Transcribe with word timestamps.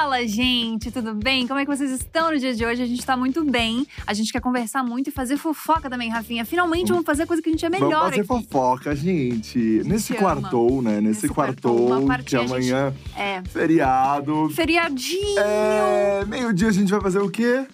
Fala, 0.00 0.26
gente, 0.26 0.90
tudo 0.90 1.12
bem? 1.14 1.46
Como 1.46 1.60
é 1.60 1.66
que 1.66 1.76
vocês 1.76 1.90
estão 1.90 2.30
no 2.32 2.38
dia 2.38 2.54
de 2.54 2.64
hoje? 2.64 2.82
A 2.82 2.86
gente 2.86 3.04
tá 3.04 3.18
muito 3.18 3.44
bem. 3.44 3.86
A 4.06 4.14
gente 4.14 4.32
quer 4.32 4.40
conversar 4.40 4.82
muito 4.82 5.08
e 5.08 5.10
fazer 5.10 5.36
fofoca 5.36 5.90
também, 5.90 6.08
Rafinha. 6.08 6.42
Finalmente 6.46 6.88
vamos 6.88 7.04
fazer 7.04 7.26
coisa 7.26 7.42
que 7.42 7.50
a 7.50 7.52
gente 7.52 7.66
é 7.66 7.68
melhor 7.68 7.90
Vamos 7.90 8.04
fazer 8.16 8.20
aqui. 8.22 8.26
fofoca, 8.26 8.96
gente. 8.96 9.58
Nesse 9.84 10.14
quartou, 10.14 10.80
né? 10.80 11.02
Nesse, 11.02 11.24
Nesse 11.24 11.28
quartou, 11.28 11.76
quartou, 11.76 11.86
uma 11.88 12.00
que 12.00 12.06
partinha 12.06 12.40
a 12.40 12.44
gente- 12.46 12.72
amanhã, 12.72 12.94
É. 13.14 13.42
feriado. 13.42 14.48
Feriadinho. 14.54 15.38
É, 15.38 16.24
meio-dia 16.24 16.68
a 16.68 16.72
gente 16.72 16.90
vai 16.90 17.00
fazer 17.02 17.18
o 17.18 17.28
quê? 17.30 17.66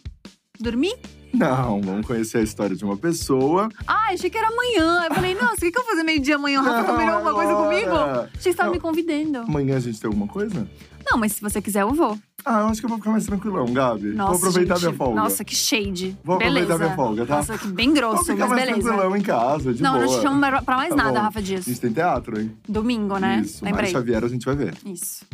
Dormir? 0.58 0.96
Não, 1.32 1.80
vamos 1.82 2.06
conhecer 2.06 2.38
a 2.38 2.42
história 2.42 2.74
de 2.74 2.84
uma 2.84 2.96
pessoa. 2.96 3.68
Ah, 3.86 4.08
achei 4.12 4.30
que 4.30 4.38
era 4.38 4.48
amanhã. 4.48 5.04
Eu 5.08 5.14
falei, 5.14 5.34
nossa, 5.34 5.54
o 5.54 5.58
que, 5.58 5.70
que 5.70 5.78
eu 5.78 5.82
vou 5.82 5.90
fazer 5.92 6.02
meio-dia 6.02 6.36
amanhã? 6.36 6.60
O 6.60 6.64
Rafa 6.64 6.78
Não, 6.82 6.86
combinou 6.86 7.14
alguma 7.14 7.34
coisa 7.34 7.50
agora. 7.52 7.68
comigo? 7.68 7.94
Achei 7.94 8.30
que 8.32 8.42
você 8.42 8.54
tava 8.54 8.68
Não. 8.68 8.74
me 8.74 8.80
convidando. 8.80 9.38
Amanhã 9.40 9.76
a 9.76 9.80
gente 9.80 10.00
tem 10.00 10.08
alguma 10.08 10.26
coisa? 10.28 10.66
Não, 11.10 11.18
mas 11.18 11.32
se 11.32 11.40
você 11.42 11.60
quiser, 11.62 11.82
eu 11.82 11.92
vou. 11.94 12.18
Ah, 12.44 12.60
eu 12.60 12.66
acho 12.68 12.80
que 12.80 12.86
eu 12.86 12.88
vou 12.88 12.98
ficar 12.98 13.10
mais 13.10 13.26
tranquilão, 13.26 13.66
Gabi. 13.72 14.08
Nossa, 14.14 14.38
vou 14.38 14.48
aproveitar 14.48 14.74
gente, 14.76 14.84
minha 14.86 14.96
folga. 14.96 15.20
Nossa, 15.20 15.44
que 15.44 15.54
shade. 15.54 16.16
Vou 16.24 16.36
aproveitar 16.36 16.60
beleza. 16.66 16.84
minha 16.84 16.96
folga, 16.96 17.26
tá? 17.26 17.36
Nossa, 17.36 17.58
que 17.58 17.68
bem 17.68 17.86
Vou 17.88 17.96
grosso, 17.96 18.24
ficar 18.24 18.36
mas 18.38 18.48
mais 18.50 18.64
beleza. 18.64 18.82
tranquilão 18.88 19.16
em 19.16 19.20
casa, 19.20 19.74
de 19.74 19.82
Não, 19.82 19.92
boa. 19.94 20.06
não 20.06 20.14
te 20.16 20.22
chamo 20.22 20.40
pra 20.64 20.76
mais 20.76 20.90
Tá 20.90 20.96
nada, 20.96 21.18
bom. 21.18 21.24
Rafa 21.26 21.38
A 21.38 21.42
Dias. 21.42 21.64
gente 21.64 21.80
tem 21.80 21.92
teatro, 21.92 22.40
hein? 22.40 22.56
Domingo, 22.68 23.18
né? 23.18 23.42
Isso, 23.44 23.64
Lembrei. 23.64 23.82
Mari 23.84 23.92
Xavier 23.92 24.24
a 24.24 24.28
gente 24.28 24.44
vai 24.46 24.56
ver. 24.56 24.74
Isso. 24.84 25.24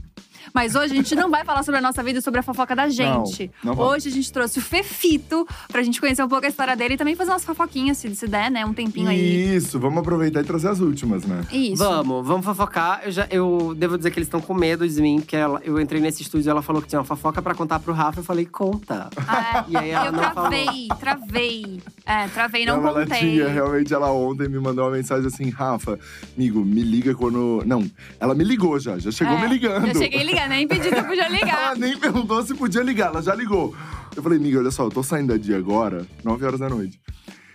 Mas 0.55 0.75
hoje 0.75 0.93
a 0.93 0.97
gente 0.97 1.15
não 1.15 1.31
vai 1.31 1.45
falar 1.45 1.63
sobre 1.63 1.79
a 1.79 1.83
nossa 1.83 2.03
vida 2.03 2.19
e 2.19 2.23
sobre 2.23 2.41
a 2.41 2.43
fofoca 2.43 2.75
da 2.77 2.89
gente. 2.89 3.51
não 3.65 3.75
vamos. 3.75 3.93
hoje 3.93 4.09
a 4.09 4.13
gente 4.13 4.31
trouxe 4.33 4.59
o 4.59 4.63
Fefito 4.63 5.47
pra 5.69 5.83
gente 5.83 6.01
conhecer 6.01 6.23
um 6.23 6.29
pouco 6.29 6.45
a 6.45 6.49
história 6.49 6.77
dele 6.77 6.95
e 6.95 6.97
também 6.97 7.15
fazer 7.17 7.31
umas 7.31 7.45
fofoquinhas, 7.45 7.99
se, 7.99 8.15
se 8.15 8.27
der, 8.29 8.51
né? 8.51 8.65
Um 8.67 8.73
tempinho 8.75 9.09
aí. 9.09 9.55
Isso, 9.57 9.79
vamos 9.81 9.99
aproveitar 10.01 10.41
e 10.41 10.45
trazer 10.45 10.69
as 10.69 10.81
últimas, 10.81 11.25
né? 11.25 11.43
Isso. 11.53 11.77
Vamos, 11.83 12.27
vamos 12.27 12.45
fofocar. 12.45 13.01
Eu, 13.05 13.13
já, 13.13 13.27
eu 13.31 13.75
devo 13.77 13.97
dizer 13.97 14.11
que 14.11 14.19
eles 14.19 14.27
estão 14.27 14.41
com 14.41 14.55
medo 14.55 14.87
de 14.89 15.01
mim, 15.01 15.21
porque 15.21 15.37
ela- 15.37 15.61
eu 15.65 15.81
entrei 15.81 16.01
nesse 16.01 16.23
estúdio 16.23 16.49
e 16.49 16.51
ela 16.51 16.63
falou 16.63 16.83
que 16.83 16.89
tinha 16.89 16.99
uma 17.01 17.05
fofoca 17.05 17.41
pra 17.41 17.55
contar 17.55 17.79
pro 17.81 17.93
Rafa. 17.93 18.21
Eu 18.21 18.25
falei, 18.25 18.45
conta. 18.47 19.09
Ah, 19.27 19.65
E 19.69 19.77
aí 19.77 19.91
ela 19.91 20.07
eu 20.07 20.13
não 20.13 20.31
travei, 20.31 20.89
travei. 21.01 21.81
É, 22.05 22.29
travei, 22.29 22.67
não, 22.67 22.87
ela 22.87 23.05
contei. 23.05 23.19
tinha, 23.21 23.49
realmente, 23.49 23.93
ela 23.95 24.11
ontem 24.13 24.49
me 24.49 24.59
mandou 24.59 24.85
uma 24.85 24.91
mensagem 24.97 25.27
assim, 25.27 25.49
Rafa, 25.51 25.99
amigo, 26.37 26.65
me 26.65 26.83
liga 26.83 27.15
quando… 27.15 27.63
Não, 27.65 27.89
ela 28.19 28.35
me 28.35 28.45
ligou 28.45 28.79
já, 28.79 28.99
já 28.99 29.11
chegou 29.11 29.35
É, 29.35 29.41
me 29.41 29.47
ligando. 29.49 29.87
Já 29.87 29.95
cheguei 29.95 30.23
ligando, 30.25 30.42
nem 30.49 30.69
se 30.69 30.89
eu 30.89 31.05
podia 31.05 31.29
ligar. 31.29 31.67
Ela 31.67 31.75
nem 31.75 31.97
perguntou 31.97 32.43
se 32.43 32.55
podia 32.55 32.83
ligar, 32.83 33.09
ela 33.09 33.23
já 33.23 33.35
ligou. 33.35 33.75
Eu 34.15 34.23
falei, 34.23 34.39
amiga, 34.39 34.59
olha 34.59 34.71
só, 34.71 34.85
eu 34.85 34.91
tô 34.91 35.03
saindo 35.03 35.29
da 35.33 35.37
dia 35.39 35.57
agora, 35.57 36.07
9 36.23 36.45
horas 36.45 36.61
da 36.61 36.69
noite. 36.69 37.01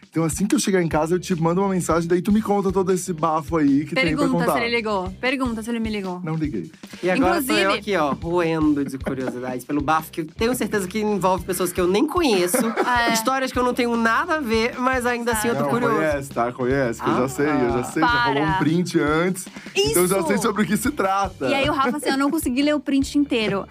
Então 0.10 0.24
assim 0.24 0.46
que 0.48 0.56
eu 0.56 0.60
chegar 0.60 0.82
em 0.82 0.88
casa, 0.88 1.16
eu 1.16 1.20
te 1.20 1.36
mando 1.36 1.62
uma 1.62 1.70
mensagem, 1.70 2.08
daí 2.08 2.22
tu 2.22 2.32
me 2.32 2.42
conta 2.42 2.72
todo 2.72 2.92
esse 2.92 3.14
bafo 3.14 3.58
aí 3.58 3.86
que 3.86 3.94
tem 3.94 4.04
pra 4.04 4.04
Pergunta 4.04 4.46
contar. 4.46 4.54
se 4.54 4.66
ele 4.66 4.76
ligou. 4.76 5.10
Pergunta 5.22 5.62
se 5.64 5.70
ele 5.70 5.80
me 5.80 5.90
ligou. 5.90 6.20
Não 6.24 6.36
liguei. 6.36 6.72
E 7.04 7.10
agora 7.10 7.42
tô 7.44 7.52
eu 7.54 7.60
Inclusive- 7.60 7.74
aqui, 7.80 7.96
ó, 7.96 8.14
roendo 8.14 8.84
de 8.84 8.98
curiosidades 8.98 9.64
pelo 9.66 9.82
bafo, 9.82 10.12
que 10.12 10.22
eu 10.22 10.26
tenho 10.26 10.56
certeza 10.56 10.88
que 10.88 11.00
envolve 11.00 11.46
pessoas 11.46 11.72
que 11.72 11.80
eu 11.80 11.88
nem 11.88 12.06
conheço. 12.08 12.58
É. 12.88 13.14
Histórias 13.14 13.52
que 13.52 13.60
eu 13.60 13.64
não 13.64 13.74
tenho 13.74 13.96
nada 13.96 14.36
a 14.36 14.40
ver, 14.40 14.76
mas 14.80 15.06
ainda 15.06 15.34
assim 15.34 15.50
eu 15.50 15.56
tô 15.56 15.64
Não, 15.64 15.70
curioso. 15.70 15.96
conhece, 15.96 16.30
tá? 16.30 16.52
Conhece, 16.52 17.02
que 17.02 17.08
eu 17.10 17.14
Ah, 17.14 17.18
já 17.20 17.28
sei, 17.28 17.46
eu 17.46 17.70
já 17.74 17.84
sei, 17.84 18.02
já 18.02 18.24
rolou 18.26 18.44
um 18.44 18.46
para. 18.48 18.58
print 18.60 19.00
antes. 19.00 19.46
Então 19.76 20.04
eu 20.04 20.08
já 20.08 20.18
Isso. 20.20 20.28
sei 20.28 20.38
sobre 20.38 20.64
o 20.64 20.66
que 20.66 20.78
se 20.78 20.90
trata. 20.92 21.48
E 21.50 21.54
aí 21.54 21.70
o 21.70 21.74
Rafa 21.74 21.98
assim, 21.98 22.10
eu 22.10 22.18
não 22.18 22.32
consegui 22.32 22.62
ler 22.62 22.74
o 22.76 22.80
print 22.80 23.18
inteiro. 23.18 23.66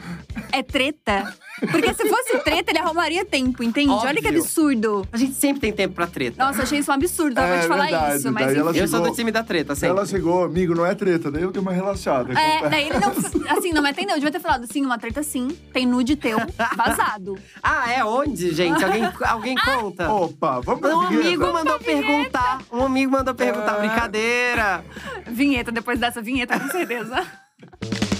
É 0.53 0.62
treta? 0.62 1.34
Porque 1.71 1.93
se 1.95 2.06
fosse 2.09 2.39
treta, 2.45 2.71
ele 2.71 2.78
arrumaria 2.78 3.25
tempo, 3.25 3.62
entende? 3.62 3.91
Olha 3.91 4.15
que 4.21 4.27
Óbvio. 4.27 4.41
absurdo. 4.43 5.09
A 5.11 5.17
gente 5.17 5.34
sempre 5.34 5.61
tem 5.61 5.73
tempo 5.73 5.95
pra 5.95 6.06
treta. 6.06 6.26
Nossa, 6.37 6.63
achei 6.63 6.79
isso 6.79 6.91
um 6.91 6.95
absurdo, 6.95 7.41
eu 7.41 7.47
vou 7.47 7.57
É 7.57 7.61
te 7.61 7.67
falar 7.69 7.83
verdade, 7.85 8.17
isso. 8.17 8.33
Mas 8.33 8.47
daí 8.47 8.57
ela 8.57 8.71
enfim. 8.71 8.81
eu 8.81 8.89
sou 8.89 8.99
chegou- 8.99 9.11
do 9.13 9.17
time 9.17 9.31
da 9.33 9.43
treta, 9.43 9.75
sempre. 9.75 9.89
Ela 9.97 10.07
chegou, 10.07 10.45
amigo, 10.45 10.75
não 10.75 10.87
é 10.87 10.95
treta. 10.95 11.31
Daí 11.31 11.43
eu 11.43 11.51
dei 11.53 11.61
uma 11.63 11.73
relaxada. 11.73 12.33
É, 12.39 12.69
daí 12.69 12.89
ele 12.89 12.99
não. 12.99 13.57
Assim, 13.57 13.73
não 13.73 13.83
me 13.83 13.91
atendeu. 13.91 14.11
Eu 14.17 14.21
devia 14.21 14.33
ter 14.33 14.41
falado 14.41 14.65
assim, 14.65 14.85
uma 14.85 14.99
treta 14.99 15.23
sim. 15.23 15.49
Tem 15.73 15.87
nude 15.87 16.17
teu 16.17 16.39
vazado. 16.77 17.37
Ah, 17.63 17.91
é 17.93 18.05
onde, 18.05 18.53
gente? 18.55 18.83
Alguém, 18.85 19.03
alguém 19.27 19.55
conta? 19.57 20.09
Opa, 20.13 20.61
vamos 20.61 20.81
pra 20.81 20.97
Um 20.97 21.09
vinheta? 21.09 21.27
amigo 21.27 21.53
mandou 21.53 21.79
perguntar. 21.79 22.59
Um 22.73 22.85
amigo 22.85 23.11
mandou 23.12 23.34
perguntar. 23.34 23.77
É. 23.77 23.89
Brincadeira. 23.89 24.84
Vinheta, 25.27 25.73
depois 25.73 25.99
dessa 25.99 26.23
vinheta, 26.23 26.59
com 26.59 26.69
certeza. 26.71 27.25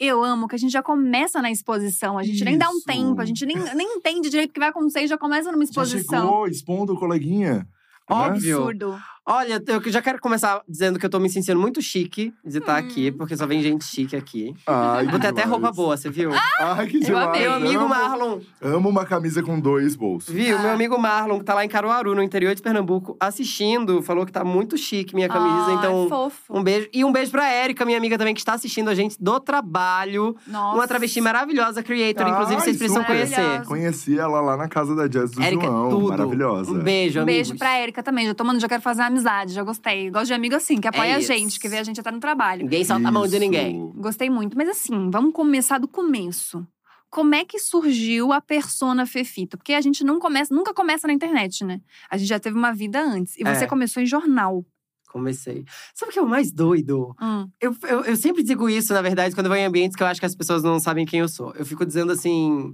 Eu 0.00 0.24
amo 0.24 0.48
que 0.48 0.54
a 0.54 0.58
gente 0.58 0.72
já 0.72 0.82
começa 0.82 1.42
na 1.42 1.50
exposição. 1.50 2.16
A 2.16 2.22
gente 2.22 2.42
nem 2.42 2.56
dá 2.56 2.70
um 2.70 2.78
Isso. 2.78 2.86
tempo, 2.86 3.20
a 3.20 3.24
gente 3.26 3.44
nem, 3.44 3.56
nem 3.74 3.96
entende 3.96 4.30
direito 4.30 4.50
o 4.50 4.54
que 4.54 4.58
vai 4.58 4.70
acontecer 4.70 5.02
e 5.02 5.06
já 5.06 5.18
começa 5.18 5.52
numa 5.52 5.62
Já 5.62 5.70
exposição. 5.70 6.22
chegou 6.22 6.48
expondo 6.48 6.94
o 6.94 6.98
coleguinha. 6.98 7.54
né? 7.58 7.66
Óbvio. 8.08 8.56
Absurdo. 8.56 8.98
Olha, 9.26 9.62
eu 9.66 9.92
já 9.92 10.00
quero 10.02 10.18
começar 10.18 10.60
dizendo 10.68 10.98
que 10.98 11.04
eu 11.06 11.10
tô 11.10 11.20
me 11.20 11.28
sentindo 11.30 11.60
muito 11.60 11.80
chique 11.80 12.32
de 12.44 12.58
estar 12.58 12.74
Hum. 12.82 12.86
aqui, 12.86 13.12
porque 13.12 13.36
só 13.36 13.46
vem 13.46 13.62
gente 13.62 13.84
chique 13.84 14.16
aqui. 14.16 14.54
Ai, 14.66 15.04
que 15.04 15.10
Vou 15.12 15.20
ter 15.20 15.28
até 15.28 15.42
demais. 15.42 15.50
roupa 15.60 15.72
boa, 15.76 15.96
você 15.96 16.10
viu? 16.10 16.30
Ai, 16.58 16.86
que 16.88 16.96
Eu 16.96 17.00
demais. 17.02 17.38
Meu 17.40 17.52
amigo 17.52 17.80
amo, 17.80 17.88
Marlon, 17.88 18.40
Amo 18.60 18.88
uma 18.88 19.04
camisa 19.04 19.42
com 19.42 19.60
dois 19.60 19.94
bolsos. 19.94 20.34
viu? 20.34 20.56
Ah. 20.58 20.62
Meu 20.62 20.70
amigo 20.72 20.98
Marlon, 20.98 21.38
que 21.38 21.44
tá 21.44 21.54
lá 21.54 21.64
em 21.64 21.68
Caruaru, 21.68 22.14
no 22.14 22.22
interior 22.22 22.54
de 22.54 22.62
Pernambuco, 22.62 23.16
assistindo, 23.20 24.02
falou 24.02 24.24
que 24.26 24.32
tá 24.32 24.42
muito 24.42 24.76
chique 24.76 25.14
minha 25.14 25.28
camisa. 25.28 25.66
Ai, 25.68 25.74
então, 25.74 26.08
fofo. 26.08 26.40
um 26.50 26.62
beijo. 26.62 26.88
E 26.92 27.04
um 27.04 27.12
beijo 27.12 27.30
pra 27.30 27.46
Érica, 27.48 27.84
minha 27.84 27.98
amiga 27.98 28.16
também, 28.18 28.34
que 28.34 28.40
está 28.40 28.54
assistindo 28.54 28.88
a 28.88 28.94
gente 28.94 29.16
do 29.22 29.38
trabalho. 29.38 30.34
Nossa. 30.46 30.76
Uma 30.76 30.88
travesti 30.88 31.20
maravilhosa, 31.20 31.82
creator. 31.82 32.26
Inclusive, 32.26 32.60
vocês 32.62 32.76
precisam 32.76 33.02
super. 33.02 33.14
conhecer. 33.16 33.36
Maravilhosa. 33.36 33.68
Conheci 33.68 34.18
ela 34.18 34.40
lá 34.40 34.56
na 34.56 34.66
casa 34.66 34.96
da 34.96 35.06
Jazz 35.06 35.30
do 35.32 35.42
Érica, 35.42 35.62
é 35.64 35.66
João. 35.66 35.90
tudo. 35.90 36.08
Maravilhosa. 36.08 36.72
Um 36.72 36.78
beijo, 36.80 37.18
Um 37.20 37.22
amigos. 37.22 37.48
beijo 37.48 37.58
pra 37.58 37.80
Erika 37.80 38.02
também. 38.02 38.26
Já 38.26 38.34
tô 38.34 38.42
mandando, 38.44 38.60
já 38.62 38.68
quero 38.68 38.82
fazer 38.82 39.02
uma 39.02 39.09
amizade, 39.10 39.52
já 39.52 39.62
gostei. 39.62 40.10
Gosto 40.10 40.26
de 40.28 40.34
amigo 40.34 40.54
assim, 40.54 40.80
que 40.80 40.88
apoia 40.88 41.16
a 41.16 41.18
isso. 41.18 41.28
gente, 41.32 41.60
que 41.60 41.68
vê 41.68 41.78
a 41.78 41.82
gente 41.82 42.00
até 42.00 42.10
no 42.10 42.20
trabalho. 42.20 42.62
Ninguém 42.62 42.84
solta 42.84 43.08
a 43.08 43.12
mão 43.12 43.26
de 43.26 43.38
ninguém. 43.38 43.92
Gostei 43.96 44.30
muito. 44.30 44.56
Mas 44.56 44.68
assim, 44.68 45.10
vamos 45.10 45.32
começar 45.32 45.78
do 45.78 45.86
começo. 45.88 46.66
Como 47.10 47.34
é 47.34 47.44
que 47.44 47.58
surgiu 47.58 48.32
a 48.32 48.40
persona 48.40 49.04
Fefito? 49.04 49.58
Porque 49.58 49.72
a 49.74 49.80
gente 49.80 50.04
não 50.04 50.18
começa, 50.20 50.54
nunca 50.54 50.72
começa 50.72 51.06
na 51.08 51.12
internet, 51.12 51.64
né? 51.64 51.80
A 52.08 52.16
gente 52.16 52.28
já 52.28 52.38
teve 52.38 52.56
uma 52.56 52.72
vida 52.72 53.02
antes. 53.02 53.34
E 53.36 53.42
você 53.42 53.64
É. 53.64 53.66
começou 53.66 54.00
em 54.02 54.06
jornal. 54.06 54.64
Comecei. 55.10 55.64
Sabe 55.92 56.10
o 56.10 56.12
que 56.12 56.18
é 56.20 56.22
o 56.22 56.28
mais 56.28 56.52
doido? 56.52 57.16
Hum. 57.20 57.48
Eu, 57.60 57.74
eu, 57.88 58.00
eu 58.04 58.16
sempre 58.16 58.44
digo 58.44 58.68
isso, 58.68 58.92
na 58.94 59.02
verdade, 59.02 59.34
quando 59.34 59.46
eu 59.46 59.50
vou 59.50 59.58
em 59.58 59.64
ambientes 59.64 59.96
que 59.96 60.02
eu 60.04 60.06
acho 60.06 60.20
que 60.20 60.26
as 60.26 60.36
pessoas 60.36 60.62
não 60.62 60.78
sabem 60.78 61.04
quem 61.04 61.18
eu 61.18 61.28
sou. 61.28 61.52
Eu 61.56 61.66
fico 61.66 61.84
dizendo 61.84 62.12
assim. 62.12 62.72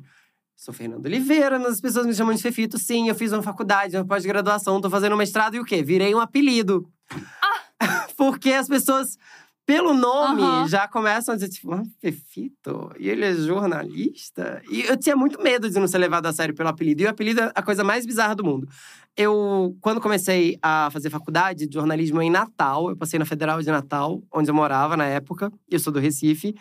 Sou 0.57 0.73
Fernando 0.73 1.05
Oliveira, 1.05 1.59
as 1.69 1.83
pessoas 1.83 2.07
me 2.07 2.15
chamam 2.15 2.35
de 2.35 2.41
Fefito. 2.41 2.79
Sim, 2.79 3.09
eu 3.09 3.15
fiz 3.15 3.31
uma 3.31 3.43
faculdade, 3.43 3.95
uma 3.95 4.07
pós-graduação, 4.07 4.81
tô 4.81 4.89
fazendo 4.89 5.15
mestrado 5.15 5.55
e 5.55 5.61
o 5.61 5.65
quê? 5.65 5.83
Virei 5.83 6.15
um 6.15 6.19
apelido. 6.19 6.89
Porque 8.17 8.53
as 8.53 8.67
pessoas, 8.67 9.19
pelo 9.67 9.93
nome, 9.93 10.43
Aham. 10.43 10.67
já 10.67 10.89
começam 10.89 11.35
a 11.35 11.37
dizer, 11.37 11.51
tipo, 11.51 11.75
ah, 11.75 11.83
Fefito? 12.01 12.91
E 12.99 13.11
ele 13.11 13.27
é 13.27 13.35
jornalista? 13.35 14.63
E 14.71 14.81
eu 14.81 14.97
tinha 14.97 15.15
muito 15.15 15.43
medo 15.43 15.69
de 15.69 15.79
não 15.79 15.87
ser 15.87 15.99
levado 15.99 16.25
a 16.25 16.33
sério 16.33 16.55
pelo 16.55 16.71
apelido. 16.71 17.03
E 17.03 17.05
o 17.05 17.11
apelido 17.11 17.43
é 17.43 17.53
a 17.55 17.63
coisa 17.63 17.85
mais 17.85 18.07
bizarra 18.07 18.35
do 18.35 18.43
mundo. 18.43 18.67
Eu, 19.15 19.77
quando 19.83 20.01
comecei 20.01 20.59
a 20.63 20.89
fazer 20.91 21.11
faculdade 21.11 21.67
de 21.67 21.75
jornalismo 21.75 22.23
em 22.23 22.31
Natal, 22.31 22.89
eu 22.89 22.97
passei 22.97 23.19
na 23.19 23.27
Federal 23.27 23.61
de 23.61 23.71
Natal, 23.71 24.23
onde 24.33 24.51
eu 24.51 24.55
morava 24.55 24.97
na 24.97 25.05
época. 25.05 25.53
Eu 25.71 25.79
sou 25.79 25.93
do 25.93 26.01
Recife. 26.01 26.55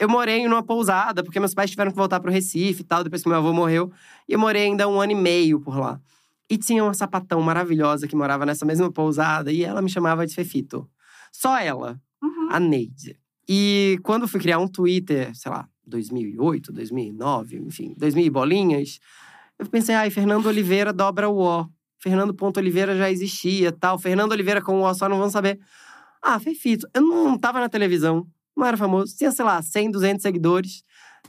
Eu 0.00 0.08
morei 0.08 0.48
numa 0.48 0.62
pousada, 0.62 1.22
porque 1.22 1.38
meus 1.38 1.52
pais 1.52 1.70
tiveram 1.70 1.90
que 1.90 1.96
voltar 1.96 2.18
pro 2.20 2.32
Recife 2.32 2.80
e 2.80 2.84
tal, 2.84 3.04
depois 3.04 3.22
que 3.22 3.28
meu 3.28 3.36
avô 3.36 3.52
morreu. 3.52 3.92
E 4.26 4.32
eu 4.32 4.38
morei 4.38 4.62
ainda 4.64 4.88
um 4.88 4.98
ano 4.98 5.12
e 5.12 5.14
meio 5.14 5.60
por 5.60 5.78
lá. 5.78 6.00
E 6.48 6.56
tinha 6.56 6.82
uma 6.82 6.94
sapatão 6.94 7.40
maravilhosa 7.42 8.08
que 8.08 8.16
morava 8.16 8.46
nessa 8.46 8.64
mesma 8.64 8.90
pousada, 8.90 9.52
e 9.52 9.62
ela 9.62 9.82
me 9.82 9.90
chamava 9.90 10.26
de 10.26 10.34
Fefito. 10.34 10.88
Só 11.30 11.58
ela, 11.58 12.00
Uhum. 12.22 12.48
a 12.50 12.58
Neide. 12.58 13.16
E 13.48 13.98
quando 14.02 14.22
eu 14.22 14.28
fui 14.28 14.40
criar 14.40 14.58
um 14.58 14.66
Twitter, 14.66 15.30
sei 15.36 15.52
lá, 15.52 15.68
2008, 15.86 16.72
2009, 16.72 17.58
enfim, 17.58 17.94
2000 17.96 18.24
e 18.24 18.30
bolinhas, 18.30 18.98
eu 19.58 19.66
pensei, 19.66 19.94
ai, 19.94 20.08
Fernando 20.10 20.46
Oliveira 20.46 20.92
dobra 20.92 21.28
o 21.28 21.36
O. 21.38 21.68
Fernando 21.98 22.32
Ponto 22.32 22.58
Oliveira 22.58 22.96
já 22.96 23.10
existia, 23.10 23.70
tal. 23.70 23.98
Fernando 23.98 24.32
Oliveira 24.32 24.62
com 24.62 24.80
o 24.80 24.84
O 24.84 24.94
só 24.94 25.08
não 25.08 25.18
vão 25.18 25.28
saber. 25.28 25.60
Ah, 26.22 26.38
Fefito. 26.40 26.88
Eu 26.94 27.02
não 27.02 27.36
tava 27.38 27.60
na 27.60 27.68
televisão, 27.68 28.26
não 28.60 28.66
era 28.66 28.76
famoso. 28.76 29.16
Tinha, 29.16 29.30
sei 29.32 29.44
lá, 29.44 29.60
100, 29.60 29.90
200 29.90 30.22
seguidores. 30.22 30.82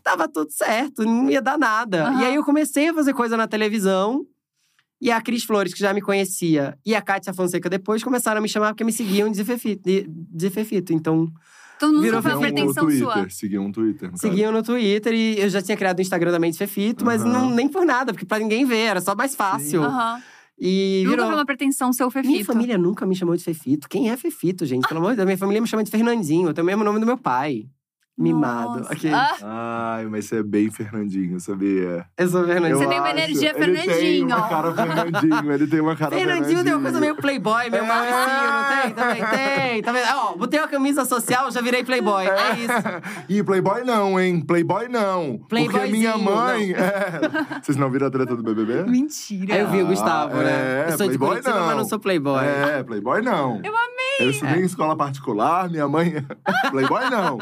Tava 0.03 0.27
tudo 0.27 0.51
certo, 0.51 1.03
não 1.03 1.29
ia 1.29 1.41
dar 1.41 1.57
nada. 1.57 2.07
Aham. 2.07 2.21
E 2.21 2.25
aí 2.25 2.35
eu 2.35 2.43
comecei 2.43 2.89
a 2.89 2.93
fazer 2.93 3.13
coisa 3.13 3.35
na 3.37 3.47
televisão. 3.47 4.25
E 4.99 5.09
a 5.09 5.19
Cris 5.19 5.43
Flores, 5.43 5.73
que 5.73 5.79
já 5.79 5.91
me 5.95 6.01
conhecia, 6.01 6.77
e 6.85 6.93
a 6.93 7.01
Kátia 7.01 7.33
Fonseca 7.33 7.67
depois 7.67 8.03
começaram 8.03 8.37
a 8.37 8.41
me 8.41 8.47
chamar 8.47 8.67
porque 8.67 8.83
me 8.83 8.91
seguiam 8.91 9.31
de 9.31 9.43
Fefito. 9.43 9.81
De, 9.83 10.05
de 10.07 10.49
Fefito. 10.51 10.93
Então, 10.93 11.27
Todo 11.79 11.93
mundo 11.93 12.03
Virou 12.03 12.21
foi 12.21 12.37
pretensão 12.37 12.87
sua. 12.91 13.13
Twitter, 13.13 13.33
seguiu 13.33 13.61
um 13.63 13.71
Twitter. 13.71 14.11
no 14.11 14.17
seguiam 14.19 14.51
no 14.51 14.61
Twitter 14.61 15.11
e 15.15 15.39
eu 15.39 15.49
já 15.49 15.59
tinha 15.63 15.75
criado 15.75 15.97
o 15.97 16.01
Instagram 16.03 16.31
da 16.31 16.37
Mente 16.37 16.55
Fefito, 16.55 17.03
mas 17.03 17.23
Aham. 17.23 17.31
não, 17.33 17.49
nem 17.49 17.67
por 17.67 17.83
nada, 17.83 18.13
porque 18.13 18.23
pra 18.27 18.37
ninguém 18.37 18.63
ver, 18.63 18.77
era 18.85 19.01
só 19.01 19.15
mais 19.15 19.33
fácil. 19.35 19.83
Aham. 19.83 20.21
E 20.63 21.01
Nunca 21.05 21.15
virou. 21.15 21.25
foi 21.25 21.35
uma 21.35 21.45
pretensão 21.45 21.91
ser 21.91 22.03
o 22.03 22.11
Fefito. 22.11 22.31
Minha 22.31 22.45
família 22.45 22.77
nunca 22.77 23.03
me 23.03 23.15
chamou 23.15 23.35
de 23.35 23.43
Fefito. 23.43 23.89
Quem 23.89 24.11
é 24.11 24.15
Fefito, 24.15 24.63
gente? 24.63 24.87
Pelo 24.87 24.99
amor 24.99 25.09
de 25.11 25.15
Deus, 25.15 25.25
minha 25.25 25.37
família 25.37 25.59
me 25.59 25.67
chama 25.67 25.83
de 25.83 25.89
Fernandinho. 25.89 26.49
Eu 26.49 26.53
tenho 26.53 26.63
o 26.63 26.67
mesmo 26.67 26.83
nome 26.83 26.99
do 26.99 27.05
meu 27.07 27.17
pai. 27.17 27.65
Mimado. 28.17 28.79
Nossa. 28.79 28.93
Aqui. 28.93 29.09
Ah, 29.09 29.95
Ai, 29.95 30.05
mas 30.05 30.25
você 30.25 30.37
é 30.39 30.43
bem 30.43 30.69
Fernandinho, 30.69 31.39
sabia? 31.39 32.05
Eu 32.17 32.27
sou 32.27 32.45
Fernandinho. 32.45 32.77
Você 32.77 32.83
Eu 32.85 32.89
tem 32.89 32.99
uma 32.99 33.07
acho. 33.07 33.17
energia 33.17 33.49
Ele 33.55 33.73
tem 33.77 33.83
Fernandinho. 33.83 34.25
uma 34.27 34.49
cara 34.49 34.73
Fernandinho, 34.73 35.51
ele 35.51 35.67
tem 35.67 35.79
uma 35.79 35.95
cara 35.95 36.15
Fernandinho 36.15 36.63
tem 36.63 36.73
uma 36.73 36.81
coisa 36.81 36.99
meio 36.99 37.15
playboy, 37.15 37.69
meio 37.71 37.83
É. 37.83 37.87
marcinho, 37.87 38.51
não 38.51 38.81
tem? 38.83 38.93
Também 38.93 39.25
tem. 39.71 39.81
Tá 39.81 39.91
vendo? 39.91 40.05
Ó, 40.13 40.35
botei 40.37 40.59
uma 40.59 40.67
camisa 40.67 41.05
social, 41.05 41.49
já 41.51 41.61
virei 41.61 41.83
playboy. 41.83 42.25
É 42.27 42.51
isso. 42.57 43.01
E 43.29 43.41
Playboy 43.43 43.83
não, 43.83 44.19
hein? 44.19 44.41
Playboy 44.41 44.87
não. 44.87 45.39
Porque 45.49 45.79
minha 45.87 46.17
mãe. 46.17 46.73
É. 46.73 47.59
Vocês 47.61 47.77
não 47.77 47.89
viram 47.89 48.07
a 48.07 48.11
treta 48.11 48.35
do 48.35 48.43
BBB? 48.43 48.83
Mentira. 48.89 49.55
Aí 49.55 49.61
eu 49.61 49.69
vi 49.69 49.81
o 49.81 49.87
Gustavo, 49.87 50.35
Ah, 50.37 50.43
né? 50.43 50.51
é, 50.51 50.85
eu 50.91 50.97
sou 50.97 51.07
de 51.09 51.17
playboy 51.17 51.29
Curitiba, 51.29 51.55
não. 51.59 51.65
mas 51.67 51.77
não 51.77 51.85
sou 51.85 51.99
playboy. 51.99 52.43
É, 52.45 52.83
Playboy 52.83 53.21
não. 53.21 53.61
Eu 53.63 53.73
amei. 53.75 54.01
Eu 54.19 54.29
estudei 54.29 54.61
em 54.61 54.65
escola 54.65 54.95
particular, 54.95 55.69
minha 55.69 55.87
mãe. 55.87 56.13
Playboy 56.69 57.09
não. 57.09 57.37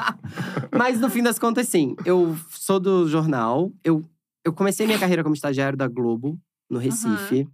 Mas 0.75 0.99
no 0.99 1.09
fim 1.09 1.23
das 1.23 1.37
contas, 1.39 1.67
sim. 1.67 1.95
Eu 2.05 2.35
sou 2.51 2.79
do 2.79 3.07
jornal. 3.07 3.71
Eu, 3.83 4.03
eu 4.43 4.53
comecei 4.53 4.85
minha 4.85 4.99
carreira 4.99 5.23
como 5.23 5.35
estagiário 5.35 5.77
da 5.77 5.87
Globo, 5.87 6.37
no 6.69 6.79
Recife. 6.79 7.47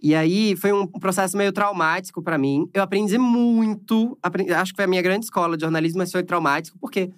E 0.00 0.14
aí 0.14 0.54
foi 0.56 0.72
um 0.72 0.86
processo 0.86 1.36
meio 1.36 1.52
traumático 1.52 2.22
pra 2.22 2.36
mim. 2.36 2.68
Eu 2.74 2.82
aprendi 2.82 3.16
muito. 3.16 4.18
aprendi- 4.22 4.52
acho 4.52 4.72
que 4.72 4.76
foi 4.76 4.84
a 4.84 4.88
minha 4.88 5.00
grande 5.02 5.24
escola 5.24 5.56
de 5.56 5.62
jornalismo, 5.62 5.98
mas 5.98 6.12
foi 6.12 6.22
traumático, 6.22 6.78
porque, 6.78 7.10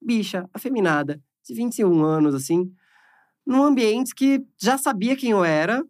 bicha, 0.00 0.48
afeminada, 0.52 1.20
de 1.46 1.54
21 1.54 2.02
anos, 2.04 2.34
assim, 2.34 2.70
num 3.46 3.62
ambiente 3.62 4.14
que 4.14 4.42
já 4.60 4.76
sabia 4.76 5.16
quem 5.16 5.30
eu 5.30 5.44
era, 5.44 5.82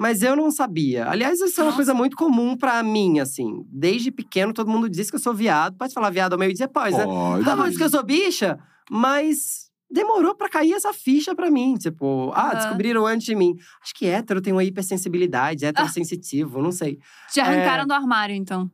mas 0.00 0.22
eu 0.22 0.34
não 0.34 0.50
sabia. 0.50 1.06
Aliás, 1.10 1.38
isso 1.40 1.60
é 1.60 1.64
uma 1.64 1.74
coisa 1.74 1.92
muito 1.92 2.16
comum 2.16 2.56
pra 2.56 2.82
mim, 2.82 3.18
assim. 3.20 3.62
Desde 3.70 4.10
pequeno, 4.10 4.54
todo 4.54 4.70
mundo 4.70 4.88
diz 4.88 5.10
que 5.10 5.16
eu 5.16 5.20
sou 5.20 5.34
viado. 5.34 5.76
Pode 5.76 5.92
falar 5.92 6.08
viado 6.08 6.32
ao 6.32 6.38
meio-dia? 6.38 6.66
Pode, 6.66 6.96
né? 6.96 7.04
Pode. 7.04 7.44
Tá 7.44 7.54
bom, 7.54 7.68
diz 7.68 7.76
que 7.76 7.84
eu 7.84 7.90
sou 7.90 8.02
bicha, 8.02 8.58
mas 8.90 9.68
demorou 9.92 10.34
pra 10.34 10.48
cair 10.48 10.72
essa 10.72 10.94
ficha 10.94 11.34
pra 11.34 11.50
mim. 11.50 11.74
Tipo, 11.74 12.30
ah, 12.34 12.46
Aham. 12.48 12.54
descobriram 12.56 13.04
antes 13.06 13.26
de 13.26 13.34
mim. 13.34 13.52
Acho 13.82 13.92
que 13.94 14.06
hétero 14.06 14.40
tem 14.40 14.52
uma 14.54 14.64
hipersensibilidade, 14.64 15.66
hétero 15.66 15.88
sensitivo, 15.90 16.62
não 16.62 16.72
sei. 16.72 16.98
Te 17.30 17.40
É. 17.40 17.42
arrancaram 17.42 17.86
do 17.86 17.92
armário, 17.92 18.34
então. 18.34 18.70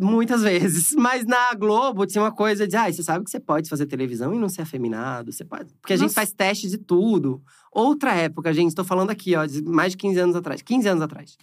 Muitas 0.00 0.42
vezes. 0.42 0.92
Mas 0.98 1.24
na 1.26 1.52
Globo 1.54 2.06
tinha 2.06 2.22
uma 2.22 2.32
coisa 2.32 2.66
de, 2.66 2.74
ah, 2.76 2.90
você 2.90 3.02
sabe 3.02 3.24
que 3.24 3.30
você 3.30 3.38
pode 3.40 3.68
fazer 3.68 3.86
televisão 3.86 4.32
e 4.34 4.38
não 4.38 4.48
ser 4.48 4.62
afeminado, 4.62 5.30
você 5.32 5.44
pode. 5.44 5.74
Porque 5.80 5.92
a 5.92 5.96
gente 5.96 6.06
Nossa. 6.08 6.14
faz 6.14 6.32
teste 6.32 6.68
de 6.68 6.78
tudo. 6.78 7.42
Outra 7.72 8.14
época, 8.14 8.52
gente, 8.52 8.74
tô 8.74 8.82
falando 8.84 9.10
aqui, 9.10 9.36
ó, 9.36 9.44
de 9.44 9.62
mais 9.62 9.92
de 9.92 9.98
15 9.98 10.18
anos 10.18 10.36
atrás. 10.36 10.62
15 10.62 10.88
anos 10.88 11.02
atrás. 11.02 11.36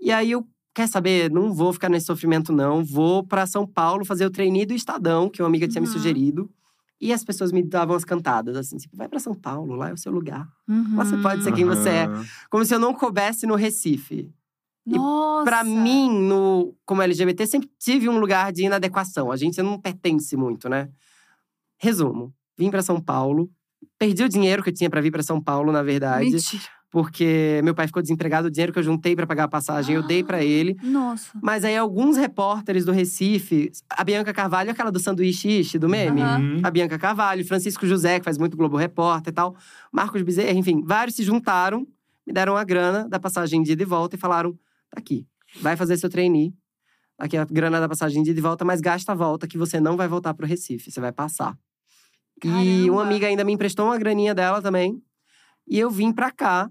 E 0.00 0.12
aí 0.12 0.30
eu, 0.30 0.46
quer 0.74 0.86
saber, 0.86 1.30
não 1.30 1.52
vou 1.52 1.72
ficar 1.72 1.88
nesse 1.88 2.06
sofrimento, 2.06 2.52
não. 2.52 2.84
Vou 2.84 3.24
pra 3.24 3.46
São 3.46 3.66
Paulo 3.66 4.04
fazer 4.04 4.26
o 4.26 4.30
trainee 4.30 4.66
do 4.66 4.74
Estadão, 4.74 5.28
que 5.28 5.42
uma 5.42 5.48
amiga 5.48 5.66
tinha 5.66 5.80
me 5.80 5.86
Uhum. 5.88 5.92
sugerido. 5.92 6.50
E 7.00 7.12
as 7.12 7.22
pessoas 7.24 7.52
me 7.52 7.62
davam 7.62 7.94
as 7.94 8.04
cantadas, 8.04 8.56
assim, 8.56 8.76
tipo, 8.76 8.96
vai 8.96 9.08
pra 9.08 9.20
São 9.20 9.32
Paulo, 9.32 9.76
lá 9.76 9.88
é 9.88 9.92
o 9.92 9.96
seu 9.96 10.10
lugar. 10.10 10.48
Uhum. 10.68 10.96
Lá 10.96 11.04
você 11.04 11.16
pode 11.16 11.44
ser 11.44 11.52
quem 11.52 11.64
você 11.64 11.88
é. 11.90 12.08
Como 12.50 12.64
se 12.64 12.74
eu 12.74 12.78
não 12.80 12.92
coubesse 12.92 13.46
no 13.46 13.54
Recife. 13.54 14.32
Nossa. 14.96 15.44
Pra 15.44 15.64
mim, 15.64 16.10
no, 16.10 16.74
como 16.84 17.02
LGBT, 17.02 17.46
sempre 17.46 17.70
tive 17.78 18.08
um 18.08 18.18
lugar 18.18 18.52
de 18.52 18.64
inadequação. 18.64 19.30
A 19.30 19.36
gente 19.36 19.62
não 19.62 19.78
pertence 19.78 20.36
muito, 20.36 20.68
né? 20.68 20.88
Resumo: 21.78 22.32
vim 22.56 22.70
pra 22.70 22.82
São 22.82 23.00
Paulo. 23.00 23.50
Perdi 23.98 24.24
o 24.24 24.28
dinheiro 24.28 24.62
que 24.62 24.70
eu 24.70 24.74
tinha 24.74 24.90
pra 24.90 25.00
vir 25.00 25.10
pra 25.10 25.22
São 25.22 25.40
Paulo, 25.40 25.72
na 25.72 25.82
verdade. 25.82 26.30
Mentira. 26.30 26.62
Porque 26.90 27.60
meu 27.62 27.74
pai 27.74 27.86
ficou 27.86 28.00
desempregado. 28.00 28.48
O 28.48 28.50
dinheiro 28.50 28.72
que 28.72 28.78
eu 28.78 28.82
juntei 28.82 29.14
pra 29.14 29.26
pagar 29.26 29.44
a 29.44 29.48
passagem, 29.48 29.94
eu 29.94 30.02
dei 30.02 30.24
pra 30.24 30.42
ele. 30.42 30.76
Nossa. 30.82 31.38
Mas 31.42 31.64
aí, 31.64 31.76
alguns 31.76 32.16
repórteres 32.16 32.84
do 32.84 32.92
Recife… 32.92 33.70
A 33.90 34.02
Bianca 34.02 34.32
Carvalho, 34.32 34.70
aquela 34.70 34.90
do 34.90 34.98
sanduíche 34.98 35.60
ishi, 35.60 35.78
do 35.78 35.88
meme. 35.88 36.22
Uhum. 36.22 36.60
A 36.62 36.70
Bianca 36.70 36.98
Carvalho, 36.98 37.44
Francisco 37.46 37.86
José, 37.86 38.18
que 38.18 38.24
faz 38.24 38.38
muito 38.38 38.56
Globo 38.56 38.76
Repórter 38.76 39.32
e 39.32 39.34
tal. 39.34 39.54
Marcos 39.92 40.22
Bezerra, 40.22 40.52
enfim. 40.52 40.82
Vários 40.82 41.14
se 41.16 41.22
juntaram, 41.22 41.86
me 42.26 42.32
deram 42.32 42.56
a 42.56 42.64
grana 42.64 43.06
da 43.06 43.20
passagem 43.20 43.62
de 43.62 43.72
ida 43.72 43.82
e 43.82 43.86
volta 43.86 44.16
e 44.16 44.18
falaram… 44.18 44.58
Tá 44.90 44.98
aqui, 44.98 45.26
vai 45.60 45.76
fazer 45.76 45.96
seu 45.96 46.08
trainee. 46.08 46.54
Aqui 47.18 47.36
é 47.36 47.40
a 47.40 47.44
grana 47.44 47.80
da 47.80 47.88
passagem 47.88 48.22
de 48.22 48.30
ida 48.30 48.38
e 48.38 48.42
volta, 48.42 48.64
mas 48.64 48.80
gasta 48.80 49.12
a 49.12 49.14
volta 49.14 49.46
que 49.48 49.58
você 49.58 49.80
não 49.80 49.96
vai 49.96 50.06
voltar 50.06 50.34
pro 50.34 50.46
Recife, 50.46 50.90
você 50.90 51.00
vai 51.00 51.12
passar. 51.12 51.58
E 52.36 52.48
Caramba. 52.48 52.92
uma 52.92 53.02
amiga 53.02 53.26
ainda 53.26 53.44
me 53.44 53.52
emprestou 53.52 53.86
uma 53.86 53.98
graninha 53.98 54.34
dela 54.34 54.62
também. 54.62 55.02
E 55.66 55.78
eu 55.78 55.90
vim 55.90 56.12
pra 56.12 56.30
cá, 56.30 56.70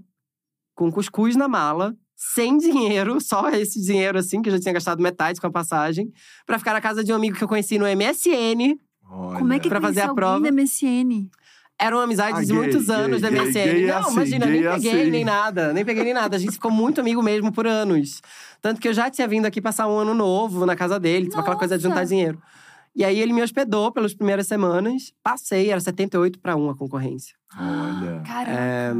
com 0.74 0.90
cuscuz 0.90 1.36
na 1.36 1.48
mala, 1.48 1.94
sem 2.16 2.58
dinheiro, 2.58 3.20
só 3.22 3.50
esse 3.50 3.82
dinheiro 3.82 4.18
assim, 4.18 4.42
que 4.42 4.50
eu 4.50 4.54
já 4.54 4.60
tinha 4.60 4.74
gastado 4.74 5.02
metade 5.04 5.42
com 5.42 5.48
a 5.48 5.52
passagem, 5.52 6.12
pra 6.46 6.58
ficar 6.58 6.74
na 6.74 6.82
casa 6.82 7.04
de 7.04 7.12
um 7.12 7.16
amigo 7.16 7.38
que 7.38 7.44
eu 7.44 7.48
conheci 7.48 7.78
no 7.78 7.86
MSN. 7.86 8.80
Olha. 9.10 9.40
Como 9.40 9.54
é 9.54 9.60
que 9.60 9.70
Pra 9.70 9.82
fazer 9.82 10.02
a 10.02 10.14
prova. 10.14 10.50
MSN? 10.52 11.30
Era 11.80 11.96
uma 11.96 12.04
amizade 12.06 12.38
Ah, 12.38 12.42
de 12.42 12.48
gay, 12.48 12.56
muitos 12.56 12.88
gay, 12.88 12.96
anos 12.96 13.22
da 13.22 13.30
gay, 13.30 13.40
MSN. 13.40 13.54
gay 13.54 13.84
é 13.84 13.88
não, 13.88 14.00
assim, 14.00 14.12
imagina, 14.14 14.46
nem 14.48 14.66
é 14.66 14.72
peguei, 14.74 15.02
assim. 15.02 15.12
nem 15.12 15.26
nada. 15.26 15.74
Nem 15.74 15.86
peguei 15.86 16.04
nem 16.04 16.14
nada. 16.14 16.36
A 16.36 16.40
gente 16.40 16.54
ficou 16.54 16.72
muito 16.72 17.00
amigo 17.02 17.22
mesmo 17.22 17.52
por 17.52 17.68
anos. 17.68 18.20
Tanto 18.62 18.82
que 18.82 18.88
eu 18.88 18.94
já 18.94 19.12
tinha 19.12 19.28
vindo 19.28 19.46
aqui 19.46 19.62
passar 19.62 19.88
um 19.88 19.98
ano 19.98 20.14
novo 20.16 20.66
na 20.66 20.76
casa 20.76 21.00
dele. 21.00 21.28
Tipo, 21.28 21.40
aquela 21.40 21.56
coisa 21.56 21.78
de 21.78 21.84
juntar 21.84 22.04
dinheiro. 22.04 22.42
E 22.96 23.06
aí, 23.06 23.20
ele 23.20 23.32
me 23.32 23.44
hospedou 23.44 23.92
pelas 23.92 24.16
primeiras 24.16 24.48
semanas. 24.48 25.14
Passei, 25.22 25.70
era 25.70 25.80
78 25.80 26.40
para 26.40 26.56
1 26.56 26.70
a 26.72 26.76
concorrência. 26.76 27.36
Olha. 27.56 28.24
Caramba. 28.26 28.58
É, 28.60 28.94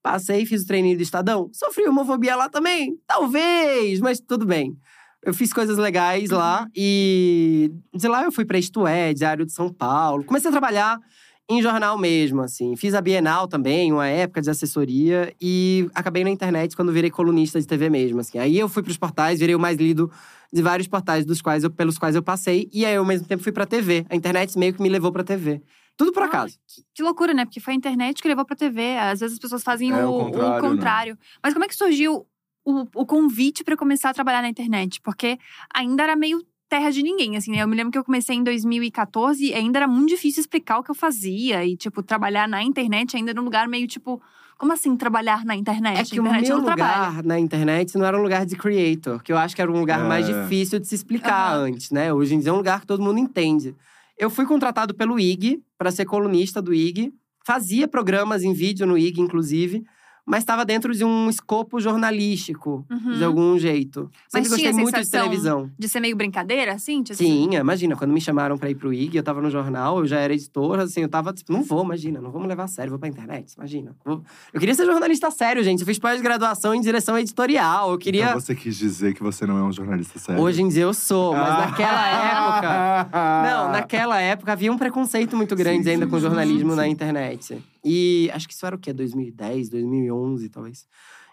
passei, 0.00 0.46
fiz 0.46 0.62
o 0.62 0.66
treininho 0.68 0.96
do 0.96 1.02
Estadão. 1.02 1.50
Sofri 1.52 1.88
homofobia 1.88 2.36
lá 2.36 2.48
também? 2.48 2.96
Talvez, 3.04 3.98
mas 4.00 4.20
tudo 4.20 4.46
bem. 4.46 4.76
Eu 5.24 5.34
fiz 5.34 5.52
coisas 5.52 5.76
legais 5.76 6.30
lá. 6.30 6.68
E 6.74 7.72
de 7.92 8.06
lá 8.06 8.22
eu 8.22 8.30
fui 8.30 8.44
pra 8.44 8.58
Isto 8.58 8.86
É, 8.86 9.12
Diário 9.12 9.44
de 9.44 9.52
São 9.52 9.72
Paulo. 9.72 10.22
Comecei 10.24 10.48
a 10.48 10.52
trabalhar 10.52 11.00
em 11.48 11.60
jornal 11.62 11.98
mesmo, 11.98 12.40
assim. 12.40 12.74
Fiz 12.76 12.94
a 12.94 13.00
Bienal 13.00 13.46
também, 13.46 13.92
uma 13.92 14.06
época 14.06 14.40
de 14.40 14.48
assessoria. 14.50 15.34
E 15.40 15.88
acabei 15.94 16.24
na 16.24 16.30
internet 16.30 16.74
quando 16.76 16.92
virei 16.92 17.10
colunista 17.10 17.60
de 17.60 17.66
TV 17.66 17.90
mesmo, 17.90 18.20
assim. 18.20 18.38
Aí 18.38 18.58
eu 18.58 18.68
fui 18.68 18.82
pros 18.82 18.96
portais, 18.96 19.40
virei 19.40 19.54
o 19.54 19.60
mais 19.60 19.76
lido 19.76 20.10
de 20.52 20.62
vários 20.62 20.86
portais 20.88 21.24
dos 21.26 21.42
quais 21.42 21.64
eu, 21.64 21.70
pelos 21.70 21.98
quais 21.98 22.14
eu 22.14 22.22
passei. 22.22 22.68
E 22.72 22.84
aí, 22.86 22.96
ao 22.96 23.04
mesmo 23.04 23.26
tempo, 23.26 23.42
fui 23.42 23.52
pra 23.52 23.66
TV. 23.66 24.06
A 24.08 24.16
internet 24.16 24.58
meio 24.58 24.72
que 24.72 24.80
me 24.82 24.88
levou 24.88 25.12
pra 25.12 25.24
TV. 25.24 25.60
Tudo 25.96 26.10
por 26.12 26.22
Ah, 26.22 26.26
acaso. 26.26 26.58
que, 26.66 26.82
que 26.94 27.02
loucura, 27.02 27.34
né? 27.34 27.44
Porque 27.44 27.60
foi 27.60 27.74
a 27.74 27.76
internet 27.76 28.22
que 28.22 28.28
levou 28.28 28.44
pra 28.46 28.56
TV. 28.56 28.96
Às 28.96 29.20
vezes 29.20 29.34
as 29.34 29.38
pessoas 29.38 29.62
fazem 29.62 29.92
É, 29.92 30.06
o, 30.06 30.08
o 30.10 30.24
contrário, 30.30 30.56
o 30.56 30.60
contrário. 30.70 31.18
Mas 31.42 31.52
como 31.52 31.64
é 31.64 31.68
que 31.68 31.74
surgiu 31.76 32.26
o, 32.64 32.84
o 32.94 33.04
convite 33.04 33.62
pra 33.62 33.76
começar 33.76 34.08
a 34.10 34.14
trabalhar 34.14 34.40
na 34.40 34.48
internet? 34.48 35.00
Porque 35.02 35.38
ainda 35.74 36.02
era 36.04 36.16
meio 36.16 36.42
terra 36.72 36.90
de 36.90 37.02
ninguém, 37.02 37.36
assim, 37.36 37.50
né? 37.50 37.58
Eu 37.62 37.68
me 37.68 37.76
lembro 37.76 37.92
que 37.92 37.98
eu 37.98 38.04
comecei 38.04 38.34
em 38.34 38.42
2014 38.42 39.44
e 39.44 39.52
ainda 39.52 39.78
era 39.80 39.86
muito 39.86 40.08
difícil 40.08 40.40
explicar 40.40 40.78
o 40.78 40.82
que 40.82 40.90
eu 40.90 40.94
fazia. 40.94 41.62
E, 41.66 41.76
tipo, 41.76 42.02
trabalhar 42.02 42.48
na 42.48 42.62
internet 42.62 43.14
ainda 43.14 43.30
era 43.32 43.40
um 43.40 43.44
lugar 43.44 43.68
meio, 43.68 43.86
tipo… 43.86 44.22
Como 44.56 44.72
assim, 44.72 44.96
trabalhar 44.96 45.44
na 45.44 45.54
internet? 45.56 45.98
É 46.00 46.04
que 46.04 46.20
o 46.20 46.22
internet 46.22 46.48
meu 46.48 46.62
trabalha. 46.62 47.08
lugar 47.08 47.24
na 47.24 47.38
internet 47.38 47.98
não 47.98 48.06
era 48.06 48.16
um 48.16 48.22
lugar 48.22 48.46
de 48.46 48.54
creator, 48.56 49.20
que 49.22 49.32
eu 49.32 49.36
acho 49.36 49.54
que 49.56 49.60
era 49.60 49.70
um 49.70 49.78
lugar 49.78 50.00
É. 50.00 50.08
mais 50.08 50.24
difícil 50.24 50.78
de 50.78 50.86
se 50.86 50.94
explicar 50.94 51.56
Aham. 51.56 51.64
antes, 51.64 51.90
né? 51.90 52.12
Hoje 52.12 52.34
em 52.36 52.38
dia 52.38 52.50
é 52.50 52.52
um 52.52 52.58
lugar 52.58 52.80
que 52.80 52.86
todo 52.86 53.02
mundo 53.02 53.18
entende. 53.18 53.74
Eu 54.16 54.30
fui 54.30 54.46
contratado 54.46 54.94
pelo 54.94 55.18
IG 55.18 55.60
para 55.76 55.90
ser 55.90 56.04
colunista 56.04 56.62
do 56.62 56.72
IG, 56.72 57.12
fazia 57.44 57.88
programas 57.88 58.44
em 58.44 58.52
vídeo 58.54 58.86
no 58.86 58.96
IG, 58.96 59.20
inclusive, 59.20 59.82
mas 60.24 60.42
estava 60.42 60.64
dentro 60.64 60.94
de 60.94 61.04
um 61.04 61.28
escopo 61.28 61.80
jornalístico, 61.80 62.84
Uhum. 62.90 63.12
de 63.18 63.24
algum 63.24 63.58
jeito. 63.58 64.10
Mas 64.32 64.44
Sempre 64.44 64.58
tinha 64.60 64.70
gostei 64.70 64.82
muito 64.84 65.00
de 65.04 65.10
televisão. 65.10 65.70
De 65.78 65.88
ser 65.88 66.00
meio 66.00 66.16
brincadeira, 66.16 66.72
assim? 66.74 67.02
Sim, 67.12 67.54
imagina, 67.54 67.96
quando 67.96 68.12
me 68.12 68.20
chamaram 68.20 68.56
pra 68.56 68.70
ir 68.70 68.74
pro 68.76 68.92
IG, 68.92 69.16
eu 69.16 69.22
tava 69.22 69.40
no 69.42 69.50
jornal, 69.50 69.98
eu 69.98 70.06
já 70.06 70.18
era 70.20 70.32
editora, 70.32 70.84
assim, 70.84 71.00
eu 71.02 71.08
tava 71.08 71.32
tipo, 71.32 71.52
não 71.52 71.62
vou, 71.62 71.82
imagina, 71.84 72.20
não 72.20 72.30
vou 72.30 72.40
me 72.40 72.46
levar 72.46 72.64
a 72.64 72.68
sério, 72.68 72.90
vou 72.90 72.98
pra 72.98 73.08
internet, 73.08 73.52
imagina. 73.54 73.96
Vou- 74.04 74.22
Eu 74.52 74.60
queria 74.60 74.74
ser 74.74 74.86
jornalista 74.86 75.30
sério, 75.30 75.62
gente. 75.64 75.80
Eu 75.80 75.86
fiz 75.86 75.98
pós-graduação 75.98 76.74
em 76.74 76.80
direção 76.80 77.18
editorial. 77.18 77.90
Eu 77.92 77.98
queria. 77.98 78.26
Então 78.26 78.40
você 78.40 78.54
quis 78.54 78.76
dizer 78.76 79.14
que 79.14 79.22
você 79.22 79.46
não 79.46 79.58
é 79.58 79.62
um 79.62 79.72
jornalista 79.72 80.18
sério? 80.18 80.40
Hoje 80.42 80.62
em 80.62 80.68
dia 80.68 80.82
eu 80.82 80.94
sou, 80.94 81.34
mas 81.34 81.48
Ah. 81.48 81.66
naquela 81.66 82.06
época. 82.08 83.10
Não, 83.50 83.72
naquela 83.72 84.20
época 84.20 84.52
havia 84.52 84.72
um 84.72 84.78
preconceito 84.78 85.36
muito 85.36 85.54
grande 85.56 85.84
Sim, 85.84 85.90
ainda 85.90 86.04
sim, 86.04 86.10
com 86.10 86.18
jornalismo 86.20 86.70
sim, 86.70 86.76
na 86.76 86.88
internet. 86.88 87.62
E 87.84 88.30
acho 88.32 88.46
que 88.46 88.54
isso 88.54 88.64
era 88.64 88.76
o 88.76 88.78
quê? 88.78 88.92
2010, 88.92 89.68
2011, 89.68 90.48
talvez. 90.48 90.86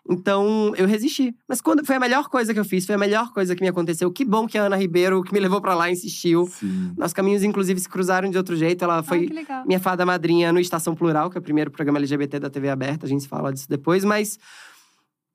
Então, 0.10 0.74
eu 0.76 0.88
resisti. 0.88 1.36
Mas 1.48 1.62
quando 1.62 1.86
foi 1.86 1.96
a 1.96 2.00
melhor 2.00 2.30
coisa 2.30 2.52
que 2.54 2.60
eu 2.60 2.66
fiz, 2.66 2.86
foi 2.86 2.96
a 2.96 2.98
melhor 2.98 3.32
coisa 3.32 3.56
que 3.56 3.62
me 3.62 3.68
aconteceu. 3.68 4.12
Que 4.12 4.26
bom 4.26 4.48
que 4.48 4.58
a 4.58 4.64
Ana 4.64 4.76
Ribeiro, 4.76 5.22
que 5.24 5.32
me 5.32 5.40
levou 5.40 5.62
pra 5.62 5.76
lá, 5.76 5.92
insistiu. 5.92 6.48
Sim. 6.48 6.94
Nossos 6.98 7.14
caminhos, 7.14 7.44
inclusive, 7.44 7.80
se 7.80 7.88
cruzaram 7.88 8.30
de 8.30 8.38
outro 8.38 8.56
jeito. 8.56 8.84
Ela 8.84 9.04
foi 9.04 9.30
minha 9.68 9.80
fada 9.80 10.06
madrinha 10.06 10.52
no 10.52 10.60
Estação 10.60 10.96
Plural, 10.96 11.30
que 11.30 11.38
é 11.38 11.40
o 11.40 11.44
primeiro 11.44 11.70
programa 11.70 12.00
LGBT 12.00 12.40
da 12.40 12.50
TV 12.50 12.70
aberta. 12.70 13.06
A 13.06 13.10
gente 13.10 13.28
fala 13.28 13.54
disso 13.54 13.70
depois, 13.70 14.04
mas 14.04 14.40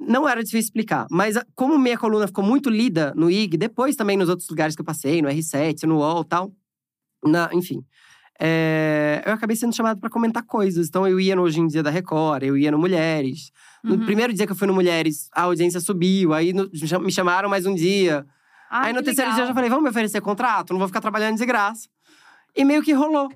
não 0.00 0.28
era 0.28 0.42
difícil 0.42 0.66
explicar. 0.66 1.06
Mas 1.10 1.36
como 1.54 1.78
minha 1.78 1.96
coluna 1.96 2.26
ficou 2.26 2.44
muito 2.44 2.68
lida 2.68 3.12
no 3.14 3.30
IG, 3.30 3.56
depois 3.56 3.94
também 3.94 4.16
nos 4.16 4.28
outros 4.28 4.48
lugares 4.48 4.74
que 4.74 4.80
eu 4.80 4.84
passei, 4.84 5.22
no 5.22 5.28
R7, 5.28 5.84
no 5.84 5.98
UOL 5.98 6.22
e 6.22 6.24
tal, 6.24 6.52
na, 7.24 7.48
enfim. 7.52 7.84
É, 8.40 9.22
eu 9.26 9.32
acabei 9.32 9.56
sendo 9.56 9.74
chamado 9.74 10.00
para 10.00 10.10
comentar 10.10 10.42
coisas. 10.44 10.88
Então 10.88 11.06
eu 11.06 11.18
ia 11.20 11.36
no 11.36 11.42
Hoje 11.42 11.60
em 11.60 11.66
Dia 11.66 11.82
da 11.82 11.90
Record, 11.90 12.42
eu 12.42 12.56
ia 12.56 12.70
no 12.70 12.78
Mulheres. 12.78 13.50
No 13.82 13.94
Uhum. 13.96 14.04
primeiro 14.04 14.32
dia 14.32 14.46
que 14.46 14.52
eu 14.52 14.56
fui 14.56 14.66
no 14.66 14.74
Mulheres, 14.74 15.28
a 15.32 15.42
audiência 15.42 15.80
subiu. 15.80 16.32
Aí 16.32 16.52
no- 16.52 16.68
me 17.00 17.12
chamaram 17.12 17.48
mais 17.48 17.66
um 17.66 17.74
dia. 17.74 18.26
Ai, 18.70 18.88
Aí 18.88 18.92
no 18.92 18.98
que 19.00 19.04
terceiro 19.06 19.30
legal. 19.30 19.36
dia 19.36 19.42
eu 19.44 19.48
já 19.48 19.54
falei, 19.54 19.68
vamos 19.70 19.84
me 19.84 19.90
oferecer 19.90 20.20
contrato? 20.20 20.72
Não 20.72 20.78
vou 20.78 20.88
ficar 20.88 21.00
trabalhando 21.00 21.36
de 21.36 21.46
graça. 21.46 21.88
E 22.56 22.64
meio 22.64 22.82
que 22.82 22.92
rolou. 22.92 23.28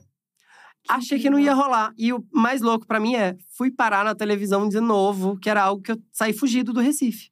Achei 0.89 1.19
que 1.19 1.29
não 1.29 1.39
ia 1.39 1.53
rolar. 1.55 1.93
E 1.99 2.13
o 2.13 2.25
mais 2.33 2.63
louco 2.63 2.87
pra 2.87 2.99
mim 2.99 3.15
é, 3.15 3.37
fui 3.57 3.71
parar 3.71 4.05
na 4.05 4.15
televisão 4.15 4.69
de 4.69 4.81
novo, 4.81 5.37
que 5.39 5.51
era 5.51 5.63
algo 5.63 5.83
que 5.83 5.93
eu 5.93 5.99
saí 6.11 6.33
fugido 6.33 6.73
do 6.73 6.81
Recife. 6.81 7.31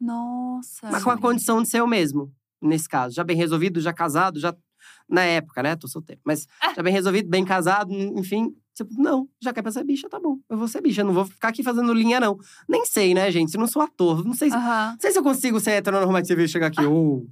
Nossa. 0.00 0.88
Mas 0.90 1.04
com 1.04 1.10
a 1.10 1.18
condição 1.18 1.62
de 1.62 1.68
ser 1.68 1.80
eu 1.80 1.86
mesmo, 1.86 2.32
nesse 2.60 2.88
caso. 2.88 3.14
Já 3.14 3.22
bem 3.22 3.36
resolvido, 3.36 3.80
já 3.80 3.92
casado, 3.92 4.40
já. 4.40 4.54
Na 5.10 5.22
época, 5.22 5.62
né? 5.62 5.74
Tô 5.74 5.88
solteiro. 5.88 6.20
Mas 6.24 6.46
já 6.74 6.82
bem 6.82 6.92
resolvido, 6.92 7.28
bem 7.28 7.44
casado, 7.44 7.92
enfim. 7.92 8.54
Tipo, 8.74 8.94
não, 8.96 9.28
já 9.42 9.52
quer 9.52 9.60
pra 9.60 9.72
ser 9.72 9.84
bicha, 9.84 10.08
tá 10.08 10.18
bom. 10.20 10.38
Eu 10.48 10.56
vou 10.56 10.68
ser 10.68 10.80
bicha, 10.80 11.02
não 11.02 11.12
vou 11.12 11.26
ficar 11.26 11.48
aqui 11.48 11.62
fazendo 11.62 11.92
linha, 11.92 12.20
não. 12.20 12.38
Nem 12.68 12.86
sei, 12.86 13.12
né, 13.12 13.30
gente? 13.30 13.54
Eu 13.54 13.60
não 13.60 13.66
sou 13.66 13.82
ator. 13.82 14.24
Não 14.24 14.32
sei 14.32 14.50
se, 14.50 14.56
não 14.56 14.96
sei 14.98 15.10
se 15.10 15.18
eu 15.18 15.22
consigo 15.22 15.58
ser 15.60 15.72
heteronormativo 15.72 16.40
e 16.40 16.48
chegar 16.48 16.68
aqui. 16.68 16.84
Oh. 16.84 17.26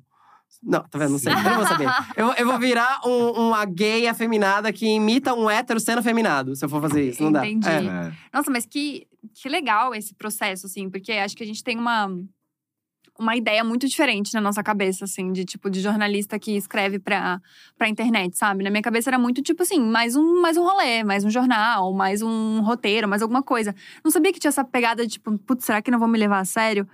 Não, 0.63 0.83
tá 0.83 0.99
vendo? 0.99 1.13
Não 1.13 1.19
sei. 1.19 1.33
Eu 1.33 1.43
não 1.43 1.55
vou 1.57 1.67
saber. 1.67 1.89
Eu, 2.17 2.33
eu 2.33 2.47
vou 2.47 2.59
virar 2.59 3.01
um, 3.07 3.49
uma 3.49 3.65
gay 3.65 4.09
afeminada 4.09 4.73
que 4.73 4.87
imita 4.87 5.33
um 5.35 5.49
hétero 5.49 5.79
sendo 5.79 5.99
afeminado, 5.99 6.57
se 6.57 6.65
eu 6.65 6.69
for 6.69 6.83
fazer 6.83 7.09
isso. 7.09 7.23
Não 7.23 7.31
dá. 7.31 7.47
Entendi. 7.47 7.69
É. 7.69 8.09
É. 8.09 8.13
Nossa, 8.33 8.51
mas 8.51 8.67
que, 8.67 9.07
que 9.35 9.49
legal 9.49 9.95
esse 9.95 10.15
processo, 10.15 10.67
assim, 10.67 10.91
porque 10.91 11.13
acho 11.13 11.37
que 11.37 11.45
a 11.45 11.47
gente 11.47 11.63
tem 11.63 11.79
uma, 11.79 12.09
uma 13.19 13.37
ideia 13.37 13.65
muito 13.65 13.89
diferente 13.89 14.33
na 14.33 14.41
nossa 14.41 14.63
cabeça, 14.63 15.05
assim, 15.05 15.33
de 15.33 15.45
tipo 15.45 15.69
de 15.69 15.81
jornalista 15.81 16.39
que 16.39 16.57
escreve 16.57 16.99
pra, 16.99 17.41
pra 17.77 17.89
internet, 17.89 18.39
sabe? 18.39 18.63
Na 18.63 18.71
minha 18.71 18.83
cabeça 18.83 19.11
era 19.11 19.19
muito 19.19 19.43
tipo 19.43 19.63
assim, 19.63 19.81
mais 19.81 20.15
um, 20.15 20.41
mais 20.41 20.57
um 20.57 20.63
rolê, 20.63 21.03
mais 21.03 21.25
um 21.25 21.31
jornal, 21.31 21.93
mais 21.93 22.23
um 22.23 22.61
roteiro, 22.61 23.09
mais 23.09 23.21
alguma 23.21 23.43
coisa. 23.43 23.75
Não 24.05 24.11
sabia 24.11 24.33
que 24.33 24.39
tinha 24.39 24.51
essa 24.51 24.65
pegada 24.65 25.05
de 25.05 25.15
tipo, 25.15 25.37
putz, 25.39 25.65
será 25.65 25.83
que 25.83 25.91
não 25.91 25.99
vão 25.99 26.09
me 26.09 26.19
levar 26.19 26.39
a 26.39 26.45
sério? 26.45 26.87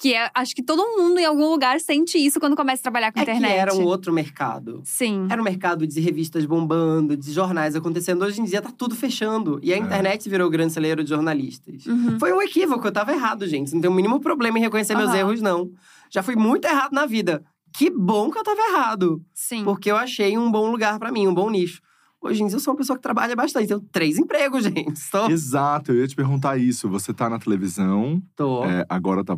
Que 0.00 0.14
é, 0.14 0.30
acho 0.34 0.54
que 0.54 0.62
todo 0.62 0.82
mundo 0.96 1.18
em 1.20 1.26
algum 1.26 1.50
lugar 1.50 1.78
sente 1.78 2.16
isso 2.16 2.40
quando 2.40 2.56
começa 2.56 2.80
a 2.80 2.84
trabalhar 2.84 3.12
com 3.12 3.18
É 3.18 3.22
internet. 3.22 3.52
que 3.52 3.58
era 3.58 3.74
um 3.74 3.84
outro 3.84 4.12
mercado. 4.12 4.80
Sim. 4.82 5.26
Era 5.28 5.40
um 5.40 5.44
mercado 5.44 5.86
de 5.86 6.00
revistas 6.00 6.46
bombando, 6.46 7.14
de 7.16 7.30
jornais 7.32 7.76
acontecendo. 7.76 8.24
Hoje 8.24 8.40
em 8.40 8.44
dia 8.44 8.62
tá 8.62 8.70
tudo 8.76 8.94
fechando. 8.94 9.60
E 9.62 9.74
a 9.74 9.76
internet 9.76 10.26
virou 10.28 10.46
o 10.48 10.50
grande 10.50 10.72
celeiro 10.72 11.04
de 11.04 11.10
jornalistas. 11.10 11.84
Uhum. 11.84 12.18
Foi 12.18 12.32
um 12.32 12.40
equívoco, 12.40 12.86
eu 12.86 12.92
tava 12.92 13.12
errado, 13.12 13.46
gente. 13.46 13.74
Não 13.74 13.80
tem 13.82 13.90
o 13.90 13.94
mínimo 13.94 14.20
problema 14.20 14.58
em 14.58 14.62
reconhecer 14.62 14.96
meus 14.96 15.10
Aham. 15.10 15.18
erros, 15.18 15.42
não. 15.42 15.70
Já 16.10 16.22
fui 16.22 16.34
muito 16.34 16.64
errado 16.64 16.92
na 16.92 17.04
vida. 17.04 17.44
Que 17.76 17.90
bom 17.90 18.30
que 18.30 18.38
eu 18.38 18.42
tava 18.42 18.60
errado. 18.72 19.22
Sim. 19.34 19.64
Porque 19.64 19.90
eu 19.90 19.96
achei 19.96 20.36
um 20.38 20.50
bom 20.50 20.70
lugar 20.70 20.98
pra 20.98 21.12
mim, 21.12 21.26
um 21.26 21.34
bom 21.34 21.50
nicho. 21.50 21.80
Hoje 22.22 22.42
em 22.42 22.46
dia 22.46 22.56
eu 22.56 22.60
sou 22.60 22.72
uma 22.72 22.78
pessoa 22.78 22.96
que 22.96 23.02
trabalha 23.02 23.36
bastante. 23.36 23.68
Tenho 23.68 23.80
três 23.92 24.18
empregos, 24.18 24.64
gente. 24.64 24.94
Estou. 24.96 25.30
Exato, 25.30 25.92
eu 25.92 26.00
ia 26.00 26.08
te 26.08 26.16
perguntar 26.16 26.56
isso. 26.58 26.88
Você 26.88 27.12
tá 27.12 27.28
na 27.30 27.38
televisão, 27.38 28.20
Tô. 28.34 28.64
é, 28.64 28.84
agora 28.88 29.22
tá. 29.22 29.36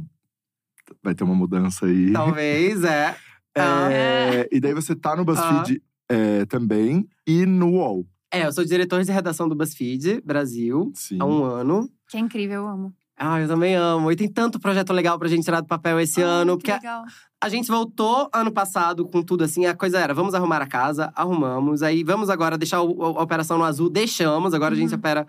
Vai 1.03 1.15
ter 1.15 1.25
uma 1.25 1.35
mudança 1.35 1.87
aí. 1.87 2.13
Talvez, 2.13 2.83
é. 2.85 3.17
Ah. 3.55 3.93
É, 3.93 4.49
e 4.51 4.59
daí 4.59 4.73
você 4.73 4.97
tá 4.97 5.15
no 5.15 5.27
BuzzFeed 5.27 5.83
é, 6.09 6.47
também 6.47 7.07
e 7.27 7.45
no 7.45 7.73
UOL. 7.73 8.07
É, 8.33 8.47
eu 8.47 8.53
sou 8.53 8.65
diretor 8.65 9.05
de 9.05 9.13
redação 9.13 9.47
do 9.47 9.55
BuzzFeed 9.55 10.23
Brasil 10.25 10.91
Sim. 10.95 11.19
há 11.21 11.27
um 11.27 11.45
ano. 11.45 11.87
Que 12.09 12.17
é 12.17 12.21
incrível, 12.21 12.63
eu 12.63 12.67
amo. 12.67 12.95
Ah, 13.15 13.39
eu 13.43 13.47
também 13.47 13.75
amo. 13.77 14.11
E 14.11 14.17
tem 14.17 14.27
tanto 14.27 14.59
projeto 14.59 14.91
legal 14.95 15.19
pra 15.19 15.29
gente 15.29 15.45
tirar 15.45 15.61
do 15.61 15.67
papel 15.67 16.01
esse 16.01 16.23
Ai, 16.23 16.27
ano. 16.31 16.57
que 16.57 16.63
Porque 16.63 16.71
a, 16.71 16.77
legal. 16.77 17.05
a 17.43 17.49
gente 17.51 17.69
voltou 17.69 18.31
ano 18.33 18.51
passado 18.51 19.05
com 19.07 19.23
tudo 19.23 19.45
assim. 19.45 19.67
A 19.67 19.75
coisa 19.77 19.99
era, 20.01 20.15
vamos 20.15 20.33
arrumar 20.35 20.63
a 20.63 20.67
casa, 20.67 21.13
arrumamos. 21.15 21.83
Aí 21.83 22.03
vamos 22.03 22.31
agora 22.31 22.57
deixar 22.57 22.81
o- 22.81 23.03
a 23.19 23.23
operação 23.23 23.59
no 23.59 23.65
azul, 23.65 23.91
deixamos. 23.91 24.55
Agora 24.55 24.73
a 24.75 24.79
gente 24.79 24.93
Uhum. 24.93 24.99
opera 24.99 25.27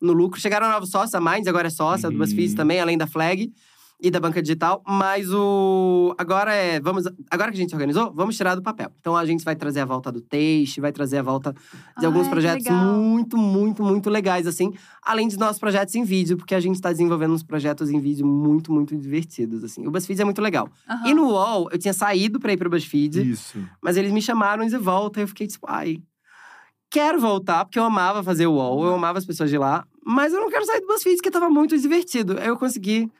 no 0.00 0.14
lucro. 0.14 0.40
Chegaram 0.40 0.70
novos 0.70 0.88
sócios, 0.90 1.14
a 1.14 1.20
Minds 1.20 1.46
agora 1.46 1.66
é 1.66 1.70
sócia 1.70 2.08
do 2.08 2.14
Uhum. 2.14 2.20
BuzzFeed 2.20 2.54
também, 2.54 2.80
além 2.80 2.96
da 2.96 3.06
Flag. 3.06 3.52
E 4.00 4.12
da 4.12 4.20
banca 4.20 4.40
digital, 4.40 4.80
mas 4.86 5.28
o. 5.32 6.14
Agora 6.16 6.54
é. 6.54 6.78
Vamos. 6.78 7.04
Agora 7.28 7.50
que 7.50 7.56
a 7.56 7.60
gente 7.60 7.70
se 7.70 7.74
organizou, 7.74 8.12
vamos 8.14 8.36
tirar 8.36 8.54
do 8.54 8.62
papel. 8.62 8.92
Então 9.00 9.16
a 9.16 9.26
gente 9.26 9.44
vai 9.44 9.56
trazer 9.56 9.80
a 9.80 9.84
volta 9.84 10.12
do 10.12 10.20
Taste, 10.20 10.80
vai 10.80 10.92
trazer 10.92 11.18
a 11.18 11.22
volta 11.22 11.52
de 11.98 12.06
alguns 12.06 12.22
Ai, 12.22 12.28
que 12.28 12.30
projetos 12.30 12.64
legal. 12.64 12.84
muito, 12.84 13.36
muito, 13.36 13.82
muito 13.82 14.08
legais, 14.08 14.46
assim. 14.46 14.72
Além 15.02 15.26
dos 15.26 15.36
nossos 15.36 15.58
projetos 15.58 15.96
em 15.96 16.04
vídeo, 16.04 16.36
porque 16.36 16.54
a 16.54 16.60
gente 16.60 16.80
tá 16.80 16.92
desenvolvendo 16.92 17.34
uns 17.34 17.42
projetos 17.42 17.90
em 17.90 17.98
vídeo 17.98 18.24
muito, 18.24 18.72
muito 18.72 18.96
divertidos, 18.96 19.64
assim. 19.64 19.84
O 19.84 19.90
BuzzFeed 19.90 20.20
é 20.22 20.24
muito 20.24 20.40
legal. 20.40 20.70
Aham. 20.88 21.08
E 21.08 21.14
no 21.14 21.30
UOL, 21.30 21.68
eu 21.72 21.78
tinha 21.78 21.92
saído 21.92 22.38
pra 22.38 22.52
ir 22.52 22.56
pro 22.56 22.70
BuzzFeed, 22.70 23.32
Isso. 23.32 23.58
mas 23.82 23.96
eles 23.96 24.12
me 24.12 24.22
chamaram 24.22 24.64
de 24.64 24.78
volta. 24.78 25.18
E 25.18 25.24
eu 25.24 25.28
fiquei 25.28 25.48
tipo, 25.48 25.66
ai. 25.68 25.98
Quero 26.88 27.20
voltar, 27.20 27.64
porque 27.64 27.78
eu 27.80 27.84
amava 27.84 28.22
fazer 28.22 28.46
o 28.46 28.52
UOL, 28.52 28.86
eu 28.86 28.94
amava 28.94 29.18
as 29.18 29.26
pessoas 29.26 29.50
de 29.50 29.58
lá. 29.58 29.84
Mas 30.06 30.32
eu 30.32 30.40
não 30.40 30.48
quero 30.48 30.64
sair 30.64 30.80
do 30.80 30.86
BuzzFeed, 30.86 31.16
porque 31.16 31.32
tava 31.32 31.50
muito 31.50 31.76
divertido. 31.76 32.38
Aí 32.38 32.46
eu 32.46 32.56
consegui 32.56 33.10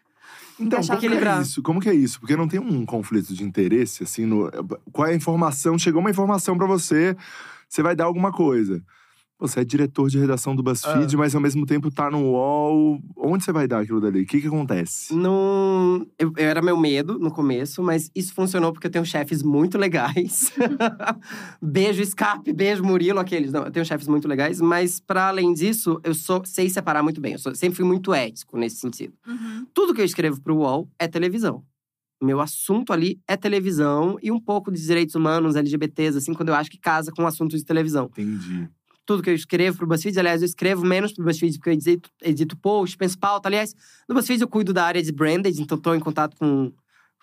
Então, 0.61 0.81
como 0.81 0.99
que 0.99 1.07
é 1.07 1.41
isso? 1.41 1.63
Como 1.63 1.81
que 1.81 1.89
é 1.89 1.95
isso? 1.95 2.21
Porque 2.21 2.37
não 2.37 2.49
tem 2.49 2.59
um 2.61 2.85
conflito 2.85 3.35
de 3.35 3.45
interesse, 3.45 4.03
assim, 4.03 4.27
no... 4.27 4.51
Qual 4.93 5.07
é 5.07 5.13
a 5.13 5.17
informação? 5.17 5.79
Chegou 5.79 6.01
uma 6.01 6.11
informação 6.11 6.57
pra 6.57 6.67
você, 6.67 7.17
você 7.69 7.83
vai 7.83 7.95
dar 7.95 8.05
alguma 8.05 8.33
coisa. 8.33 8.83
Você 9.41 9.61
é 9.61 9.65
diretor 9.65 10.09
de 10.11 10.19
redação 10.19 10.57
do 10.57 10.65
BuzzFeed, 10.65 11.15
Ah. 11.15 11.19
mas 11.19 11.33
ao 11.33 11.41
mesmo 11.41 11.65
tempo 11.65 11.93
tá 11.93 12.11
no 12.11 12.33
UOL. 12.33 13.01
Onde 13.17 13.45
você 13.45 13.53
vai 13.53 13.69
dar 13.69 13.81
aquilo 13.81 14.01
dali? 14.01 14.23
O 14.23 14.27
que 14.27 14.41
que 14.41 14.49
acontece? 14.49 15.15
Não, 15.15 16.05
eu, 16.19 16.33
eu 16.37 16.49
era 16.49 16.61
meu 16.61 16.77
medo 16.77 17.21
no 17.21 17.31
começo, 17.31 17.81
mas 17.81 18.11
isso 18.17 18.35
funcionou 18.35 18.73
porque 18.73 18.89
eu 18.89 18.91
tenho 18.91 19.05
chefes 19.07 19.41
muito 19.43 19.79
legais. 19.79 20.51
beijo 21.63 22.05
Scarpe, 22.05 22.53
beijo 22.53 22.83
Murilo, 22.83 23.21
aqueles. 23.21 23.53
Não, 23.53 23.65
eu 23.65 23.71
tenho 23.71 23.87
chefes 23.87 24.09
muito 24.09 24.27
legais, 24.27 24.61
mas 24.61 24.99
para 25.01 25.29
além 25.29 25.53
disso, 25.55 26.01
eu 26.03 26.15
sou, 26.15 26.43
sei 26.45 26.69
separar 26.69 27.03
muito 27.03 27.21
bem. 27.21 27.35
Eu 27.35 27.39
sou- 27.39 27.55
sempre 27.55 27.77
fui 27.77 27.85
muito 27.85 28.13
ético 28.13 28.57
nesse 28.59 28.77
sentido. 28.77 29.15
Uhum. 29.27 29.67
Tudo 29.73 29.95
que 29.95 30.01
eu 30.01 30.05
escrevo 30.05 30.41
pro 30.41 30.57
UOL 30.57 30.89
é 30.99 31.07
televisão. 31.07 31.63
Meu 32.21 32.41
assunto 32.41 32.93
ali 32.93 33.21
é 33.29 33.37
televisão 33.37 34.19
e 34.21 34.33
um 34.33 34.41
pouco 34.41 34.73
de 34.73 34.85
direitos 34.85 35.15
humanos, 35.15 35.55
LGBTs, 35.55 36.19
assim, 36.19 36.35
quando 36.35 36.49
eu 36.49 36.55
acho 36.57 36.69
que 36.69 36.77
casa 36.77 37.13
com 37.13 37.23
o 37.23 37.27
assunto 37.29 37.57
de 37.57 37.65
televisão 37.65 38.07
Entendi. 38.07 38.69
Tudo 39.09 39.23
que 39.23 39.31
eu 39.31 39.35
escrevo 39.35 39.79
pro 39.79 39.87
BuzzFeed. 39.87 40.19
Aliás, 40.19 40.43
eu 40.43 40.47
escrevo 40.47 40.85
menos 40.85 41.13
pro 41.15 41.25
BuzzFeed, 41.25 41.57
porque 41.57 41.71
eu 41.71 41.73
edito, 41.73 42.11
edito 42.23 42.55
post, 42.59 42.95
penso 42.99 43.19
pauta. 43.19 43.49
Aliás, 43.49 43.75
no 44.07 44.15
BuzzFeed 44.15 44.43
eu 44.43 44.49
cuido 44.49 44.71
da 44.71 44.85
área 44.85 45.03
de 45.03 45.11
branded, 45.11 45.59
então 45.63 45.79
tô 45.79 45.95
em 45.95 45.99
contato 46.01 46.37
com, 46.37 46.71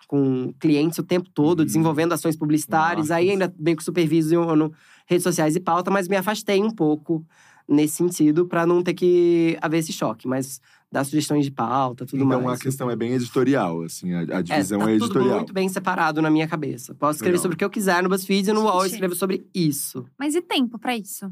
com 0.08 0.52
clientes 0.58 0.98
o 0.98 1.04
tempo 1.04 1.30
todo, 1.32 1.60
Uhum. 1.60 1.64
desenvolvendo 1.64 2.12
ações 2.12 2.34
publicitárias. 2.36 3.12
Aí 3.12 3.28
Marcas. 3.28 3.42
ainda 3.48 3.54
meio 3.56 3.76
que 3.76 3.84
superviso 3.84 4.34
no 4.56 4.72
redes 5.06 5.22
sociais 5.22 5.54
e 5.54 5.60
pauta, 5.60 5.88
mas 5.88 6.08
me 6.08 6.16
afastei 6.16 6.60
um 6.60 6.70
pouco 6.72 7.24
nesse 7.68 7.94
sentido 7.94 8.46
para 8.46 8.66
não 8.66 8.82
ter 8.82 8.92
que 8.94 9.56
haver 9.62 9.78
esse 9.78 9.92
choque. 9.92 10.26
Mas 10.26 10.60
dar 10.90 11.04
sugestões 11.04 11.44
de 11.44 11.52
pauta, 11.52 12.04
tudo 12.04 12.24
então 12.24 12.42
mais. 12.42 12.58
a 12.58 12.62
questão 12.62 12.90
é 12.90 12.96
bem 12.96 13.12
editorial, 13.12 13.82
assim, 13.82 14.12
a, 14.12 14.38
a 14.38 14.42
divisão 14.42 14.80
tá 14.80 14.90
é, 14.90 14.94
tudo 14.98 15.04
editorial. 15.04 15.36
muito 15.36 15.52
bem 15.52 15.68
separado 15.68 16.20
na 16.20 16.30
minha 16.30 16.48
cabeça. 16.48 16.94
Posso 16.96 17.18
escrever 17.18 17.34
Legal. 17.34 17.42
sobre 17.42 17.54
o 17.54 17.58
que 17.58 17.64
eu 17.64 17.70
quiser 17.70 18.02
no 18.02 18.08
BuzzFeed 18.08 18.50
e 18.50 18.52
no 18.52 18.62
UOL 18.62 18.74
eu 18.78 18.82
Gente. 18.82 18.92
escrevo 18.94 19.14
sobre 19.14 19.46
isso. 19.54 20.04
Mas 20.18 20.34
e 20.34 20.42
tempo 20.42 20.78
pra 20.80 20.96
isso? 20.96 21.30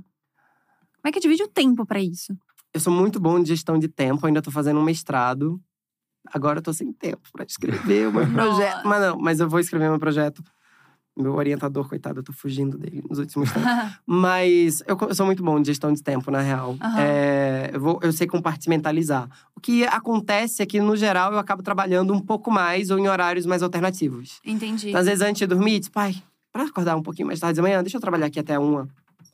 Como 1.05 1.11
é 1.11 1.13
que 1.13 1.21
divide 1.21 1.43
o 1.43 1.49
tempo 1.49 1.85
pra 1.85 2.01
isso? 2.01 2.35
Eu 2.73 2.81
sou 2.81 2.91
muito 2.91 3.21
bom 3.21 3.39
de 3.39 3.51
gestão 3.51 3.79
de 3.79 3.89
tempo, 3.89 4.27
ainda 4.27 4.41
tô 4.41 4.51
fazendo 4.51 4.81
um 4.81 4.83
mestrado. 4.83 5.61
Agora 6.33 6.61
eu 6.61 6.63
tô 6.63 6.73
sem 6.73 6.91
tempo 6.95 7.29
pra 7.31 7.45
escrever 7.45 8.09
o 8.09 8.13
meu 8.15 8.27
projeto. 8.33 8.89
Mas 8.89 9.01
não, 9.03 9.19
mas 9.19 9.39
eu 9.39 9.47
vou 9.47 9.61
escrever 9.61 9.91
meu 9.91 9.99
projeto. 9.99 10.43
Meu 11.15 11.35
orientador, 11.35 11.87
coitado, 11.91 12.21
eu 12.21 12.25
tô 12.25 12.33
fugindo 12.33 12.79
dele 12.79 13.05
nos 13.07 13.19
últimos 13.19 13.53
tempos. 13.53 13.69
Mas 14.05 14.83
eu, 14.85 14.99
eu 15.01 15.15
sou 15.15 15.25
muito 15.25 15.45
bom 15.45 15.61
de 15.61 15.69
gestão 15.69 15.93
de 15.93 16.03
tempo, 16.03 16.29
na 16.29 16.41
real. 16.41 16.77
Aham. 16.81 17.01
É, 17.01 17.71
eu, 17.73 17.81
vou, 17.81 18.01
eu 18.03 18.13
sei 18.13 18.27
compartimentalizar. 18.27 19.29
O 19.55 19.61
que 19.61 19.85
acontece 19.85 20.61
é 20.61 20.67
que, 20.67 20.81
no 20.81 20.97
geral, 20.97 21.33
eu 21.33 21.39
acabo 21.39 21.63
trabalhando 21.63 22.13
um 22.13 22.19
pouco 22.19 22.51
mais 22.51 22.91
ou 22.91 22.99
em 22.99 23.07
horários 23.07 23.47
mais 23.47 23.63
alternativos. 23.63 24.41
Entendi. 24.45 24.89
Então, 24.89 25.01
às 25.01 25.07
vezes, 25.07 25.23
antes 25.23 25.39
de 25.39 25.47
dormir, 25.47 25.79
tipo, 25.81 25.95
pai, 25.95 26.17
pra 26.53 26.65
acordar 26.65 26.97
um 26.97 27.03
pouquinho 27.03 27.29
mais 27.29 27.39
tarde 27.39 27.55
de 27.55 27.63
manhã, 27.63 27.81
deixa 27.81 27.97
eu 27.99 28.01
trabalhar 28.01 28.27
aqui 28.27 28.41
até 28.41 28.59
uma. 28.59 28.89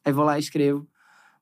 Aí 0.05 0.12
vou 0.12 0.25
lá 0.25 0.37
e 0.37 0.41
escrevo. 0.41 0.87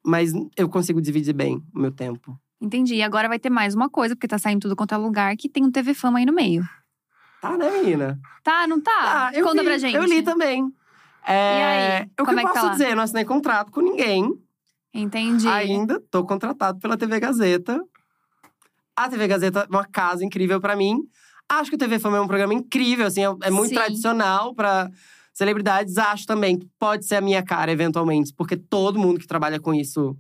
Mas 0.09 0.33
eu 0.57 0.69
consigo 0.71 1.03
dividir 1.03 1.35
bem 1.35 1.63
o 1.75 1.79
meu 1.79 1.91
tempo. 1.93 2.35
Entendi. 2.59 2.95
E 2.95 3.03
agora 3.03 3.29
vai 3.29 3.39
ter 3.39 3.51
mais 3.51 3.75
uma 3.75 3.91
coisa, 3.91 4.17
porque 4.17 4.27
tá 4.27 4.39
saindo 4.39 4.63
tudo 4.63 4.75
quanto 4.75 4.95
é 4.95 4.97
lugar, 4.97 5.37
que 5.37 5.51
tem 5.51 5.63
um 5.63 5.71
TV 5.71 5.93
Fama 5.93 6.19
aí 6.19 6.25
no 6.25 6.33
meio. 6.33 6.67
Tá, 7.43 7.59
né, 7.59 7.71
menina? 7.71 8.19
Tá, 8.43 8.67
não 8.67 8.81
tá? 8.81 8.91
Ah, 9.29 9.31
eu 9.35 9.45
Conta 9.45 9.61
li, 9.61 9.67
pra 9.69 9.77
gente. 9.77 9.95
Eu 9.95 10.05
li 10.05 10.23
também. 10.23 10.73
É, 11.27 11.35
E 11.35 11.63
aí, 11.63 12.03
O 12.05 12.07
que 12.09 12.25
como 12.25 12.33
eu 12.33 12.39
é 12.39 12.41
que 12.41 12.49
tá 12.49 12.53
posso 12.55 12.67
lá? 12.67 12.73
dizer? 12.73 12.97
Não 12.97 13.03
assinei 13.03 13.25
contrato 13.27 13.71
com 13.71 13.83
ninguém. 13.83 14.33
Entendi. 14.95 15.47
Ainda 15.47 16.01
tô 16.11 16.25
contratado 16.25 16.79
pela 16.81 16.97
TV 16.97 17.21
Gazeta. 17.21 17.79
A 18.97 19.09
TV 19.11 19.29
Gazeta 19.29 19.61
é 19.61 19.67
uma 19.69 19.85
casa 19.85 20.25
incrível 20.25 20.59
pra 20.59 20.75
mim. 20.75 20.97
Acho 21.51 21.69
que 21.71 21.77
o 21.77 21.79
TV 21.79 21.99
Fama 21.99 22.17
é 22.17 22.21
um 22.21 22.27
programa 22.27 22.55
incrível, 22.55 23.07
assim, 23.07 23.23
é, 23.25 23.29
é 23.43 23.51
muito 23.51 23.69
Sim. 23.69 23.75
tradicional 23.75 24.55
pra 24.55 24.89
celebridades. 25.39 25.97
Acho 25.97 26.27
também 26.27 26.59
que 26.59 26.69
pode 26.79 27.07
ser 27.07 27.15
a 27.17 27.21
minha 27.21 27.43
cara, 27.43 27.71
eventualmente, 27.73 28.33
porque 28.37 28.57
todo 28.57 28.99
mundo 28.99 29.19
que 29.21 29.27
trabalha 29.27 29.59
com 29.61 29.73
isso 29.73 30.17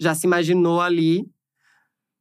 já 0.00 0.14
se 0.14 0.26
imaginou 0.26 0.80
ali. 0.80 1.26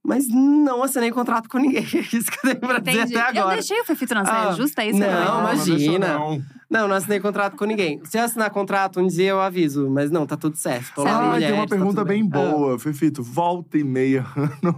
Mas 0.03 0.27
não 0.27 0.81
assinei 0.81 1.11
contrato 1.11 1.47
com 1.47 1.59
ninguém. 1.59 1.83
É 1.93 1.99
isso 2.17 2.31
que 2.31 2.37
eu 2.39 2.41
tenho 2.41 2.59
pra 2.59 2.79
Entendi. 2.79 3.03
dizer 3.03 3.19
até 3.19 3.39
agora. 3.39 3.53
Eu 3.53 3.59
deixei 3.59 3.79
o 3.79 3.85
Fefito 3.85 4.15
na 4.15 4.25
saia 4.25 4.49
Ah, 4.49 4.51
justa, 4.53 4.81
é 4.83 4.87
isso? 4.89 4.97
que 4.97 5.03
eu 5.05 5.11
não, 5.11 5.25
não 5.43 5.53
imagina. 5.53 6.07
não. 6.17 6.41
Não, 6.71 6.87
não 6.87 6.95
assinei 6.95 7.19
contrato 7.19 7.55
com 7.55 7.65
ninguém. 7.65 7.99
Se 8.05 8.17
eu 8.17 8.23
assinar 8.23 8.49
contrato, 8.49 8.99
um 8.99 9.05
dia 9.05 9.29
eu 9.29 9.39
aviso. 9.41 9.89
Mas 9.91 10.09
não, 10.09 10.25
tá 10.25 10.35
tudo 10.35 10.55
certo. 10.57 10.91
Tô 10.95 11.03
lá 11.03 11.35
Ah, 11.35 11.37
tem 11.37 11.51
uma 11.51 11.67
tá 11.67 11.75
pergunta 11.75 11.97
tudo 12.01 12.07
bem 12.07 12.23
Ah. 12.23 12.29
boa, 12.35 12.79
Fefito. 12.79 13.21
Volta 13.21 13.77
e 13.77 13.83
meia 13.83 14.25
ano. 14.35 14.75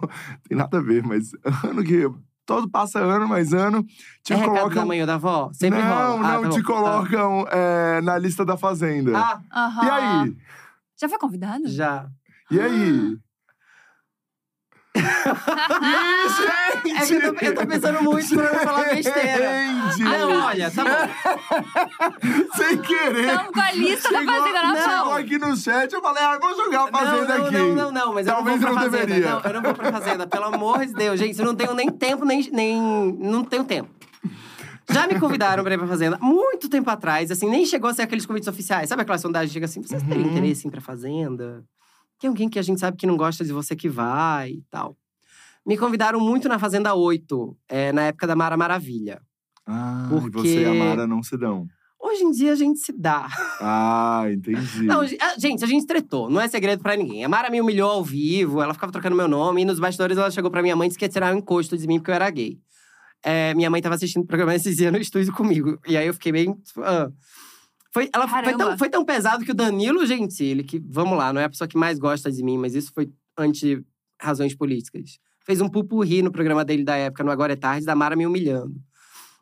Tem 0.50 0.58
nada 0.58 0.78
a 0.80 0.82
ver, 0.82 1.04
mas 1.04 1.32
ano 1.64 1.84
que. 1.86 2.02
Todo 2.46 2.70
passa 2.70 3.00
ano, 3.00 3.28
mais 3.28 3.54
ano. 3.54 3.86
Te 4.24 4.34
é 4.34 4.36
recado 4.36 4.54
da 4.56 4.60
colocam. 4.62 4.86
mãe 4.86 5.00
ou 5.02 5.08
da 5.08 5.16
avó? 5.16 5.50
Sempre 5.54 5.82
não, 5.82 5.88
rola. 5.88 6.28
Ah, 6.28 6.34
não, 6.34 6.42
tá 6.44 6.50
te 6.50 6.62
bom. 6.62 6.74
colocam 6.74 7.46
é, 7.50 8.02
na 8.02 8.18
lista 8.18 8.44
da 8.46 8.58
Fazenda. 8.58 9.18
Ah, 9.18 9.42
Aham. 9.54 9.86
E 9.86 9.90
aí? 9.90 10.38
Já 11.00 11.10
foi 11.10 11.18
convidado? 11.18 11.68
já. 11.68 12.08
E 12.52 12.60
aí? 12.60 13.18
É 16.86 17.06
que 17.06 17.14
eu 17.16 17.34
tô, 17.34 17.46
eu 17.46 17.56
tô 17.56 17.66
pensando 17.68 18.04
muito 18.04 18.36
pra 18.36 18.54
não 18.54 18.60
falar 18.60 18.90
besteira. 18.94 19.50
Gente! 19.92 20.04
Não, 20.04 20.46
olha, 20.46 20.70
tá 20.72 20.84
bom. 20.84 22.54
Sem 22.56 22.78
querer! 22.78 23.26
Estamos 23.30 23.52
com 23.52 23.60
a 23.62 23.72
lista 23.72 24.12
da 24.12 24.20
Chegou- 24.20 24.36
Fazenda 24.36 24.62
na 24.64 24.76
Chegou 24.76 25.06
mão. 25.06 25.14
aqui 25.16 25.38
no 25.40 25.56
chat, 25.58 25.94
eu 25.94 26.02
falei, 26.02 26.24
ah, 26.24 26.38
vou 26.40 26.56
jogar 26.56 26.84
a 26.84 26.88
Fazenda 26.88 27.38
não, 27.38 27.46
aqui. 27.46 27.54
não, 27.58 27.74
não, 27.76 27.92
não, 27.92 28.14
mas 28.14 28.26
Talvez 28.26 28.62
eu 28.62 28.68
não 28.68 28.76
não 28.76 28.82
vou 28.82 28.90
pra 28.90 28.92
fazenda. 28.92 29.06
deveria. 29.08 29.30
Não, 29.32 29.42
eu 29.42 29.54
não 29.54 29.62
vou 29.62 29.74
pra 29.74 29.92
fazenda, 29.92 30.28
pelo 30.28 30.46
amor 30.46 30.86
de 30.86 30.94
Deus, 30.94 31.20
gente. 31.20 31.40
Eu 31.40 31.46
não 31.46 31.56
tenho 31.56 31.74
nem 31.74 31.90
tempo, 31.90 32.26
nem. 32.26 32.50
nem 32.52 32.80
não 33.20 33.44
tenho 33.44 33.64
tempo. 33.64 33.90
Já 34.92 35.08
me 35.08 35.20
convidaram 35.20 35.64
pra 35.64 35.74
ir 35.74 35.78
pra 35.78 35.88
fazenda 35.88 36.18
muito 36.22 36.70
tempo 36.70 36.90
atrás, 36.90 37.32
assim, 37.32 37.50
nem 37.50 37.66
chegou 37.66 37.90
a 37.90 37.94
ser 37.94 38.02
aqueles 38.04 38.26
convites 38.26 38.48
oficiais. 38.50 38.90
Sabe 38.90 39.02
aquela 39.02 39.18
sondagem 39.18 39.48
que 39.48 39.54
chega 39.54 39.66
assim: 39.66 39.82
vocês 39.82 40.04
teriam 40.04 40.26
Uhum. 40.28 40.32
interesse 40.38 40.66
em 40.66 40.70
ir 40.70 40.72
pra 40.72 40.82
fazenda? 40.82 41.64
Tem 42.24 42.30
alguém 42.30 42.48
que 42.48 42.58
a 42.58 42.62
gente 42.62 42.80
sabe 42.80 42.96
que 42.96 43.06
não 43.06 43.18
gosta 43.18 43.44
de 43.44 43.52
você 43.52 43.76
que 43.76 43.90
vai 43.90 44.52
e 44.52 44.64
tal. 44.72 44.96
Me 45.66 45.78
convidaram 45.78 46.22
muito 46.22 46.48
na 46.48 46.58
Fazenda 46.58 46.96
8, 46.96 47.58
é, 47.68 47.92
na 47.92 48.04
época 48.04 48.26
da 48.26 48.34
Mara 48.34 48.56
Maravilha. 48.56 49.22
Ah, 49.68 50.08
Porque- 50.10 50.40
e 50.40 50.42
você 50.42 50.62
e 50.62 50.66
a 50.66 50.74
Mara 50.74 51.06
não 51.06 51.22
se 51.22 51.36
dão. 51.38 51.68
Hoje 52.00 52.24
em 52.24 52.32
dia 52.32 52.54
a 52.54 52.56
gente 52.56 52.80
se 52.80 52.94
dá. 52.94 53.28
Ah, 53.60 54.24
entendi. 54.32 54.84
Não, 54.84 55.02
ah, 55.02 55.36
gente, 55.38 55.66
a 55.66 55.68
gente 55.68 55.86
tretou, 55.86 56.30
não 56.30 56.40
é 56.40 56.48
segredo 56.48 56.82
pra 56.82 56.96
ninguém. 56.96 57.26
A 57.26 57.30
Mara 57.30 57.50
me 57.50 57.60
humilhou 57.60 57.92
ao 57.92 58.02
vivo, 58.06 58.62
ela 58.62 58.74
ficava 58.74 58.94
trocando 58.94 59.18
meu 59.18 59.28
nome, 59.28 59.62
e 59.64 59.66
nos 59.66 59.78
bastidores 59.82 60.18
ela 60.18 60.32
chegou 60.32 60.50
pra 60.50 60.62
minha 60.62 60.78
mãe 60.78 60.86
e 60.86 60.90
disse 60.90 60.98
que 60.98 61.04
ia 61.04 61.10
tirar 61.10 61.36
um 61.36 61.40
encosto 61.40 61.78
de 61.78 61.86
mim 61.86 62.00
porque 62.00 62.12
eu 62.12 62.16
era 62.16 62.30
gay. 62.30 62.58
É, 63.22 63.54
minha 63.54 63.70
mãe 63.70 63.82
tava 63.82 63.96
assistindo 63.96 64.24
o 64.24 64.28
programa 64.28 64.56
esses 64.56 64.78
dias 64.78 64.94
no 64.94 64.98
estúdio 64.98 65.34
comigo. 65.34 65.78
E 65.86 65.98
aí 65.98 66.08
eu 66.08 66.14
fiquei 66.14 66.32
bem. 66.32 66.56
ah. 66.78 67.10
Foi, 67.94 68.10
ela 68.12 68.28
foi 68.28 68.58
tão, 68.58 68.78
foi 68.78 68.90
tão 68.90 69.06
pesado 69.06 69.46
que 69.46 69.52
o 69.52 69.56
Danilo 69.56 70.04
Gentili, 70.06 70.64
que, 70.64 70.80
vamos 70.80 71.16
lá, 71.16 71.32
não 71.32 71.40
é 71.40 71.44
a 71.44 71.50
pessoa 71.50 71.68
que 71.68 71.78
mais 71.78 72.00
gosta 72.00 72.32
de 72.32 72.44
mim, 72.44 72.58
mas 72.58 72.74
isso 72.74 72.92
foi 72.92 73.12
anti 73.38 73.86
razões 74.20 74.56
políticas. 74.56 75.20
Fez 75.46 75.62
um 75.62 75.70
pupurri 75.70 76.24
no 76.24 76.32
programa 76.32 76.66
dele 76.66 76.84
da 76.84 76.96
época, 76.96 77.24
no 77.24 77.30
Agora 77.30 77.54
é 77.54 77.56
Tarde, 77.56 77.86
da 77.86 77.96
Mara 77.96 78.16
me 78.16 78.26
humilhando. 78.26 78.74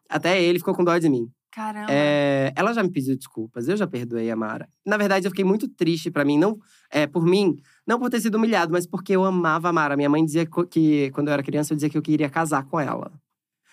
Até 0.10 0.42
ele 0.44 0.60
ficou 0.60 0.74
com 0.74 0.84
dó 0.84 0.98
de 0.98 1.08
mim. 1.08 1.32
Caramba. 1.50 1.88
É, 1.90 2.52
ela 2.56 2.74
já 2.74 2.82
me 2.84 2.92
pediu 2.92 3.16
desculpas, 3.16 3.68
eu 3.68 3.78
já 3.78 3.88
perdoei 3.88 4.30
a 4.30 4.36
Mara. 4.36 4.68
Na 4.86 4.98
verdade, 4.98 5.28
eu 5.28 5.32
fiquei 5.32 5.46
muito 5.46 5.70
triste 5.70 6.12
pra 6.12 6.26
mim, 6.26 6.38
não 6.38 6.58
é, 6.90 7.08
por 7.08 7.26
mim, 7.26 7.56
não 7.88 8.00
por 8.00 8.10
ter 8.10 8.20
sido 8.20 8.36
humilhado, 8.36 8.72
mas 8.72 8.86
porque 8.86 9.14
eu 9.14 9.24
amava 9.24 9.70
a 9.70 9.74
Mara. 9.74 9.96
Minha 9.96 10.10
mãe 10.10 10.26
dizia 10.26 10.46
que, 10.70 11.10
quando 11.12 11.28
eu 11.28 11.34
era 11.34 11.44
criança, 11.44 11.72
eu 11.72 11.76
dizia 11.76 11.90
que 11.90 11.98
eu 11.98 12.02
queria 12.02 12.30
casar 12.30 12.66
com 12.66 12.80
ela. 12.80 13.12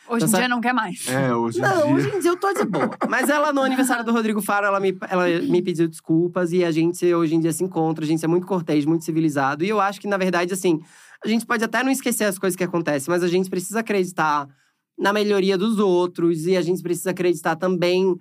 Hoje 0.09 0.25
em 0.25 0.29
dia 0.29 0.49
não 0.49 0.61
quer 0.61 0.73
mais. 0.73 1.07
É, 1.09 1.35
hoje 1.35 1.59
em 1.59 1.63
Não, 1.63 1.77
dia. 1.77 1.87
hoje 1.95 2.09
em 2.09 2.21
dia 2.21 2.31
eu 2.31 2.37
tô 2.37 2.53
de 2.53 2.65
boa. 2.65 2.91
Mas 3.09 3.29
ela, 3.29 3.53
no 3.53 3.63
aniversário 3.63 4.05
do 4.05 4.13
Rodrigo 4.13 4.41
Faro, 4.41 4.67
ela 4.67 4.81
me, 4.81 4.97
ela 5.09 5.29
me 5.41 5.61
pediu 5.63 5.87
desculpas 5.87 6.53
e 6.53 6.65
a 6.65 6.71
gente 6.71 7.13
hoje 7.15 7.35
em 7.35 7.41
dia 7.41 7.53
se 7.53 7.63
encontra. 7.63 8.05
A 8.05 8.09
gente 8.09 8.25
é 8.25 8.29
muito 8.29 8.47
cortês, 8.47 8.85
muito 8.85 9.05
civilizado. 9.05 9.65
E 9.65 9.69
eu 9.69 9.81
acho 9.81 10.01
que, 10.01 10.07
na 10.07 10.17
verdade, 10.17 10.53
assim, 10.53 10.81
a 11.25 11.29
gente 11.29 11.45
pode 11.45 11.63
até 11.65 11.83
não 11.83 11.91
esquecer 11.91 12.25
as 12.25 12.39
coisas 12.39 12.57
que 12.57 12.65
acontecem, 12.65 13.11
mas 13.13 13.23
a 13.23 13.29
gente 13.29 13.51
precisa 13.51 13.81
acreditar 13.81 14.49
na 14.99 15.13
melhoria 15.13 15.57
dos 15.59 15.79
outros 15.79 16.47
e 16.47 16.57
a 16.57 16.63
gente 16.63 16.83
precisa 16.83 17.11
acreditar 17.11 17.57
também 17.57 18.17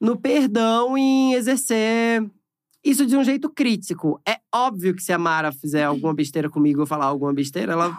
no 0.00 0.16
perdão 0.16 0.98
e 0.98 1.00
em 1.00 1.34
exercer 1.34 2.22
isso 2.84 3.06
de 3.06 3.16
um 3.16 3.24
jeito 3.24 3.48
crítico. 3.48 4.20
É 4.28 4.36
óbvio 4.54 4.94
que 4.94 5.02
se 5.02 5.12
a 5.12 5.18
Mara 5.18 5.50
fizer 5.50 5.84
alguma 5.84 6.12
besteira 6.12 6.50
comigo 6.50 6.80
ou 6.80 6.86
falar 6.86 7.06
alguma 7.06 7.32
besteira, 7.32 7.72
ela 7.72 7.98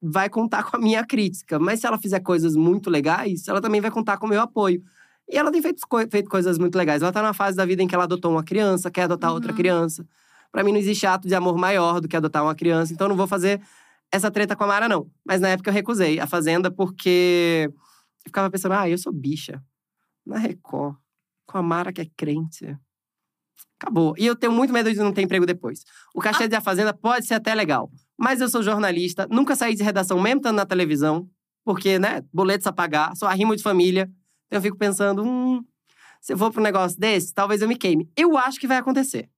vai 0.00 0.28
contar 0.28 0.62
com 0.64 0.76
a 0.76 0.80
minha 0.80 1.04
crítica. 1.04 1.58
Mas 1.58 1.80
se 1.80 1.86
ela 1.86 1.98
fizer 1.98 2.20
coisas 2.20 2.54
muito 2.56 2.88
legais, 2.90 3.48
ela 3.48 3.60
também 3.60 3.80
vai 3.80 3.90
contar 3.90 4.16
com 4.18 4.26
o 4.26 4.28
meu 4.28 4.40
apoio. 4.40 4.82
E 5.28 5.36
ela 5.36 5.50
tem 5.52 5.60
feito, 5.60 5.82
co- 5.88 6.08
feito 6.10 6.30
coisas 6.30 6.58
muito 6.58 6.76
legais. 6.76 7.02
Ela 7.02 7.12
tá 7.12 7.20
numa 7.22 7.34
fase 7.34 7.56
da 7.56 7.64
vida 7.66 7.82
em 7.82 7.86
que 7.88 7.94
ela 7.94 8.04
adotou 8.04 8.30
uma 8.30 8.42
criança, 8.44 8.90
quer 8.90 9.02
adotar 9.02 9.32
outra 9.32 9.50
Uhum. 9.52 9.56
criança. 9.56 10.06
Pra 10.50 10.64
mim 10.64 10.72
não 10.72 10.78
existe 10.78 11.06
ato 11.06 11.28
de 11.28 11.34
amor 11.34 11.56
maior 11.58 12.00
do 12.00 12.08
que 12.08 12.16
adotar 12.16 12.42
uma 12.42 12.54
criança, 12.54 12.92
então 12.94 13.04
eu 13.06 13.08
não 13.10 13.16
vou 13.16 13.26
fazer 13.26 13.60
essa 14.10 14.30
treta 14.30 14.56
com 14.56 14.64
a 14.64 14.66
Mara, 14.66 14.88
não. 14.88 15.10
Mas 15.26 15.40
na 15.40 15.48
época 15.48 15.68
eu 15.68 15.74
recusei 15.74 16.18
a 16.18 16.26
Fazenda 16.26 16.70
porque 16.70 17.66
eu 17.68 17.72
ficava 18.28 18.48
pensando, 18.50 18.72
ah, 18.72 18.88
eu 18.88 18.96
sou 18.96 19.12
bicha. 19.12 19.62
Na 20.24 20.38
Record, 20.38 20.96
com 21.46 21.58
a 21.58 21.62
Mara 21.62 21.92
que 21.92 22.00
é 22.00 22.06
crente. 22.16 22.74
Acabou. 23.80 24.14
E 24.18 24.26
eu 24.26 24.34
tenho 24.34 24.52
muito 24.52 24.72
medo 24.72 24.90
de 24.90 24.98
não 24.98 25.12
ter 25.12 25.22
emprego 25.22 25.44
depois. 25.46 25.84
O 26.14 26.20
cachê 26.20 26.48
de 26.48 26.56
A 26.56 26.60
Fazenda 26.60 26.92
pode 26.94 27.26
ser 27.26 27.34
até 27.34 27.54
legal. 27.54 27.90
Mas 28.18 28.40
eu 28.40 28.48
sou 28.48 28.62
jornalista, 28.62 29.26
nunca 29.30 29.54
saí 29.54 29.74
de 29.74 29.82
redação, 29.82 30.20
mesmo 30.20 30.38
estando 30.40 30.56
na 30.56 30.66
televisão. 30.66 31.28
Porque, 31.64 31.98
né, 31.98 32.22
boletos 32.32 32.66
a 32.66 32.72
pagar, 32.72 33.14
sou 33.16 33.28
arrimo 33.28 33.54
de 33.54 33.62
família. 33.62 34.10
Então 34.46 34.58
eu 34.58 34.62
fico 34.62 34.76
pensando, 34.76 35.22
hum, 35.22 35.62
se 36.20 36.32
eu 36.32 36.38
for 36.38 36.50
pra 36.50 36.60
um 36.60 36.64
negócio 36.64 36.98
desse, 36.98 37.32
talvez 37.32 37.60
eu 37.62 37.68
me 37.68 37.76
queime. 37.76 38.08
Eu 38.16 38.36
acho 38.36 38.58
que 38.58 38.66
vai 38.66 38.78
acontecer. 38.78 39.28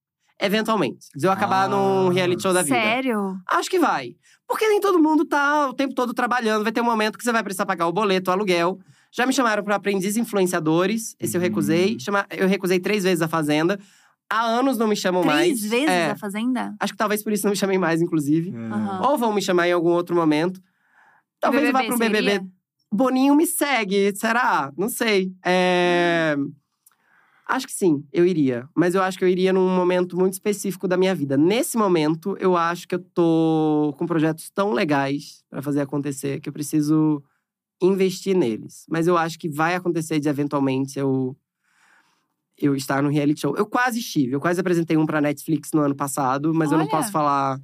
Eventualmente. 0.41 1.07
Se 1.19 1.27
eu 1.27 1.31
acabar 1.31 1.65
Ah, 1.65 1.69
num 1.69 2.09
reality 2.09 2.43
show 2.43 2.55
da 2.55 2.63
vida. 2.63 2.75
Sério? 2.75 3.37
Acho 3.47 3.69
que 3.69 3.79
vai. 3.79 4.15
Porque 4.49 4.67
nem 4.67 4.81
todo 4.81 4.99
mundo 4.99 5.25
tá 5.27 5.69
o 5.69 5.75
tempo 5.75 5.95
todo 5.95 6.15
trabalhando. 6.15 6.63
Vai 6.63 6.73
ter 6.73 6.81
um 6.81 6.85
momento 6.85 7.19
que 7.19 7.25
você 7.25 7.31
vai 7.33 7.43
precisar 7.43 7.67
pagar 7.67 7.87
o 7.87 7.93
boleto, 7.93 8.31
o 8.31 8.33
aluguel. 8.33 8.79
Já 9.13 9.27
me 9.27 9.33
chamaram 9.35 9.63
para 9.63 9.75
aprendiz 9.75 10.17
influenciadores. 10.17 11.15
Esse 11.21 11.37
eu 11.37 11.41
recusei. 11.41 11.99
Chama... 12.01 12.27
Eu 12.31 12.49
recusei 12.49 12.81
três 12.81 13.03
vezes 13.05 13.21
a 13.21 13.29
Fazenda. 13.29 13.79
Há 14.31 14.43
anos 14.47 14.79
não 14.79 14.87
me 14.87 14.95
chamam 14.97 15.25
mais. 15.25 15.47
Três 15.59 15.63
vezes 15.71 15.89
É. 15.89 16.11
a 16.11 16.17
Fazenda? 16.17 16.75
Acho 16.79 16.93
que 16.93 16.97
talvez 16.99 17.23
por 17.23 17.33
isso 17.33 17.45
não 17.45 17.51
me 17.51 17.57
chamem 17.57 17.79
mais, 17.79 18.01
inclusive. 18.01 18.55
Aham. 18.55 19.09
Ou 19.11 19.19
vão 19.19 19.33
me 19.35 19.43
chamar 19.43 19.67
em 19.69 19.73
algum 19.73 19.91
outro 19.91 20.15
momento. 20.15 20.61
Talvez 21.41 21.65
eu 21.65 21.73
vá 21.73 21.83
pro 21.83 21.99
BBB. 21.99 22.31
seria? 22.31 22.47
Boninho 22.93 23.35
me 23.35 23.47
segue, 23.47 24.15
será? 24.15 24.73
Não 24.77 24.89
sei. 24.89 25.33
É... 25.45 26.37
Acho 27.49 27.67
que 27.67 27.73
sim, 27.73 28.05
eu 28.13 28.25
iria. 28.25 28.69
Mas 28.77 28.95
eu 28.95 29.03
acho 29.03 29.19
que 29.19 29.25
eu 29.25 29.29
iria 29.29 29.53
num 29.53 29.69
momento 29.75 30.17
muito 30.17 30.35
específico 30.35 30.87
da 30.87 30.97
minha 30.97 31.15
vida. 31.15 31.37
Nesse 31.37 31.77
momento, 31.77 32.37
eu 32.39 32.57
acho 32.57 32.87
que 32.87 32.95
eu 32.95 33.01
tô 33.01 33.93
com 33.99 34.07
projetos 34.07 34.49
tão 34.51 34.73
legais 34.73 35.43
pra 35.51 35.61
fazer 35.61 35.81
acontecer 35.81 36.41
que 36.41 36.49
eu 36.49 36.53
preciso 36.53 37.21
investir 37.83 38.37
neles. 38.37 38.85
Mas 38.89 39.09
eu 39.09 39.17
acho 39.17 39.37
que 39.39 39.49
vai 39.49 39.75
acontecer 39.75 40.21
de 40.21 40.29
eventualmente 40.29 40.97
eu 40.99 41.37
eu 42.67 42.75
estar 42.75 43.03
no 43.03 43.09
reality 43.09 43.41
show. 43.41 43.57
Eu 43.57 43.67
quase 43.67 44.01
estive, 44.01 44.33
eu 44.33 44.41
quase 44.41 44.61
apresentei 44.61 44.97
um 44.97 45.07
pra 45.07 45.21
Netflix 45.21 45.71
no 45.73 45.81
ano 45.81 45.95
passado, 45.95 46.53
mas 46.55 46.71
eu 46.71 46.79
não 46.79 46.85
Olha. 46.85 46.91
posso 46.91 47.11
falar 47.11 47.61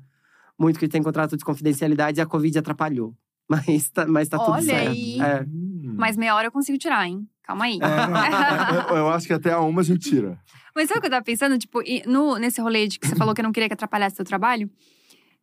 muito 0.58 0.78
que 0.78 0.88
tem 0.88 1.02
contrato 1.02 1.36
de 1.36 1.44
confidencialidade 1.44 2.18
e 2.18 2.22
a 2.22 2.26
Covid 2.26 2.58
atrapalhou. 2.58 3.14
Mas 3.48 3.90
tá, 3.90 4.04
mas 4.08 4.28
tá 4.28 4.40
tudo 4.40 4.54
Olha 4.54 4.62
certo. 4.64 4.90
aí. 4.90 5.20
É. 5.20 5.42
Hum. 5.42 5.94
Mas 5.96 6.16
meia 6.16 6.34
hora 6.34 6.48
eu 6.48 6.50
consigo 6.50 6.76
tirar, 6.76 7.06
hein? 7.06 7.28
Calma 7.44 7.66
aí. 7.66 7.78
É, 7.80 8.90
eu, 8.90 8.96
eu 8.96 9.08
acho 9.08 9.24
que 9.24 9.32
até 9.32 9.52
a 9.52 9.60
uma 9.60 9.82
a 9.82 9.84
gente 9.84 10.10
tira. 10.10 10.36
Mas 10.74 10.88
sabe 10.88 10.98
o 10.98 11.00
que 11.00 11.06
eu 11.06 11.10
tava 11.12 11.24
pensando? 11.24 11.56
Tipo, 11.56 11.80
no, 12.08 12.38
nesse 12.38 12.60
rolê 12.60 12.88
de 12.88 12.98
que 12.98 13.06
você 13.06 13.14
falou 13.14 13.32
que 13.36 13.42
não 13.42 13.52
queria 13.52 13.68
que 13.68 13.74
atrapalhasse 13.74 14.16
seu 14.16 14.24
trabalho. 14.24 14.68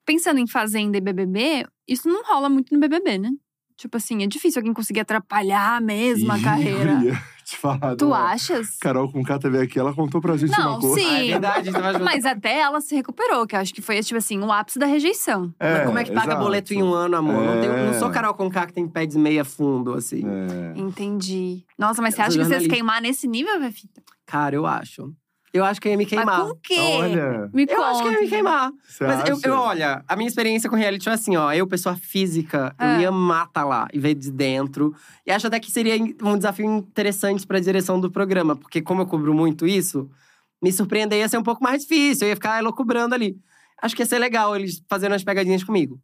Pensando 0.06 0.38
em 0.38 0.46
Fazenda 0.46 0.98
e 0.98 1.02
BBB, 1.02 1.66
isso 1.88 2.10
não 2.10 2.26
rola 2.26 2.50
muito 2.50 2.74
no 2.74 2.80
BBB, 2.82 3.20
né? 3.20 3.32
Tipo 3.78 3.96
assim, 3.96 4.22
é 4.22 4.28
difícil 4.28 4.60
alguém 4.60 4.74
conseguir 4.74 5.00
atrapalhar 5.00 5.82
mesmo 5.82 6.30
a 6.30 6.38
Ih, 6.38 6.44
carreira. 6.44 7.00
te 7.46 7.58
falar, 7.58 7.96
Tu 7.96 8.06
não 8.06 8.16
é? 8.16 8.20
achas? 8.34 8.78
Carol 8.78 9.12
com 9.12 9.24
KTV 9.24 9.60
aqui, 9.62 9.80
ela 9.80 9.94
contou 9.94 10.20
pra 10.22 10.36
gente 10.38 10.58
Não, 10.58 10.72
uma 10.72 10.80
coisa. 10.80 10.96
sim. 10.96 11.08
Ah, 11.08 11.20
é 11.24 11.28
verdade. 11.28 11.72
Mas 12.04 12.26
até 12.26 12.60
ela 12.60 12.80
se 12.82 12.96
recuperou, 12.96 13.46
que 13.46 13.56
eu 13.56 13.60
acho 13.60 13.74
que 13.74 13.82
foi, 13.82 14.02
tipo 14.02 14.18
assim, 14.18 14.40
o 14.40 14.52
ápice 14.52 14.80
da 14.80 14.86
rejeição. 14.86 15.54
Mas 15.60 15.86
como 15.86 15.98
é 16.00 16.04
que 16.04 16.12
paga 16.12 16.28
exato. 16.32 16.44
boleto 16.44 16.74
em 16.74 16.82
um 16.84 16.94
ano, 16.94 17.18
amor? 17.18 17.44
Não, 17.44 17.60
tenho- 17.62 17.74
não 17.78 17.94
É. 17.94 18.00
sou 18.00 18.10
Carol 18.10 18.34
Conká 18.34 18.66
que 18.66 18.74
tem 18.74 18.88
pé 18.88 19.06
de 19.06 19.18
meia 19.18 19.44
fundo, 19.46 19.94
assim. 19.94 20.24
É. 20.26 20.80
Entendi. 20.80 21.66
Nossa, 21.78 22.02
mas 22.02 22.16
você 22.16 22.22
acha 22.22 22.38
que 22.38 22.44
você 22.44 22.54
ia 22.54 22.60
se 22.62 22.68
queimar 22.70 23.02
nesse 23.02 23.28
nível, 23.28 23.60
Fefita? 23.60 24.02
Cara, 24.26 24.56
eu 24.56 24.66
acho. 24.66 25.14
Eu 25.54 25.64
acho 25.64 25.80
que 25.80 25.88
eu 25.88 25.92
ia 25.92 25.98
me 25.98 26.06
queimar. 26.06 26.26
Mas 26.26 26.44
com 26.48 26.50
o 26.50 26.56
quê? 26.56 26.76
Olha, 26.80 27.50
Me 27.54 27.68
Eu 27.70 27.84
acho 27.84 28.02
que 28.02 28.08
eu 28.08 28.12
ia 28.14 28.22
me 28.22 28.28
queimar. 28.28 28.72
você 28.84 29.06
Mas 29.06 29.30
eu, 29.30 29.36
acha? 29.36 29.48
eu, 29.48 29.54
olha, 29.56 30.04
a 30.08 30.16
minha 30.16 30.28
experiência 30.28 30.68
com 30.68 30.76
reality 30.76 31.08
é 31.08 31.12
assim, 31.12 31.36
ó. 31.36 31.54
Eu, 31.54 31.68
pessoa 31.68 31.96
física, 31.96 32.74
Ah. 32.78 32.96
eu 32.96 33.02
ia 33.02 33.12
matar 33.12 33.64
lá 33.64 33.88
e 33.94 34.00
ver 34.00 34.16
de 34.16 34.32
dentro. 34.32 34.96
E 35.28 35.32
acho 35.32 35.46
até 35.46 35.60
que 35.60 35.72
seria 35.72 35.96
um 36.24 36.36
desafio 36.38 36.66
interessante 36.66 37.46
pra 37.46 37.60
direção 37.60 38.00
do 38.00 38.10
programa. 38.12 38.56
Porque 38.56 38.82
como 38.82 39.04
eu 39.04 39.06
cubro 39.06 39.32
muito 39.34 39.68
isso, 39.68 40.10
me 40.60 40.72
surpreender 40.72 41.20
ia 41.20 41.30
ser 41.30 41.38
um 41.38 41.44
pouco 41.44 41.64
mais 41.64 41.84
difícil. 41.84 42.26
Eu 42.26 42.30
ia 42.32 42.36
ficar 42.36 42.58
elocubrando 42.58 43.14
ali. 43.14 43.38
Acho 43.80 43.96
que 43.96 44.02
ia 44.02 44.06
ser 44.08 44.18
legal 44.18 44.56
eles 44.56 44.82
fazendo 44.90 45.12
umas 45.12 45.24
pegadinhas 45.24 45.64
comigo. 45.64 46.00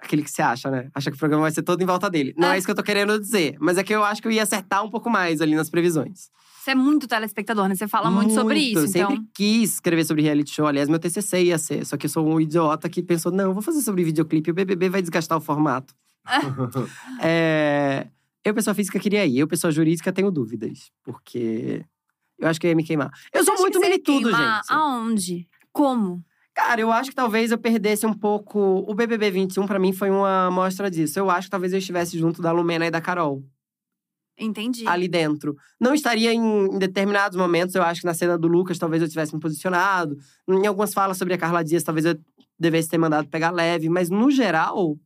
Aquele 0.00 0.22
que 0.24 0.30
você 0.30 0.42
acha, 0.42 0.68
né? 0.70 0.88
Acha 0.94 1.10
que 1.10 1.16
o 1.16 1.18
programa 1.20 1.42
vai 1.42 1.52
ser 1.52 1.62
todo 1.62 1.80
em 1.80 1.86
volta 1.86 2.10
dele. 2.10 2.34
Não 2.36 2.48
Ah. 2.48 2.54
é 2.54 2.58
isso 2.58 2.66
que 2.66 2.70
eu 2.72 2.74
tô 2.74 2.82
querendo 2.82 3.20
dizer. 3.20 3.56
Mas 3.60 3.78
é 3.78 3.84
que 3.84 3.94
eu 3.94 4.02
acho 4.02 4.20
que 4.20 4.26
eu 4.26 4.32
ia 4.32 4.42
acertar 4.42 4.82
um 4.84 4.90
pouco 4.90 5.08
mais 5.08 5.40
ali 5.40 5.54
nas 5.54 5.70
previsões. 5.70 6.28
Você 6.60 6.72
é 6.72 6.74
muito 6.74 7.08
telespectador, 7.08 7.68
né? 7.68 7.74
Você 7.74 7.88
fala 7.88 8.10
muito, 8.10 8.34
sobre 8.34 8.58
isso, 8.58 8.80
Eu 8.80 8.84
então. 8.84 9.08
sempre 9.08 9.28
quis 9.32 9.74
escrever 9.74 10.04
sobre 10.04 10.22
reality 10.22 10.50
show. 10.50 10.66
Aliás, 10.66 10.90
meu 10.90 10.98
TCC 10.98 11.44
ia 11.44 11.56
ser. 11.56 11.86
Só 11.86 11.96
que 11.96 12.04
eu 12.04 12.10
sou 12.10 12.28
um 12.28 12.38
idiota 12.38 12.86
que 12.86 13.02
pensou, 13.02 13.32
não, 13.32 13.54
vou 13.54 13.62
fazer 13.62 13.80
sobre 13.80 14.04
videoclipe. 14.04 14.50
O 14.50 14.54
BBB 14.54 14.90
vai 14.90 15.00
desgastar 15.00 15.38
o 15.38 15.40
formato. 15.40 15.94
é... 17.22 18.08
Eu, 18.44 18.52
pessoa 18.52 18.74
física, 18.74 18.98
queria 18.98 19.24
ir. 19.24 19.38
Eu, 19.38 19.48
pessoa 19.48 19.70
jurídica, 19.70 20.12
tenho 20.12 20.30
dúvidas. 20.30 20.90
Porque 21.02 21.82
eu 22.38 22.46
acho 22.46 22.60
que 22.60 22.66
eu 22.66 22.70
ia 22.70 22.76
me 22.76 22.84
queimar. 22.84 23.10
Eu 23.32 23.42
Você 23.42 23.50
sou 23.50 23.60
muito 23.60 23.80
militudo, 23.80 24.30
gente. 24.30 24.66
Aonde? 24.68 25.48
Como? 25.72 26.22
Cara, 26.54 26.78
eu 26.78 26.92
acho 26.92 27.08
que 27.08 27.16
talvez 27.16 27.52
eu 27.52 27.58
perdesse 27.58 28.04
um 28.04 28.12
pouco… 28.12 28.84
O 28.86 28.94
BBB 28.94 29.30
21, 29.30 29.66
pra 29.66 29.78
mim, 29.78 29.94
foi 29.94 30.10
uma 30.10 30.48
amostra 30.48 30.90
disso. 30.90 31.18
Eu 31.18 31.30
acho 31.30 31.46
que 31.46 31.52
talvez 31.52 31.72
eu 31.72 31.78
estivesse 31.78 32.18
junto 32.18 32.42
da 32.42 32.52
Lumena 32.52 32.84
e 32.84 32.90
da 32.90 33.00
Carol. 33.00 33.42
Entendi. 34.40 34.86
ali 34.86 35.06
dentro. 35.06 35.56
Não 35.78 35.94
estaria 35.94 36.32
em, 36.32 36.66
em 36.66 36.78
determinados 36.78 37.36
momentos, 37.36 37.74
eu 37.74 37.82
acho 37.82 38.00
que 38.00 38.06
na 38.06 38.14
cena 38.14 38.38
do 38.38 38.48
Lucas 38.48 38.78
talvez 38.78 39.02
eu 39.02 39.08
tivesse 39.08 39.34
me 39.34 39.40
posicionado. 39.40 40.16
Em 40.48 40.66
algumas 40.66 40.92
falas 40.94 41.18
sobre 41.18 41.34
a 41.34 41.38
Carla 41.38 41.62
Dias, 41.62 41.82
talvez 41.82 42.06
eu 42.06 42.18
devesse 42.58 42.88
ter 42.88 42.98
mandado 42.98 43.28
pegar 43.28 43.50
leve. 43.50 43.88
Mas 43.88 44.10
no 44.10 44.30
geral, 44.30 44.98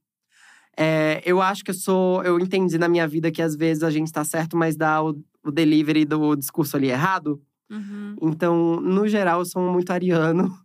é, 0.76 1.22
eu 1.24 1.40
acho 1.40 1.64
que 1.64 1.70
eu 1.70 1.74
sou. 1.74 2.22
Eu 2.22 2.38
entendi 2.38 2.78
na 2.78 2.88
minha 2.88 3.06
vida 3.06 3.30
que 3.30 3.42
às 3.42 3.54
vezes 3.54 3.82
a 3.82 3.90
gente 3.90 4.12
tá 4.12 4.24
certo, 4.24 4.56
mas 4.56 4.76
dá 4.76 5.02
o, 5.02 5.16
o 5.44 5.50
delivery 5.50 6.04
do 6.04 6.34
discurso 6.34 6.76
ali 6.76 6.90
errado. 6.90 7.40
Uhum. 7.70 8.16
Então, 8.22 8.80
no 8.80 9.06
geral, 9.06 9.40
eu 9.40 9.44
sou 9.44 9.62
muito 9.70 9.90
ariano. 9.90 10.52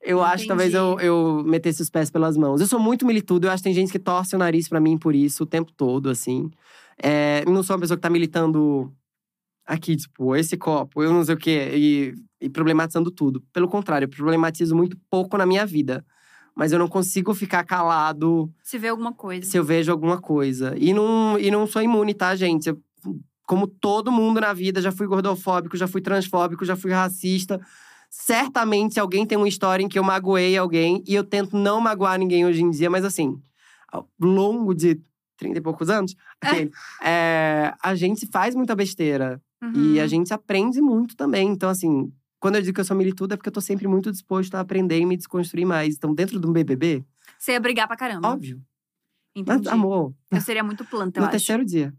Eu 0.00 0.22
acho 0.22 0.44
que 0.44 0.48
talvez 0.48 0.72
eu, 0.72 0.92
Entendi. 0.92 1.06
eu 1.06 1.44
metesse 1.44 1.82
os 1.82 1.90
pés 1.90 2.10
pelas 2.10 2.34
mãos. 2.34 2.62
Eu 2.62 2.66
sou 2.66 2.80
muito 2.80 3.04
militudo, 3.04 3.46
eu 3.46 3.50
acho 3.50 3.62
que 3.62 3.68
tem 3.68 3.74
gente 3.74 3.92
que 3.92 3.98
torce 3.98 4.34
o 4.34 4.38
nariz 4.38 4.66
pra 4.70 4.80
mim 4.80 4.96
por 4.96 5.14
isso 5.14 5.42
o 5.42 5.46
tempo 5.46 5.70
todo, 5.70 6.08
assim. 6.08 6.50
É, 7.02 7.44
não 7.46 7.62
sou 7.62 7.74
uma 7.76 7.80
pessoa 7.80 7.96
que 7.96 8.02
tá 8.02 8.10
militando 8.10 8.92
aqui, 9.66 9.96
tipo, 9.96 10.34
esse 10.34 10.56
copo, 10.56 11.02
eu 11.02 11.12
não 11.12 11.24
sei 11.24 11.34
o 11.34 11.38
quê, 11.38 11.70
e, 11.72 12.14
e 12.40 12.50
problematizando 12.50 13.10
tudo. 13.10 13.42
Pelo 13.52 13.68
contrário, 13.68 14.06
eu 14.06 14.10
problematizo 14.10 14.74
muito 14.74 14.96
pouco 15.08 15.36
na 15.38 15.46
minha 15.46 15.64
vida. 15.64 16.04
Mas 16.54 16.72
eu 16.72 16.78
não 16.78 16.88
consigo 16.88 17.32
ficar 17.32 17.64
calado 17.64 18.52
Se 18.62 18.76
vê 18.76 18.88
alguma 18.88 19.14
coisa. 19.14 19.48
se 19.48 19.56
eu 19.56 19.64
vejo 19.64 19.90
alguma 19.90 20.20
coisa. 20.20 20.74
E 20.76 20.92
não, 20.92 21.38
e 21.38 21.50
não 21.50 21.66
sou 21.66 21.80
imune, 21.80 22.12
tá, 22.12 22.34
gente? 22.34 22.68
Eu, 22.68 22.78
como 23.46 23.66
todo 23.66 24.12
mundo 24.12 24.40
na 24.40 24.52
vida, 24.52 24.82
já 24.82 24.92
fui 24.92 25.06
gordofóbico, 25.06 25.76
já 25.76 25.86
fui 25.86 26.00
transfóbico, 26.00 26.64
já 26.64 26.76
fui 26.76 26.90
racista. 26.90 27.60
Certamente 28.10 28.98
alguém 28.98 29.24
tem 29.24 29.38
uma 29.38 29.48
história 29.48 29.82
em 29.82 29.88
que 29.88 29.98
eu 29.98 30.02
magoei 30.02 30.56
alguém 30.56 31.02
e 31.06 31.14
eu 31.14 31.22
tento 31.22 31.56
não 31.56 31.80
magoar 31.80 32.18
ninguém 32.18 32.44
hoje 32.44 32.62
em 32.62 32.70
dia, 32.70 32.90
mas 32.90 33.04
assim, 33.04 33.40
ao 33.88 34.08
longo 34.20 34.74
de 34.74 35.00
30 35.40 35.58
e 35.58 35.60
poucos 35.60 35.90
anos, 35.90 36.14
aquele, 36.40 36.70
é, 37.02 37.74
a 37.82 37.94
gente 37.96 38.26
faz 38.30 38.54
muita 38.54 38.76
besteira 38.76 39.42
Uhum. 39.62 39.94
e 39.94 40.00
a 40.00 40.06
gente 40.06 40.32
aprende 40.32 40.80
muito 40.80 41.14
também. 41.16 41.48
Então, 41.48 41.68
assim, 41.68 42.10
quando 42.38 42.54
eu 42.56 42.62
digo 42.62 42.74
que 42.74 42.80
eu 42.80 42.84
sou 42.84 42.96
milituda, 42.96 43.34
é 43.34 43.36
porque 43.36 43.48
eu 43.50 43.52
tô 43.52 43.60
sempre 43.60 43.86
muito 43.88 44.10
disposto 44.10 44.54
a 44.54 44.60
aprender 44.60 44.98
e 44.98 45.04
me 45.04 45.16
desconstruir 45.18 45.66
mais. 45.66 45.96
Então, 45.96 46.14
dentro 46.14 46.40
de 46.40 46.46
um 46.46 46.52
BBB, 46.52 47.04
Você 47.38 47.52
ia 47.52 47.60
brigar 47.60 47.86
pra 47.86 47.96
caramba. 47.96 48.28
óbvio. 48.28 48.60
Mas, 49.36 49.42
Entendi. 49.58 49.68
amor, 49.68 50.14
Eu 50.30 50.40
seria 50.40 50.64
muito 50.64 50.84
planta, 50.84 51.18
eu 51.18 51.22
no 51.22 51.26
acho. 51.28 51.32
terceiro 51.36 51.64
dia. 51.64 51.92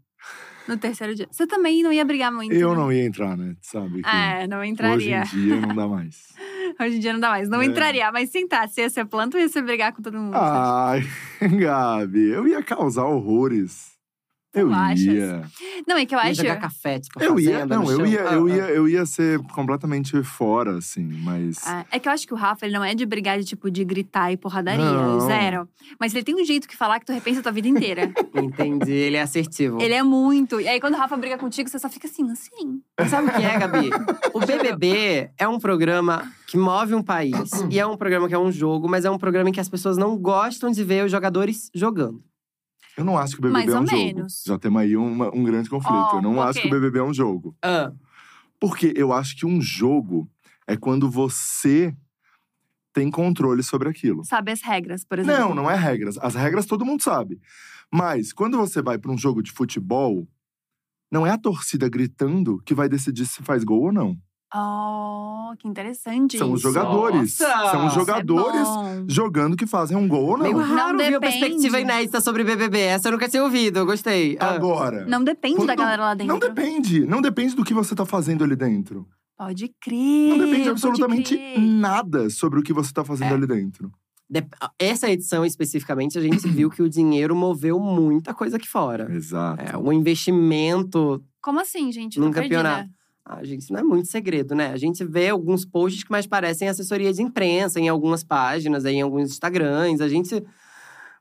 No 0.68 0.76
terceiro 0.76 1.14
dia. 1.14 1.26
Você 1.30 1.46
também 1.46 1.82
não 1.82 1.92
ia 1.92 2.04
brigar 2.04 2.30
muito. 2.32 2.52
Eu 2.52 2.70
né? 2.70 2.76
não 2.76 2.92
ia 2.92 3.04
entrar, 3.04 3.36
né? 3.36 3.56
Sabe? 3.60 4.02
que 4.02 4.08
É, 4.08 4.46
não 4.46 4.62
entraria. 4.64 5.22
Hoje 5.22 5.36
em 5.36 5.40
dia 5.46 5.60
não 5.60 5.74
dá 5.74 5.86
mais. 5.88 6.32
Hoje 6.80 6.96
em 6.96 7.00
dia 7.00 7.12
não 7.12 7.20
dá 7.20 7.30
mais. 7.30 7.48
Não 7.48 7.60
É. 7.62 7.66
entraria. 7.66 8.10
Mas 8.12 8.30
sentar, 8.30 8.68
você 8.68 8.82
ia 8.82 8.90
ser 8.90 9.04
planta 9.06 9.36
ou 9.36 9.42
ia 9.42 9.48
ser 9.48 9.62
brigar 9.62 9.92
com 9.92 10.02
todo 10.02 10.18
mundo? 10.18 10.34
Ai, 10.34 11.02
Gabi, 11.40 12.28
eu 12.30 12.46
ia 12.46 12.62
causar 12.62 13.04
horrores. 13.04 13.91
Eu 14.54 14.68
Tu 14.68 14.74
achas? 14.74 15.00
ia. 15.00 15.42
Não, 15.88 15.96
é 15.96 16.04
que 16.04 16.14
eu 16.14 16.18
Ia 16.18 16.24
acho. 16.26 16.34
jogar 16.42 16.56
café, 16.56 17.00
tipo, 17.00 17.22
Eu 17.22 17.40
ia, 17.40 17.64
não, 17.64 17.90
eu 17.90 18.04
ia, 18.06 18.28
Ah, 18.28 18.32
eu 18.34 18.46
ah. 18.46 18.50
ia, 18.50 18.62
eu 18.70 18.88
ia 18.88 19.06
ser 19.06 19.38
completamente 19.54 20.22
fora, 20.22 20.76
assim, 20.76 21.04
mas. 21.22 21.58
Ah, 21.66 21.86
É 21.90 21.98
que 21.98 22.06
eu 22.06 22.12
acho 22.12 22.26
que 22.26 22.34
o 22.34 22.36
Rafa, 22.36 22.66
ele 22.66 22.74
não 22.74 22.84
é 22.84 22.94
de 22.94 23.06
brigar 23.06 23.38
de 23.38 23.44
tipo 23.46 23.70
de 23.70 23.82
gritar 23.84 24.30
e 24.30 24.36
porradaria, 24.36 24.84
Não. 24.84 25.20
zero. 25.20 25.66
Mas 25.98 26.14
ele 26.14 26.22
tem 26.22 26.34
um 26.34 26.44
jeito 26.44 26.68
que 26.68 26.76
falar 26.76 27.00
que 27.00 27.06
tu 27.06 27.12
repensa 27.12 27.40
a 27.40 27.42
tua 27.42 27.52
vida 27.52 27.66
inteira. 27.66 28.12
Entendi, 28.34 28.92
ele 28.92 29.16
é 29.16 29.22
assertivo. 29.22 29.80
ele 29.80 29.94
é 29.94 30.02
muito. 30.02 30.60
E 30.60 30.68
aí 30.68 30.78
quando 30.80 30.94
o 30.94 30.98
Rafa 30.98 31.16
briga 31.16 31.38
contigo, 31.38 31.68
você 31.70 31.78
só 31.78 31.88
fica 31.88 32.06
assim, 32.06 32.30
assim. 32.30 32.80
Mas 33.00 33.08
Sabe 33.10 33.28
o 33.28 33.32
que 33.32 33.42
é, 33.42 33.58
Gabi? 33.58 33.90
O 34.34 34.40
BBB 34.44 35.30
é 35.38 35.48
um 35.48 35.58
programa 35.58 36.30
que 36.46 36.58
move 36.58 36.94
um 36.94 37.02
país. 37.02 37.50
e 37.70 37.78
é 37.80 37.86
um 37.86 37.96
programa 37.96 38.28
que 38.28 38.34
é 38.34 38.38
um 38.38 38.52
jogo, 38.52 38.86
mas 38.88 39.04
é 39.06 39.10
um 39.10 39.16
programa 39.18 39.48
em 39.48 39.52
que 39.52 39.60
as 39.60 39.68
pessoas 39.68 39.96
não 39.96 40.16
gostam 40.18 40.70
de 40.70 40.84
ver 40.84 41.04
os 41.06 41.10
jogadores 41.10 41.70
jogando. 41.74 42.22
Eu 42.96 43.04
não 43.04 43.16
acho 43.18 43.34
que 43.34 43.40
o 43.40 43.42
BBB 43.42 43.52
Mais 43.52 43.68
é 43.68 43.78
um 43.78 43.80
ou 43.80 43.86
jogo. 43.86 44.02
menos. 44.02 44.42
Já 44.46 44.58
temos 44.58 44.82
aí 44.82 44.96
uma- 44.96 45.34
um 45.34 45.42
grande 45.44 45.68
conflito. 45.70 45.94
Ó, 45.94 46.16
eu 46.16 46.22
não 46.22 46.34
por 46.34 46.40
acho 46.40 46.60
que 46.60 46.66
o 46.66 46.70
BBB 46.70 46.98
é 46.98 47.02
um 47.02 47.14
jogo. 47.14 47.56
Ah, 47.62 47.92
Porque 48.60 48.92
eu 48.96 49.12
acho 49.12 49.36
que 49.36 49.44
um 49.46 49.60
jogo 49.60 50.30
é 50.66 50.76
quando 50.76 51.10
você 51.10 51.96
tem 52.92 53.10
controle 53.10 53.62
sobre 53.62 53.88
aquilo. 53.88 54.24
Sabe 54.24 54.52
as 54.52 54.60
regras, 54.62 55.04
por 55.04 55.18
exemplo. 55.18 55.40
Não, 55.40 55.54
não 55.54 55.70
é 55.70 55.74
regras. 55.74 56.16
As 56.18 56.34
regras 56.34 56.66
todo 56.66 56.84
mundo 56.84 57.02
sabe. 57.02 57.40
Mas 57.92 58.32
quando 58.32 58.56
você 58.58 58.80
vai 58.82 58.98
para 58.98 59.10
um 59.10 59.18
jogo 59.18 59.42
de 59.42 59.50
futebol, 59.50 60.28
não 61.10 61.26
é 61.26 61.30
a 61.30 61.38
torcida 61.38 61.88
gritando 61.88 62.60
que 62.64 62.74
vai 62.74 62.88
decidir 62.88 63.26
se 63.26 63.42
faz 63.42 63.64
gol 63.64 63.82
ou 63.84 63.92
não. 63.92 64.16
Oh, 64.54 65.54
que 65.58 65.66
interessante. 65.66 66.36
São 66.38 66.52
os 66.52 66.60
isso. 66.60 66.68
jogadores. 66.72 67.38
Nossa! 67.40 67.70
São 67.70 67.86
os 67.86 67.92
é 67.92 67.94
jogadores 67.94 68.68
bom. 68.68 69.04
jogando 69.08 69.56
que 69.56 69.66
fazem 69.66 69.96
um 69.96 70.06
gol 70.06 70.30
ou 70.30 70.36
não. 70.38 70.44
meio 70.44 70.56
Não 70.58 70.64
raro 70.76 70.98
ver 70.98 71.04
a 71.06 71.10
depende. 71.18 71.38
perspectiva 71.38 71.80
inédita 71.80 72.20
sobre 72.20 72.44
BBB. 72.44 72.78
Essa 72.80 73.08
eu 73.08 73.12
nunca 73.12 73.28
tinha 73.28 73.42
ouvido, 73.42 73.78
eu 73.78 73.86
gostei. 73.86 74.36
Ah. 74.40 74.50
Agora. 74.50 75.06
Não 75.06 75.24
depende 75.24 75.58
da 75.58 75.66
Quando- 75.74 75.78
galera 75.78 76.02
lá 76.02 76.14
dentro. 76.14 76.32
Não 76.32 76.38
depende. 76.38 77.06
Não 77.06 77.20
depende 77.22 77.54
do 77.54 77.64
que 77.64 77.72
você 77.74 77.94
tá 77.94 78.04
fazendo 78.04 78.44
ali 78.44 78.54
dentro. 78.56 79.06
Pode 79.38 79.72
crer. 79.80 80.36
Não 80.36 80.46
depende 80.46 80.68
absolutamente 80.68 81.34
crer. 81.36 81.58
nada 81.58 82.28
sobre 82.30 82.60
o 82.60 82.62
que 82.62 82.72
você 82.72 82.92
tá 82.92 83.02
fazendo 83.04 83.32
É. 83.32 83.34
ali 83.34 83.46
dentro. 83.46 83.90
De- 84.30 84.46
Essa 84.78 85.10
edição 85.10 85.44
especificamente, 85.44 86.16
a 86.18 86.22
gente 86.22 86.46
viu 86.48 86.70
que 86.70 86.82
o 86.82 86.88
dinheiro 86.88 87.34
moveu 87.34 87.78
muita 87.80 88.32
coisa 88.32 88.56
aqui 88.56 88.68
fora. 88.68 89.12
Exato. 89.12 89.62
É, 89.62 89.76
um 89.76 89.92
investimento 89.92 91.22
Como 91.42 91.60
assim, 91.60 91.90
gente? 91.90 92.18
Num 92.20 92.26
Tô 92.28 92.34
perdida. 92.34 92.56
campeonato. 92.62 92.90
Ah, 93.24 93.42
gente, 93.44 93.60
isso 93.62 93.72
não 93.72 93.80
é 93.80 93.84
muito 93.84 94.08
segredo, 94.08 94.54
né? 94.54 94.72
A 94.72 94.76
gente 94.76 95.04
vê 95.04 95.28
alguns 95.28 95.64
posts 95.64 96.02
que 96.02 96.10
mais 96.10 96.26
parecem 96.26 96.68
assessoria 96.68 97.12
de 97.12 97.22
imprensa 97.22 97.78
em 97.78 97.88
algumas 97.88 98.24
páginas, 98.24 98.84
aí, 98.84 98.96
em 98.96 99.02
alguns 99.02 99.30
Instagrams. 99.30 100.00
A 100.00 100.08
gente 100.08 100.44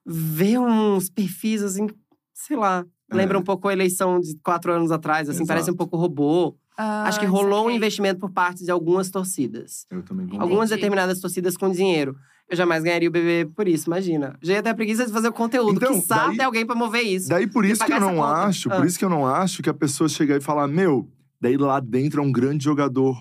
vê 0.06 0.58
uns 0.58 1.10
perfis, 1.10 1.62
assim, 1.62 1.88
sei 2.34 2.58
lá. 2.58 2.84
É. 3.12 3.16
Lembra 3.16 3.38
um 3.38 3.44
pouco 3.44 3.68
a 3.68 3.74
eleição 3.74 4.20
de 4.20 4.36
quatro 4.44 4.72
anos 4.74 4.92
atrás, 4.92 5.30
assim, 5.30 5.40
Exato. 5.40 5.48
parece 5.48 5.72
um 5.72 5.76
pouco 5.76 5.96
robô. 5.98 6.56
Ah, 6.78 7.04
Acho 7.04 7.20
que 7.20 7.26
rolou 7.26 7.68
um 7.68 7.72
investimento 7.72 8.20
por 8.20 8.32
parte 8.32 8.64
de 8.64 8.72
algumas 8.72 9.12
torcidas. 9.12 9.86
Eu 9.92 10.02
também 10.02 10.26
concordo. 10.26 10.44
Algumas 10.46 10.70
determinadas 10.70 11.20
torcidas 11.20 11.56
com 11.56 11.70
dinheiro. 11.70 12.16
Eu 12.50 12.58
jamais 12.58 12.84
ganharia 12.84 13.08
o 13.10 13.12
bebê 13.12 13.48
por 13.56 13.68
isso, 13.68 13.88
imagina. 13.88 14.36
Já 14.42 14.54
ia 14.54 14.64
ter 14.64 14.70
a 14.70 14.74
preguiça 14.74 15.06
de 15.06 15.12
fazer 15.14 15.28
o 15.28 15.34
conteúdo. 15.34 15.76
Então, 15.76 16.00
que 16.00 16.08
sabe 16.08 16.38
daí- 16.38 16.46
alguém 16.46 16.66
pra 16.66 16.76
mover 16.76 17.04
isso. 17.04 17.30
Daí 17.30 17.46
por 17.46 17.64
isso 17.64 17.86
que 17.86 17.94
eu 17.94 18.00
não 18.00 18.24
acho, 18.24 18.72
Ah. 18.72 18.78
por 18.78 18.86
isso 18.86 18.98
que 18.98 19.06
eu 19.06 19.10
não 19.10 19.28
acho 19.28 19.62
que 19.62 19.70
a 19.70 19.74
pessoa 19.74 20.10
chega 20.10 20.36
e 20.38 20.42
fala, 20.42 20.68
meu, 20.68 21.08
daí 21.42 21.58
lá 21.58 21.80
dentro 21.80 22.22
é 22.22 22.24
um 22.26 22.32
grande 22.32 22.64
jogador. 22.64 23.18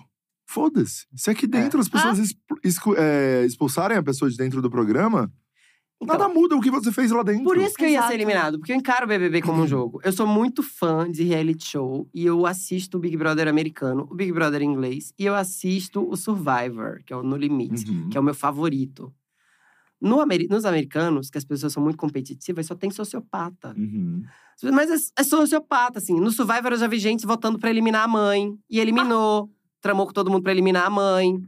Foda-se. 0.47 1.05
Se 1.15 1.29
aqui 1.29 1.47
dentro 1.47 1.79
as 1.79 1.87
pessoas 1.89 2.19
Ah. 2.19 2.93
é, 2.97 3.45
expulsarem 3.45 3.97
a 3.97 4.03
pessoa 4.03 4.29
de 4.29 4.37
dentro 4.37 4.61
do 4.61 4.69
programa, 4.69 5.31
Então, 6.03 6.17
nada 6.17 6.33
muda 6.33 6.55
o 6.55 6.59
que 6.61 6.71
você 6.71 6.91
fez 6.91 7.11
lá 7.11 7.21
dentro. 7.21 7.43
Por 7.43 7.57
isso 7.57 7.75
que 7.75 7.83
eu 7.83 7.87
ia 7.89 7.97
Exato. 7.97 8.07
ser 8.09 8.15
eliminado, 8.15 8.57
porque 8.57 8.71
eu 8.73 8.75
encaro 8.75 9.05
o 9.05 9.07
BBB 9.07 9.41
como 9.43 9.61
um 9.61 9.67
jogo. 9.67 10.01
Eu 10.03 10.11
sou 10.11 10.25
muito 10.25 10.63
fã 10.63 11.09
de 11.09 11.23
reality 11.23 11.63
show 11.65 12.09
e 12.13 12.25
eu 12.25 12.45
assisto 12.47 12.97
o 12.97 12.99
Big 12.99 13.15
Brother 13.15 13.47
americano, 13.47 14.07
o 14.09 14.15
Big 14.15 14.31
Brother 14.31 14.61
inglês 14.63 15.13
e 15.17 15.25
eu 15.25 15.35
assisto 15.35 16.01
o 16.09 16.17
Survivor, 16.17 17.01
que 17.05 17.13
é 17.13 17.15
o 17.15 17.21
No 17.21 17.37
Limite, 17.37 17.89
Uhum. 17.89 18.09
que 18.09 18.17
é 18.17 18.19
o 18.19 18.23
meu 18.23 18.33
favorito. 18.33 19.13
No 20.01 20.25
nos 20.49 20.65
americanos, 20.65 21.29
que 21.29 21.37
as 21.37 21.45
pessoas 21.45 21.71
são 21.73 21.83
muito 21.83 21.97
competitivas, 21.97 22.65
só 22.65 22.73
tem 22.73 22.89
sociopata. 22.89 23.75
Uhum. 23.77 24.23
Mas 24.73 24.89
é, 24.89 25.21
é 25.21 25.23
sociopata, 25.23 25.99
assim. 25.99 26.19
No 26.19 26.31
Survivor 26.31 26.71
eu 26.71 26.77
já 26.77 26.87
vi 26.87 26.97
gente 26.97 27.25
votando 27.27 27.59
pra 27.59 27.69
eliminar 27.69 28.03
a 28.05 28.07
mãe 28.07 28.57
e 28.69 28.79
eliminou. 28.79 29.49
Tramou 29.79 30.05
com 30.07 30.13
todo 30.13 30.29
mundo 30.31 30.43
pra 30.43 30.51
eliminar 30.51 30.85
a 30.85 30.89
mãe 30.89 31.39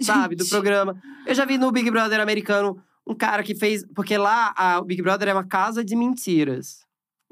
sabe, 0.00 0.34
do 0.34 0.42
Gente. 0.44 0.50
programa. 0.50 1.00
Eu 1.26 1.34
já 1.34 1.44
vi 1.44 1.58
no 1.58 1.70
Big 1.70 1.90
Brother 1.90 2.20
americano 2.20 2.82
um 3.06 3.14
cara 3.14 3.42
que 3.42 3.54
fez. 3.54 3.84
Porque 3.94 4.16
lá 4.16 4.52
a- 4.56 4.78
o 4.80 4.84
Big 4.84 5.02
Brother 5.02 5.28
é 5.28 5.32
uma 5.34 5.44
casa 5.44 5.84
de 5.84 5.94
mentiras. 5.94 6.84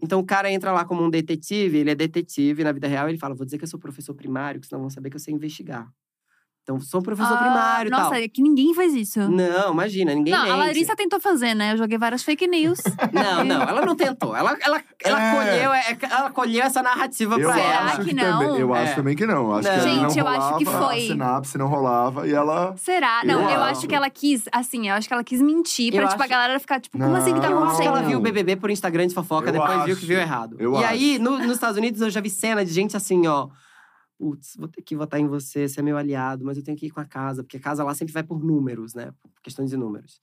Então 0.02 0.20
o 0.20 0.24
cara 0.24 0.50
entra 0.50 0.70
lá 0.72 0.84
como 0.84 1.02
um 1.02 1.10
detetive, 1.10 1.78
ele 1.78 1.90
é 1.90 1.94
detetive 1.94 2.62
na 2.62 2.70
vida 2.72 2.86
real, 2.86 3.08
ele 3.08 3.18
fala: 3.18 3.34
vou 3.34 3.44
dizer 3.44 3.58
que 3.58 3.64
eu 3.64 3.68
sou 3.68 3.80
professor 3.80 4.14
primário, 4.14 4.60
que 4.60 4.66
senão 4.66 4.80
vão 4.82 4.90
saber 4.90 5.10
que 5.10 5.16
eu 5.16 5.20
sei 5.20 5.34
investigar. 5.34 5.88
Então, 6.68 6.78
sou 6.80 7.00
professor 7.00 7.32
Ah, 7.32 7.38
primário 7.38 7.88
e 7.88 7.90
Nossa, 7.90 8.10
tal. 8.10 8.14
é 8.18 8.28
que 8.28 8.42
ninguém 8.42 8.74
faz 8.74 8.92
isso. 8.94 9.20
Não, 9.20 9.72
imagina, 9.72 10.14
ninguém 10.14 10.34
não, 10.34 10.42
mente. 10.42 10.52
a 10.52 10.56
Larissa 10.56 10.94
tentou 10.94 11.18
fazer, 11.18 11.54
né? 11.54 11.72
Eu 11.72 11.78
joguei 11.78 11.96
várias 11.96 12.22
fake 12.22 12.46
news. 12.46 12.78
Não, 13.10 13.42
não, 13.42 13.62
ela 13.62 13.86
não 13.86 13.96
tentou. 13.96 14.36
Ela, 14.36 14.54
ela, 14.60 14.82
ela, 15.02 15.22
É. 15.22 15.34
colheu, 15.34 15.72
é, 15.72 15.98
ela 16.10 16.30
colheu 16.30 16.62
essa 16.62 16.82
narrativa 16.82 17.36
Eu 17.40 17.48
pra 17.48 17.54
Será 17.54 17.66
ela. 17.74 17.84
acho 17.86 17.98
que 18.00 18.04
que, 18.04 18.14
não? 18.14 18.38
também. 18.40 18.60
Eu 18.60 18.74
É. 18.76 18.82
acho 18.82 18.94
também 18.96 19.16
que 19.16 19.24
não. 19.26 19.34
Eu 19.50 19.54
Acho 19.54 19.68
Não. 19.68 19.74
que 19.74 19.80
ali 19.80 19.96
não 19.96 20.08
Gente, 20.10 20.18
eu 20.18 20.28
acho 20.28 20.58
que 20.58 20.64
rolava, 20.64 20.86
foi. 20.88 20.96
A 20.98 21.00
sinapse 21.06 21.58
não 21.58 21.66
rolava 21.68 22.28
e 22.28 22.32
ela. 22.34 22.74
Será? 22.76 23.22
Não, 23.24 23.34
Eu 23.34 23.40
eu, 23.48 23.62
acho. 23.62 23.78
acho 23.78 23.86
que 23.88 23.94
ela 23.94 24.10
quis, 24.10 24.44
assim, 24.52 24.90
eu 24.90 24.94
acho 24.94 25.08
que 25.08 25.14
ela 25.14 25.24
quis 25.24 25.40
mentir 25.40 25.90
pra, 25.92 26.02
Eu 26.02 26.08
tipo, 26.08 26.20
a 26.20 26.24
acho- 26.24 26.30
galera 26.30 26.60
ficar, 26.60 26.80
tipo, 26.80 26.98
como 26.98 27.16
assim 27.16 27.32
que 27.32 27.40
tá 27.40 27.48
Não. 27.48 27.60
Eu 27.60 27.64
acho 27.64 27.76
que 27.76 27.82
ela 27.82 27.88
acontecendo? 28.00 28.08
viu 28.10 28.18
o 28.18 28.22
BBB 28.22 28.56
por 28.56 28.70
Instagram 28.70 29.06
de 29.06 29.14
fofoca, 29.14 29.48
Eu 29.48 29.52
depois 29.54 29.72
viu 29.84 29.92
acho. 29.94 29.96
que 29.96 30.06
viu 30.06 30.18
errado. 30.20 30.56
Eu 30.58 30.74
e 30.74 30.76
acho. 30.84 30.86
aí, 30.92 31.18
no- 31.18 31.38
nos 31.38 31.52
Estados 31.52 31.78
Unidos, 31.78 32.02
eu 32.02 32.10
já 32.10 32.20
vi 32.20 32.28
cena 32.28 32.62
de 32.62 32.70
gente 32.72 32.94
assim, 32.94 33.26
ó. 33.26 33.48
Putz, 34.18 34.56
vou 34.58 34.66
ter 34.68 34.82
que 34.82 34.96
votar 34.96 35.20
em 35.20 35.28
você, 35.28 35.68
você 35.68 35.78
é 35.78 35.82
meu 35.82 35.96
aliado, 35.96 36.44
mas 36.44 36.56
eu 36.58 36.64
tenho 36.64 36.76
que 36.76 36.86
ir 36.86 36.90
com 36.90 36.98
a 37.00 37.04
casa, 37.04 37.44
porque 37.44 37.56
a 37.56 37.60
casa 37.60 37.84
lá 37.84 37.94
sempre 37.94 38.12
vai 38.12 38.24
por 38.24 38.42
números, 38.44 38.92
né? 38.92 39.12
Por 39.22 39.30
questões 39.42 39.70
de 39.70 39.76
números. 39.76 40.20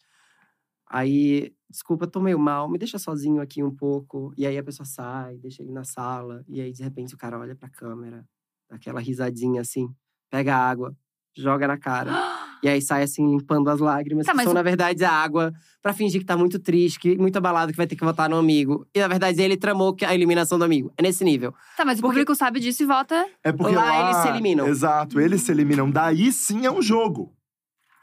Aí, 0.88 1.53
desculpa, 1.69 2.08
tô 2.08 2.19
meio 2.21 2.39
mal, 2.39 2.69
me 2.69 2.77
deixa 2.79 2.99
sozinho 2.99 3.41
aqui 3.41 3.63
um 3.63 3.75
pouco. 3.75 4.34
E 4.38 4.45
aí 4.47 4.58
a 4.58 4.63
pessoa 4.63 4.86
sai, 4.86 5.38
deixa 5.39 5.63
ele 5.63 5.71
na 5.71 5.84
sala. 5.86 6.43
E 6.47 6.62
aí, 6.62 6.71
de 6.73 6.84
repente, 6.84 7.15
o 7.15 7.17
cara 7.17 7.39
olha 7.39 7.55
pra 7.55 7.69
câmera, 7.69 8.25
dá 8.69 8.75
aquela 8.77 8.99
risadinha 9.01 9.62
assim, 9.62 9.89
pega 10.29 10.55
a 10.55 10.69
água, 10.69 10.95
joga 11.38 11.67
na 11.67 11.77
cara. 11.79 12.12
E 12.63 12.67
aí 12.69 12.81
sai 12.81 13.03
assim, 13.03 13.29
limpando 13.29 13.69
as 13.69 13.79
lágrimas. 13.79 14.25
Tá, 14.25 14.31
que 14.31 14.35
mas 14.37 14.43
são, 14.45 14.51
o- 14.51 14.55
na 14.55 14.63
verdade, 14.63 15.03
a 15.05 15.11
água 15.11 15.53
pra 15.81 15.93
fingir 15.93 16.19
que 16.21 16.25
tá 16.25 16.35
muito 16.35 16.57
triste, 16.57 16.99
que 16.99 17.17
muito 17.17 17.37
abalado, 17.37 17.71
que 17.71 17.77
vai 17.77 17.85
ter 17.87 17.95
que 17.95 18.03
votar 18.03 18.29
no 18.29 18.37
amigo. 18.37 18.87
E 18.95 18.99
na 18.99 19.07
verdade, 19.07 19.41
ele 19.41 19.55
tramou 19.57 19.93
que- 19.93 20.05
a 20.05 20.13
eliminação 20.15 20.57
do 20.57 20.63
amigo. 20.65 20.91
É 20.97 21.01
nesse 21.03 21.23
nível. 21.23 21.53
Tá, 21.77 21.85
mas 21.85 21.99
o 21.99 22.01
Porque- 22.01 22.13
público 22.15 22.35
sabe 22.35 22.59
disso 22.59 22.81
e 22.83 22.85
vota. 22.85 23.25
É 23.43 23.51
porque 23.51 23.75
Lá 23.75 23.83
lá, 23.85 24.03
eles 24.09 24.17
se 24.23 24.27
eliminam. 24.29 24.67
Exato, 24.67 25.19
eles 25.19 25.41
se 25.41 25.51
eliminam. 25.51 25.89
Daí 25.91 26.31
sim 26.31 26.65
é 26.65 26.71
um 26.71 26.81
jogo. 26.81 27.31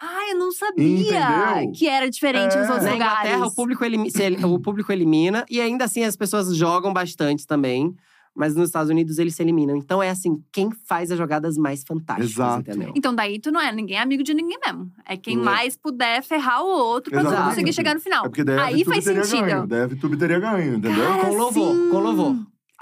Ah, 0.04 0.30
eu 0.32 0.36
não 0.38 0.50
sabia 0.50 0.84
Entendeu? 0.84 1.72
que 1.76 1.86
era 1.86 2.10
diferente 2.10 2.56
nos 2.56 2.66
É. 2.66 2.70
outros 2.72 2.84
Na 2.86 2.92
lugares. 2.92 3.18
Inglaterra, 3.20 3.46
o 3.46 3.54
público, 3.54 3.84
elimi- 3.84 4.10
se 4.10 4.22
el- 4.24 4.44
o 4.52 4.58
público 4.60 4.90
elimina. 4.92 5.44
E 5.48 5.60
ainda 5.60 5.84
assim, 5.84 6.02
as 6.02 6.16
pessoas 6.16 6.54
jogam 6.56 6.92
bastante 6.92 7.46
também. 7.46 7.94
Mas 8.34 8.54
nos 8.54 8.68
Estados 8.70 8.90
Unidos, 8.90 9.18
eles 9.18 9.34
se 9.34 9.42
eliminam. 9.42 9.76
Então, 9.76 10.02
é 10.02 10.08
assim, 10.08 10.42
quem 10.50 10.70
faz 10.88 11.10
as 11.12 11.18
jogadas 11.18 11.58
mais 11.58 11.84
fantásticas, 11.86 12.30
Exato. 12.32 12.60
entendeu? 12.70 12.92
Então, 12.96 13.14
daí 13.14 13.38
tu 13.38 13.52
não 13.52 13.60
é 13.60 13.70
ninguém 13.70 13.98
amigo 13.98 14.22
de 14.22 14.32
ninguém 14.32 14.58
mesmo. 14.64 14.90
É 15.06 15.16
quem 15.18 15.36
Não. 15.36 15.44
mais 15.44 15.76
puder 15.76 16.22
ferrar 16.22 16.62
o 16.62 16.68
outro 16.68 17.10
pra 17.10 17.20
tu 17.20 17.26
Exatamente. 17.26 17.50
conseguir 17.50 17.72
chegar 17.74 17.94
no 17.94 18.00
final. 18.00 18.24
É 18.24 18.28
porque 18.28 18.42
daí 18.44 18.58
Aí 18.58 18.84
faz 18.86 19.04
teria 19.04 19.24
sentido. 19.24 19.44
ganho. 19.46 19.66
Daí 19.66 19.82
a 19.82 19.86
VTube 19.86 20.16
teria 20.16 20.38
ganho, 20.40 20.74
entendeu? 20.76 21.04
Cara, 21.06 21.24
Com 21.26 21.34
louvor, 21.36 21.74
sim. 21.74 21.88
com 21.90 21.98
louvor. 21.98 22.36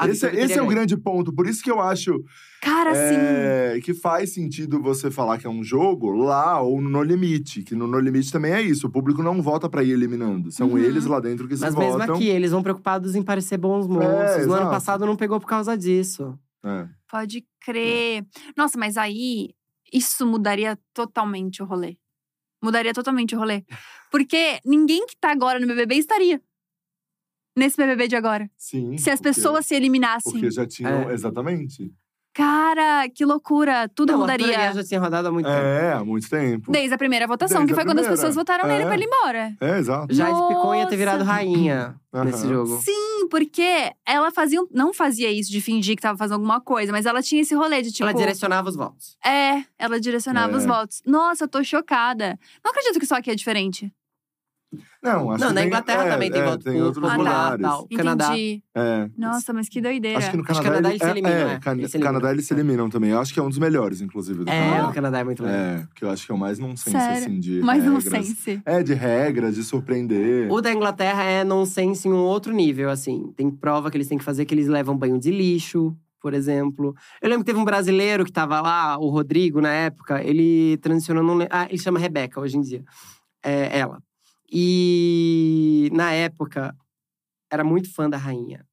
Esse 0.08 0.26
esse 0.28 0.54
é 0.58 0.62
o 0.62 0.66
grande 0.66 0.96
ponto. 0.96 1.32
Por 1.34 1.46
isso 1.48 1.62
que 1.62 1.70
eu 1.70 1.80
acho 1.80 2.14
Cara, 2.62 2.94
sim. 2.94 3.16
é, 3.16 3.80
que 3.82 3.94
faz 3.94 4.34
sentido 4.34 4.82
você 4.82 5.10
falar 5.10 5.38
que 5.38 5.46
é 5.46 5.50
um 5.50 5.64
jogo 5.64 6.10
lá 6.12 6.60
ou 6.60 6.80
no 6.80 6.90
No 6.90 7.02
Limite. 7.02 7.62
Que 7.62 7.74
no 7.74 7.86
No 7.86 7.98
Limite 7.98 8.30
também 8.30 8.52
é 8.52 8.60
isso. 8.60 8.86
O 8.86 8.90
público 8.90 9.22
não 9.22 9.40
vota 9.40 9.68
pra 9.68 9.82
ir 9.82 9.92
eliminando. 9.92 10.50
São 10.52 10.68
Uhum. 10.70 10.78
eles 10.78 11.06
lá 11.06 11.20
dentro 11.20 11.48
que 11.48 11.56
se 11.56 11.62
Mas 11.62 11.74
mesmo 11.74 11.98
votam. 11.98 12.14
aqui, 12.16 12.28
eles 12.28 12.50
vão 12.50 12.62
preocupados 12.62 13.14
em 13.14 13.22
parecer 13.22 13.56
bons 13.56 13.86
moços. 13.86 14.04
É, 14.42 14.44
no 14.46 14.52
ano 14.52 14.70
passado 14.70 15.06
não 15.06 15.16
pegou 15.16 15.40
por 15.40 15.46
causa 15.46 15.76
disso. 15.76 16.38
É. 16.62 16.86
Pode 17.10 17.46
crer. 17.64 18.26
Nossa, 18.56 18.78
mas 18.78 18.98
aí 18.98 19.54
isso 19.90 20.26
mudaria 20.26 20.78
totalmente 20.92 21.62
o 21.62 21.66
rolê. 21.66 21.96
Mudaria 22.62 22.92
totalmente 22.92 23.34
o 23.34 23.38
rolê. 23.38 23.64
Porque 24.10 24.60
ninguém 24.66 25.06
que 25.06 25.16
tá 25.18 25.30
agora 25.32 25.58
no 25.58 25.66
BBB 25.66 25.94
estaria. 25.96 26.42
Nesse 27.56 27.76
BBB 27.76 28.06
de 28.08 28.16
agora. 28.16 28.50
Sim. 28.56 28.96
Se 28.98 29.10
as 29.10 29.18
porque- 29.18 29.34
pessoas 29.34 29.66
se 29.66 29.74
eliminassem. 29.74 30.30
Porque 30.32 30.50
já 30.50 30.66
tinham. 30.66 31.08
É. 31.10 31.14
Exatamente. 31.14 31.90
Cara, 32.32 33.08
que 33.08 33.24
loucura. 33.24 33.88
Tudo 33.88 34.12
não, 34.12 34.22
Arthur 34.22 34.32
mudaria. 34.38 34.56
Aguiar 34.56 34.74
já 34.74 34.84
tinha 34.84 35.00
rodado 35.00 35.28
há 35.28 35.32
muito 35.32 35.46
tempo. 35.46 35.58
É, 35.58 35.92
há 35.92 36.04
muito 36.04 36.28
tempo. 36.30 36.70
Desde 36.70 36.94
a 36.94 36.98
primeira 36.98 37.26
votação, 37.26 37.58
Desde 37.58 37.72
que 37.72 37.74
foi 37.74 37.84
quando 37.84 37.98
as 37.98 38.06
pessoas 38.08 38.34
votaram 38.36 38.68
nele 38.68 38.84
É. 38.84 38.86
pra 38.86 38.94
ele 38.94 39.04
ir 39.04 39.06
embora. 39.06 39.52
É, 39.60 39.78
exato. 39.78 40.14
Jade 40.14 40.48
Picon 40.48 40.74
ia 40.76 40.86
ter 40.86 40.96
virado 40.96 41.24
rainha 41.24 41.96
Aham. 42.14 42.24
nesse 42.24 42.46
jogo. 42.48 42.80
Sim, 42.82 43.28
porque 43.28 43.90
ela 44.06 44.30
fazia. 44.30 44.60
Não 44.70 44.94
fazia 44.94 45.30
isso 45.30 45.50
de 45.50 45.60
fingir 45.60 45.96
que 45.96 46.02
tava 46.02 46.16
fazendo 46.16 46.34
alguma 46.34 46.60
coisa, 46.60 46.92
mas 46.92 47.04
ela 47.04 47.20
tinha 47.20 47.42
esse 47.42 47.54
rolê 47.54 47.82
de 47.82 47.90
tipo. 47.90 48.04
Ela 48.08 48.14
direcionava 48.16 48.68
os 48.68 48.76
votos. 48.76 49.16
É, 49.26 49.64
ela 49.78 49.98
direcionava 50.00 50.52
É. 50.52 50.56
os 50.56 50.64
votos. 50.64 51.02
Nossa, 51.04 51.44
eu 51.44 51.48
tô 51.48 51.64
chocada. 51.64 52.38
Não 52.64 52.70
acredito 52.70 53.00
que 53.00 53.06
só 53.06 53.16
aqui 53.16 53.30
é 53.30 53.34
diferente. 53.34 53.92
Não, 55.02 55.30
acho 55.30 55.40
não, 55.40 55.48
que 55.48 55.54
na 55.54 55.60
tem- 55.60 55.66
Inglaterra 55.68 56.04
é, 56.04 56.10
também 56.10 56.30
tem 56.30 56.40
é, 56.40 56.44
voto 56.44 56.64
tem 56.64 56.82
outros 56.82 57.02
Ah, 57.04 57.08
tá. 57.08 57.16
lugares. 57.16 57.62
tal. 57.62 57.88
Canadá. 57.96 58.26
Entendi. 58.26 58.62
É. 58.74 59.10
Nossa, 59.16 59.52
mas 59.54 59.68
que 59.68 59.80
doideira. 59.80 60.18
Acho 60.18 60.30
que 60.30 60.36
no 60.36 60.42
Acho 60.42 60.60
que 60.60 60.66
Canadá, 60.66 60.82
Canadá 60.82 60.88
ele- 60.90 60.94
eles 60.94 61.02
se 61.02 61.10
eliminam, 61.10 61.48
é, 61.50 61.54
é. 61.54 61.58
Can- 61.58 61.72
Eles 61.72 61.90
se 61.90 61.96
eliminam. 61.96 62.12
Canadá 62.12 62.32
eles 62.32 62.46
se 62.46 62.54
eliminam 62.54 62.90
também. 62.90 63.10
Eu 63.10 63.18
acho 63.20 63.32
que 63.32 63.40
é 63.40 63.42
um 63.42 63.48
dos 63.48 63.58
melhores, 63.58 64.00
inclusive, 64.02 64.44
do 64.44 64.50
É, 64.50 64.70
Canadá. 64.70 64.88
o 64.88 64.92
Canadá 64.92 65.18
é 65.20 65.24
muito 65.24 65.42
legal. 65.42 65.58
É, 65.58 65.88
que 65.94 66.04
eu 66.04 66.10
acho 66.10 66.26
que 66.26 66.32
é 66.32 66.34
o 66.34 66.38
mais 66.38 66.58
nonsense, 66.58 66.90
Sério? 66.90 67.18
assim, 67.18 67.40
de 67.40 67.60
não 67.60 67.72
regras. 67.74 68.04
sense. 68.04 68.62
É, 68.66 68.82
de 68.82 68.92
regras, 68.92 69.54
de 69.54 69.64
surpreender. 69.64 70.52
O 70.52 70.60
da 70.60 70.70
Inglaterra 70.70 71.22
é 71.24 71.44
nonsense 71.44 72.06
em 72.06 72.12
um 72.12 72.18
outro 72.22 72.52
nível, 72.52 72.90
assim. 72.90 73.32
Tem 73.36 73.50
prova 73.50 73.90
que 73.90 73.96
eles 73.96 74.06
têm 74.08 74.18
que 74.18 74.24
fazer 74.24 74.44
que 74.44 74.52
eles 74.54 74.66
levam 74.68 74.94
banho 74.98 75.18
de 75.18 75.30
lixo, 75.30 75.96
por 76.20 76.34
exemplo. 76.34 76.94
Eu 77.22 77.28
lembro 77.30 77.42
que 77.42 77.50
teve 77.50 77.58
um 77.58 77.64
brasileiro 77.64 78.22
que 78.22 78.32
tava 78.32 78.60
lá, 78.60 78.98
o 78.98 79.08
Rodrigo, 79.08 79.62
na 79.62 79.72
época. 79.72 80.22
Ele 80.22 80.76
transicionou… 80.82 81.24
Não, 81.24 81.46
ah, 81.50 81.66
ele 81.70 81.78
chama 81.78 81.98
Rebeca, 81.98 82.38
hoje 82.38 82.58
em 82.58 82.60
dia. 82.60 82.84
É, 83.42 83.78
ela. 83.78 84.02
E, 84.50 85.88
na 85.92 86.12
época, 86.12 86.74
era 87.50 87.62
muito 87.62 87.92
fã 87.94 88.10
da 88.10 88.16
rainha. 88.16 88.66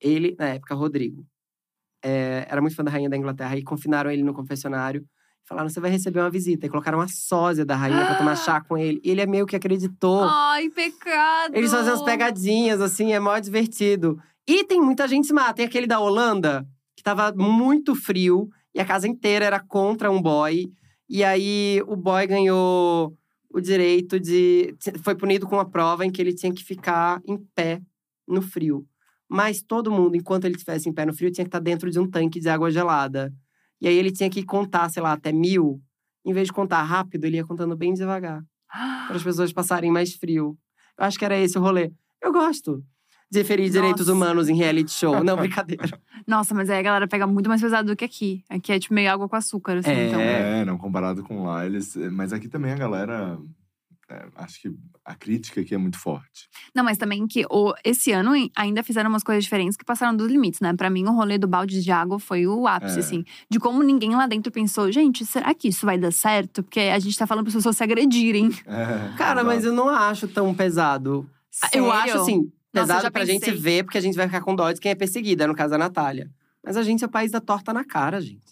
Ele, 0.00 0.34
na 0.38 0.48
época, 0.48 0.74
Rodrigo. 0.74 1.24
É, 2.04 2.46
era 2.48 2.60
muito 2.60 2.74
fã 2.74 2.82
da 2.82 2.90
rainha 2.90 3.08
da 3.08 3.16
Inglaterra. 3.16 3.56
E 3.56 3.62
confinaram 3.62 4.10
ele 4.10 4.22
no 4.22 4.34
confessionário. 4.34 5.04
Falaram, 5.46 5.68
você 5.68 5.78
vai 5.78 5.90
receber 5.90 6.20
uma 6.20 6.30
visita. 6.30 6.66
E 6.66 6.68
colocaram 6.68 6.98
uma 6.98 7.08
sósia 7.08 7.64
da 7.64 7.76
rainha 7.76 8.04
pra 8.04 8.16
tomar 8.16 8.36
chá 8.36 8.60
com 8.66 8.76
ele. 8.76 9.00
E 9.04 9.10
ele 9.10 9.20
é 9.20 9.26
meio 9.26 9.46
que 9.46 9.56
acreditou. 9.56 10.24
Ai, 10.24 10.68
pecado. 10.70 11.54
Eles 11.54 11.70
fazem 11.70 11.92
umas 11.92 12.02
pegadinhas, 12.02 12.80
assim, 12.80 13.12
é 13.12 13.20
mó 13.20 13.38
divertido. 13.38 14.20
E 14.46 14.64
tem 14.64 14.80
muita 14.80 15.06
gente 15.06 15.26
se 15.26 15.32
mata. 15.32 15.54
Tem 15.54 15.66
aquele 15.66 15.86
da 15.86 16.00
Holanda, 16.00 16.66
que 16.96 17.02
tava 17.02 17.32
muito 17.32 17.94
frio, 17.94 18.48
e 18.74 18.80
a 18.80 18.84
casa 18.84 19.06
inteira 19.06 19.44
era 19.44 19.60
contra 19.60 20.10
um 20.10 20.20
boy. 20.20 20.66
E 21.08 21.22
aí 21.22 21.82
o 21.86 21.96
boy 21.96 22.26
ganhou 22.26 23.16
o 23.54 23.60
direito 23.60 24.18
de. 24.18 24.74
Foi 25.04 25.14
punido 25.14 25.46
com 25.46 25.54
uma 25.54 25.70
prova 25.70 26.04
em 26.04 26.10
que 26.10 26.20
ele 26.20 26.34
tinha 26.34 26.52
que 26.52 26.64
ficar 26.64 27.22
em 27.24 27.38
pé 27.54 27.80
no 28.26 28.42
frio. 28.42 28.84
Mas 29.28 29.62
todo 29.62 29.92
mundo, 29.92 30.16
enquanto 30.16 30.44
ele 30.44 30.56
estivesse 30.56 30.88
em 30.88 30.92
pé 30.92 31.06
no 31.06 31.14
frio, 31.14 31.30
tinha 31.30 31.44
que 31.44 31.48
estar 31.48 31.60
dentro 31.60 31.88
de 31.88 32.00
um 32.00 32.10
tanque 32.10 32.40
de 32.40 32.48
água 32.48 32.68
gelada. 32.68 33.32
E 33.80 33.86
aí 33.86 33.96
ele 33.96 34.10
tinha 34.10 34.28
que 34.28 34.44
contar, 34.44 34.88
sei 34.90 35.00
lá, 35.00 35.12
até 35.12 35.32
mil. 35.32 35.80
Em 36.24 36.32
vez 36.32 36.48
de 36.48 36.52
contar 36.52 36.82
rápido, 36.82 37.26
ele 37.26 37.36
ia 37.36 37.44
contando 37.46 37.76
bem 37.76 37.94
devagar 37.94 38.42
para 39.06 39.14
as 39.14 39.22
pessoas 39.22 39.52
passarem 39.52 39.92
mais 39.92 40.14
frio. 40.14 40.58
Eu 40.98 41.04
acho 41.04 41.16
que 41.16 41.24
era 41.24 41.38
esse 41.38 41.56
o 41.56 41.60
rolê. 41.60 41.92
Eu 42.20 42.32
gosto 42.32 42.84
de 43.34 43.44
ferir 43.44 43.70
direitos 43.70 44.06
Nossa. 44.06 44.12
humanos 44.16 44.48
em 44.48 44.56
reality 44.56 44.90
show. 44.90 45.22
Não, 45.22 45.36
brincadeira. 45.36 45.98
Nossa, 46.26 46.54
mas 46.54 46.70
aí 46.70 46.78
a 46.78 46.82
galera 46.82 47.06
pega 47.08 47.26
muito 47.26 47.48
mais 47.48 47.60
pesado 47.60 47.88
do 47.88 47.96
que 47.96 48.04
aqui. 48.04 48.42
Aqui 48.48 48.72
é 48.72 48.78
tipo 48.78 48.94
meio 48.94 49.10
água 49.12 49.28
com 49.28 49.36
açúcar, 49.36 49.78
assim. 49.78 49.90
É. 49.90 50.08
Então. 50.08 50.20
É, 50.20 50.64
não, 50.64 50.78
comparado 50.78 51.22
com 51.22 51.44
lá, 51.44 51.66
eles. 51.66 51.94
Mas 52.12 52.32
aqui 52.32 52.48
também 52.48 52.72
a 52.72 52.76
galera. 52.76 53.38
é, 54.08 54.26
acho 54.36 54.60
que 54.62 54.70
a 55.04 55.14
crítica 55.14 55.60
aqui 55.60 55.74
é 55.74 55.78
muito 55.78 55.98
forte. 55.98 56.48
Não, 56.74 56.82
mas 56.82 56.96
também 56.96 57.26
que 57.26 57.44
o, 57.50 57.74
esse 57.84 58.10
ano 58.10 58.32
ainda 58.56 58.82
fizeram 58.82 59.10
umas 59.10 59.22
coisas 59.22 59.44
diferentes 59.44 59.76
que 59.76 59.84
passaram 59.84 60.16
dos 60.16 60.30
limites, 60.30 60.60
né? 60.60 60.72
Pra 60.74 60.88
mim, 60.88 61.04
o 61.04 61.12
rolê 61.12 61.36
do 61.36 61.46
balde 61.46 61.82
de 61.82 61.90
água 61.90 62.18
foi 62.18 62.46
o 62.46 62.66
ápice, 62.66 62.96
É. 62.96 63.00
assim. 63.00 63.22
De 63.50 63.58
como 63.60 63.82
ninguém 63.82 64.14
lá 64.16 64.26
dentro 64.26 64.50
pensou, 64.50 64.90
gente, 64.90 65.26
será 65.26 65.52
que 65.52 65.68
isso 65.68 65.84
vai 65.84 65.98
dar 65.98 66.10
certo? 66.10 66.62
Porque 66.62 66.80
a 66.80 66.98
gente 66.98 67.18
tá 67.18 67.26
falando 67.26 67.44
para 67.44 67.52
pessoas 67.52 67.76
se 67.76 67.82
agredirem. 67.84 68.48
É, 68.66 69.14
Cara, 69.18 69.40
exato. 69.40 69.46
mas 69.46 69.64
eu 69.66 69.72
não 69.74 69.90
acho 69.90 70.26
tão 70.26 70.54
pesado. 70.54 71.28
Eu 71.72 71.84
Sério? 71.84 71.90
acho, 71.92 72.16
assim, 72.18 72.36
Nossa, 72.38 72.48
eu 72.48 72.52
pesado 72.80 73.10
pra 73.12 73.24
gente 73.24 73.50
ver, 73.52 73.84
porque 73.84 73.98
a 73.98 74.00
gente 74.00 74.16
vai 74.16 74.26
ficar 74.26 74.40
com 74.42 74.54
dó 74.54 74.70
de 74.72 74.80
quem 74.80 74.92
é 74.92 74.94
perseguida, 74.94 75.46
no 75.46 75.54
caso 75.54 75.74
a 75.74 75.78
Natália. 75.78 76.30
Mas 76.64 76.76
a 76.76 76.82
gente 76.82 77.02
é 77.04 77.06
o 77.06 77.10
país 77.10 77.30
da 77.30 77.40
torta 77.40 77.72
na 77.72 77.84
cara, 77.84 78.20
gente. 78.20 78.42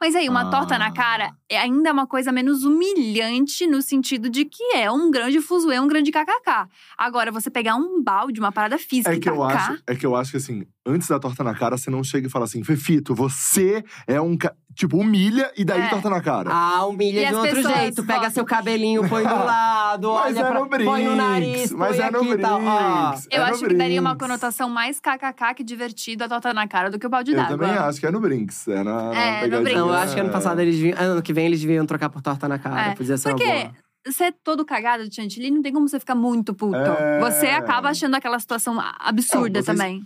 Mas 0.00 0.14
aí, 0.14 0.28
uma 0.28 0.42
Ah. 0.42 0.50
torta 0.50 0.76
na 0.78 0.92
cara 0.92 1.32
é 1.48 1.58
ainda 1.58 1.90
uma 1.92 2.06
coisa 2.06 2.30
menos 2.30 2.64
humilhante 2.64 3.66
no 3.66 3.80
sentido 3.80 4.28
de 4.28 4.44
que 4.44 4.62
é 4.74 4.90
um 4.90 5.10
grande 5.10 5.40
fuzuê, 5.40 5.80
um 5.80 5.86
grande 5.88 6.10
kkk. 6.12 6.68
Agora, 6.98 7.32
você 7.32 7.48
pegar 7.50 7.76
um 7.76 8.02
balde, 8.02 8.38
uma 8.38 8.52
parada 8.52 8.76
física 8.78 9.10
É 9.12 9.16
e 9.16 9.20
que, 9.20 9.28
eu 9.30 9.38
tacar… 9.38 9.70
acho, 9.72 9.82
é 9.86 9.96
que 9.96 10.04
eu 10.04 10.14
acho 10.14 10.30
que 10.32 10.36
assim, 10.36 10.66
antes 10.86 11.08
da 11.08 11.18
torta 11.18 11.42
na 11.44 11.54
cara, 11.54 11.76
você 11.76 11.90
não 11.90 12.02
chega 12.04 12.26
e 12.28 12.30
fala 12.30 12.44
assim, 12.44 12.62
Fefito, 12.62 13.14
você 13.14 13.84
é 14.06 14.20
um. 14.20 14.36
ca-" 14.36 14.54
Tipo, 14.74 14.98
humilha 14.98 15.50
e 15.56 15.64
daí 15.64 15.80
É. 15.80 15.88
torta 15.88 16.10
na 16.10 16.20
cara. 16.20 16.50
Ah, 16.52 16.80
E 16.82 16.84
humilha 16.90 17.20
de 17.20 17.26
as 17.28 17.34
um 17.34 17.38
outro 17.40 17.62
jeito. 17.62 18.04
Pega 18.04 18.28
seu 18.28 18.44
cabelinho, 18.44 19.08
põe 19.08 19.22
do 19.24 19.30
lado, 19.44 20.12
Mas 20.12 20.36
olha 20.36 20.40
é 20.40 20.50
pra, 20.50 20.60
no 20.60 20.68
põe 20.68 21.04
no 21.04 21.16
nariz, 21.16 21.48
Brinks, 21.50 21.70
põe 21.70 21.78
mas 21.78 21.98
é 21.98 22.10
no 22.10 22.18
aqui 22.18 22.28
e 22.32 22.38
tal. 22.38 22.60
Ó, 22.62 23.08
Brinks. 23.08 23.28
Eu 23.30 23.36
É 23.42 23.46
no 23.46 23.52
acho 23.54 23.64
que 23.66 23.74
daria 23.74 24.00
uma 24.02 24.10
Brinks. 24.14 24.26
conotação 24.28 24.68
mais 24.68 25.00
kkk 25.00 25.54
que 25.56 25.64
divertido 25.64 26.24
a 26.24 26.28
torta 26.28 26.52
na 26.52 26.68
cara 26.68 26.90
do 26.90 26.98
que 26.98 27.06
o 27.06 27.08
balde 27.08 27.30
Eu 27.30 27.36
d'água. 27.38 27.56
também 27.56 27.70
acho 27.74 27.98
que 28.00 28.06
é 28.06 28.10
no 28.10 28.20
Brinks. 28.20 28.68
É 28.68 28.84
na, 28.84 29.02
na 29.04 29.14
É, 29.14 29.34
no 29.36 29.40
pegadinha. 29.40 29.60
Brinks. 29.62 29.80
Não, 29.80 29.88
eu 29.88 29.94
acho 29.94 30.14
que 30.14 30.20
ano 30.20 30.30
passado 30.30 30.60
eles 30.60 30.76
deviam, 30.76 30.98
ano 31.00 31.22
que 31.22 31.32
vem 31.32 31.46
eles 31.46 31.60
deviam 31.62 31.86
trocar 31.86 32.10
por 32.10 32.20
torta 32.20 32.46
na 32.46 32.58
cara. 32.58 32.90
É, 32.90 32.94
Podia 32.94 33.16
ser 33.16 33.30
uma 33.30 33.36
Porque 33.38 33.50
boa. 33.50 33.72
você 34.06 34.24
é 34.24 34.32
todo 34.44 34.62
cagado 34.62 35.08
de 35.08 35.14
chantilly, 35.16 35.50
não 35.50 35.62
tem 35.62 35.72
como 35.72 35.88
você 35.88 35.98
ficar 35.98 36.14
muito 36.14 36.52
puto. 36.52 36.76
É. 36.76 37.18
Você 37.20 37.46
acaba 37.46 37.88
achando 37.88 38.14
aquela 38.14 38.38
situação 38.38 38.78
absurda 39.00 39.60
Não, 39.60 39.64
vocês- 39.64 39.78
também. 39.78 40.02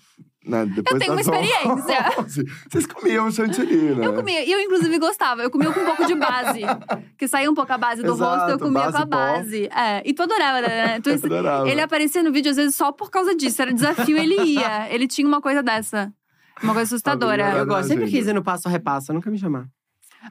Né, 0.50 0.66
depois 0.66 0.98
tenho 0.98 1.16
das 1.16 1.26
uma 1.26 1.40
experiência. 1.40 2.20
11, 2.20 2.44
Vocês 2.68 2.86
comiam 2.86 3.30
chantilly, 3.30 3.94
né? 3.94 4.06
Eu 4.06 4.14
comia, 4.14 4.44
e 4.44 4.50
eu 4.52 4.60
inclusive 4.60 4.98
gostava. 4.98 5.42
Eu 5.42 5.50
comia 5.50 5.72
com 5.72 5.80
um 5.80 5.84
pouco 5.84 6.06
de 6.06 6.14
base. 6.14 6.60
que 7.16 7.28
saía 7.28 7.50
um 7.50 7.54
pouco 7.54 7.72
a 7.72 7.78
base 7.78 8.02
do 8.02 8.12
Exato, 8.12 8.36
rosto, 8.40 8.50
eu 8.50 8.58
comia 8.58 8.82
base 8.90 8.96
com 8.96 9.02
a 9.02 9.06
pó. 9.06 9.16
base. 9.16 9.68
É, 9.74 10.02
e 10.04 10.12
tu 10.12 10.22
adorava, 10.22 10.60
né? 10.60 11.00
Tu- 11.04 11.10
Eu 11.10 11.14
adorava. 11.16 11.68
ele 11.68 11.80
aparecia 11.80 12.22
no 12.22 12.32
vídeo 12.32 12.50
às 12.50 12.56
vezes 12.56 12.74
só 12.74 12.90
por 12.92 13.10
causa 13.10 13.34
disso. 13.34 13.62
Era 13.62 13.72
desafio, 13.72 14.16
ele 14.18 14.36
ia. 14.42 14.88
Ele 14.92 15.06
tinha 15.06 15.26
uma 15.26 15.40
coisa 15.40 15.62
dessa. 15.62 16.12
Uma 16.62 16.74
coisa 16.74 16.88
assustadora. 16.94 17.52
Eu 17.56 17.66
gosto, 17.66 17.88
sempre 17.88 18.08
quis 18.10 18.26
ir 18.26 18.34
no 18.34 18.42
passo 18.42 18.68
a 18.68 18.70
repasso, 18.70 19.12
nunca 19.14 19.30
me 19.30 19.38
chamar. 19.38 19.66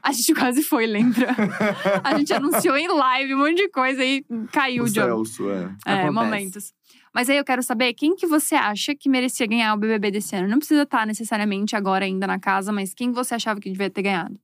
A 0.04 0.12
gente 0.12 0.32
quase 0.34 0.62
foi, 0.62 0.86
lembra? 0.86 1.26
a 2.04 2.16
gente 2.16 2.32
anunciou 2.32 2.76
em 2.76 2.86
live 2.86 3.34
um 3.34 3.38
monte 3.38 3.56
de 3.56 3.68
coisa 3.70 4.04
e 4.04 4.24
caiu 4.52 4.84
o 4.84 4.86
o 4.86 4.88
jogo. 4.88 5.26
Celso, 5.26 5.50
é. 5.50 5.68
É, 5.84 5.92
Acontece. 6.04 6.10
momentos. 6.12 6.72
Mas 7.14 7.28
aí 7.28 7.36
eu 7.36 7.44
quero 7.44 7.62
saber 7.62 7.92
quem 7.94 8.14
que 8.14 8.26
você 8.26 8.54
acha 8.54 8.94
que 8.94 9.08
merecia 9.08 9.46
ganhar 9.46 9.74
o 9.74 9.78
BBB 9.78 10.12
desse 10.12 10.36
ano. 10.36 10.48
Não 10.48 10.58
precisa 10.58 10.82
estar 10.82 11.06
necessariamente 11.06 11.74
agora 11.74 12.04
ainda 12.04 12.26
na 12.26 12.38
casa, 12.38 12.72
mas 12.72 12.94
quem 12.94 13.10
você 13.10 13.34
achava 13.34 13.60
que 13.60 13.70
devia 13.70 13.90
ter 13.90 14.02
ganhado? 14.02 14.38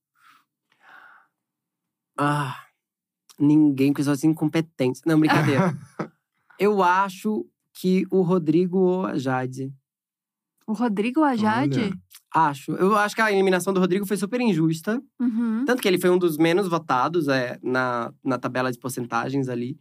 Ah, 2.19 2.65
ninguém 3.39 3.93
com 3.93 4.03
suas 4.03 4.25
incompetências. 4.25 5.05
Não, 5.07 5.21
brincadeira. 5.21 5.77
eu 6.59 6.83
acho 6.83 7.47
que 7.73 8.05
o 8.11 8.23
Rodrigo 8.23 8.79
ou 8.79 9.07
a 9.07 9.17
Jade. 9.17 9.73
O 10.67 10.73
Rodrigo 10.73 11.21
ou 11.21 11.27
a 11.27 11.37
Jade? 11.37 11.81
Olha. 11.81 11.99
Acho. 12.35 12.73
Eu 12.73 12.97
acho 12.97 13.15
que 13.15 13.23
a 13.23 13.33
eliminação 13.33 13.73
do 13.73 13.81
Rodrigo 13.81 14.05
foi 14.05 14.17
super 14.17 14.41
injusta. 14.41 15.01
Uhum. 15.21 15.65
Tanto 15.65 15.81
que 15.81 15.89
ele 15.89 15.99
foi 15.99 16.11
um 16.11 16.19
dos 16.19 16.37
menos 16.37 16.69
votados 16.69 17.29
é, 17.29 17.59
na, 17.63 18.13
na 18.25 18.39
tabela 18.39 18.73
de 18.73 18.79
porcentagens 18.79 19.49
ali. 19.49 19.79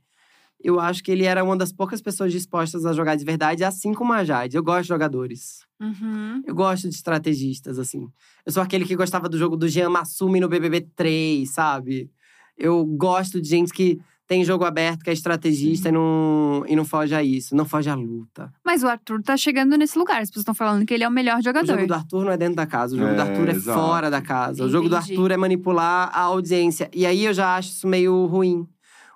Eu 0.68 0.80
acho 0.80 1.04
que 1.04 1.12
ele 1.12 1.26
era 1.26 1.44
uma 1.44 1.56
das 1.56 1.72
poucas 1.72 2.02
pessoas 2.02 2.32
dispostas 2.32 2.88
a 2.88 2.92
jogar 2.94 3.16
de 3.16 3.24
verdade, 3.24 3.64
assim 3.64 3.94
como 3.94 4.12
a 4.14 4.24
Jade. 4.24 4.58
Eu 4.58 4.64
gosto 4.64 4.82
de 4.82 4.88
jogadores. 4.88 5.60
Uhum. 5.80 6.42
Eu 6.44 6.56
gosto 6.56 6.90
de 6.90 6.96
estrategistas, 6.96 7.78
assim. 7.78 8.08
Eu 8.44 8.52
sou 8.52 8.64
aquele 8.64 8.84
que 8.84 8.96
gostava 8.96 9.30
do 9.30 9.38
jogo 9.38 9.56
do 9.56 9.68
Jean 9.68 9.90
Massumi 9.90 10.40
no 10.40 10.50
BBB 10.50 10.82
3, 10.96 11.48
sabe? 11.52 12.10
Eu 12.58 12.84
gosto 12.84 13.40
de 13.40 13.48
gente 13.48 13.72
que 13.72 14.00
tem 14.28 14.44
jogo 14.44 14.64
aberto, 14.64 15.04
que 15.04 15.12
é 15.12 15.14
estrategista 15.14 15.90
e 15.90 15.92
não, 15.92 16.64
e 16.68 16.76
não 16.76 16.84
foge 16.84 17.14
a 17.14 17.22
isso. 17.22 17.56
Não 17.56 17.64
foge 17.66 17.92
à 17.92 17.94
luta. 17.94 18.52
Mas 18.66 18.82
o 18.82 18.88
Arthur 18.88 19.22
tá 19.22 19.38
chegando 19.38 19.78
nesse 19.78 20.00
lugar. 20.00 20.20
As 20.24 20.30
pessoas 20.30 20.42
estão 20.42 20.56
falando 20.56 20.84
que 20.84 20.96
ele 20.96 21.04
é 21.04 21.08
o 21.08 21.12
melhor 21.12 21.38
O 21.38 21.44
jogador. 21.44 21.68
jogo 21.76 21.86
do 21.86 21.94
Arthur 21.94 22.26
não 22.26 22.32
é 22.32 22.38
dentro 22.38 22.56
da 22.56 22.66
casa, 22.66 22.96
o 22.96 22.98
jogo 22.98 23.14
do 23.14 23.20
É, 23.20 23.22
Arthur 23.22 23.50
é 23.50 23.52
exato. 23.52 23.80
fora 23.80 24.10
da 24.10 24.20
casa. 24.22 24.64
O 24.66 24.70
jogo 24.70 24.90
do 24.90 24.96
Entendi. 24.96 25.12
Arthur 25.12 25.30
é 25.32 25.38
manipular 25.38 26.10
a 26.12 26.22
audiência. 26.22 26.90
E 26.92 27.06
aí 27.06 27.24
eu 27.24 27.34
já 27.36 27.56
acho 27.56 27.70
isso 27.70 27.88
meio 27.88 28.26
ruim. 28.26 28.68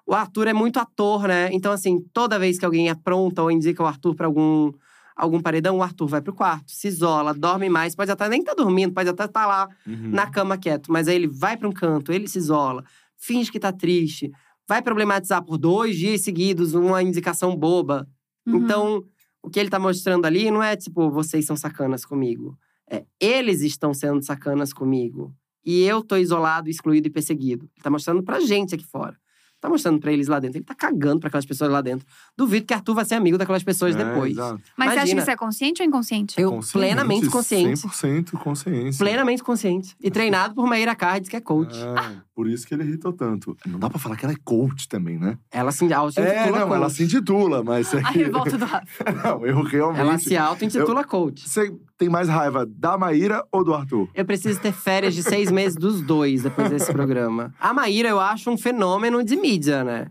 O 0.10 0.16
Arthur 0.16 0.48
é 0.48 0.54
muito 0.54 0.80
ator, 0.80 1.28
né? 1.28 1.50
Então, 1.54 1.72
assim, 1.72 2.00
toda 2.12 2.40
vez 2.40 2.58
que 2.58 2.66
alguém 2.66 2.90
apronta 2.90 3.44
ou 3.44 3.52
indica 3.52 3.84
o 3.84 3.86
Arthur 3.86 4.16
pra 4.16 4.26
algum, 4.26 4.72
algum 5.16 5.40
paredão, 5.40 5.78
o 5.78 5.84
Arthur 5.84 6.08
vai 6.08 6.20
pro 6.22 6.34
quarto, 6.34 6.72
se 6.72 6.88
isola, 6.88 7.32
dorme 7.32 7.70
mais. 7.70 7.96
Pode 7.96 8.10
até 8.12 8.28
nem 8.28 8.40
estar 8.40 8.56
dormindo, 8.56 8.92
pode 8.94 9.08
até 9.08 9.26
estar 9.26 9.46
lá 9.46 9.70
Uhum. 9.86 10.10
na 10.10 10.26
cama 10.26 10.58
quieto. 10.58 10.92
Mas 10.92 11.08
aí 11.08 11.16
ele 11.16 11.28
vai 11.28 11.56
pra 11.56 11.68
um 11.70 11.72
canto, 11.72 12.12
ele 12.12 12.28
se 12.28 12.40
isola, 12.40 12.84
finge 13.18 13.52
que 13.52 13.60
tá 13.60 13.72
triste, 13.72 14.32
vai 14.68 14.82
problematizar 14.82 15.44
por 15.46 15.58
dois 15.60 15.96
dias 15.96 16.22
seguidos 16.22 16.74
uma 16.74 17.04
indicação 17.04 17.56
boba. 17.56 18.08
Uhum. 18.48 18.56
Então, 18.58 19.04
o 19.44 19.50
que 19.50 19.60
ele 19.60 19.70
tá 19.70 19.78
mostrando 19.78 20.26
ali 20.26 20.50
não 20.50 20.64
é 20.64 20.76
tipo, 20.76 21.12
vocês 21.12 21.46
são 21.46 21.56
sacanas 21.56 22.04
comigo. 22.04 22.58
É, 22.90 23.06
eles 23.20 23.62
estão 23.62 23.94
sendo 23.94 24.24
sacanas 24.24 24.74
comigo. 24.74 25.32
E 25.64 25.84
eu 25.84 26.02
tô 26.02 26.18
isolado, 26.18 26.68
excluído 26.68 27.08
e 27.08 27.12
perseguido. 27.12 27.70
Ele 27.76 27.84
tá 27.84 27.92
mostrando 27.92 28.24
pra 28.24 28.40
gente 28.40 28.74
aqui 28.74 28.86
fora. 28.88 29.16
Tá 29.62 29.68
mostrando 29.68 30.00
pra 30.00 30.12
eles 30.12 30.28
lá 30.28 30.40
dentro. 30.40 30.58
Ele 30.58 30.64
tá 30.66 30.74
cagando 30.74 31.20
pra 31.20 31.28
aquelas 31.28 31.46
pessoas 31.46 31.70
lá 31.70 31.82
dentro. 31.82 32.08
Duvido 32.38 32.66
que 32.66 32.74
Arthur 32.74 32.96
vai 32.96 33.04
ser 33.06 33.16
amigo 33.16 33.38
daquelas 33.38 33.62
pessoas 33.64 33.94
É, 33.96 34.04
depois. 34.04 34.32
exato. 34.32 34.62
Mas 34.78 34.88
você 34.94 35.00
acha 35.00 35.06
que 35.06 35.12
imagina. 35.12 35.22
isso 35.22 35.32
é 35.32 35.36
consciente 35.36 35.82
ou 35.82 35.88
inconsciente? 35.88 36.42
Eu 36.42 36.52
Consciente, 36.52 36.74
plenamente 36.74 37.30
consciente. 37.30 37.82
100% 37.88 38.32
consciência. 38.38 38.98
Plenamente 39.04 39.44
consciente. 39.44 39.96
E 40.02 40.10
treinado 40.10 40.56
por 40.56 40.66
Maíra 40.66 40.96
Cardes, 40.96 41.30
que 41.30 41.36
é 41.36 41.42
coach. 41.42 41.76
É, 41.78 42.18
por 42.40 42.48
isso 42.48 42.66
que 42.66 42.74
ele 42.74 42.84
irritou 42.86 43.12
tanto. 43.12 43.58
Não 43.66 43.78
dá 43.78 43.90
pra 43.90 44.00
falar 44.00 44.16
que 44.16 44.24
ela 44.24 44.34
é 44.34 44.38
coach 44.46 44.88
também, 44.88 45.20
né? 45.20 45.38
Ela 45.52 45.74
se 45.74 45.92
auto-intitula 45.92 46.30
É, 46.34 46.46
não, 46.50 46.68
coach. 46.70 46.74
ela 46.74 46.90
se 46.90 47.04
intitula, 47.04 47.64
mas 47.66 47.94
é 47.94 48.00
A 48.00 48.14
que... 48.14 48.20
revolta 48.20 48.58
do 48.58 48.64
Rafa. 48.64 49.12
não, 49.12 49.46
eu 49.46 49.62
realmente… 49.62 50.00
Ela 50.00 50.18
se 50.18 50.38
auto-intitula 50.38 51.04
coach. 51.04 51.50
Você 51.50 51.70
tem 51.98 52.08
mais 52.08 52.30
raiva 52.30 52.66
da 52.66 52.98
Maíra 52.98 53.46
ou 53.52 53.62
do 53.62 53.74
Arthur? 53.74 54.08
Eu 54.16 54.24
preciso 54.24 54.58
ter 54.62 54.72
férias 54.72 55.14
de 55.16 55.22
seis 55.22 55.52
meses 55.52 55.76
dos 55.76 56.02
dois 56.02 56.44
depois 56.44 56.70
desse 56.70 56.90
programa. 56.94 57.54
A 57.60 57.74
Maíra, 57.74 58.08
eu 58.08 58.22
acho 58.22 58.50
um 58.50 58.58
fenômeno 58.58 59.22
de 59.22 59.36
mídia, 59.36 59.84
né? 59.84 60.10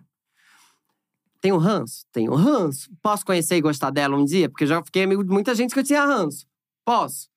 Tenho 1.41 1.57
ranço? 1.57 2.05
Tenho 2.13 2.35
ranço. 2.35 2.91
Posso 3.03 3.25
conhecer 3.25 3.57
e 3.57 3.63
gostar 3.63 3.89
dela 3.89 4.15
um 4.19 4.25
dia? 4.27 4.51
Porque 4.51 4.65
eu 4.65 4.69
já 4.69 4.85
fiquei 4.85 5.05
amigo 5.05 5.25
de 5.25 5.31
muita 5.31 5.55
gente 5.55 5.73
que 5.73 5.81
eu 5.81 5.85
tinha 5.85 6.05
ranço. 6.05 6.45
Posso. 6.85 7.31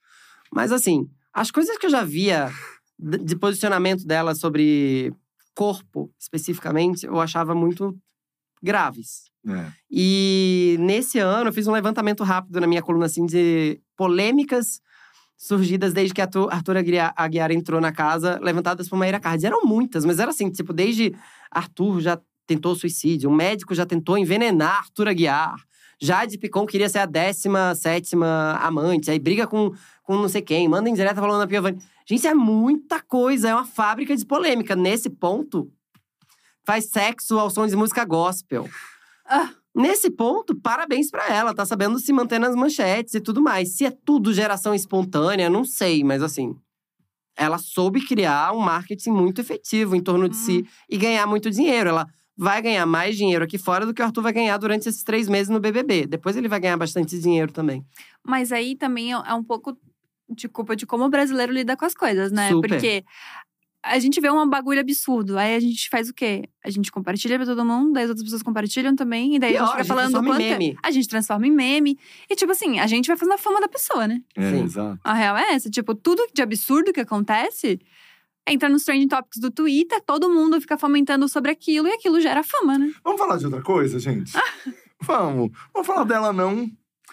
Mas 0.53 0.69
assim, 0.73 1.07
as 1.33 1.49
coisas 1.49 1.77
que 1.77 1.85
eu 1.85 1.89
já 1.89 2.03
via 2.03 2.51
de 3.01 3.35
posicionamento 3.35 4.05
dela 4.05 4.35
sobre 4.35 5.13
corpo, 5.55 6.11
especificamente, 6.19 7.05
eu 7.05 7.19
achava 7.19 7.55
muito 7.55 7.97
graves. 8.61 9.31
É. 9.47 9.71
E 9.89 10.77
nesse 10.79 11.17
ano 11.17 11.49
eu 11.49 11.53
fiz 11.53 11.67
um 11.67 11.71
levantamento 11.71 12.23
rápido 12.23 12.61
na 12.61 12.67
minha 12.67 12.81
coluna 12.81 13.07
assim 13.07 13.25
de 13.25 13.81
polêmicas 13.97 14.79
surgidas 15.35 15.91
desde 15.91 16.13
que 16.13 16.21
a 16.21 16.29
Arthur 16.51 16.77
Aguiar 16.77 17.51
entrou 17.51 17.81
na 17.81 17.91
casa, 17.91 18.39
levantadas 18.43 18.87
por 18.87 18.95
Maíra 18.95 19.19
Cardi. 19.19 19.47
Eram 19.47 19.65
muitas, 19.65 20.05
mas 20.05 20.19
era 20.19 20.29
assim, 20.29 20.51
tipo, 20.51 20.71
desde 20.71 21.15
Arthur 21.49 21.99
já 21.99 22.21
tentou 22.45 22.75
suicídio, 22.75 23.27
um 23.27 23.33
médico 23.33 23.73
já 23.73 23.83
tentou 23.83 24.19
envenenar 24.19 24.77
Arthur 24.77 25.07
Aguiar. 25.07 25.55
Jade 25.99 26.37
Picon 26.37 26.65
queria 26.65 26.89
ser 26.89 26.99
a 26.99 27.05
17 27.05 28.15
amante, 28.59 29.09
aí 29.09 29.17
briga 29.17 29.47
com, 29.47 29.71
com 30.03 30.15
não 30.15 30.29
sei 30.29 30.41
quem, 30.41 30.67
manda 30.67 30.89
em 30.89 30.93
direta 30.93 31.21
falando 31.21 31.39
na 31.39 31.47
Piovani. 31.47 31.81
Gente, 32.05 32.27
é 32.27 32.33
muita 32.33 33.01
coisa, 33.01 33.49
é 33.49 33.55
uma 33.55 33.65
fábrica 33.65 34.15
de 34.15 34.25
polêmica. 34.25 34.75
Nesse 34.75 35.09
ponto, 35.09 35.71
faz 36.65 36.85
sexo 36.89 37.37
ao 37.39 37.49
som 37.49 37.67
de 37.67 37.75
música 37.75 38.03
gospel. 38.05 38.69
Ah. 39.25 39.49
Nesse 39.73 40.11
ponto, 40.11 40.53
parabéns 40.53 41.09
pra 41.09 41.33
ela, 41.33 41.53
tá 41.53 41.65
sabendo 41.65 41.97
se 41.97 42.11
manter 42.11 42.39
nas 42.39 42.55
manchetes 42.55 43.13
e 43.13 43.21
tudo 43.21 43.41
mais. 43.41 43.77
Se 43.77 43.85
é 43.85 43.91
tudo 43.91 44.33
geração 44.33 44.75
espontânea, 44.75 45.49
não 45.49 45.63
sei, 45.63 46.03
mas 46.03 46.21
assim, 46.21 46.53
ela 47.37 47.57
soube 47.57 48.05
criar 48.05 48.53
um 48.53 48.59
marketing 48.59 49.11
muito 49.11 49.39
efetivo 49.39 49.95
em 49.95 50.01
torno 50.01 50.27
de 50.27 50.35
si 50.35 50.67
e 50.89 50.97
ganhar 50.97 51.25
muito 51.25 51.49
dinheiro. 51.49 51.89
Ela 51.89 52.05
vai 52.37 52.61
ganhar 52.61 52.85
mais 52.85 53.15
dinheiro 53.15 53.45
aqui 53.45 53.57
fora 53.57 53.85
do 53.85 53.93
que 53.93 54.01
o 54.01 54.05
Arthur 54.05 54.21
vai 54.21 54.33
ganhar 54.33 54.57
durante 54.57 54.89
esses 54.89 55.03
três 55.03 55.29
meses 55.29 55.47
no 55.47 55.59
BBB. 55.59 56.05
Depois 56.05 56.35
ele 56.35 56.49
vai 56.49 56.59
ganhar 56.59 56.77
bastante 56.77 57.17
dinheiro 57.17 57.51
também. 57.51 57.85
Mas 58.25 58.51
aí 58.51 58.75
também 58.75 59.13
é 59.13 59.21
é 59.25 59.33
um 59.33 59.43
pouco 59.43 59.77
de 60.35 60.47
culpa 60.47 60.75
de 60.75 60.85
como 60.85 61.03
o 61.05 61.09
brasileiro 61.09 61.51
lida 61.53 61.75
com 61.77 61.85
as 61.85 61.93
coisas, 61.93 62.31
né? 62.31 62.49
Super. 62.49 62.69
Porque 62.69 63.03
a 63.83 63.97
gente 63.97 64.21
vê 64.21 64.29
um 64.29 64.47
bagulho 64.47 64.79
absurdo. 64.79 65.37
Aí 65.39 65.55
a 65.55 65.59
gente 65.59 65.89
faz 65.89 66.07
o 66.09 66.13
quê? 66.13 66.47
A 66.63 66.69
gente 66.69 66.91
compartilha 66.91 67.35
pra 67.37 67.45
todo 67.47 67.65
mundo, 67.65 67.93
daí 67.93 68.03
as 68.03 68.09
outras 68.09 68.23
pessoas 68.25 68.43
compartilham 68.43 68.95
também. 68.95 69.35
E 69.35 69.39
daí 69.39 69.53
Pior, 69.53 69.63
a 69.63 69.65
gente 69.65 69.69
a 69.69 69.71
fica 69.71 69.83
gente 69.83 69.87
falando 69.87 70.11
transforma 70.11 70.29
em 70.29 70.31
quanto- 70.49 70.59
meme. 70.59 70.77
A 70.83 70.91
gente 70.91 71.07
transforma 71.07 71.47
em 71.47 71.51
meme. 71.51 71.99
E 72.29 72.35
tipo 72.35 72.51
assim, 72.51 72.79
a 72.79 72.85
gente 72.87 73.07
vai 73.07 73.17
fazendo 73.17 73.33
a 73.33 73.37
fama 73.39 73.59
da 73.59 73.67
pessoa, 73.67 74.07
né? 74.07 74.21
É, 74.35 74.51
Sim. 74.51 74.63
exato. 74.63 74.99
A 75.03 75.13
real 75.13 75.35
é 75.37 75.53
essa. 75.53 75.69
Tipo, 75.69 75.95
tudo 75.95 76.27
de 76.33 76.41
absurdo 76.43 76.93
que 76.93 76.99
acontece 76.99 77.79
entra 78.47 78.67
nos 78.69 78.83
trending 78.83 79.07
topics 79.07 79.39
do 79.39 79.49
Twitter, 79.51 79.99
todo 80.05 80.29
mundo 80.29 80.59
fica 80.61 80.77
fomentando 80.77 81.27
sobre 81.29 81.51
aquilo 81.51 81.87
e 81.87 81.91
aquilo 81.91 82.19
gera 82.21 82.43
fama, 82.43 82.77
né? 82.77 82.91
Vamos 83.03 83.19
falar 83.19 83.37
de 83.37 83.45
outra 83.45 83.61
coisa, 83.61 83.99
gente? 83.99 84.31
Vamos. 85.01 85.49
Vamos 85.73 85.87
falar 85.87 86.03
dela, 86.03 86.31
não. 86.31 86.69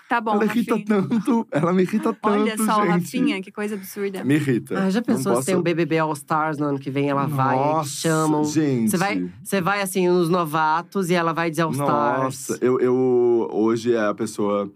Tá 0.08 0.20
bom, 0.20 0.34
ela 0.34 0.44
irrita 0.46 0.74
Rafinha. 0.76 1.02
tanto. 1.02 1.46
Ela 1.52 1.72
me 1.72 1.82
irrita 1.82 2.12
tanto, 2.14 2.28
Olha 2.28 2.56
só 2.56 2.80
o 2.80 2.86
gente. 2.86 2.88
Rafinha, 2.90 3.42
que 3.42 3.52
coisa 3.52 3.74
absurda. 3.74 4.24
Me 4.24 4.36
irrita. 4.36 4.78
Ah, 4.84 4.88
já 4.90 5.00
Não 5.00 5.04
pensou 5.04 5.32
posso... 5.32 5.42
se 5.42 5.46
tem 5.48 5.56
um 5.56 5.62
BBB 5.62 5.98
All 5.98 6.12
Stars 6.14 6.56
no 6.58 6.66
ano 6.66 6.78
que 6.78 6.90
vem? 6.90 7.10
Ela 7.10 7.26
vai, 7.26 7.56
Nossa, 7.56 7.90
te 7.90 7.96
chamam. 7.96 8.44
gente. 8.44 8.90
Você 8.90 8.96
vai, 8.96 9.30
você 9.42 9.60
vai 9.60 9.82
assim 9.82 10.08
nos 10.08 10.28
novatos 10.28 11.10
e 11.10 11.14
ela 11.14 11.32
vai 11.32 11.50
de 11.50 11.60
All 11.60 11.70
Stars. 11.72 12.48
Nossa, 12.48 12.58
eu, 12.64 12.80
eu 12.80 13.48
hoje 13.52 13.94
é 13.94 14.06
a 14.06 14.14
pessoa 14.14 14.72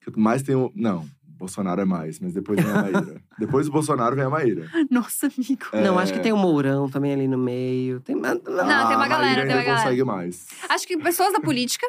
que 0.00 0.08
eu 0.08 0.12
mais 0.16 0.42
tenho. 0.42 0.72
Não, 0.74 1.04
Bolsonaro 1.38 1.80
é 1.80 1.84
mais, 1.84 2.18
mas 2.18 2.32
depois 2.32 2.60
vem 2.60 2.70
a 2.72 2.82
Maíra. 2.82 3.22
depois 3.38 3.66
do 3.66 3.72
Bolsonaro 3.72 4.16
vem 4.16 4.24
a 4.24 4.30
Maíra. 4.30 4.66
Nossa, 4.90 5.26
amigo. 5.28 5.64
Não, 5.72 6.00
É. 6.00 6.02
acho 6.02 6.12
que 6.14 6.20
tem 6.20 6.32
o 6.32 6.36
Mourão 6.36 6.88
também 6.88 7.12
ali 7.12 7.28
no 7.28 7.38
meio. 7.38 8.00
Tem, 8.00 8.16
não, 8.16 8.34
Não, 8.34 8.40
tem 8.40 8.52
uma 8.54 8.62
Ah, 8.62 9.04
a 9.04 9.08
galera, 9.08 9.18
Maíra 9.18 9.42
tem 9.46 9.54
uma 9.56 9.62
galera. 9.62 9.76
consegue 9.82 10.04
mais. 10.04 10.46
Acho 10.68 10.86
que 10.86 10.96
pessoas 10.98 11.32
da 11.32 11.40
política, 11.40 11.86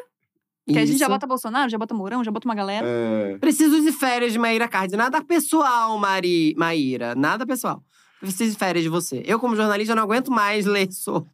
que 0.72 0.78
a 0.78 0.84
gente 0.84 0.98
já 0.98 1.08
bota 1.08 1.26
Bolsonaro, 1.26 1.70
já 1.70 1.78
bota 1.78 1.94
Mourão, 1.94 2.24
já 2.24 2.30
bota 2.30 2.48
uma 2.48 2.54
galera. 2.54 2.86
É, 2.86 3.38
Preciso 3.38 3.80
de 3.80 3.92
férias 3.92 4.32
de 4.32 4.38
Maíra 4.38 4.66
Cardi. 4.66 4.96
Nada 4.96 5.22
pessoal, 5.22 5.96
Mari, 5.96 6.54
Maíra. 6.56 7.14
Nada 7.14 7.46
pessoal. 7.46 7.82
Preciso 8.20 8.52
de 8.52 8.58
férias 8.58 8.82
de 8.82 8.88
você. 8.88 9.22
Eu, 9.24 9.38
como 9.38 9.54
jornalista, 9.54 9.94
não 9.94 10.02
aguento 10.02 10.30
mais 10.30 10.66
ler 10.66 10.90
sobre. 10.92 11.30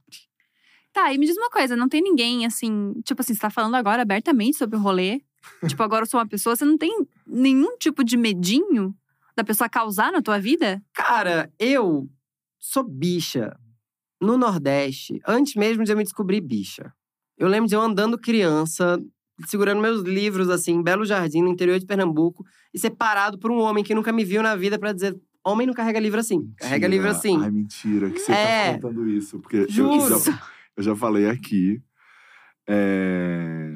Tá, 0.92 1.12
e 1.12 1.16
me 1.16 1.24
diz 1.24 1.36
uma 1.36 1.48
coisa, 1.48 1.74
não 1.74 1.88
tem 1.88 2.02
ninguém 2.02 2.44
assim, 2.44 2.92
tipo 3.02 3.22
assim, 3.22 3.34
você 3.34 3.40
tá 3.40 3.48
falando 3.48 3.74
agora 3.76 4.02
abertamente 4.02 4.58
sobre 4.58 4.76
o 4.76 4.80
rolê. 4.80 5.22
tipo, 5.66 5.82
agora 5.82 6.02
eu 6.02 6.08
sou 6.08 6.20
uma 6.20 6.28
pessoa, 6.28 6.54
você 6.54 6.64
não 6.64 6.76
tem 6.76 7.06
nenhum 7.26 7.76
tipo 7.78 8.04
de 8.04 8.16
medinho 8.16 8.94
da 9.34 9.42
pessoa 9.42 9.68
causar 9.68 10.12
na 10.12 10.20
tua 10.20 10.38
vida? 10.38 10.82
Cara, 10.92 11.50
eu 11.58 12.06
sou 12.58 12.84
bicha 12.84 13.56
no 14.20 14.36
Nordeste, 14.36 15.20
antes 15.26 15.54
mesmo 15.54 15.82
de 15.82 15.92
eu 15.92 15.96
me 15.96 16.04
descobrir 16.04 16.40
bicha. 16.40 16.92
Eu 17.36 17.48
lembro 17.48 17.68
de 17.68 17.74
eu 17.74 17.80
andando 17.80 18.18
criança, 18.18 19.02
segurando 19.46 19.80
meus 19.80 20.02
livros, 20.02 20.48
assim, 20.48 20.72
em 20.74 20.82
Belo 20.82 21.04
Jardim, 21.04 21.42
no 21.42 21.48
interior 21.48 21.78
de 21.78 21.86
Pernambuco, 21.86 22.44
e 22.72 22.78
ser 22.78 22.90
parado 22.90 23.38
por 23.38 23.50
um 23.50 23.58
homem 23.58 23.82
que 23.84 23.94
nunca 23.94 24.12
me 24.12 24.24
viu 24.24 24.42
na 24.42 24.54
vida 24.56 24.78
pra 24.78 24.92
dizer: 24.92 25.16
homem 25.44 25.66
não 25.66 25.74
carrega 25.74 25.98
livro 26.00 26.20
assim. 26.20 26.52
Carrega 26.56 26.86
livro 26.88 27.08
mentira. 27.08 27.18
assim. 27.18 27.42
Ai, 27.44 27.50
mentira, 27.50 28.10
que 28.10 28.18
você 28.18 28.32
É. 28.32 28.66
tá 28.72 28.74
contando 28.74 29.08
isso. 29.08 29.38
Porque 29.38 29.56
eu- 29.58 29.70
Juro. 29.70 30.14
Eu, 30.14 30.20
já, 30.20 30.42
eu 30.78 30.82
já 30.82 30.96
falei 30.96 31.28
aqui. 31.28 31.80
é, 32.68 33.72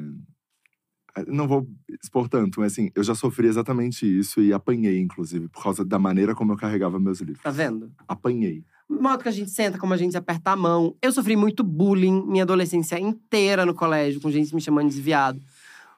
Não 1.27 1.47
vou 1.47 1.67
expor 2.03 2.29
tanto, 2.29 2.59
mas 2.59 2.73
assim, 2.73 2.91
eu 2.95 3.03
já 3.03 3.15
sofri 3.15 3.47
exatamente 3.47 4.05
isso 4.05 4.39
e 4.39 4.53
apanhei, 4.53 4.99
inclusive, 4.99 5.47
por 5.49 5.63
causa 5.63 5.83
da 5.83 5.97
maneira 5.97 6.35
como 6.35 6.53
eu 6.53 6.57
carregava 6.57 6.99
meus 6.99 7.19
livros. 7.21 7.41
Tá 7.41 7.49
vendo? 7.49 7.91
Apanhei. 8.07 8.63
O 8.87 9.01
modo 9.01 9.23
que 9.23 9.27
a 9.27 9.31
gente 9.31 9.49
senta, 9.49 9.77
como 9.79 9.93
a 9.93 9.97
gente 9.97 10.15
aperta 10.15 10.51
a 10.51 10.55
mão. 10.55 10.95
Eu 11.01 11.11
sofri 11.11 11.35
muito 11.35 11.63
bullying 11.63 12.23
minha 12.27 12.43
adolescência 12.43 12.99
inteira 12.99 13.65
no 13.65 13.73
colégio, 13.73 14.21
com 14.21 14.29
gente 14.31 14.53
me 14.53 14.61
chamando 14.61 14.89
de 14.91 15.01
viado. 15.01 15.41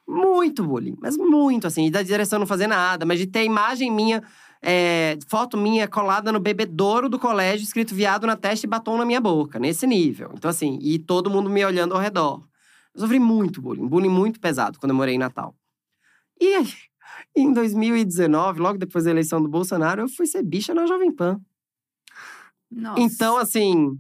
Muito 0.10 0.64
bullying, 0.64 0.98
mas 1.00 1.16
muito, 1.18 1.68
assim. 1.68 1.86
E 1.86 1.92
da 1.92 2.02
direção 2.02 2.40
não 2.40 2.48
fazer 2.48 2.66
nada, 2.66 3.06
mas 3.06 3.20
de 3.20 3.28
ter 3.28 3.44
imagem 3.44 3.92
minha, 3.92 4.24
é, 4.60 5.20
foto 5.28 5.56
minha 5.56 5.88
colada 5.88 6.32
no 6.32 6.40
bebedouro 6.40 7.08
do 7.08 7.20
colégio, 7.20 7.64
escrito 7.64 7.94
viado 7.94 8.26
na 8.26 8.36
testa 8.36 8.66
e 8.66 8.70
batom 8.70 8.98
na 8.98 9.06
minha 9.06 9.22
boca, 9.22 9.60
nesse 9.60 9.86
nível. 9.86 10.32
Então, 10.34 10.50
assim, 10.50 10.80
e 10.82 10.98
todo 10.98 11.30
mundo 11.30 11.48
me 11.48 11.64
olhando 11.64 11.94
ao 11.94 12.00
redor. 12.00 12.44
Eu 12.96 13.02
sofri 13.02 13.20
muito 13.20 13.62
bullying, 13.62 13.88
bullying 13.88 14.10
muito 14.10 14.40
pesado 14.40 14.80
quando 14.80 14.90
eu 14.90 14.96
morei 14.96 15.14
em 15.14 15.20
Natal. 15.20 15.54
E 16.42 16.56
aí, 16.56 16.68
Em 17.36 17.54
2019, 17.54 18.60
logo 18.60 18.78
depois 18.78 19.06
da 19.06 19.12
eleição 19.12 19.42
do 19.42 19.48
Bolsonaro, 19.48 20.02
eu 20.02 20.10
fui 20.10 20.26
ser 20.26 20.44
bicha 20.44 20.74
na 20.74 20.86
Jovem 20.86 21.12
Pan. 21.12 21.40
Nossa. 22.72 23.02
Então, 23.02 23.38
assim, 23.38 23.98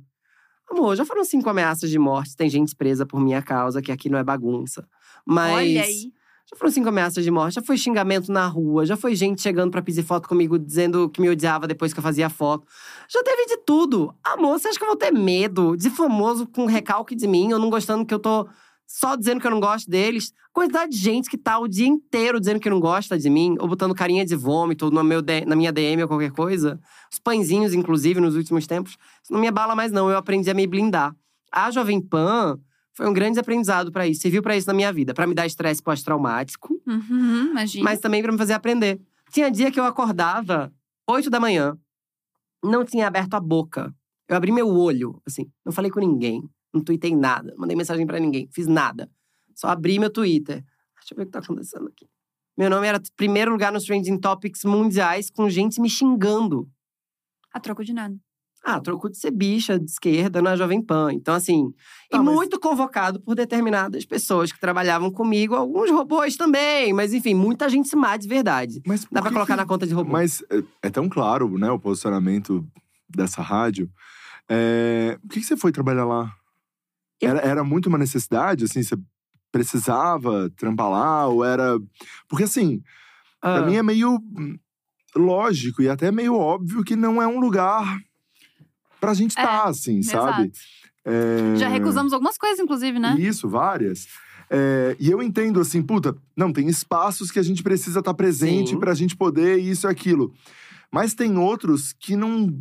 amor, 0.70 0.96
já 0.96 1.06
foram 1.06 1.24
cinco 1.24 1.50
ameaças 1.50 1.90
de 1.90 2.00
morte. 2.00 2.36
Tem 2.36 2.50
gente 2.50 2.76
presa 2.76 3.06
por 3.06 3.20
minha 3.20 3.42
causa, 3.42 3.82
que 3.82 3.92
aqui 3.92 4.10
não 4.10 4.20
é 4.20 4.24
bagunça. 4.24 4.88
Mas. 5.26 5.54
Olha 5.54 5.84
aí. 5.84 6.14
Já 6.52 6.58
foram 6.58 6.72
cinco 6.72 6.90
ameaças 6.90 7.24
de 7.24 7.30
morte, 7.30 7.56
já 7.56 7.62
foi 7.62 7.78
xingamento 7.78 8.32
na 8.32 8.48
rua, 8.48 8.84
já 8.84 8.98
foi 8.98 9.14
gente 9.14 9.40
chegando 9.40 9.70
pra 9.70 9.84
pedir 9.84 10.02
foto 10.02 10.28
comigo 10.28 10.58
dizendo 10.58 11.08
que 11.08 11.22
me 11.22 11.30
odiava 11.30 11.68
depois 11.68 11.94
que 11.94 12.00
eu 12.00 12.04
fazia 12.04 12.28
foto. 12.28 12.66
Já 13.08 13.22
teve 13.22 13.46
de 13.46 13.58
tudo. 13.58 14.16
Amor, 14.24 14.60
você 14.60 14.68
acha 14.68 14.78
que 14.80 14.84
eu 14.84 14.88
vou 14.88 14.98
ter 14.98 15.12
medo 15.12 15.78
de 15.78 15.92
famoso 15.92 16.48
com 16.48 16.66
recalque 16.66 17.16
de 17.16 17.28
mim, 17.28 17.54
ou 17.54 17.60
não 17.60 17.70
gostando 17.70 18.04
que 18.04 18.12
eu 18.12 18.18
tô 18.18 18.48
só 18.88 19.16
dizendo 19.16 19.40
que 19.40 19.46
eu 19.46 19.52
não 19.52 19.60
gosto 19.60 19.88
deles? 19.88 20.34
Quantidade 20.52 20.92
de 20.92 20.98
gente 20.98 21.30
que 21.30 21.38
tá 21.38 21.60
o 21.60 21.68
dia 21.68 21.86
inteiro 21.86 22.40
dizendo 22.40 22.60
que 22.60 22.70
não 22.70 22.80
gosta 22.80 23.16
de 23.16 23.30
mim, 23.30 23.56
ou 23.60 23.68
botando 23.68 23.94
carinha 23.94 24.26
de 24.26 24.36
vômito 24.36 24.90
no 24.90 25.04
meu 25.04 25.22
na 25.46 25.56
minha 25.56 25.72
DM 25.72 26.02
ou 26.02 26.08
qualquer 26.08 26.32
coisa. 26.32 26.80
Os 27.14 27.20
pãezinhos, 27.20 27.76
inclusive, 27.76 28.20
nos 28.20 28.36
últimos 28.36 28.66
tempos. 28.66 28.98
Isso 29.22 29.32
não 29.32 29.40
me 29.40 29.48
abala 29.48 29.76
mais, 29.76 29.92
não. 29.92 30.10
Eu 30.10 30.18
aprendi 30.18 30.50
a 30.50 30.56
me 30.56 30.66
blindar. 30.66 31.16
A 31.52 31.70
Jovem 31.70 32.02
Pan 32.02 32.60
foi 33.00 33.08
um 33.10 33.14
grande 33.14 33.39
aprendizado 33.39 33.93
pra 33.93 34.06
isso. 34.06 34.20
Serviu 34.20 34.41
pra 34.43 34.58
isso 34.58 34.68
na 34.68 34.74
minha 34.74 34.91
vida. 34.91 35.14
pra 35.14 35.26
me 35.26 35.34
dar 35.34 35.45
estresse 35.45 35.82
pós-traumático, 35.82 36.82
Uhum, 36.86 37.52
imagina. 37.52 37.82
mas 37.86 38.02
também 38.02 38.22
pra 38.22 38.30
me 38.30 38.38
fazer 38.38 38.52
aprender. 38.52 39.00
Tinha 39.32 39.50
dia 39.50 39.72
que 39.72 39.80
eu 39.80 39.86
acordava, 39.86 40.70
8 41.08 41.30
da 41.30 41.39
manhã, 41.39 41.78
não 42.62 42.84
tinha 42.84 43.08
aberto 43.08 43.36
a 43.36 43.39
boca. 43.39 43.95
Eu 44.28 44.36
abri 44.36 44.52
meu 44.52 44.68
olho, 44.68 45.22
assim, 45.26 45.50
não 45.66 45.72
falei 45.72 45.89
com 45.89 46.02
ninguém, 46.02 46.43
não 46.74 46.84
tuitei 46.84 47.16
nada, 47.16 47.56
mandei 47.58 47.74
mensagem 47.78 48.06
pra 48.06 48.20
ninguém, 48.20 48.50
fiz 48.52 48.68
nada. 48.68 49.10
Só 49.56 49.70
abri 49.70 49.97
meu 49.97 50.10
Twitter. 50.10 50.58
Deixa 51.00 51.14
eu 51.14 51.16
ver 51.16 51.24
o 51.24 51.26
que 51.28 51.32
tá 51.32 51.39
acontecendo 51.39 51.88
aqui. 51.88 52.06
Meu 52.58 52.70
nome 52.70 52.86
era 52.86 53.02
primeiro 53.16 53.50
lugar 53.52 53.72
nos 53.72 53.86
trending 53.86 54.18
topics 54.20 54.66
mundiais 54.66 55.30
com 55.30 55.50
gente 55.50 55.80
me 55.80 55.89
xingando. 55.89 56.70
A 57.54 57.62
troco 57.62 57.82
de 57.86 57.93
nada. 57.93 58.16
Ah, 58.64 58.80
trocou 58.82 59.10
de 59.10 59.18
ser 59.18 59.32
bicha 59.32 59.80
de 59.80 59.86
esquerda 59.89 60.41
na 60.41 60.55
Jovem 60.55 60.82
Pan. 60.82 61.14
Então, 61.14 61.34
assim. 61.34 61.72
Tá, 62.10 62.18
e 62.18 62.22
mas- 62.22 62.36
muito 62.36 62.60
convocado 62.60 63.20
por 63.22 63.34
determinadas 63.36 64.05
pessoas 64.05 64.51
que 64.51 64.60
trabalhavam 64.60 65.10
comigo, 65.12 65.55
alguns 65.55 65.89
robôs 65.89 66.36
também. 66.36 66.91
Mas, 66.93 67.14
enfim, 67.14 67.34
muita 67.34 67.70
gente 67.70 67.88
se 67.88 67.95
má 67.95 68.18
de 68.18 68.28
verdade. 68.28 68.82
Mas 68.86 69.05
Dá 69.12 69.22
pra 69.22 69.32
colocar 69.32 69.53
que- 69.53 69.62
na 69.62 69.66
conta 69.66 69.88
de 69.88 69.93
robô. 69.93 70.12
Mas 70.12 70.43
é, 70.51 70.64
é 70.84 70.89
tão 70.89 71.07
claro, 71.07 71.57
né, 71.57 71.72
o 71.72 71.80
posicionamento 71.80 72.68
dessa 73.10 73.41
rádio. 73.41 73.89
É, 74.47 75.18
Por 75.22 75.30
que, 75.34 75.39
que 75.39 75.45
você 75.45 75.55
foi 75.57 75.72
trabalhar 75.72 76.05
lá? 76.05 76.32
Eu- 77.22 77.30
Era, 77.30 77.39
era 77.39 77.64
muito 77.64 77.88
uma 77.88 77.97
necessidade, 77.97 78.66
assim, 78.66 78.84
você 78.84 78.95
precisava 79.51 80.49
trampar 80.55 80.89
lá, 80.89 81.28
ou 81.28 81.43
era. 81.43 81.80
Porque 82.28 82.43
assim, 82.43 82.82
Ah, 83.41 83.57
pra 83.60 83.66
mim 83.66 83.76
é 83.76 83.84
meio 83.84 84.20
lógico 85.16 85.82
e 85.82 85.89
até 85.89 86.12
meio 86.12 86.36
óbvio 86.36 86.84
que 86.84 86.95
não 86.95 87.22
é 87.22 87.28
um 87.28 87.39
lugar 87.39 87.99
pra 89.00 89.14
gente 89.14 89.38
É, 89.38 89.41
estar, 89.41 89.64
assim, 89.66 90.02
sabe? 90.02 90.52
É, 91.06 91.56
Já 91.56 91.68
recusamos 91.70 92.14
algumas 92.14 92.38
coisas, 92.38 92.60
inclusive, 92.60 93.00
né? 93.00 93.16
Isso, 93.18 93.47
várias. 93.47 94.08
É, 94.50 94.95
e 95.00 95.10
eu 95.12 95.22
entendo 95.22 95.60
assim, 95.60 95.82
puta, 95.82 96.16
não, 96.36 96.52
tem 96.52 96.68
espaços 96.68 97.30
que 97.30 97.39
a 97.39 97.43
gente 97.43 97.62
precisa 97.62 98.00
estar 98.00 98.14
presente 98.14 98.72
Sim. 98.72 98.80
pra 98.80 98.93
gente 98.93 99.16
poder 99.16 99.58
isso 99.58 99.88
e 99.88 99.89
aquilo. 99.89 100.34
Mas 100.91 101.14
tem 101.14 101.38
outros 101.38 101.93
que 101.93 102.16
não. 102.16 102.58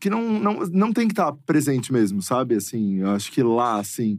que 0.00 0.10
não, 0.10 0.22
não, 0.40 0.54
não 0.72 0.92
tem 0.92 1.06
que 1.06 1.12
estar 1.12 1.32
presente 1.46 1.92
mesmo, 1.92 2.20
sabe? 2.20 2.56
Assim, 2.56 2.96
eu 2.96 3.10
acho 3.10 3.30
que 3.30 3.42
lá, 3.42 3.78
assim, 3.78 4.18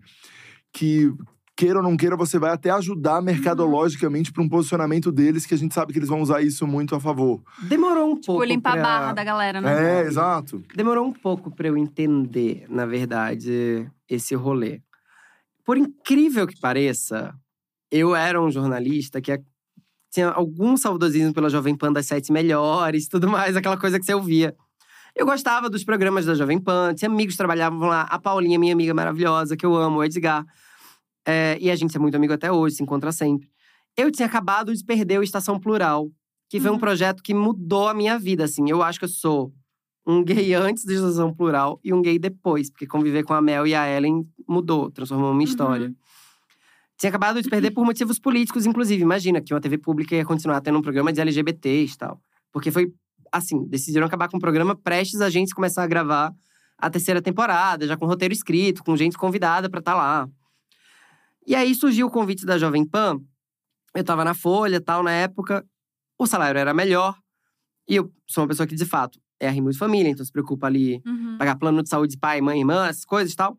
que 0.71 1.13
queira 1.55 1.79
ou 1.79 1.83
não 1.83 1.95
queira, 1.95 2.17
você 2.17 2.37
vai 2.37 2.51
até 2.51 2.69
ajudar 2.71 3.21
mercadologicamente 3.21 4.31
pra 4.31 4.43
um 4.43 4.49
posicionamento 4.49 5.11
deles, 5.11 5.45
que 5.45 5.53
a 5.53 5.57
gente 5.57 5.73
sabe 5.73 5.93
que 5.93 5.99
eles 5.99 6.09
vão 6.09 6.21
usar 6.21 6.41
isso 6.41 6.67
muito 6.67 6.95
a 6.95 6.99
favor. 6.99 7.41
demorou 7.63 8.11
um 8.11 8.19
pouco. 8.19 8.41
Tipo, 8.41 8.43
limpar 8.43 8.73
pra... 8.73 8.81
a 8.81 8.83
barra 8.83 9.13
da 9.13 9.23
galera, 9.23 9.61
né? 9.61 10.01
É, 10.01 10.05
exato. 10.05 10.61
Demorou 10.75 11.05
um 11.05 11.13
pouco 11.13 11.49
pra 11.49 11.67
eu 11.67 11.77
entender, 11.77 12.65
na 12.69 12.85
verdade, 12.85 13.89
esse 14.09 14.35
rolê. 14.35 14.81
Por 15.63 15.77
incrível 15.77 16.45
que 16.45 16.59
pareça, 16.59 17.33
eu 17.89 18.15
era 18.15 18.41
um 18.41 18.51
jornalista 18.51 19.21
que 19.21 19.39
tinha 20.11 20.29
algum 20.29 20.77
saudosismo 20.77 21.33
pela 21.33 21.49
Jovem 21.49 21.75
Pan 21.75 21.91
das 21.91 22.05
sete 22.05 22.31
melhores, 22.31 23.07
tudo 23.07 23.27
mais, 23.29 23.55
aquela 23.55 23.77
coisa 23.77 23.99
que 23.99 24.05
você 24.05 24.13
ouvia. 24.13 24.55
Eu 25.15 25.25
gostava 25.25 25.69
dos 25.69 25.85
programas 25.85 26.25
da 26.25 26.35
Jovem 26.35 26.59
Pan, 26.59 26.93
tinha 26.93 27.09
amigos 27.09 27.35
que 27.35 27.37
trabalhavam 27.37 27.87
lá. 27.87 28.01
A 28.01 28.19
Paulinha, 28.19 28.59
minha 28.59 28.73
amiga 28.73 28.93
maravilhosa, 28.93 29.55
que 29.55 29.65
eu 29.65 29.73
amo, 29.73 29.99
o 29.99 30.03
Edgar. 30.03 30.45
É, 31.25 31.57
e 31.59 31.71
a 31.71 31.75
gente 31.75 31.95
é 31.95 31.99
muito 31.99 32.15
amigo 32.15 32.33
até 32.33 32.51
hoje, 32.51 32.75
se 32.75 32.83
encontra 32.83 33.11
sempre. 33.11 33.49
Eu 33.97 34.11
tinha 34.11 34.25
acabado 34.27 34.73
de 34.75 34.83
perder 34.83 35.19
o 35.19 35.23
Estação 35.23 35.59
Plural, 35.59 36.09
que 36.49 36.59
foi 36.59 36.69
um 36.69 36.73
Uhum. 36.73 36.79
projeto 36.79 37.23
que 37.23 37.33
mudou 37.33 37.87
a 37.87 37.93
minha 37.93 38.17
vida, 38.19 38.43
assim. 38.43 38.69
Eu 38.69 38.83
acho 38.83 38.99
que 38.99 39.05
eu 39.05 39.09
sou 39.09 39.53
um 40.05 40.23
gay 40.23 40.53
antes 40.53 40.85
da 40.85 40.93
Estação 40.93 41.33
Plural 41.33 41.79
e 41.83 41.93
um 41.93 42.01
gay 42.01 42.19
depois, 42.19 42.69
porque 42.69 42.85
conviver 42.85 43.23
com 43.23 43.33
a 43.33 43.41
Mel 43.41 43.65
e 43.65 43.73
a 43.73 43.87
Ellen 43.89 44.23
mudou, 44.47 44.91
transformou 44.91 45.33
minha 45.33 45.49
história. 45.49 45.87
Uhum. 45.87 45.95
Tinha 46.97 47.09
acabado 47.09 47.41
de 47.41 47.49
perder 47.49 47.71
por 47.73 47.83
motivos 47.83 48.19
políticos, 48.19 48.65
inclusive. 48.65 49.01
Imagina 49.01 49.41
que 49.41 49.53
uma 49.53 49.59
TV 49.59 49.77
pública 49.77 50.15
ia 50.15 50.23
continuar 50.25 50.61
tendo 50.61 50.77
um 50.77 50.81
programa 50.81 51.11
de 51.11 51.19
LGBTs 51.19 51.95
e 51.95 51.97
tal. 51.97 52.21
Porque 52.51 52.71
foi 52.71 52.93
assim, 53.31 53.65
decidiram 53.67 54.05
acabar 54.05 54.29
com 54.29 54.37
o 54.37 54.39
programa 54.39 54.75
prestes 54.75 55.19
a 55.19 55.29
gente 55.29 55.53
começar 55.53 55.83
a 55.83 55.87
gravar 55.87 56.33
a 56.77 56.89
terceira 56.89 57.21
temporada, 57.21 57.85
já 57.87 57.97
com 57.97 58.05
roteiro 58.05 58.33
escrito, 58.33 58.83
com 58.83 58.95
gente 58.95 59.17
convidada 59.17 59.69
pra 59.69 59.79
estar 59.79 59.95
lá. 59.95 60.29
E 61.47 61.55
aí 61.55 61.73
surgiu 61.75 62.07
o 62.07 62.11
convite 62.11 62.45
da 62.45 62.57
Jovem 62.57 62.85
Pan. 62.85 63.19
Eu 63.93 64.03
tava 64.03 64.23
na 64.25 64.33
Folha, 64.33 64.81
tal, 64.81 65.03
na 65.03 65.11
época. 65.11 65.65
O 66.17 66.25
salário 66.25 66.59
era 66.59 66.73
melhor. 66.73 67.15
E 67.87 67.95
eu 67.95 68.11
sou 68.27 68.43
uma 68.43 68.47
pessoa 68.47 68.65
que, 68.65 68.75
de 68.75 68.85
fato, 68.85 69.19
é 69.39 69.47
arrimo 69.47 69.69
de 69.71 69.77
família, 69.77 70.09
então 70.09 70.25
se 70.25 70.31
preocupa 70.31 70.65
ali 70.67 71.01
Uhum. 71.05 71.37
pagar 71.37 71.55
plano 71.57 71.83
de 71.83 71.89
saúde 71.89 72.13
de 72.13 72.19
pai, 72.19 72.41
mãe, 72.41 72.59
irmã, 72.59 72.87
essas 72.87 73.05
coisas 73.05 73.33
e 73.33 73.35
tal. 73.35 73.57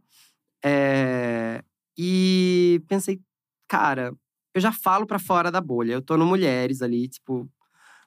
É, 0.64 1.62
E 1.99 2.82
pensei, 2.89 3.20
cara, 3.68 4.12
eu 4.55 4.61
já 4.61 4.70
falo 4.72 5.07
pra 5.07 5.18
fora 5.18 5.51
da 5.51 5.61
bolha. 5.61 5.93
Eu 5.95 6.03
tô 6.03 6.16
no 6.16 6.26
Mulheres 6.26 6.82
ali, 6.82 7.09
tipo, 7.09 7.49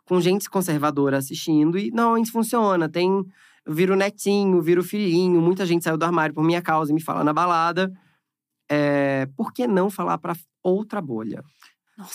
com 0.05 0.19
gente 0.21 0.49
conservadora 0.49 1.17
assistindo 1.17 1.77
e 1.77 1.89
normalmente 1.89 2.32
funciona. 2.32 2.88
Tem, 2.89 3.09
eu 3.65 3.73
viro 3.73 3.95
netinho, 3.95 4.61
viro 4.61 4.84
filhinho, 4.84 5.41
muita 5.41 5.65
gente 5.65 5.84
saiu 5.84 5.97
do 5.97 6.03
armário 6.05 6.36
por 6.36 6.43
minha 6.43 6.61
causa 6.61 6.91
e 6.91 6.93
me 6.95 7.01
fala 7.01 7.23
na 7.23 7.34
balada. 7.34 7.91
É, 8.70 9.26
por 9.36 9.51
que 9.51 9.67
não 9.67 9.89
falar 9.89 10.17
pra 10.20 10.36
outra 10.63 11.01
bolha? 11.01 11.43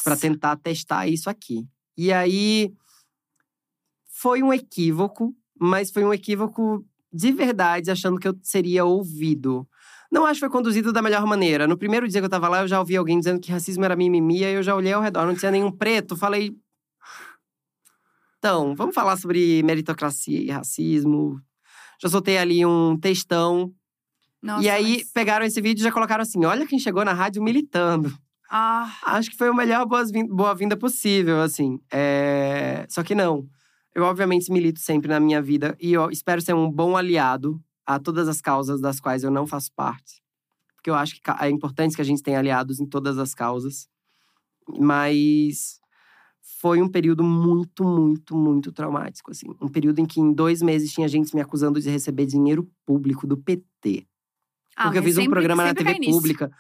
Pra 0.03 0.17
tentar 0.17 0.57
testar 0.57 1.07
isso 1.09 1.29
aqui. 1.29 1.67
E 1.97 2.13
aí 2.13 2.73
foi 4.07 4.43
um 4.43 4.53
equívoco, 4.53 5.35
mas 5.59 5.91
foi 5.91 6.05
um 6.05 6.13
equívoco 6.15 6.85
de 7.13 7.33
verdade, 7.33 7.91
achando 7.91 8.19
que 8.19 8.27
eu 8.27 8.37
seria 8.43 8.85
ouvido. 8.85 9.69
Não 10.11 10.25
acho 10.25 10.35
que 10.35 10.47
foi 10.47 10.51
conduzido 10.51 10.93
da 10.93 11.03
melhor 11.03 11.27
maneira. 11.27 11.67
No 11.67 11.77
primeiro 11.77 12.09
dia 12.09 12.21
que 12.21 12.25
eu 12.25 12.31
tava 12.31 12.49
lá, 12.49 12.63
eu 12.63 12.69
já 12.69 12.79
ouvi 12.79 12.97
alguém 12.97 13.19
dizendo 13.19 13.41
que 13.41 13.51
racismo 13.51 13.85
era 13.85 13.97
mimimi, 13.97 14.39
e 14.39 14.45
eu 14.45 14.63
já 14.63 14.75
olhei 14.75 14.93
ao 14.93 15.03
redor, 15.03 15.27
não 15.27 15.35
tinha 15.35 15.51
nenhum 15.51 15.71
preto. 15.71 16.17
Falei. 16.17 16.57
Então, 18.39 18.75
vamos 18.75 18.95
falar 18.95 19.17
sobre 19.17 19.63
meritocracia 19.63 20.41
e 20.41 20.51
racismo. 20.51 21.41
Já 22.01 22.09
soltei 22.09 22.39
ali 22.39 22.65
um 22.65 22.97
textão. 22.99 23.73
Nossa, 24.45 24.63
e 24.63 24.69
aí 24.69 24.97
mas- 24.99 25.11
pegaram 25.13 25.47
esse 25.47 25.59
vídeo 25.61 25.81
e 25.81 25.85
já 25.85 25.91
colocaram 25.91 26.23
assim: 26.23 26.45
olha 26.45 26.67
quem 26.67 26.79
chegou 26.79 27.03
na 27.05 27.15
rádio 27.15 27.43
militando. 27.43 28.13
Ah, 28.51 28.93
Acho 29.05 29.31
que 29.31 29.37
foi 29.39 29.49
a 29.49 29.55
melhor 29.55 29.87
boa-vinda 30.29 30.77
possível, 30.77 31.41
assim. 31.41 31.81
É, 31.91 32.87
Só 32.91 33.03
que 33.03 33.15
não. 33.15 33.49
Eu, 33.95 34.05
obviamente, 34.05 34.53
milito 34.53 34.81
sempre 34.81 35.09
na 35.09 35.19
minha 35.19 35.41
vida 35.41 35.75
e 35.81 35.93
eu 35.95 36.11
espero 36.11 36.41
ser 36.43 36.55
um 36.55 36.71
bom 36.71 36.97
aliado 36.97 37.59
a 37.87 37.99
todas 37.99 38.29
as 38.29 38.41
causas 38.41 38.81
das 38.81 39.01
quais 39.01 39.25
eu 39.25 39.31
não 39.31 39.47
faço 39.47 39.71
parte. 39.75 40.23
Porque 40.77 40.91
eu 40.91 40.95
acho 40.95 41.15
que 41.15 41.21
é 41.41 41.49
importante 41.49 41.97
que 41.97 42.03
a 42.03 42.05
gente 42.05 42.23
tenha 42.23 42.39
aliados 42.39 42.81
em 42.81 42.87
todas 42.87 43.19
as 43.19 43.35
causas. 43.35 43.89
Mas 44.79 45.81
foi 46.61 46.83
um 46.83 46.89
período 46.89 47.23
muito, 47.25 47.83
muito, 47.85 48.37
muito 48.37 48.73
traumático, 48.73 49.31
assim. 49.31 49.47
Um 49.61 49.69
período 49.69 50.01
em 50.01 50.07
que, 50.07 50.21
em 50.21 50.33
dois 50.33 50.61
meses, 50.61 50.93
tinha 50.93 51.09
gente 51.09 51.35
me 51.35 51.41
acusando 51.41 51.81
de 51.81 51.89
receber 51.91 52.27
dinheiro 52.27 52.69
público 52.87 53.27
do 53.27 53.37
PT. 53.37 54.07
Ah, 54.77 54.85
Porque 54.85 54.99
eu 54.99 55.03
fiz 55.03 55.19
um 55.19 55.27
programa 55.27 55.65
na 55.65 55.75
TV 55.75 55.99
pública. 56.01 56.51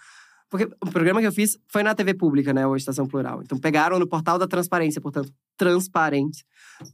Porque 0.50 0.68
o 0.80 0.90
programa 0.90 1.20
que 1.20 1.26
eu 1.26 1.32
fiz 1.32 1.58
foi 1.68 1.82
na 1.82 1.94
TV 1.94 2.14
pública, 2.14 2.52
né? 2.52 2.66
Ou 2.66 2.76
Estação 2.76 3.06
Plural. 3.06 3.42
Então 3.42 3.58
pegaram 3.58 3.98
no 3.98 4.06
portal 4.06 4.38
da 4.38 4.46
transparência, 4.46 5.00
portanto, 5.00 5.32
transparente, 5.56 6.44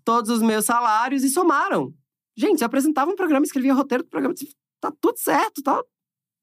todos 0.04 0.30
os 0.30 0.40
meus 0.40 0.64
salários 0.64 1.22
e 1.22 1.28
somaram. 1.28 1.92
Gente, 2.36 2.62
eu 2.62 2.66
apresentava 2.66 3.10
um 3.10 3.16
programa, 3.16 3.44
escrevia 3.44 3.74
o 3.74 3.76
roteiro 3.76 4.04
do 4.04 4.08
programa. 4.08 4.34
Tá 4.80 4.92
tudo 4.98 5.18
certo, 5.18 5.62
tá, 5.62 5.82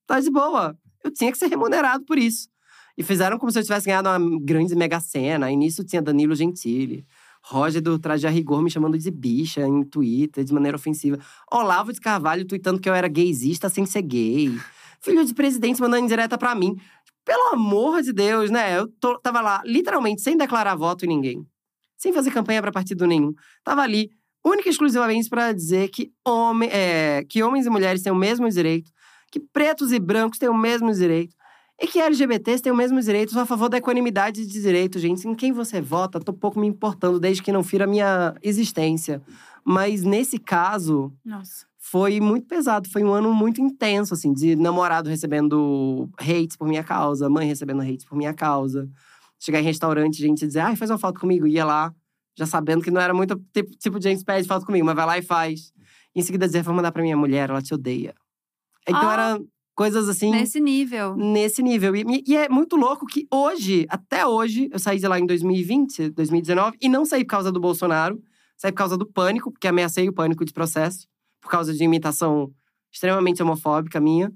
tá 0.06 0.20
de 0.20 0.30
boa. 0.30 0.78
Eu 1.04 1.12
tinha 1.12 1.32
que 1.32 1.38
ser 1.38 1.48
remunerado 1.48 2.06
por 2.06 2.18
isso. 2.20 2.50
E 2.98 3.04
fizeram 3.04 3.38
como 3.38 3.52
se 3.52 3.60
eu 3.60 3.64
tivesse 3.64 3.86
ganhado 3.86 4.10
uma 4.10 4.40
grande 4.42 4.76
mega 4.76 5.00
cena. 5.00 5.52
E 5.52 5.56
nisso 5.56 5.84
tinha 5.84 6.02
Danilo 6.02 6.36
Gentili. 6.36 7.06
Roger 7.44 7.82
do 7.82 7.98
Traje 7.98 8.28
a 8.28 8.30
Rigor 8.30 8.62
me 8.62 8.70
chamando 8.70 8.98
de 8.98 9.10
bicha 9.12 9.62
em 9.68 9.84
Twitter, 9.84 10.44
de 10.44 10.54
maneira 10.54 10.76
ofensiva. 10.78 11.18
Olavo 11.52 11.94
de 11.94 12.00
Carvalho 12.02 12.46
tweetando 12.46 12.80
que 12.80 12.90
eu 12.90 12.94
era 12.94 13.08
gaysista 13.08 13.70
sem 13.70 13.86
ser 13.86 14.02
gay. 14.02 14.52
Filho 15.02 15.24
de 15.24 15.34
presidente 15.34 15.80
mandando 15.82 16.04
indireta 16.04 16.38
pra 16.38 16.54
mim. 16.56 16.76
Pelo 17.24 17.54
amor 17.54 18.02
de 18.02 18.12
Deus, 18.14 18.50
né? 18.50 18.78
Eu 18.78 18.88
tô- 19.00 19.20
tava 19.20 19.42
lá, 19.42 19.62
literalmente, 19.66 20.22
sem 20.22 20.36
declarar 20.38 20.76
voto 20.76 21.06
em 21.06 21.10
ninguém. 21.10 21.46
sem 22.00 22.14
fazer 22.14 22.30
campanha 22.30 22.62
para 22.62 22.72
partido 22.72 23.08
nenhum. 23.08 23.34
Tava 23.64 23.82
ali, 23.82 24.12
única 24.46 24.70
e 24.70 24.72
exclusivamente 24.72 25.28
para 25.30 25.52
dizer 25.52 25.90
que, 25.90 26.12
homem, 26.24 26.70
é, 26.72 27.24
que 27.28 27.42
homens 27.42 27.66
e 27.66 27.72
mulheres 27.72 28.04
têm 28.04 28.12
o 28.12 28.16
mesmo 28.16 28.48
direito, 28.50 28.92
que 29.32 29.40
pretos 29.40 29.92
e 29.92 29.98
brancos 30.00 30.38
têm 30.38 30.48
o 30.48 30.56
mesmo 30.56 30.94
direito, 30.94 31.36
e 31.80 31.88
que 31.88 32.00
LGBTs 32.00 32.62
têm 32.64 32.72
o 32.72 32.76
mesmo 32.76 33.00
direito. 33.02 33.32
Sou 33.32 33.42
a 33.42 33.46
favor 33.46 33.70
da 33.70 33.78
equanimidade 33.78 34.46
de 34.46 34.62
direitos, 34.62 35.02
gente. 35.02 35.28
Em 35.28 35.36
quem 35.36 35.52
você 35.52 35.80
vota, 35.80 36.20
tô 36.20 36.34
pouco 36.34 36.60
me 36.60 36.68
importando, 36.68 37.20
desde 37.20 37.44
que 37.44 37.52
não 37.52 37.64
fira 37.64 37.84
a 37.86 37.88
minha 37.88 38.36
existência. 38.42 39.22
Mas 39.64 40.04
nesse 40.04 40.40
caso, 40.40 41.14
Nossa. 41.24 41.66
foi 41.78 42.20
muito 42.20 42.48
pesado. 42.48 42.90
Foi 42.90 43.04
um 43.04 43.14
ano 43.14 43.34
muito 43.34 43.62
intenso, 43.62 44.14
assim, 44.14 44.34
de 44.34 44.56
namorado 44.56 45.10
recebendo 45.10 46.10
hates 46.18 46.56
por 46.58 46.68
minha 46.68 46.84
causa, 46.84 47.30
mãe 47.30 47.48
recebendo 47.48 47.82
hates 47.82 48.06
por 48.06 48.16
minha 48.18 48.34
causa. 48.34 48.90
Chegar 49.40 49.60
em 49.60 49.64
restaurante, 49.64 50.18
gente 50.18 50.48
dizer, 50.48 50.62
ai, 50.62 50.76
faz 50.76 50.90
uma 50.90 50.98
foto 50.98 51.20
comigo. 51.20 51.46
Ia 51.46 51.64
lá, 51.66 51.94
já 52.36 52.46
sabendo 52.48 52.82
que 52.84 52.90
não 52.90 53.00
era 53.00 53.14
muito 53.14 53.36
tipo, 53.54 53.70
tipo 53.78 54.00
de 54.00 54.06
gente 54.10 54.20
que 54.20 54.26
pede 54.26 54.48
foto 54.48 54.66
comigo, 54.66 54.86
mas 54.86 54.96
vai 54.96 55.06
lá 55.06 55.18
e 55.20 55.22
faz. 55.22 55.72
Em 56.16 56.22
seguida 56.24 56.48
dizer, 56.48 56.64
vou 56.64 56.74
mandar 56.74 56.92
pra 56.92 57.04
minha 57.04 57.16
mulher, 57.18 57.50
ela 57.52 57.62
te 57.62 57.72
odeia. 57.74 58.16
Então 58.88 59.08
Ah. 59.10 59.14
era 59.14 59.40
coisas 59.78 60.10
assim. 60.10 60.32
Nesse 60.32 60.60
nível. 60.60 61.16
Nesse 61.16 61.62
nível. 61.62 61.96
E, 61.96 62.24
e 62.26 62.36
é 62.36 62.50
muito 62.50 62.76
louco 62.76 63.06
que 63.06 63.28
hoje, 63.32 63.86
até 63.88 64.26
hoje, 64.26 64.70
eu 64.74 64.80
saí 64.80 64.98
de 64.98 65.08
lá 65.08 65.20
em 65.20 65.26
2020, 65.28 66.10
2019, 66.10 66.78
e 66.82 66.90
não 66.90 67.06
saí 67.06 67.24
por 67.24 67.30
causa 67.30 67.52
do 67.52 67.60
Bolsonaro, 67.60 68.20
saí 68.58 68.72
por 68.72 68.80
causa 68.80 68.98
do 68.98 69.06
pânico, 69.06 69.52
porque 69.52 69.68
ameacei 69.68 70.10
o 70.10 70.14
pânico 70.14 70.44
de 70.44 70.52
processo, 70.52 71.08
por 71.40 71.52
causa 71.52 71.76
de 71.76 71.84
imitação 71.84 72.52
extremamente 72.92 73.44
homofóbica 73.44 74.02
minha. 74.02 74.34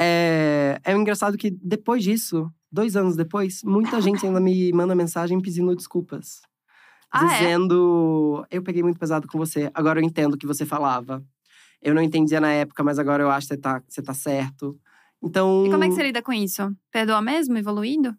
É, 0.00 0.80
é 0.84 0.92
engraçado 0.92 1.38
que 1.38 1.52
depois 1.62 2.02
disso, 2.02 2.50
dois 2.72 2.96
anos 2.96 3.14
depois, 3.14 3.62
muita 3.62 4.00
gente 4.02 4.26
ainda 4.26 4.40
me 4.40 4.72
manda 4.72 4.96
mensagem 4.96 5.40
pedindo 5.40 5.76
desculpas. 5.76 6.42
Ah, 7.08 7.34
é? 7.34 7.38
dizendo, 7.38 8.44
eu 8.50 8.62
peguei 8.64 8.82
muito 8.82 8.98
pesado 8.98 9.28
com 9.28 9.38
você, 9.38 9.70
agora 9.72 10.00
eu 10.00 10.04
entendo 10.04 10.34
o 10.34 10.38
que 10.38 10.46
você 10.46 10.66
falava. 10.66 11.22
Eu 11.82 11.94
não 11.94 12.02
entendia 12.02 12.40
na 12.40 12.52
época, 12.52 12.82
mas 12.84 12.98
agora 12.98 13.22
eu 13.22 13.30
acho 13.30 13.48
que 13.48 13.54
você 13.54 13.60
tá, 13.60 13.82
você 13.88 14.00
tá 14.02 14.14
certo. 14.14 14.78
Então. 15.22 15.66
E 15.66 15.70
como 15.70 15.84
é 15.84 15.88
que 15.88 15.94
você 15.94 16.02
lida 16.02 16.22
com 16.22 16.32
isso? 16.32 16.74
Perdoa 16.90 17.20
mesmo, 17.20 17.58
evoluindo? 17.58 18.16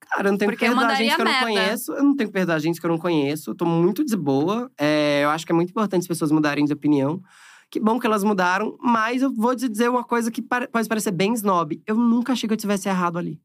Cara, 0.00 0.28
eu 0.28 0.32
não 0.32 0.38
tenho 0.38 0.50
Porque 0.50 0.66
que 0.66 0.70
perdoar 0.70 0.94
gente 0.96 1.14
que 1.14 1.20
eu 1.20 1.24
não 1.24 1.32
merda. 1.32 1.46
conheço. 1.46 1.92
Eu 1.92 2.04
não 2.04 2.16
tenho 2.16 2.28
que 2.28 2.34
perdoar 2.34 2.58
gente 2.58 2.80
que 2.80 2.86
eu 2.86 2.90
não 2.90 2.98
conheço. 2.98 3.50
Eu 3.50 3.54
tô 3.54 3.64
muito 3.64 4.04
de 4.04 4.16
boa. 4.16 4.70
É, 4.78 5.22
eu 5.24 5.30
acho 5.30 5.46
que 5.46 5.52
é 5.52 5.54
muito 5.54 5.70
importante 5.70 6.02
as 6.02 6.08
pessoas 6.08 6.30
mudarem 6.30 6.64
de 6.64 6.72
opinião. 6.72 7.22
Que 7.70 7.80
bom 7.80 7.98
que 7.98 8.06
elas 8.06 8.22
mudaram, 8.22 8.76
mas 8.82 9.22
eu 9.22 9.32
vou 9.32 9.56
te 9.56 9.66
dizer 9.66 9.88
uma 9.88 10.04
coisa 10.04 10.30
que 10.30 10.42
pode 10.42 10.86
parecer 10.88 11.10
bem 11.10 11.32
snob. 11.32 11.82
Eu 11.86 11.94
nunca 11.96 12.34
achei 12.34 12.46
que 12.46 12.52
eu 12.52 12.58
tivesse 12.58 12.86
errado 12.86 13.16
ali. 13.16 13.40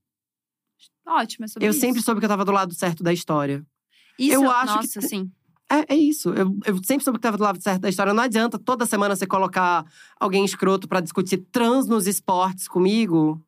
Ótimo, 1.06 1.46
é 1.46 1.48
sobre 1.48 1.66
eu 1.66 1.72
isso. 1.72 1.80
sempre 1.80 2.02
soube 2.02 2.20
que 2.20 2.26
eu 2.26 2.30
tava 2.30 2.44
do 2.44 2.52
lado 2.52 2.74
certo 2.74 3.02
da 3.02 3.14
história. 3.14 3.66
Isso, 4.20 4.34
eu 4.36 4.50
acho 4.52 4.74
que 4.74 4.80
nossa, 4.88 5.00
te- 5.00 5.08
sim. 5.08 5.32
É, 5.70 5.94
é 5.94 5.98
isso. 5.98 6.30
Eu, 6.30 6.58
eu 6.66 6.82
sempre 6.84 7.04
soube 7.04 7.20
que 7.20 7.24
tava 7.24 7.38
do 7.38 7.44
lado 7.44 7.62
certo 7.62 7.82
da 7.82 7.90
história. 7.90 8.14
Não 8.14 8.24
adianta 8.24 8.58
toda 8.58 8.86
semana 8.86 9.16
você 9.16 9.28
colocar 9.28 9.86
alguém 10.20 10.46
escroto 10.46 10.88
pra 10.88 11.02
discutir 11.02 11.38
trans 11.52 11.88
nos 11.88 12.08
esportes 12.08 12.68
comigo. 12.68 13.42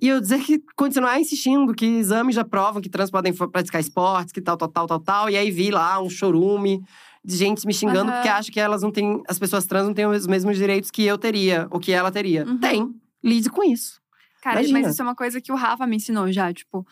E 0.00 0.08
eu 0.08 0.20
dizer 0.20 0.40
que 0.42 0.60
continuar 0.74 1.20
insistindo 1.20 1.74
que 1.74 1.86
exames 1.86 2.34
já 2.34 2.44
provam 2.44 2.82
que 2.82 2.88
trans 2.88 3.10
podem 3.10 3.32
praticar 3.32 3.80
esportes, 3.80 4.32
que 4.32 4.40
tal, 4.40 4.56
tal, 4.56 4.68
tal, 4.68 4.86
tal, 4.86 5.00
tal. 5.00 5.30
E 5.30 5.36
aí 5.36 5.50
vi 5.50 5.70
lá 5.70 6.00
um 6.00 6.10
chorume 6.10 6.82
de 7.24 7.36
gente 7.36 7.66
me 7.66 7.72
xingando 7.72 8.10
Aham. 8.10 8.12
porque 8.12 8.28
acha 8.28 8.50
que 8.50 8.60
elas 8.60 8.82
não 8.82 8.90
têm. 8.90 9.22
As 9.28 9.38
pessoas 9.38 9.64
trans 9.64 9.86
não 9.86 9.94
têm 9.94 10.06
os 10.06 10.26
mesmos 10.26 10.56
direitos 10.56 10.90
que 10.90 11.04
eu 11.04 11.16
teria, 11.16 11.66
ou 11.70 11.78
que 11.78 11.92
ela 11.92 12.10
teria. 12.10 12.44
Uhum. 12.46 12.58
Tem. 12.58 12.94
Lide 13.22 13.48
com 13.50 13.62
isso. 13.62 14.00
Cara, 14.42 14.60
Imagina. 14.60 14.80
mas 14.80 14.92
isso 14.92 15.00
é 15.00 15.04
uma 15.04 15.14
coisa 15.14 15.40
que 15.40 15.50
o 15.52 15.54
Rafa 15.54 15.86
me 15.86 15.96
ensinou 15.96 16.30
já, 16.30 16.52
tipo, 16.52 16.86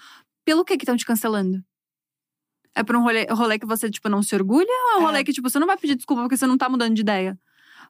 pelo 0.45 0.65
que 0.65 0.77
que 0.79 0.85
estão 0.85 0.97
te 0.97 1.05
cancelando? 1.05 1.63
É 2.75 2.83
por 2.83 2.97
um 2.97 3.03
rolê, 3.03 3.27
rolê 3.31 3.59
que 3.59 3.67
você, 3.67 3.91
tipo, 3.91 4.09
não 4.09 4.23
se 4.23 4.35
orgulha? 4.35 4.67
Ou 4.67 4.93
é 4.93 4.97
um 4.99 5.03
É. 5.03 5.05
rolê 5.07 5.25
que, 5.25 5.33
tipo, 5.33 5.49
você 5.51 5.59
não 5.59 5.67
vai 5.67 5.77
pedir 5.77 5.95
desculpa 5.95 6.23
porque 6.23 6.37
você 6.37 6.47
não 6.47 6.57
tá 6.57 6.69
mudando 6.69 6.95
de 6.95 7.03
ideia? 7.03 7.39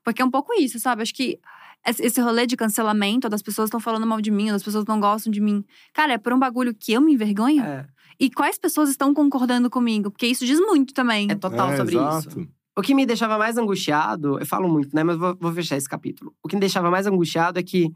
Porque 0.05 0.21
é 0.21 0.25
um 0.25 0.31
pouco 0.31 0.53
isso, 0.55 0.79
sabe? 0.81 1.03
Acho 1.03 1.15
que 1.15 1.39
esse 1.87 2.03
esse 2.05 2.21
rolê 2.21 2.47
de 2.47 2.57
cancelamento, 2.57 3.29
das 3.29 3.43
pessoas 3.43 3.69
estão 3.69 3.79
falando 3.81 4.07
mal 4.07 4.21
de 4.21 4.31
mim, 4.31 4.51
das 4.51 4.63
pessoas 4.63 4.85
não 4.87 4.99
gostam 4.99 5.31
de 5.33 5.41
mim. 5.41 5.65
Cara, 5.93 6.15
é 6.15 6.19
por 6.19 6.33
um 6.33 6.39
bagulho 6.39 6.75
que 6.75 6.93
eu 6.93 7.01
me 7.01 7.13
envergonho? 7.15 7.63
É, 7.63 7.87
E 8.19 8.31
quais 8.31 8.59
pessoas 8.59 8.89
estão 8.91 9.15
concordando 9.15 9.71
comigo? 9.71 10.11
Porque 10.11 10.27
isso 10.27 10.45
diz 10.45 10.59
muito 10.61 10.93
também. 10.93 11.29
é 11.31 11.35
total 11.37 11.71
É, 11.73 11.77
sobre 11.77 11.95
exato. 11.97 12.29
isso. 12.41 12.49
O 12.77 12.83
que 12.83 12.95
me 12.95 13.05
deixava 13.07 13.37
mais 13.39 13.57
angustiado, 13.59 14.39
eu 14.41 14.47
falo 14.47 14.69
muito, 14.69 14.95
né? 14.97 15.03
Mas 15.05 15.17
vou, 15.17 15.37
vou 15.41 15.53
fechar 15.53 15.77
esse 15.77 15.89
capítulo. 15.89 16.35
O 16.43 16.49
que 16.49 16.57
me 16.57 16.61
deixava 16.61 16.91
mais 16.91 17.07
angustiado 17.07 17.59
é 17.59 17.63
que 17.63 17.93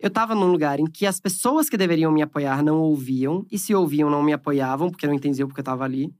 eu 0.00 0.10
tava 0.10 0.34
num 0.34 0.50
lugar 0.50 0.80
em 0.80 0.86
que 0.86 1.06
as 1.06 1.20
pessoas 1.20 1.68
que 1.68 1.76
deveriam 1.76 2.10
me 2.10 2.22
apoiar 2.22 2.62
não 2.62 2.78
ouviam, 2.80 3.44
e 3.50 3.58
se 3.58 3.74
ouviam, 3.74 4.08
não 4.10 4.22
me 4.22 4.32
apoiavam, 4.32 4.90
porque 4.90 5.06
não 5.06 5.14
entendiam 5.14 5.46
porque 5.46 5.60
eu 5.60 5.64
tava 5.64 5.84
ali. 5.84 6.10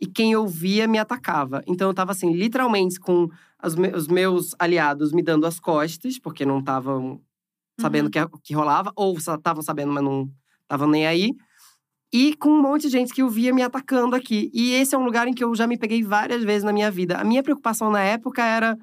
E 0.00 0.06
quem 0.06 0.34
ouvia 0.36 0.86
me 0.86 0.98
atacava. 0.98 1.62
Então 1.66 1.88
eu 1.88 1.94
tava 1.94 2.12
assim, 2.12 2.32
literalmente 2.32 2.98
com 2.98 3.28
os, 3.62 3.74
me- 3.74 3.92
os 3.94 4.08
meus 4.08 4.54
aliados 4.58 5.12
me 5.12 5.22
dando 5.22 5.46
as 5.46 5.58
costas, 5.60 6.18
porque 6.18 6.44
não 6.44 6.58
estavam 6.58 7.20
sabendo 7.80 8.06
o 8.06 8.10
que, 8.10 8.18
que 8.42 8.54
rolava, 8.54 8.92
ou 8.96 9.16
estavam 9.16 9.62
sabendo, 9.62 9.92
mas 9.92 10.02
não 10.04 10.30
estavam 10.62 10.88
nem 10.88 11.06
aí. 11.06 11.32
E 12.12 12.34
com 12.36 12.48
um 12.50 12.62
monte 12.62 12.82
de 12.82 12.88
gente 12.90 13.12
que 13.12 13.20
eu 13.22 13.28
via 13.28 13.52
me 13.52 13.62
atacando 13.62 14.14
aqui. 14.16 14.50
E 14.54 14.72
esse 14.72 14.94
é 14.94 14.98
um 14.98 15.04
lugar 15.04 15.26
em 15.28 15.34
que 15.34 15.44
eu 15.44 15.54
já 15.54 15.66
me 15.66 15.76
peguei 15.76 16.02
várias 16.02 16.42
vezes 16.44 16.62
na 16.64 16.72
minha 16.72 16.90
vida. 16.90 17.16
A 17.18 17.24
minha 17.24 17.42
preocupação 17.42 17.90
na 17.90 18.00
época 18.00 18.44
era, 18.44 18.78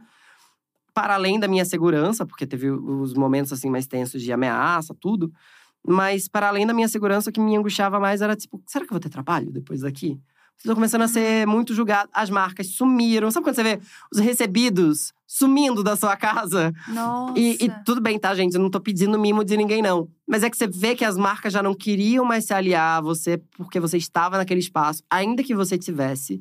para 0.93 1.15
além 1.15 1.39
da 1.39 1.47
minha 1.47 1.65
segurança, 1.65 2.25
porque 2.25 2.45
teve 2.45 2.69
os 2.69 3.13
momentos 3.13 3.51
assim 3.51 3.69
mais 3.69 3.87
tensos 3.87 4.21
de 4.21 4.31
ameaça, 4.31 4.95
tudo. 4.99 5.31
Mas 5.85 6.27
para 6.27 6.47
além 6.47 6.65
da 6.65 6.73
minha 6.73 6.87
segurança, 6.87 7.29
o 7.29 7.33
que 7.33 7.41
me 7.41 7.55
angustiava 7.55 7.99
mais 7.99 8.21
era 8.21 8.35
tipo, 8.35 8.61
será 8.67 8.85
que 8.85 8.91
eu 8.91 8.95
vou 8.95 9.01
ter 9.01 9.09
trabalho 9.09 9.51
depois 9.51 9.81
daqui? 9.81 10.19
Estou 10.57 10.75
começando 10.75 11.01
a 11.01 11.07
ser 11.07 11.45
muito 11.45 11.73
julgado. 11.73 12.09
As 12.13 12.29
marcas 12.29 12.67
sumiram. 12.67 13.29
Sabe 13.29 13.43
quando 13.43 13.55
você 13.55 13.63
vê 13.63 13.79
os 14.13 14.19
recebidos 14.19 15.11
sumindo 15.27 15.83
da 15.83 15.95
sua 15.97 16.15
casa? 16.15 16.71
Nossa. 16.87 17.37
E, 17.37 17.65
e 17.65 17.69
tudo 17.83 17.99
bem, 17.99 18.17
tá, 18.17 18.33
gente? 18.33 18.53
Eu 18.53 18.61
não 18.61 18.69
tô 18.69 18.79
pedindo 18.79 19.19
mimo 19.19 19.43
de 19.43 19.57
ninguém, 19.57 19.81
não. 19.81 20.07
Mas 20.25 20.41
é 20.41 20.49
que 20.49 20.55
você 20.55 20.67
vê 20.67 20.95
que 20.95 21.03
as 21.03 21.17
marcas 21.17 21.51
já 21.51 21.61
não 21.61 21.73
queriam 21.73 22.23
mais 22.23 22.45
se 22.45 22.53
aliar 22.53 22.99
a 22.99 23.01
você 23.01 23.37
porque 23.57 23.79
você 23.79 23.97
estava 23.97 24.37
naquele 24.37 24.61
espaço, 24.61 25.03
ainda 25.09 25.43
que 25.43 25.53
você 25.53 25.77
tivesse 25.77 26.39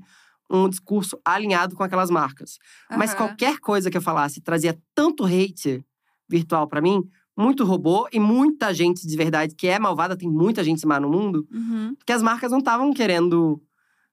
um 0.52 0.68
discurso 0.68 1.18
alinhado 1.24 1.74
com 1.74 1.82
aquelas 1.82 2.10
marcas. 2.10 2.58
Mas 2.90 3.10
Aham. 3.12 3.16
qualquer 3.28 3.58
coisa 3.58 3.90
que 3.90 3.96
eu 3.96 4.02
falasse 4.02 4.40
trazia 4.40 4.78
tanto 4.94 5.24
hate 5.24 5.84
virtual 6.28 6.68
pra 6.68 6.80
mim, 6.82 7.02
muito 7.36 7.64
robô 7.64 8.06
e 8.12 8.20
muita 8.20 8.72
gente 8.74 9.06
de 9.06 9.16
verdade 9.16 9.54
que 9.54 9.66
é 9.66 9.78
malvada, 9.78 10.16
tem 10.16 10.30
muita 10.30 10.62
gente 10.62 10.86
má 10.86 11.00
no 11.00 11.08
mundo, 11.08 11.46
Uhum. 11.50 11.96
que 12.06 12.12
as 12.12 12.22
marcas 12.22 12.50
não 12.52 12.58
estavam 12.58 12.92
querendo 12.92 13.60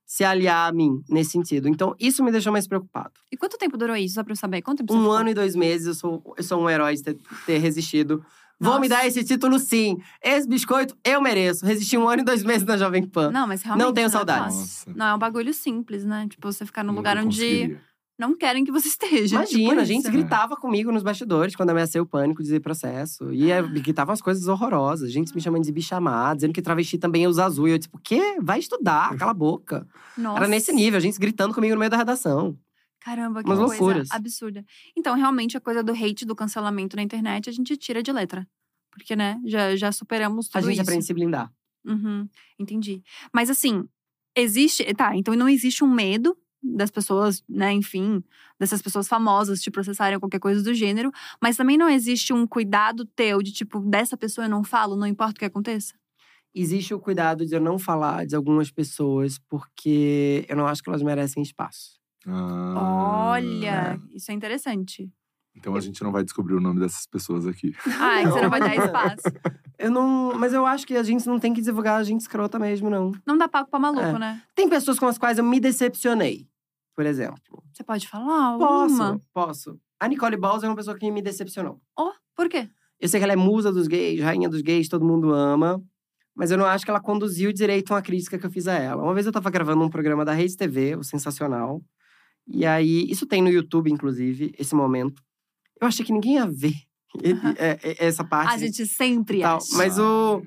se 0.06 0.24
aliar 0.24 0.70
a 0.70 0.74
mim 0.74 1.04
nesse 1.08 1.32
sentido. 1.32 1.68
Então, 1.68 1.94
isso 2.00 2.24
me 2.24 2.32
deixou 2.32 2.52
mais 2.52 2.68
preocupado. 2.68 3.12
E 3.32 3.38
quanto 3.38 3.58
tempo 3.60 3.78
durou 3.78 3.96
isso, 3.96 4.16
só 4.16 4.24
pra 4.24 4.32
eu 4.32 4.36
saber? 4.38 4.62
Quanto 4.64 4.80
tempo 4.80 4.94
Um 4.94 5.02
ficou? 5.02 5.12
ano 5.14 5.30
e 5.30 5.34
dois 5.36 5.56
meses, 5.56 5.86
eu 5.88 5.94
sou, 5.94 6.34
eu 6.36 6.44
sou 6.44 6.60
um 6.64 6.70
herói 6.70 6.96
de 6.96 7.04
ter, 7.04 7.18
ter 7.46 7.58
resistido. 7.60 8.26
Vou 8.60 8.80
me 8.80 8.89
Nossa. 8.89 9.01
dar 9.01 9.07
esse 9.07 9.24
título, 9.24 9.57
sim. 9.57 9.97
Esse 10.22 10.47
biscoito 10.47 10.95
eu 11.03 11.22
mereço. 11.22 11.66
Resisti 11.66 11.97
um 11.97 12.10
ano 12.10 12.22
e 12.22 12.26
dois 12.26 12.43
meses 12.43 12.66
na 12.66 12.76
Jovem 12.76 13.07
Pan. 13.07 13.32
Não, 13.32 13.47
mas 13.47 13.62
realmente. 13.62 13.93
tenho 13.93 14.07
é 14.07 14.10
saudades. 14.10 14.55
fácil. 14.57 14.89
Nossa. 14.89 14.99
Não, 14.99 15.05
é 15.05 15.16
um 15.16 15.20
bagulho 15.20 15.53
simples, 15.53 16.03
né? 16.03 16.28
Tipo, 16.30 16.51
você 16.51 16.66
ficar 16.66 16.84
num 16.84 16.93
lugar 16.93 17.18
onde 17.18 17.78
não 18.20 18.36
querem 18.36 18.66
que 18.66 18.72
você 18.72 18.89
esteja. 18.89 19.38
Imagina, 19.38 19.70
tipo 19.70 19.80
a 19.80 19.86
gente 19.86 20.01
isso. 20.01 20.12
gritava 20.12 20.57
comigo 20.57 20.91
nos 20.91 21.03
bastidores 21.03 21.55
quando 21.55 21.70
ameacei 21.70 22.01
o 22.01 22.05
pânico 22.05 22.43
de 22.43 22.60
processo. 22.60 23.32
E 23.32 23.49
é, 23.49 23.62
gritavam 23.62 24.12
as 24.12 24.22
coisas 24.22 24.45
horrorosas. 24.49 25.10
Gente 25.10 25.34
me 25.34 25.39
chamando 25.39 25.64
de 25.64 25.72
bichamada, 25.72 26.36
dizendo 26.36 26.53
que 26.53 26.62
travesti 26.62 26.97
também 26.97 27.26
usa 27.28 27.45
azul. 27.45 27.70
E 27.70 27.72
eu, 27.72 27.80
tipo, 27.80 27.97
o 27.97 28.01
quê? 28.01 28.38
Vai 28.41 28.60
estudar, 28.60 29.16
cala 29.16 29.32
a 29.32 29.34
boca. 29.34 29.88
Nossa. 30.18 30.39
Era 30.39 30.47
nesse 30.49 30.74
nível, 30.74 30.97
a 30.97 31.01
gente 31.01 31.18
gritando 31.18 31.53
comigo 31.53 31.74
no 31.76 31.80
meio 31.80 31.89
da 31.89 31.95
redação. 31.95 32.57
Caramba, 33.02 33.41
que 33.43 33.50
Umas 33.50 33.60
coisa 33.60 33.74
loucuras. 33.74 34.10
absurda. 34.12 34.66
Então, 34.95 35.16
realmente, 35.16 35.56
a 35.58 35.62
coisa 35.62 35.82
do 35.84 35.93
hate, 35.93 36.26
do 36.26 36.36
cancelamento 36.36 36.95
na 36.95 37.02
internet, 37.04 37.50
a 37.50 37.54
gente 37.54 37.78
tira 37.78 38.04
de 38.04 38.12
letra. 38.12 38.47
Porque, 38.91 39.16
né, 39.16 39.39
já, 39.45 39.76
já 39.76 39.91
superamos 39.91 40.47
tudo 40.47 40.58
A 40.58 40.62
gente 40.62 40.74
isso. 40.74 40.82
aprende 40.82 41.04
a 41.04 41.08
se 41.08 41.14
blindar. 41.14 41.52
Uhum, 41.86 42.28
entendi. 42.60 43.02
Mas 43.34 43.50
assim, 43.50 43.88
existe. 44.36 44.84
Tá, 44.93 45.16
então 45.16 45.34
não 45.36 45.47
existe 45.47 45.84
um 45.84 45.89
medo 45.89 46.38
das 46.62 46.91
pessoas, 46.91 47.41
né, 47.47 47.72
enfim, 47.72 48.22
dessas 48.60 48.82
pessoas 48.82 49.08
famosas 49.08 49.62
te 49.62 49.72
processarem 49.72 50.20
qualquer 50.20 50.39
coisa 50.39 50.62
do 50.62 50.74
gênero, 50.74 51.10
mas 51.41 51.56
também 51.56 51.78
não 51.78 51.88
existe 51.89 52.34
um 52.34 52.45
cuidado 52.45 53.06
teu 53.06 53.41
de 53.41 53.54
tipo, 53.54 53.80
dessa 53.80 54.18
pessoa 54.18 54.43
eu 54.45 54.50
não 54.50 54.62
falo, 54.62 54.97
não 54.97 55.08
importa 55.08 55.36
o 55.38 55.39
que 55.39 55.45
aconteça? 55.45 55.93
Existe 56.54 56.93
o 56.93 57.00
cuidado 57.00 57.45
de 57.45 57.56
eu 57.56 57.62
não 57.62 57.78
falar 57.80 58.26
de 58.26 58.36
algumas 58.36 58.72
pessoas 58.72 59.38
porque 59.47 60.45
eu 60.50 60.56
não 60.58 60.68
acho 60.68 60.82
que 60.84 60.89
elas 60.89 61.02
merecem 61.04 61.41
espaço. 61.43 61.99
Ah, 62.28 63.30
Olha, 63.32 64.00
isso 64.14 64.32
é 64.32 64.34
interessante. 64.34 65.10
Então 65.56 65.76
a 65.76 65.80
gente 65.80 66.02
não 66.04 66.12
vai 66.12 66.24
descobrir 66.24 66.54
o 66.56 66.60
nome 66.62 66.80
dessas 66.80 67.06
pessoas 67.06 67.46
aqui. 67.48 67.74
Ah, 68.00 68.22
que 68.22 68.28
você 68.30 68.42
não 68.42 68.50
vai 68.50 68.60
dar 68.60 68.76
espaço. 68.78 69.24
Eu 69.78 69.92
não. 69.92 70.34
Mas 70.38 70.54
eu 70.54 70.66
acho 70.66 70.86
que 70.88 70.96
a 70.96 71.04
gente 71.04 71.26
não 71.28 71.40
tem 71.40 71.54
que 71.54 71.62
divulgar 71.62 72.00
a 72.00 72.04
gente 72.04 72.22
escrota 72.22 72.58
mesmo, 72.60 72.90
não. 72.90 73.12
Não 73.26 73.38
dá 73.38 73.48
pago 73.48 73.70
pra 73.70 73.80
maluco, 73.80 74.02
É. 74.02 74.20
né? 74.20 74.42
Tem 74.56 74.70
pessoas 74.70 74.98
com 75.00 75.08
as 75.08 75.18
quais 75.18 75.38
eu 75.38 75.44
me 75.44 75.60
decepcionei, 75.60 76.48
por 76.96 77.06
exemplo. 77.06 77.64
Você 77.74 77.84
pode 77.84 78.08
falar 78.08 78.58
Posso, 78.58 78.96
uma? 78.96 79.22
posso. 79.34 79.80
A 80.00 80.08
Nicole 80.08 80.38
Balls 80.38 80.64
é 80.64 80.68
uma 80.68 80.76
pessoa 80.76 80.98
que 80.98 81.12
me 81.12 81.22
decepcionou. 81.22 81.82
Oh, 81.98 82.12
por 82.36 82.48
quê? 82.48 82.70
Eu 83.00 83.10
sei 83.10 83.20
que 83.20 83.24
ela 83.26 83.34
é 83.34 83.38
musa 83.38 83.72
dos 83.72 83.88
gays, 83.88 84.22
rainha 84.22 84.48
dos 84.48 84.62
gays, 84.62 84.88
todo 84.88 85.04
mundo 85.06 85.34
ama. 85.34 85.82
Mas 86.36 86.52
eu 86.52 86.58
não 86.58 86.66
acho 86.66 86.86
que 86.86 86.92
ela 86.92 87.02
conduziu 87.02 87.52
direito 87.52 87.94
uma 87.94 88.02
crítica 88.02 88.38
que 88.38 88.46
eu 88.46 88.52
fiz 88.52 88.66
a 88.68 88.74
ela. 88.76 89.04
Uma 89.04 89.14
vez 89.14 89.26
eu 89.26 89.32
tava 89.32 89.50
gravando 89.50 89.84
um 89.84 89.90
programa 89.90 90.24
da 90.24 90.32
Rede 90.32 90.56
TV, 90.56 90.96
o 90.96 91.04
Sensacional. 91.04 91.82
E 92.52 92.66
aí, 92.66 93.06
isso 93.10 93.26
tem 93.26 93.41
no 93.41 93.50
YouTube, 93.50 93.91
inclusive, 93.91 94.54
esse 94.58 94.74
momento. 94.74 95.22
Eu 95.80 95.88
achei 95.88 96.04
que 96.04 96.12
ninguém 96.12 96.36
ia 96.36 96.47
ver 96.47 96.74
ele- 97.22 97.39
é, 97.58 97.80
é, 97.84 98.06
essa 98.06 98.24
parte. 98.24 98.54
A 98.54 98.58
gente 98.58 98.86
sempre 98.86 99.41
tal. 99.41 99.58
acha. 99.58 99.78
Mas 99.78 99.97
o. 100.00 100.41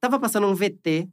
Tava 0.00 0.18
passando 0.18 0.46
um 0.46 0.54
VT 0.54 1.08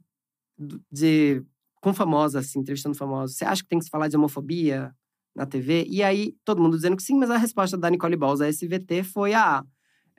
de. 0.90 1.42
Com 1.80 1.92
famosa, 1.92 2.38
assim, 2.38 2.60
entrevistando 2.60 2.94
famosos. 2.96 3.36
Você 3.36 3.44
acha 3.44 3.62
que 3.62 3.68
tem 3.68 3.78
que 3.78 3.84
se 3.84 3.90
falar 3.90 4.06
de 4.06 4.16
homofobia 4.16 4.94
na 5.34 5.44
TV? 5.44 5.84
E 5.90 6.00
aí, 6.02 6.36
todo 6.44 6.62
mundo 6.62 6.76
dizendo 6.76 6.96
que 6.96 7.02
sim, 7.02 7.18
mas 7.18 7.28
a 7.28 7.36
resposta 7.36 7.76
da 7.76 7.90
Nicole 7.90 8.14
Balls 8.16 8.40
a 8.40 8.48
esse 8.48 8.68
VT 8.68 9.02
foi: 9.02 9.34
ah, 9.34 9.64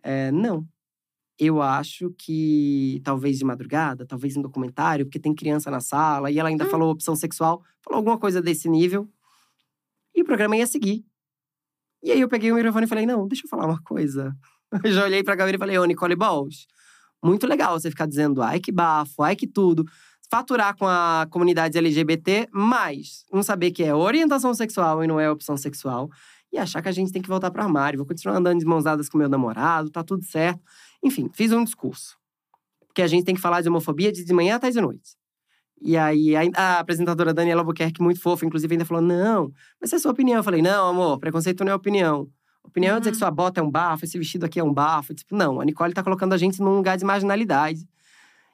é, 0.01 0.31
não. 0.31 0.67
Eu 1.39 1.61
acho 1.61 2.13
que 2.17 3.01
talvez 3.03 3.39
de 3.39 3.45
madrugada, 3.45 4.05
talvez 4.05 4.35
em 4.35 4.41
documentário, 4.41 5.05
porque 5.05 5.19
tem 5.19 5.33
criança 5.33 5.71
na 5.71 5.79
sala, 5.79 6.29
e 6.29 6.37
ela 6.37 6.49
ainda 6.49 6.65
falou 6.65 6.91
opção 6.91 7.15
sexual, 7.15 7.63
falou 7.81 7.97
alguma 7.97 8.17
coisa 8.19 8.41
desse 8.41 8.69
nível. 8.69 9.09
O 10.23 10.25
programa 10.25 10.55
ia 10.55 10.65
seguir. 10.65 11.03
E 12.01 12.09
aí 12.09 12.21
eu 12.21 12.29
peguei 12.29 12.49
o 12.49 12.55
microfone 12.55 12.85
e 12.85 12.87
falei: 12.87 13.05
não, 13.05 13.27
deixa 13.27 13.45
eu 13.45 13.49
falar 13.49 13.65
uma 13.65 13.81
coisa. 13.83 14.33
Eu 14.83 14.91
já 14.91 15.03
olhei 15.03 15.21
pra 15.21 15.35
câmera 15.35 15.57
e 15.57 15.59
falei: 15.59 15.77
ô, 15.77 15.83
Nicole 15.83 16.15
Balls, 16.15 16.65
muito 17.21 17.45
legal 17.45 17.77
você 17.77 17.89
ficar 17.89 18.07
dizendo 18.07 18.41
ai 18.41 18.59
que 18.61 18.71
bafo, 18.71 19.21
ai 19.21 19.35
que 19.35 19.45
tudo. 19.45 19.85
Faturar 20.31 20.77
com 20.77 20.87
a 20.87 21.27
comunidade 21.29 21.77
LGBT, 21.77 22.47
mas 22.51 23.25
não 23.31 23.43
saber 23.43 23.71
que 23.71 23.83
é 23.83 23.93
orientação 23.93 24.53
sexual 24.53 25.03
e 25.03 25.07
não 25.07 25.19
é 25.19 25.29
opção 25.29 25.57
sexual. 25.57 26.09
E 26.51 26.57
achar 26.57 26.81
que 26.81 26.87
a 26.87 26.91
gente 26.93 27.11
tem 27.11 27.21
que 27.21 27.27
voltar 27.27 27.51
pro 27.51 27.61
armário. 27.61 27.97
Vou 27.97 28.07
continuar 28.07 28.37
andando 28.37 28.59
de 28.59 28.65
mãos 28.65 28.85
dadas 28.85 29.09
com 29.09 29.17
meu 29.17 29.27
namorado, 29.27 29.89
tá 29.89 30.03
tudo 30.03 30.23
certo. 30.23 30.61
Enfim, 31.03 31.29
fiz 31.33 31.51
um 31.51 31.65
discurso. 31.65 32.17
Porque 32.87 33.01
a 33.01 33.07
gente 33.07 33.25
tem 33.25 33.35
que 33.35 33.41
falar 33.41 33.61
de 33.61 33.67
homofobia 33.67 34.11
de 34.11 34.33
manhã 34.33 34.55
até 34.55 34.69
de 34.69 34.79
noite. 34.79 35.17
E 35.83 35.97
aí, 35.97 36.33
a, 36.55 36.79
apresentadora 36.79 37.33
Daniela 37.33 37.61
Albuquerque, 37.61 38.01
muito 38.01 38.21
fofa, 38.21 38.45
inclusive, 38.45 38.73
ainda 38.73 38.85
falou: 38.85 39.03
Não, 39.03 39.51
mas 39.81 39.89
essa 39.89 39.95
é 39.95 39.97
a 39.97 39.99
sua 39.99 40.11
opinião. 40.11 40.37
Eu 40.37 40.43
falei: 40.43 40.61
Não, 40.61 40.87
amor, 40.87 41.19
preconceito 41.19 41.63
não 41.65 41.73
é 41.73 41.75
opinião. 41.75 42.29
Opinião 42.63 42.95
é 42.95 42.99
dizer 42.99 43.11
que 43.11 43.17
sua 43.17 43.29
bota 43.29 43.59
é 43.59 43.63
um 43.63 43.69
bafo, 43.69 44.05
esse 44.05 44.17
vestido 44.17 44.45
aqui 44.45 44.59
é 44.59 44.63
um 44.63 44.73
bafo. 44.73 45.13
Tipo, 45.13 45.35
não, 45.35 45.59
a 45.59 45.65
Nicole 45.65 45.93
tá 45.93 46.01
colocando 46.01 46.31
a 46.31 46.37
gente 46.37 46.61
num 46.61 46.77
lugar 46.77 46.97
de 46.97 47.03
marginalidade. 47.03 47.85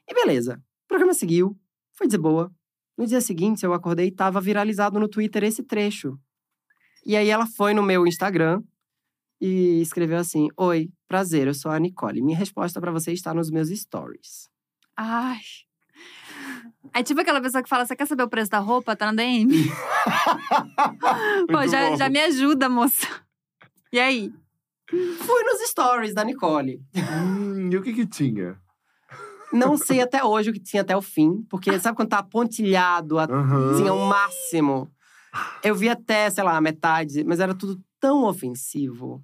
E 0.07 0.13
beleza. 0.13 0.59
O 0.85 0.87
programa 0.87 1.13
seguiu, 1.13 1.55
foi 1.93 2.07
de 2.07 2.17
boa. 2.17 2.51
No 2.97 3.05
dia 3.05 3.21
seguinte, 3.21 3.63
eu 3.63 3.73
acordei 3.73 4.07
e 4.07 4.11
tava 4.11 4.41
viralizado 4.41 4.99
no 4.99 5.07
Twitter 5.07 5.43
esse 5.43 5.61
trecho. 5.61 6.19
E 7.05 7.15
aí 7.15 7.29
ela 7.29 7.45
foi 7.45 7.75
no 7.75 7.83
meu 7.83 8.07
Instagram 8.07 8.63
e 9.39 9.79
escreveu 9.81 10.17
assim: 10.17 10.47
Oi, 10.57 10.89
prazer, 11.07 11.45
eu 11.45 11.53
sou 11.53 11.71
a 11.71 11.79
Nicole. 11.79 12.23
Minha 12.23 12.37
resposta 12.37 12.81
pra 12.81 12.91
você 12.91 13.13
está 13.13 13.35
nos 13.35 13.51
meus 13.51 13.69
stories. 13.69 14.49
Ai. 14.97 15.39
É 16.93 17.03
tipo 17.03 17.21
aquela 17.21 17.41
pessoa 17.41 17.61
que 17.61 17.69
fala: 17.69 17.85
você 17.85 17.95
quer 17.95 18.07
saber 18.07 18.23
o 18.23 18.29
preço 18.29 18.51
da 18.51 18.59
roupa? 18.59 18.95
Tá 18.95 19.07
na 19.07 19.13
DM? 19.13 19.49
Pô, 21.51 21.67
já, 21.67 21.89
bom. 21.89 21.97
já 21.97 22.09
me 22.09 22.19
ajuda, 22.19 22.69
moça. 22.69 23.07
E 23.91 23.99
aí? 23.99 24.31
Fui 24.89 25.43
nos 25.43 25.69
stories 25.69 26.13
da 26.13 26.23
Nicole. 26.23 26.81
Hum, 26.95 27.69
e 27.71 27.77
o 27.77 27.81
que 27.81 27.93
que 27.93 28.05
tinha? 28.05 28.57
Não 29.51 29.77
sei 29.77 30.01
até 30.01 30.23
hoje 30.23 30.49
o 30.49 30.53
que 30.53 30.59
tinha 30.59 30.81
até 30.81 30.95
o 30.95 31.01
fim, 31.01 31.43
porque 31.49 31.79
sabe 31.79 31.95
quando 31.95 32.09
tá 32.09 32.21
pontilhado, 32.21 33.17
assim, 33.17 33.87
ao 33.87 33.97
máximo? 33.99 34.91
Eu 35.63 35.75
vi 35.75 35.89
até, 35.89 36.29
sei 36.29 36.43
lá, 36.43 36.55
a 36.57 36.61
metade, 36.61 37.23
mas 37.23 37.39
era 37.39 37.53
tudo 37.53 37.79
tão 37.99 38.23
ofensivo. 38.25 39.23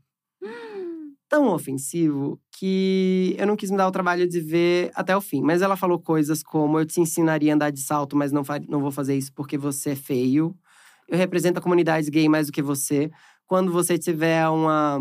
Tão 1.27 1.47
ofensivo 1.47 2.39
que 2.51 3.35
eu 3.37 3.47
não 3.47 3.55
quis 3.55 3.71
me 3.71 3.77
dar 3.77 3.87
o 3.87 3.91
trabalho 3.91 4.27
de 4.27 4.39
ver 4.39 4.91
até 4.93 5.17
o 5.17 5.21
fim. 5.21 5.41
Mas 5.41 5.61
ela 5.61 5.75
falou 5.75 5.99
coisas 5.99 6.43
como: 6.43 6.79
eu 6.79 6.85
te 6.85 7.01
ensinaria 7.01 7.51
a 7.51 7.55
andar 7.55 7.71
de 7.71 7.81
salto, 7.81 8.15
mas 8.15 8.31
não, 8.31 8.43
não 8.69 8.79
vou 8.79 8.91
fazer 8.91 9.15
isso 9.17 9.33
porque 9.33 9.57
você 9.57 9.91
é 9.91 9.95
feio. 9.95 10.55
Eu 11.07 11.17
represento 11.17 11.59
a 11.59 11.61
comunidade 11.61 12.09
gay 12.09 12.27
mais 12.29 12.47
do 12.47 12.53
que 12.53 12.61
você. 12.61 13.09
Quando 13.47 13.71
você 13.71 13.97
tiver 13.97 14.47
uma. 14.49 14.99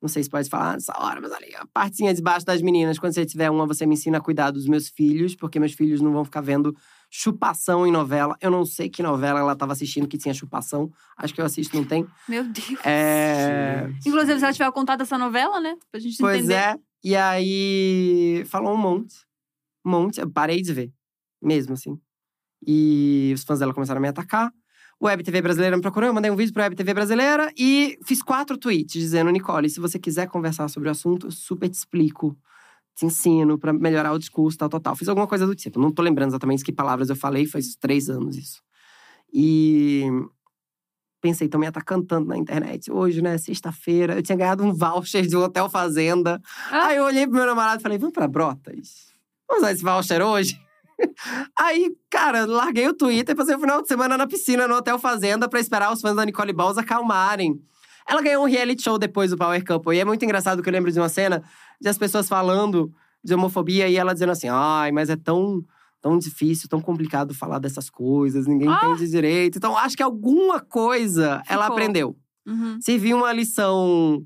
Não 0.00 0.08
sei 0.08 0.22
se 0.22 0.30
pode 0.30 0.48
falar 0.48 0.74
nessa 0.74 0.94
hora, 0.96 1.20
mas 1.20 1.32
ali, 1.32 1.54
a 1.56 1.66
partezinha 1.66 2.14
de 2.14 2.22
baixo 2.22 2.46
das 2.46 2.62
meninas. 2.62 2.98
Quando 2.98 3.14
você 3.14 3.26
tiver 3.26 3.50
uma, 3.50 3.66
você 3.66 3.84
me 3.84 3.94
ensina 3.94 4.18
a 4.18 4.20
cuidar 4.20 4.52
dos 4.52 4.66
meus 4.66 4.88
filhos, 4.88 5.34
porque 5.34 5.58
meus 5.58 5.72
filhos 5.72 6.00
não 6.00 6.12
vão 6.12 6.24
ficar 6.24 6.40
vendo 6.40 6.74
chupação 7.10 7.86
em 7.86 7.90
novela. 7.90 8.36
Eu 8.40 8.50
não 8.50 8.64
sei 8.64 8.88
que 8.88 9.02
novela 9.02 9.40
ela 9.40 9.56
tava 9.56 9.72
assistindo 9.72 10.06
que 10.08 10.18
tinha 10.18 10.34
chupação. 10.34 10.90
Acho 11.16 11.34
que 11.34 11.40
eu 11.40 11.44
assisto, 11.46 11.76
não 11.76 11.84
tem. 11.84 12.06
Meu 12.28 12.44
Deus. 12.44 12.84
É. 12.84 13.88
Inclusive, 14.06 14.38
se 14.38 14.44
ela 14.44 14.52
tiver 14.52 14.70
contado 14.72 15.02
essa 15.02 15.16
novela, 15.18 15.60
né? 15.60 15.74
Pra 15.90 16.00
gente 16.00 16.18
Pois 16.18 16.38
entender. 16.38 16.54
é. 16.54 16.76
E 17.02 17.14
aí, 17.16 18.44
falou 18.46 18.74
um 18.74 18.76
monte. 18.76 19.14
Um 19.84 19.90
monte. 19.90 20.20
Eu 20.20 20.30
parei 20.30 20.60
de 20.60 20.72
ver. 20.72 20.92
Mesmo, 21.42 21.74
assim. 21.74 21.98
E 22.66 23.32
os 23.34 23.44
fãs 23.44 23.60
dela 23.60 23.72
começaram 23.72 23.98
a 23.98 24.02
me 24.02 24.08
atacar. 24.08 24.50
O 25.00 25.06
Web 25.06 25.22
TV 25.22 25.40
Brasileira 25.40 25.76
me 25.76 25.82
procurou, 25.82 26.08
eu 26.08 26.12
mandei 26.12 26.28
um 26.28 26.34
vídeo 26.34 26.52
pro 26.52 26.60
Web 26.60 26.74
TV 26.74 26.92
Brasileira 26.92 27.52
e 27.56 27.96
fiz 28.04 28.20
quatro 28.20 28.58
tweets 28.58 29.00
dizendo: 29.00 29.30
Nicole, 29.30 29.70
se 29.70 29.78
você 29.78 29.96
quiser 29.96 30.26
conversar 30.26 30.66
sobre 30.68 30.88
o 30.88 30.92
assunto, 30.92 31.28
eu 31.28 31.30
super 31.30 31.68
te 31.68 31.74
explico. 31.74 32.36
Te 32.98 33.06
ensino 33.06 33.56
pra 33.56 33.72
melhorar 33.72 34.12
o 34.12 34.18
discurso, 34.18 34.58
tal, 34.58 34.68
tal, 34.68 34.80
tal. 34.80 34.96
Fiz 34.96 35.08
alguma 35.08 35.28
coisa 35.28 35.46
do 35.46 35.54
tipo. 35.54 35.78
Não 35.78 35.92
tô 35.92 36.02
lembrando 36.02 36.30
exatamente 36.30 36.64
que 36.64 36.72
palavras 36.72 37.08
eu 37.08 37.14
falei, 37.14 37.46
faz 37.46 37.76
três 37.76 38.10
anos 38.10 38.36
isso. 38.36 38.60
E 39.32 40.02
pensei, 41.20 41.46
estão 41.46 41.60
me 41.60 41.66
atacando 41.68 42.04
tanto 42.04 42.26
na 42.26 42.36
internet. 42.36 42.90
Hoje, 42.90 43.22
né, 43.22 43.38
sexta-feira, 43.38 44.16
eu 44.16 44.22
tinha 44.22 44.36
ganhado 44.36 44.64
um 44.64 44.74
voucher 44.74 45.24
de 45.28 45.36
um 45.36 45.42
hotel 45.44 45.70
fazenda. 45.70 46.42
Ah. 46.72 46.86
Aí 46.86 46.96
eu 46.96 47.04
olhei 47.04 47.24
pro 47.24 47.36
meu 47.36 47.46
namorado 47.46 47.80
e 47.80 47.82
falei, 47.84 47.98
vamos 47.98 48.12
pra 48.12 48.26
Brotas? 48.26 49.12
Vamos 49.46 49.62
usar 49.62 49.72
esse 49.72 49.82
voucher 49.84 50.20
hoje? 50.20 50.60
Aí, 51.56 51.94
cara, 52.10 52.46
larguei 52.46 52.88
o 52.88 52.94
Twitter 52.94 53.32
e 53.32 53.36
passei 53.36 53.54
o 53.54 53.60
final 53.60 53.80
de 53.80 53.86
semana 53.86 54.18
na 54.18 54.26
piscina, 54.26 54.66
no 54.66 54.74
Hotel 54.74 54.98
Fazenda, 54.98 55.48
pra 55.48 55.60
esperar 55.60 55.92
os 55.92 56.00
fãs 56.00 56.16
da 56.16 56.24
Nicole 56.24 56.52
Balls 56.52 56.76
acalmarem. 56.76 57.62
Ela 58.08 58.22
ganhou 58.22 58.42
um 58.42 58.48
reality 58.48 58.82
show 58.82 58.98
depois 58.98 59.30
do 59.30 59.36
Power 59.36 59.62
Couple. 59.62 59.94
E 59.94 60.00
é 60.00 60.04
muito 60.04 60.24
engraçado 60.24 60.62
que 60.62 60.68
eu 60.68 60.72
lembro 60.72 60.90
de 60.90 60.98
uma 60.98 61.10
cena 61.10 61.44
de 61.80 61.88
as 61.88 61.98
pessoas 61.98 62.28
falando 62.28 62.92
de 63.22 63.34
homofobia 63.34 63.88
e 63.88 63.96
ela 63.96 64.12
dizendo 64.12 64.32
assim: 64.32 64.48
ai, 64.48 64.90
mas 64.92 65.10
é 65.10 65.16
tão, 65.16 65.62
tão 66.00 66.18
difícil, 66.18 66.68
tão 66.68 66.80
complicado 66.80 67.34
falar 67.34 67.58
dessas 67.58 67.88
coisas, 67.90 68.46
ninguém 68.46 68.68
Ah! 68.68 68.80
entende 68.84 69.10
direito. 69.10 69.58
Então, 69.58 69.76
acho 69.76 69.96
que 69.96 70.02
alguma 70.02 70.60
coisa 70.60 71.42
ela 71.48 71.64
Ficou. 71.64 71.76
aprendeu. 71.76 72.16
Uhum. 72.46 72.78
Serviu 72.80 73.18
uma 73.18 73.32
lição 73.32 74.24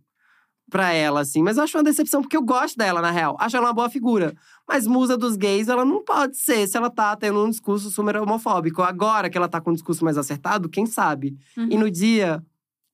pra 0.70 0.92
ela, 0.92 1.20
assim. 1.20 1.42
Mas 1.42 1.56
eu 1.58 1.64
acho 1.64 1.76
uma 1.76 1.84
decepção, 1.84 2.22
porque 2.22 2.36
eu 2.36 2.42
gosto 2.42 2.76
dela, 2.78 3.02
na 3.02 3.10
real. 3.10 3.36
Acho 3.38 3.56
ela 3.58 3.66
uma 3.66 3.74
boa 3.74 3.90
figura. 3.90 4.32
Mas 4.66 4.86
musa 4.86 5.18
dos 5.18 5.36
gays, 5.36 5.68
ela 5.68 5.84
não 5.84 6.02
pode 6.02 6.36
ser 6.38 6.66
se 6.66 6.76
ela 6.78 6.88
tá 6.88 7.14
tendo 7.16 7.44
um 7.44 7.50
discurso 7.50 7.90
super 7.90 8.16
homofóbico. 8.16 8.80
Agora 8.80 9.28
que 9.28 9.36
ela 9.36 9.48
tá 9.48 9.60
com 9.60 9.70
um 9.70 9.74
discurso 9.74 10.02
mais 10.04 10.16
acertado, 10.16 10.68
quem 10.70 10.86
sabe? 10.86 11.36
Uhum. 11.58 11.68
E 11.70 11.76
no 11.76 11.90
dia, 11.90 12.42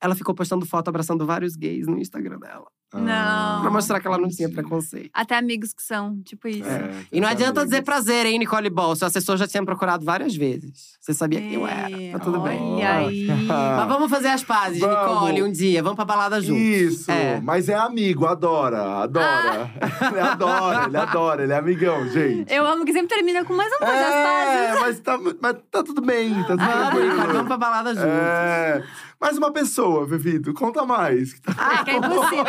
ela 0.01 0.15
ficou 0.17 0.35
postando 0.35 0.67
foto 0.67 0.89
abraçando 0.89 1.25
vários 1.25 1.55
gays 1.55 1.87
no 1.87 1.99
Instagram 1.99 2.39
dela. 2.41 2.67
Não. 2.95 3.61
Pra 3.61 3.71
mostrar 3.71 4.01
que 4.01 4.07
ela 4.07 4.17
não 4.17 4.29
tinha 4.29 4.49
preconceito. 4.49 5.11
Até 5.13 5.37
amigos 5.37 5.75
que 5.75 5.83
são, 5.83 6.21
tipo 6.23 6.49
isso. 6.49 6.67
É, 6.69 6.91
E 7.13 7.21
não 7.21 7.29
adianta 7.29 7.63
dizer 7.65 7.77
amigas. 7.79 7.85
prazer, 7.85 8.25
hein, 8.27 8.39
Nicole 8.39 8.71
Ball? 8.71 8.97
Seu 8.97 9.07
assessor 9.07 9.37
já 9.37 9.47
tinha 9.47 9.61
me 9.61 9.67
procurado 9.67 10.05
várias 10.07 10.35
vezes. 10.35 10.97
Você 11.01 11.13
sabia 11.13 11.39
que 11.41 11.53
eu 11.55 11.67
era. 11.67 11.91
Tá 12.13 12.19
tudo 12.19 12.41
bem. 12.41 12.83
Aí. 12.85 13.27
Mas 13.47 13.89
vamos 13.89 14.11
fazer 14.11 14.29
as 14.29 14.43
pazes, 14.43 14.81
Vamos. 14.81 14.97
Nicole, 15.23 15.43
um 15.43 15.53
dia. 15.53 15.83
Vamos 15.83 15.97
pra 15.97 16.05
balada 16.07 16.41
juntos. 16.41 16.63
Isso, 16.63 17.11
É. 17.11 17.41
mas 17.43 17.69
é 17.69 17.75
amigo, 17.75 18.27
adora, 18.27 19.03
adora. 19.03 19.71
ele 20.11 20.21
adora, 20.21 20.87
ele 20.87 20.97
adora, 20.97 21.43
ele 21.45 21.53
é 21.53 21.57
amigão, 21.59 22.09
gente. 22.09 22.53
Eu 22.53 22.67
amo 22.67 22.85
que 22.85 22.93
sempre 22.93 23.15
termina 23.15 23.45
com 23.45 23.55
mais 23.55 23.71
uma 23.73 23.79
coisa 23.81 23.95
as 23.95 24.15
É, 24.15 24.25
pazes. 24.69 24.81
mas 24.81 25.01
tá, 25.01 25.19
mas 25.41 25.57
tá 25.71 25.83
tudo 25.83 26.01
bem, 26.03 26.35
tá 26.45 26.57
tudo 26.57 26.63
Nicole, 26.63 26.91
tranquilo. 26.91 27.33
vamos 27.33 27.47
pra 27.49 27.57
balada 27.59 27.91
juntos. 27.95 28.09
É. 28.11 28.85
Mais 29.21 29.37
uma 29.37 29.51
pessoa, 29.53 30.07
Vevito, 30.07 30.55
conta 30.55 30.87
mais. 30.87 31.35
Ah, 31.59 31.85
que 31.85 31.91
é 31.91 31.97
impossível. 31.97 32.45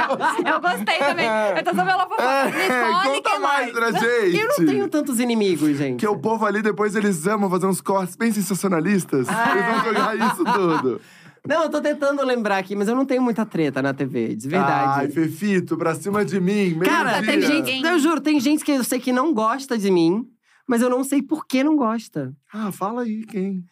Eu 0.45 0.61
gostei 0.61 0.99
também. 0.99 1.25
Eu 1.57 1.63
tô 1.63 1.71
sabendo 1.73 1.89
ela 1.89 2.03
fofoca. 2.03 2.23
É, 2.23 3.03
conta 3.03 3.29
quem 3.31 3.39
mais 3.39 3.41
mais? 3.41 3.71
pra 3.71 3.91
gente. 3.99 4.37
Eu 4.37 4.47
não 4.47 4.55
tenho 4.67 4.87
tantos 4.87 5.19
inimigos, 5.19 5.77
gente. 5.77 5.99
Que 5.99 6.07
o 6.07 6.17
povo 6.17 6.45
ali, 6.45 6.61
depois 6.61 6.95
eles 6.95 7.25
amam 7.25 7.49
fazer 7.49 7.65
uns 7.65 7.81
cortes 7.81 8.15
bem 8.15 8.31
sensacionalistas. 8.31 9.27
Ah. 9.27 9.51
Eles 9.51 9.65
vão 9.65 9.85
jogar 9.85 10.15
isso 10.15 10.43
tudo. 10.43 11.01
Não, 11.47 11.63
eu 11.63 11.69
tô 11.69 11.81
tentando 11.81 12.23
lembrar 12.23 12.57
aqui, 12.57 12.75
mas 12.75 12.87
eu 12.87 12.95
não 12.95 13.05
tenho 13.05 13.21
muita 13.21 13.45
treta 13.45 13.81
na 13.81 13.93
TV, 13.93 14.35
de 14.35 14.47
Ai, 14.47 14.51
verdade. 14.51 15.13
Fefito, 15.13 15.77
pra 15.77 15.95
cima 15.95 16.23
de 16.23 16.39
mim. 16.39 16.75
meio 16.75 16.81
Cara, 16.85 17.21
dia. 17.21 17.31
tem 17.31 17.41
gente. 17.41 17.83
Eu 17.85 17.97
juro, 17.97 18.21
tem 18.21 18.39
gente 18.39 18.63
que 18.63 18.71
eu 18.71 18.83
sei 18.83 18.99
que 18.99 19.11
não 19.11 19.33
gosta 19.33 19.77
de 19.77 19.89
mim, 19.89 20.25
mas 20.67 20.81
eu 20.81 20.89
não 20.89 21.03
sei 21.03 21.23
por 21.23 21.47
que 21.47 21.63
não 21.63 21.75
gosta. 21.75 22.31
Ah, 22.53 22.71
fala 22.71 23.01
aí, 23.03 23.25
quem? 23.25 23.63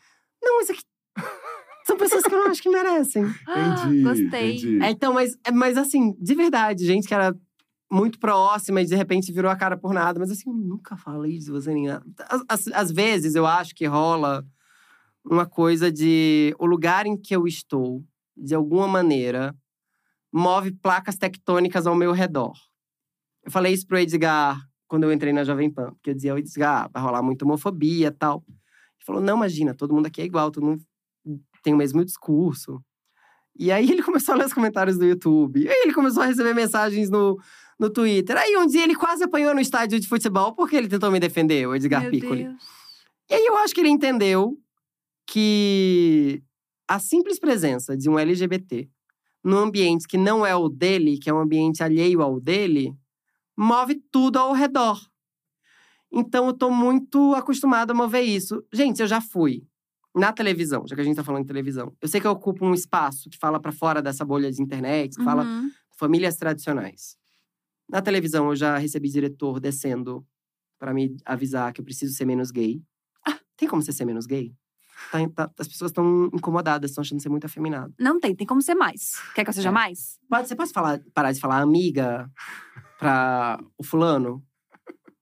Não, 0.42 0.62
isso 0.62 0.72
aqui. 0.72 0.82
São 1.88 1.98
pessoas 1.98 2.24
que 2.24 2.34
eu 2.36 2.40
não 2.40 2.52
acho 2.52 2.62
que 2.62 2.70
merecem. 2.70 3.24
Ah, 3.48 3.80
Entendi, 3.80 4.04
Gostei. 4.04 4.56
entendi. 4.58 4.80
É, 4.84 4.92
então, 4.92 5.14
mas, 5.14 5.36
é, 5.46 5.52
mas 5.52 5.78
assim, 5.78 6.14
de 6.20 6.36
verdade, 6.36 6.86
gente 6.86 7.08
que 7.08 7.14
era 7.14 7.34
muito 7.90 8.20
próxima 8.20 8.82
e 8.82 8.86
de 8.86 8.94
repente 8.96 9.32
virou 9.32 9.50
a 9.50 9.56
cara 9.56 9.78
por 9.78 9.94
nada. 9.94 10.20
Mas 10.20 10.30
assim, 10.30 10.50
eu 10.50 10.56
nunca 10.56 10.98
falei 10.98 11.38
de 11.40 11.50
você 11.50 11.74
nem 11.74 11.88
nada. 11.88 12.06
Às, 12.50 12.68
às- 12.68 12.92
vezes 12.92 13.34
eu 13.36 13.46
acho 13.46 13.74
que 13.74 13.86
rola 13.86 14.46
uma 15.24 15.46
coisa 15.46 15.90
de 15.92 16.54
o 16.60 16.66
lugar 16.66 17.06
em 17.06 17.16
que 17.16 17.34
eu 17.36 17.48
estou, 17.48 18.04
de 18.36 18.54
alguma 18.54 18.88
maneira, 18.88 19.56
move 20.32 20.72
placas 20.72 21.16
tectônicas 21.18 21.88
ao 21.88 21.96
meu 21.96 22.12
redor. 22.12 22.54
Eu 23.46 23.52
falei 23.52 23.74
isso 23.74 23.88
pro 23.88 23.98
Edgar 23.98 24.60
quando 24.88 25.04
eu 25.06 25.12
entrei 25.14 25.32
na 25.32 25.44
Jovem 25.46 25.72
Pan. 25.72 25.92
Porque 25.94 26.10
eu 26.10 26.14
dizia, 26.14 26.34
ah, 26.70 26.90
vai 26.94 27.02
rolar 27.02 27.24
muita 27.24 27.46
homofobia 27.46 28.08
e 28.08 28.12
tal. 28.12 28.44
Ele 28.48 29.06
falou, 29.06 29.22
não, 29.22 29.38
imagina, 29.38 29.74
todo 29.74 29.94
mundo 29.94 30.08
aqui 30.08 30.22
é 30.22 30.26
igual, 30.26 30.52
todo 30.52 30.66
mundo 30.66 30.82
tem 31.62 31.74
o 31.74 31.78
mesmo 31.78 32.04
discurso. 32.04 32.82
E 33.60 33.72
aí 33.72 33.90
ele 33.90 34.04
começou 34.04 34.36
a 34.36 34.38
ler 34.38 34.46
os 34.46 34.54
comentários 34.54 34.98
do 34.98 35.06
YouTube. 35.06 35.62
E 35.62 35.68
aí 35.68 35.82
ele 35.84 35.94
começou 35.94 36.22
a 36.22 36.28
receber 36.28 36.54
mensagens 36.54 37.10
no, 37.10 37.40
no 37.80 37.90
Twitter. 37.90 38.38
Aí 38.38 38.56
um 38.58 38.68
dia 38.68 38.84
ele 38.84 38.96
quase 38.96 39.24
apanhou 39.24 39.54
no 39.54 39.62
estádio 39.62 40.00
de 40.00 40.08
futebol 40.08 40.54
porque 40.54 40.76
ele 40.76 40.88
tentou 40.88 41.12
me 41.12 41.20
defender, 41.20 41.68
o 41.68 41.76
Edgar 41.76 42.02
Meu 42.02 42.12
Piccoli. 42.12 42.44
Deus. 42.44 42.64
E 43.30 43.34
aí 43.34 43.46
eu 43.46 43.58
acho 43.58 43.74
que 43.74 43.82
ele 43.82 43.90
entendeu 43.90 44.58
que 45.26 46.42
a 46.88 47.00
simples 47.00 47.40
presença 47.40 47.98
de 47.98 48.10
um 48.10 48.18
LGBT 48.18 48.90
num 49.44 49.58
ambiente 49.58 50.08
que 50.08 50.18
não 50.18 50.46
é 50.46 50.56
o 50.56 50.70
dele, 50.70 51.18
que 51.18 51.30
é 51.30 51.34
um 51.34 51.40
ambiente 51.40 51.84
alheio 51.84 52.22
ao 52.22 52.40
dele, 52.40 52.94
move 53.58 53.96
tudo 54.12 54.38
ao 54.38 54.54
redor. 54.54 55.00
Então 56.12 56.48
eu 56.48 56.54
tô 56.54 56.70
muito 56.70 57.34
acostumada 57.34 57.92
a 57.92 57.96
mover 57.96 58.24
isso. 58.24 58.64
Gente, 58.72 59.02
eu 59.02 59.08
já 59.08 59.20
fui 59.20 59.64
na 60.18 60.34
televisão, 60.34 60.86
já 60.88 60.96
que 60.96 61.02
a 61.02 61.04
gente 61.04 61.16
tá 61.16 61.24
falando 61.24 61.44
de 61.44 61.48
televisão. 61.48 61.94
Eu 62.02 62.08
sei 62.08 62.20
que 62.20 62.28
eu 62.28 62.32
ocupo 62.32 62.66
um 62.66 62.74
espaço 62.74 63.30
que 63.30 63.38
fala 63.38 63.60
pra 63.60 63.72
fora 63.72 64.02
dessa 64.02 64.26
bolha 64.26 64.52
de 64.52 64.62
internet, 64.62 65.16
que 65.16 65.24
fala 65.24 65.44
Uhum. 65.44 65.70
famílias 65.98 66.36
tradicionais. 66.36 67.16
Na 67.90 68.02
televisão, 68.02 68.50
eu 68.50 68.56
já 68.56 68.78
recebi 68.78 69.10
diretor 69.10 69.60
descendo 69.60 70.26
pra 70.80 70.94
me 70.94 71.16
avisar 71.26 71.72
que 71.74 71.80
eu 71.82 71.86
preciso 71.86 72.14
ser 72.14 72.26
menos 72.26 72.52
gay. 72.52 72.82
Ah, 73.26 73.40
tem 73.56 73.68
como 73.68 73.82
você 73.82 73.92
ser 73.92 74.06
menos 74.06 74.26
gay? 74.26 74.54
Tá- 75.12 75.30
tá- 75.30 75.52
as 75.60 75.68
pessoas 75.68 75.92
estão 75.92 76.26
incomodadas, 76.34 76.90
estão 76.92 77.02
achando 77.04 77.22
você 77.22 77.30
muito 77.30 77.46
afeminado. 77.46 77.94
Não 78.00 78.20
tem, 78.20 78.36
tem 78.36 78.46
como 78.48 78.62
ser 78.62 78.74
mais. 78.76 79.14
Quer 79.36 79.44
que 79.44 79.50
eu 79.50 79.54
seja 79.54 79.70
É. 79.70 79.72
mais? 79.72 80.20
Pode, 80.28 80.48
você 80.48 80.56
pode 80.56 80.72
falar, 80.72 81.00
parar 81.14 81.32
de 81.32 81.40
falar 81.40 81.62
amiga 81.62 82.30
pra 83.00 83.60
o 83.78 83.84
fulano? 83.84 84.44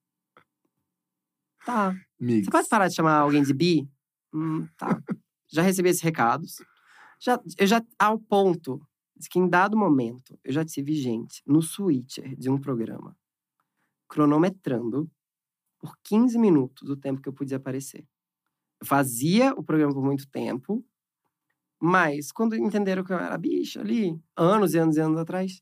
Tá. 1.65 1.95
Mix. 2.19 2.45
Você 2.45 2.51
pode 2.51 2.67
parar 2.69 2.87
de 2.87 2.95
chamar 2.95 3.17
alguém 3.17 3.43
de 3.43 3.53
bi? 3.53 3.89
Hum, 4.35 4.67
tá. 4.77 5.01
já 5.47 5.61
recebi 5.61 5.89
esses 5.89 6.01
recados. 6.01 6.57
Já, 7.21 7.39
eu 7.57 7.65
já, 7.65 7.81
ao 7.97 8.19
ponto 8.19 8.85
que 9.31 9.39
em 9.39 9.47
dado 9.47 9.77
momento, 9.77 10.37
eu 10.43 10.51
já 10.51 10.65
tive 10.65 10.93
gente 10.93 11.41
no 11.47 11.61
switcher 11.61 12.35
de 12.35 12.49
um 12.49 12.57
programa 12.59 13.15
cronometrando 14.09 15.09
por 15.79 15.95
15 16.03 16.37
minutos 16.37 16.89
o 16.89 16.97
tempo 16.97 17.21
que 17.21 17.29
eu 17.29 17.33
podia 17.33 17.57
aparecer. 17.57 18.05
Eu 18.81 18.85
fazia 18.85 19.53
o 19.53 19.63
programa 19.63 19.93
por 19.93 20.03
muito 20.03 20.27
tempo, 20.27 20.85
mas 21.79 22.31
quando 22.31 22.55
entenderam 22.55 23.03
que 23.03 23.13
eu 23.13 23.17
era 23.17 23.37
bicha 23.37 23.79
ali, 23.79 24.19
anos 24.35 24.73
e 24.73 24.77
anos 24.77 24.97
e 24.97 25.01
anos 25.01 25.17
atrás, 25.17 25.61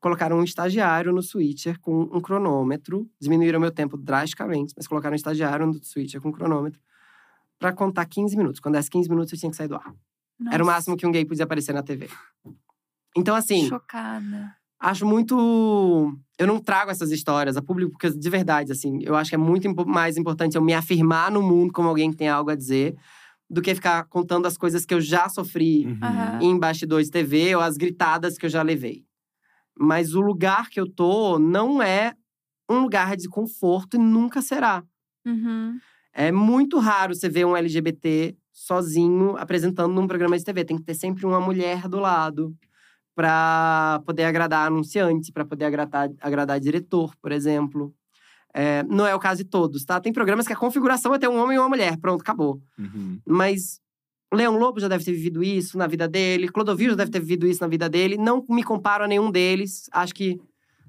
colocaram 0.00 0.38
um 0.38 0.44
estagiário 0.44 1.12
no 1.12 1.22
switcher 1.22 1.80
com 1.80 2.02
um 2.02 2.20
cronômetro, 2.20 3.08
diminuíram 3.20 3.60
meu 3.60 3.70
tempo 3.70 3.96
drasticamente, 3.96 4.74
mas 4.76 4.88
colocaram 4.88 5.14
um 5.14 5.16
estagiário 5.16 5.66
no 5.66 5.74
switcher 5.84 6.20
com 6.20 6.30
um 6.30 6.32
cronômetro 6.32 6.80
pra 7.62 7.72
contar 7.72 8.04
15 8.04 8.36
minutos. 8.36 8.60
Quando 8.60 8.74
desse 8.74 8.90
15 8.90 9.08
minutos, 9.08 9.32
eu 9.32 9.38
tinha 9.38 9.50
que 9.50 9.56
sair 9.56 9.68
do 9.68 9.76
ar. 9.76 9.94
Era 10.50 10.62
o 10.62 10.66
Nossa, 10.66 10.76
máximo 10.76 10.96
que 10.96 11.06
um 11.06 11.12
gay 11.12 11.24
podia 11.24 11.44
aparecer 11.44 11.72
na 11.72 11.82
TV. 11.82 12.08
Então, 13.16 13.34
assim, 13.34 13.68
Chocada. 13.68 14.54
acho 14.80 15.06
muito. 15.06 16.12
Eu 16.38 16.46
não 16.46 16.58
trago 16.58 16.90
essas 16.90 17.12
histórias 17.12 17.56
a 17.56 17.62
público, 17.62 17.92
porque 17.92 18.10
de 18.10 18.30
verdade, 18.30 18.72
assim, 18.72 18.98
eu 19.02 19.14
acho 19.14 19.30
que 19.30 19.34
é 19.36 19.38
muito 19.38 19.72
mais 19.86 20.16
importante 20.16 20.56
eu 20.56 20.62
me 20.62 20.74
afirmar 20.74 21.30
no 21.30 21.40
mundo 21.42 21.72
como 21.72 21.88
alguém 21.88 22.10
que 22.10 22.16
tem 22.16 22.28
algo 22.28 22.50
a 22.50 22.56
dizer, 22.56 22.96
do 23.48 23.62
que 23.62 23.74
ficar 23.74 24.04
contando 24.04 24.46
as 24.46 24.56
coisas 24.56 24.84
que 24.84 24.94
eu 24.94 25.00
já 25.00 25.28
sofri 25.28 25.86
Uhum. 25.86 26.40
Em 26.40 26.58
bastidores 26.58 27.06
de 27.06 27.12
TV 27.12 27.54
ou 27.54 27.62
as 27.62 27.76
gritadas 27.76 28.36
que 28.36 28.46
eu 28.46 28.50
já 28.50 28.62
levei. 28.62 29.04
Mas 29.78 30.14
o 30.14 30.20
lugar 30.20 30.68
que 30.68 30.80
eu 30.80 30.90
tô 30.90 31.38
não 31.38 31.80
é 31.82 32.14
um 32.68 32.80
lugar 32.80 33.16
de 33.16 33.28
conforto 33.28 33.96
e 33.96 34.00
nunca 34.00 34.42
será. 34.42 34.82
Uhum. 35.24 35.78
É 36.12 36.30
muito 36.30 36.78
raro 36.78 37.14
você 37.14 37.28
ver 37.28 37.46
um 37.46 37.56
LGBT 37.56 38.36
sozinho 38.52 39.36
apresentando 39.38 39.94
num 39.94 40.06
programa 40.06 40.36
de 40.36 40.44
TV. 40.44 40.64
Tem 40.64 40.76
que 40.76 40.84
ter 40.84 40.94
sempre 40.94 41.24
uma 41.24 41.40
mulher 41.40 41.88
do 41.88 41.98
lado 41.98 42.54
para 43.14 44.00
poder 44.06 44.24
agradar 44.24 44.66
anunciante, 44.66 45.32
para 45.32 45.44
poder 45.44 45.64
agradar, 45.64 46.10
agradar 46.20 46.60
diretor, 46.60 47.14
por 47.20 47.32
exemplo. 47.32 47.94
É, 48.54 48.82
não 48.84 49.06
é 49.06 49.14
o 49.14 49.18
caso 49.18 49.42
de 49.42 49.48
todos, 49.48 49.84
tá? 49.84 50.00
Tem 50.00 50.12
programas 50.12 50.46
que 50.46 50.52
a 50.52 50.56
configuração 50.56 51.14
é 51.14 51.18
ter 51.18 51.28
um 51.28 51.38
homem 51.38 51.56
e 51.56 51.58
uma 51.58 51.68
mulher. 51.68 51.96
Pronto, 51.98 52.20
acabou. 52.20 52.60
Uhum. 52.78 53.18
Mas 53.26 53.80
Leão 54.32 54.58
Lobo 54.58 54.80
já 54.80 54.88
deve 54.88 55.04
ter 55.04 55.12
vivido 55.12 55.42
isso 55.42 55.76
na 55.76 55.86
vida 55.86 56.08
dele, 56.08 56.48
Clodovil 56.48 56.90
já 56.90 56.96
deve 56.96 57.10
ter 57.10 57.20
vivido 57.20 57.46
isso 57.46 57.62
na 57.62 57.68
vida 57.68 57.88
dele. 57.88 58.16
Não 58.16 58.44
me 58.48 58.62
comparo 58.62 59.04
a 59.04 59.08
nenhum 59.08 59.30
deles. 59.30 59.88
Acho 59.92 60.14
que 60.14 60.40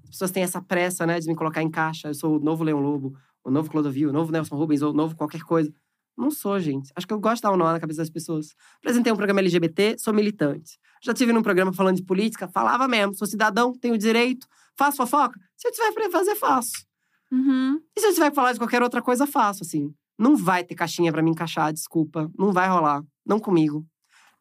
as 0.03 0.09
pessoas 0.11 0.31
têm 0.31 0.43
essa 0.43 0.61
pressa, 0.61 1.05
né, 1.05 1.19
de 1.19 1.27
me 1.27 1.35
colocar 1.35 1.61
em 1.61 1.69
caixa. 1.69 2.09
Eu 2.09 2.13
sou 2.13 2.37
o 2.37 2.39
novo 2.39 2.63
Leão 2.63 2.79
Lobo, 2.79 3.15
o 3.43 3.51
novo 3.51 3.69
Clodovil, 3.69 4.09
o 4.09 4.13
novo 4.13 4.31
Nelson 4.31 4.55
Rubens, 4.55 4.81
ou 4.81 4.91
o 4.91 4.95
novo 4.95 5.15
qualquer 5.15 5.41
coisa. 5.41 5.73
Não 6.17 6.29
sou, 6.29 6.59
gente. 6.59 6.91
Acho 6.95 7.07
que 7.07 7.13
eu 7.13 7.19
gosto 7.19 7.37
de 7.37 7.41
dar 7.41 7.51
um 7.51 7.57
nó 7.57 7.71
na 7.71 7.79
cabeça 7.79 8.01
das 8.01 8.09
pessoas. 8.09 8.55
Apresentei 8.77 9.11
um 9.11 9.15
programa 9.15 9.39
LGBT, 9.39 9.97
sou 9.97 10.13
militante. 10.13 10.77
Já 11.01 11.13
tive 11.13 11.33
num 11.33 11.41
programa 11.41 11.73
falando 11.73 11.97
de 11.97 12.03
política, 12.03 12.47
falava 12.47 12.87
mesmo. 12.87 13.15
Sou 13.15 13.27
cidadão, 13.27 13.73
tenho 13.73 13.97
direito, 13.97 14.47
faço 14.77 14.97
fofoca. 14.97 15.39
Se 15.57 15.67
eu 15.67 15.71
tiver 15.71 15.91
pra 15.91 16.09
fazer, 16.11 16.35
faço. 16.35 16.85
Uhum. 17.31 17.81
E 17.95 17.99
se 17.99 18.07
eu 18.07 18.13
tiver 18.13 18.29
que 18.29 18.35
falar 18.35 18.53
de 18.53 18.59
qualquer 18.59 18.83
outra 18.83 19.01
coisa, 19.01 19.25
faço, 19.25 19.63
assim. 19.63 19.93
Não 20.17 20.35
vai 20.35 20.63
ter 20.63 20.75
caixinha 20.75 21.11
pra 21.11 21.23
me 21.23 21.31
encaixar, 21.31 21.73
desculpa. 21.73 22.31
Não 22.37 22.53
vai 22.53 22.69
rolar. 22.69 23.03
Não 23.25 23.39
comigo. 23.39 23.85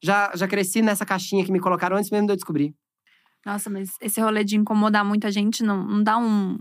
Já, 0.02 0.30
já 0.34 0.46
cresci 0.46 0.82
nessa 0.82 1.06
caixinha 1.06 1.44
que 1.44 1.52
me 1.52 1.60
colocaram 1.60 1.96
antes 1.96 2.10
mesmo 2.10 2.26
de 2.26 2.32
eu 2.32 2.36
descobrir. 2.36 2.74
Nossa, 3.44 3.70
mas 3.70 3.96
esse 4.00 4.20
rolê 4.20 4.44
de 4.44 4.56
incomodar 4.56 5.04
muita 5.04 5.30
gente 5.30 5.62
não, 5.64 5.84
não 5.84 6.02
dá 6.02 6.18
um. 6.18 6.58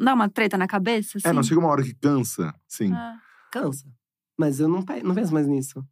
Não 0.00 0.06
dá 0.06 0.14
uma 0.14 0.30
treta 0.30 0.56
na 0.56 0.66
cabeça? 0.66 1.18
Assim? 1.18 1.28
É, 1.28 1.32
não 1.32 1.42
chega 1.42 1.60
uma 1.60 1.68
hora 1.68 1.82
que 1.82 1.92
cansa, 1.92 2.54
sim. 2.66 2.90
Ah. 2.90 3.18
Cansa. 3.52 3.84
Mas 4.38 4.58
eu 4.58 4.66
não, 4.66 4.82
não 5.04 5.14
penso 5.14 5.34
mais 5.34 5.46
nisso. 5.46 5.84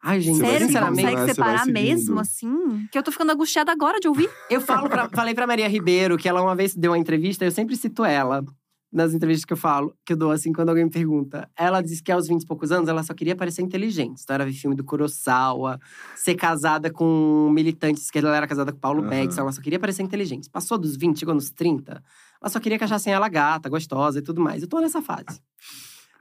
Ai, 0.00 0.20
gente, 0.20 0.36
Você 0.36 0.42
vai 0.42 0.50
Sério, 0.52 0.66
você 0.66 0.72
sinceramente. 0.72 1.02
consegue 1.02 1.16
né? 1.20 1.26
Você 1.26 1.34
separar 1.34 1.58
seguindo. 1.64 1.74
mesmo, 1.74 2.20
assim? 2.20 2.86
Que 2.92 2.96
eu 2.96 3.02
tô 3.02 3.10
ficando 3.10 3.32
angustiada 3.32 3.72
agora 3.72 3.98
de 3.98 4.06
ouvir. 4.06 4.30
Eu 4.48 4.60
falo 4.60 4.88
pra, 4.88 5.08
falei 5.08 5.34
pra 5.34 5.48
Maria 5.48 5.68
Ribeiro 5.68 6.16
que 6.16 6.28
ela 6.28 6.40
uma 6.40 6.54
vez 6.54 6.76
deu 6.76 6.92
uma 6.92 6.98
entrevista, 6.98 7.44
eu 7.44 7.50
sempre 7.50 7.76
cito 7.76 8.04
ela 8.04 8.44
nas 8.92 9.14
entrevistas 9.14 9.44
que 9.44 9.52
eu 9.52 9.56
falo, 9.56 9.94
que 10.04 10.12
eu 10.12 10.16
dou 10.16 10.32
assim, 10.32 10.52
quando 10.52 10.68
alguém 10.70 10.84
me 10.84 10.90
pergunta. 10.90 11.48
Ela 11.56 11.80
disse 11.80 12.02
que 12.02 12.10
aos 12.10 12.26
20 12.26 12.42
e 12.42 12.46
poucos 12.46 12.72
anos 12.72 12.88
ela 12.88 13.02
só 13.02 13.14
queria 13.14 13.36
parecer 13.36 13.62
inteligente. 13.62 14.20
Então 14.22 14.34
era 14.34 14.44
ver 14.44 14.52
filme 14.52 14.74
do 14.74 14.82
Kurosawa, 14.82 15.78
ser 16.16 16.34
casada 16.34 16.90
com 16.90 17.48
militantes, 17.52 18.10
que 18.10 18.18
ela 18.18 18.36
era 18.36 18.46
casada 18.48 18.72
com 18.72 18.78
Paulo. 18.78 19.02
Bex, 19.02 19.38
ela 19.38 19.52
só 19.52 19.60
queria 19.60 19.78
parecer 19.78 20.02
inteligente. 20.02 20.50
Passou 20.50 20.76
dos 20.76 20.96
20, 20.96 21.20
chegou 21.20 21.34
nos 21.34 21.50
30, 21.50 22.02
ela 22.40 22.50
só 22.50 22.58
queria 22.58 22.78
que 22.78 22.84
achassem 22.84 23.12
ela 23.12 23.28
gata, 23.28 23.68
gostosa 23.68 24.18
e 24.18 24.22
tudo 24.22 24.40
mais. 24.40 24.62
Eu 24.62 24.68
tô 24.68 24.80
nessa 24.80 25.02
fase. 25.02 25.40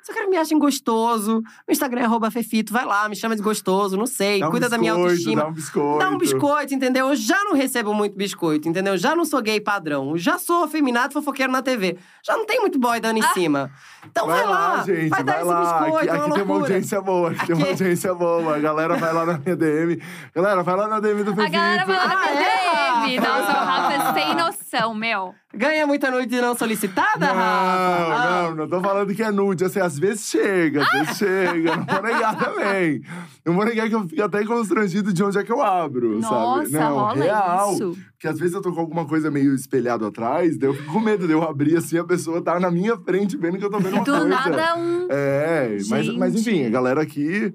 Só 0.02 0.14
quero 0.14 0.26
que 0.26 0.32
me 0.32 0.38
achem 0.38 0.58
gostoso. 0.58 1.44
O 1.68 1.72
Instagram 1.72 2.02
é 2.02 2.06
arroba 2.06 2.32
Fefito, 2.32 2.74
vai 2.74 2.86
lá, 2.86 3.08
me 3.08 3.16
chama 3.16 3.36
de 3.36 3.42
gostoso, 3.42 3.96
não 3.98 4.08
sei, 4.08 4.40
Dá 4.40 4.48
um 4.48 4.52
cuida 4.52 4.68
da 4.70 4.78
minha 4.78 4.94
biscoito, 4.94 5.10
autoestima. 5.12 5.42
Dá 5.42 5.48
um 5.48 5.54
biscoito. 5.54 6.00
Dá 6.00 6.10
um 6.10 6.18
biscoito, 6.18 6.74
entendeu? 6.74 7.10
Eu 7.10 7.16
já 7.16 7.44
não 7.44 7.54
recebo 7.54 7.94
muito 7.94 8.16
biscoito, 8.18 8.68
entendeu? 8.68 8.98
Já 8.98 9.16
não 9.16 9.26
sou 9.26 9.42
gay 9.42 9.60
padrão. 9.62 10.18
Já 10.18 10.40
sou 10.40 10.64
afeminado 10.64 11.14
fofoqueiro 11.14 11.52
na 11.52 11.62
TV. 11.62 11.98
Já 12.24 12.36
não 12.36 12.46
tem 12.46 12.60
muito 12.60 12.80
boy 12.80 13.00
dando 13.00 13.18
em 13.18 13.24
cima. 13.34 13.70
Então 14.06 14.26
vai, 14.28 14.44
lá, 14.46 14.84
gente, 14.86 15.10
vai, 15.10 15.24
dar 15.24 15.34
vai 15.34 15.42
esse 15.42 15.50
lá. 15.52 15.60
biscoito, 15.62 15.98
Aqui, 15.98 16.08
é 16.10 16.14
uma 16.14 16.26
aqui 16.26 16.34
tem 16.34 16.44
uma 16.44 16.56
audiência 16.56 17.02
boa, 17.02 17.32
aqui, 17.32 17.46
tem 17.46 17.56
uma 17.56 17.62
Aqui- 17.64 17.72
audiência 17.72 18.14
boa. 18.16 18.56
A 18.56 18.60
galera 18.60 18.96
vai 18.98 19.14
lá 19.14 19.26
na 19.26 19.38
minha 19.38 19.56
DM. 19.56 20.02
Galera, 20.34 20.64
vai 20.64 20.76
lá 20.76 20.88
na 20.88 21.00
DM 21.00 21.24
do 21.24 21.36
Fefito. 21.36 21.56
A 21.56 21.60
galera 21.60 21.86
vai 21.86 21.96
lá 21.98 22.08
na 22.08 22.14
Ah, 22.16 22.32
minha 22.32 22.42
é, 22.42 23.02
DM. 23.10 23.18
Rafa? 23.18 23.40
Nossa, 23.42 23.52
o 23.52 23.66
Rafa 23.66 23.94
é 23.94 24.14
sem 24.14 24.36
noção, 24.36 24.94
meu. 24.96 25.36
Ganha 25.54 25.86
muita 25.88 26.12
noite 26.12 26.40
não 26.40 26.56
solicitada, 26.56 27.26
Não, 27.28 27.34
Rafa? 27.34 28.14
Ah, 28.14 28.44
não, 28.50 28.56
não 28.56 28.70
tô 28.70 28.80
falando 28.82 29.14
que 29.16 29.24
é 29.24 29.32
nude. 29.32 29.66
Assim, 29.66 29.80
às 29.90 29.98
vezes 29.98 30.30
chega, 30.30 30.84
às 30.84 30.92
vezes 30.92 31.18
chega. 31.18 31.76
Não 31.76 31.86
vou 31.86 32.04
negar 32.04 32.38
também. 32.38 33.02
Não 33.44 33.54
vou 33.56 33.66
negar 33.66 33.90
que 33.90 33.96
eu 33.96 34.08
fico 34.08 34.22
até 34.22 34.46
constrangido 34.46 35.12
de 35.12 35.24
onde 35.24 35.40
é 35.40 35.44
que 35.44 35.52
eu 35.52 35.62
abro, 35.62 36.20
Nossa, 36.20 36.70
sabe? 36.70 36.72
Não, 36.72 36.94
rola 36.96 37.14
real. 37.16 37.74
isso. 37.74 37.98
Porque 38.12 38.28
às 38.28 38.38
vezes 38.38 38.54
eu 38.54 38.62
tô 38.62 38.72
com 38.72 38.82
alguma 38.82 39.06
coisa 39.06 39.32
meio 39.32 39.56
espelhado 39.56 40.06
atrás, 40.06 40.58
daí 40.58 40.70
eu 40.70 40.74
fico 40.76 40.94
com 40.94 41.00
medo 41.00 41.26
de 41.26 41.34
eu 41.34 41.42
abrir 41.44 41.76
assim, 41.78 41.98
a 41.98 42.04
pessoa 42.04 42.42
tá 42.42 42.60
na 42.60 42.70
minha 42.70 42.96
frente 42.98 43.36
vendo 43.36 43.58
que 43.58 43.66
eu 43.66 43.72
tô 43.72 43.80
vendo 43.80 43.96
uma 43.96 44.04
Do 44.04 44.12
coisa. 44.12 44.28
nada, 44.28 44.78
um. 44.78 45.08
É, 45.10 45.78
mas, 45.90 46.08
mas 46.16 46.36
enfim, 46.36 46.66
a 46.66 46.70
galera 46.70 47.02
aqui 47.02 47.54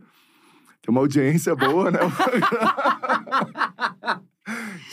tem 0.82 0.89
uma 0.91 1.01
audiência 1.01 1.55
boa, 1.55 1.91
né? 1.91 2.01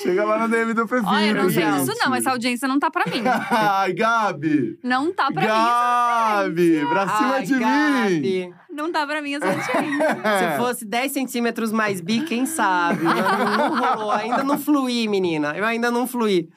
Chega 0.02 0.24
lá 0.24 0.38
na 0.40 0.48
DM 0.48 0.74
do 0.74 0.88
Fefito, 0.88 1.10
Olha, 1.10 1.28
eu 1.28 1.36
não 1.36 1.50
sei 1.50 1.66
disso, 1.72 1.94
não. 2.00 2.16
Essa 2.16 2.32
audiência 2.32 2.68
não 2.68 2.80
tá 2.80 2.90
pra 2.90 3.06
mim. 3.06 3.22
Ai, 3.52 3.94
Gabi! 3.94 4.80
Não 4.82 5.14
tá 5.14 5.30
pra 5.32 5.46
Gabi, 5.46 6.80
pra 6.90 7.08
cima 7.08 7.34
Ai, 7.36 7.44
de 7.44 7.54
mim! 7.54 7.60
Gabi. 7.60 8.22
mim. 8.22 8.54
Não 8.72 8.92
tá 8.92 9.06
pra 9.06 9.22
mim 9.22 9.36
essa 9.36 9.48
audiência. 9.48 9.74
Se 10.54 10.58
fosse 10.58 10.86
10 10.86 11.12
centímetros 11.12 11.72
mais 11.72 12.00
bi, 12.00 12.22
quem 12.22 12.46
sabe? 12.46 13.04
Não, 13.04 13.14
não 13.14 13.96
rolou, 13.96 14.12
ainda 14.12 14.44
não 14.44 14.58
fluí, 14.58 15.08
menina. 15.08 15.54
Eu 15.56 15.66
ainda 15.66 15.92
não 15.92 16.08
fluí. 16.08 16.50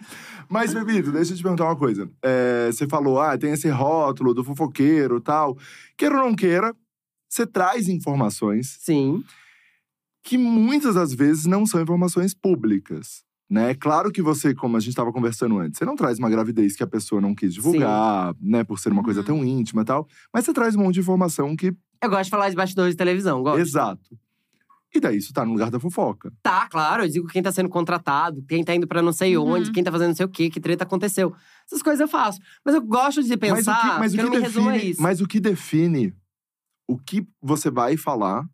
Mas, 0.48 0.72
Bebito, 0.72 1.10
deixa 1.10 1.32
eu 1.32 1.36
te 1.36 1.42
perguntar 1.42 1.64
uma 1.64 1.76
coisa. 1.76 2.08
É, 2.22 2.68
você 2.70 2.86
falou, 2.86 3.20
ah, 3.20 3.36
tem 3.36 3.52
esse 3.52 3.68
rótulo 3.68 4.32
do 4.32 4.44
fofoqueiro 4.44 5.16
e 5.16 5.20
tal. 5.20 5.56
Queira 5.96 6.16
ou 6.16 6.28
não 6.28 6.34
queira, 6.34 6.72
você 7.28 7.44
traz 7.46 7.88
informações 7.88 8.76
Sim. 8.80 9.24
Que 10.24 10.36
muitas 10.38 10.94
das 10.96 11.12
vezes 11.12 11.44
não 11.44 11.64
são 11.66 11.80
informações 11.80 12.34
públicas. 12.34 13.22
Né? 13.48 13.74
Claro 13.74 14.10
que 14.10 14.22
você, 14.22 14.54
como 14.54 14.76
a 14.76 14.80
gente 14.80 14.88
estava 14.88 15.12
conversando 15.12 15.58
antes, 15.58 15.78
você 15.78 15.84
não 15.84 15.94
traz 15.94 16.18
uma 16.18 16.30
gravidez 16.30 16.74
que 16.74 16.82
a 16.82 16.86
pessoa 16.86 17.20
não 17.20 17.34
quis 17.34 17.52
divulgar, 17.52 18.34
né? 18.40 18.64
Por 18.64 18.78
ser 18.78 18.90
uma 18.90 19.02
coisa 19.02 19.20
Uhum. 19.20 19.26
tão 19.26 19.44
íntima 19.44 19.82
e 19.82 19.84
tal. 19.84 20.08
Mas 20.32 20.46
você 20.46 20.52
traz 20.54 20.74
um 20.74 20.80
monte 20.80 20.94
de 20.94 21.00
informação 21.00 21.54
que. 21.54 21.66
Eu 22.02 22.08
gosto 22.10 22.24
de 22.24 22.30
falar 22.30 22.48
de 22.48 22.56
bastidores 22.56 22.94
de 22.94 22.96
televisão, 22.96 23.42
gosto. 23.42 23.60
Exato. 23.60 24.18
E 24.94 24.98
daí 24.98 25.18
isso 25.18 25.32
tá 25.32 25.44
no 25.44 25.52
lugar 25.52 25.70
da 25.70 25.78
fofoca. 25.78 26.32
Tá, 26.42 26.68
claro, 26.68 27.02
eu 27.04 27.08
digo 27.08 27.26
quem 27.28 27.42
tá 27.42 27.52
sendo 27.52 27.68
contratado, 27.68 28.42
quem 28.48 28.64
tá 28.64 28.74
indo 28.74 28.86
pra 28.88 29.02
não 29.02 29.12
sei 29.12 29.36
Uhum. 29.36 29.46
onde, 29.54 29.72
quem 29.72 29.84
tá 29.84 29.92
fazendo 29.92 30.08
não 30.08 30.16
sei 30.16 30.24
o 30.24 30.28
quê, 30.28 30.48
que 30.48 30.58
treta 30.60 30.84
aconteceu. 30.84 31.34
Essas 31.66 31.82
coisas 31.82 32.00
eu 32.00 32.08
faço. 32.08 32.40
Mas 32.64 32.74
eu 32.74 32.80
gosto 32.80 33.22
de 33.22 33.36
pensar 33.36 33.72
mas 33.72 33.76
o 33.76 33.92
que, 33.92 33.98
mas 33.98 34.14
o 34.14 34.16
que, 34.16 34.30
que 34.30 34.40
define, 34.40 34.90
isso. 34.90 35.02
mas 35.02 35.20
o 35.20 35.26
que 35.28 35.38
define 35.40 36.14
o 36.88 36.96
que 36.96 37.26
você 37.42 37.70
vai 37.70 37.96
falar 37.96 38.48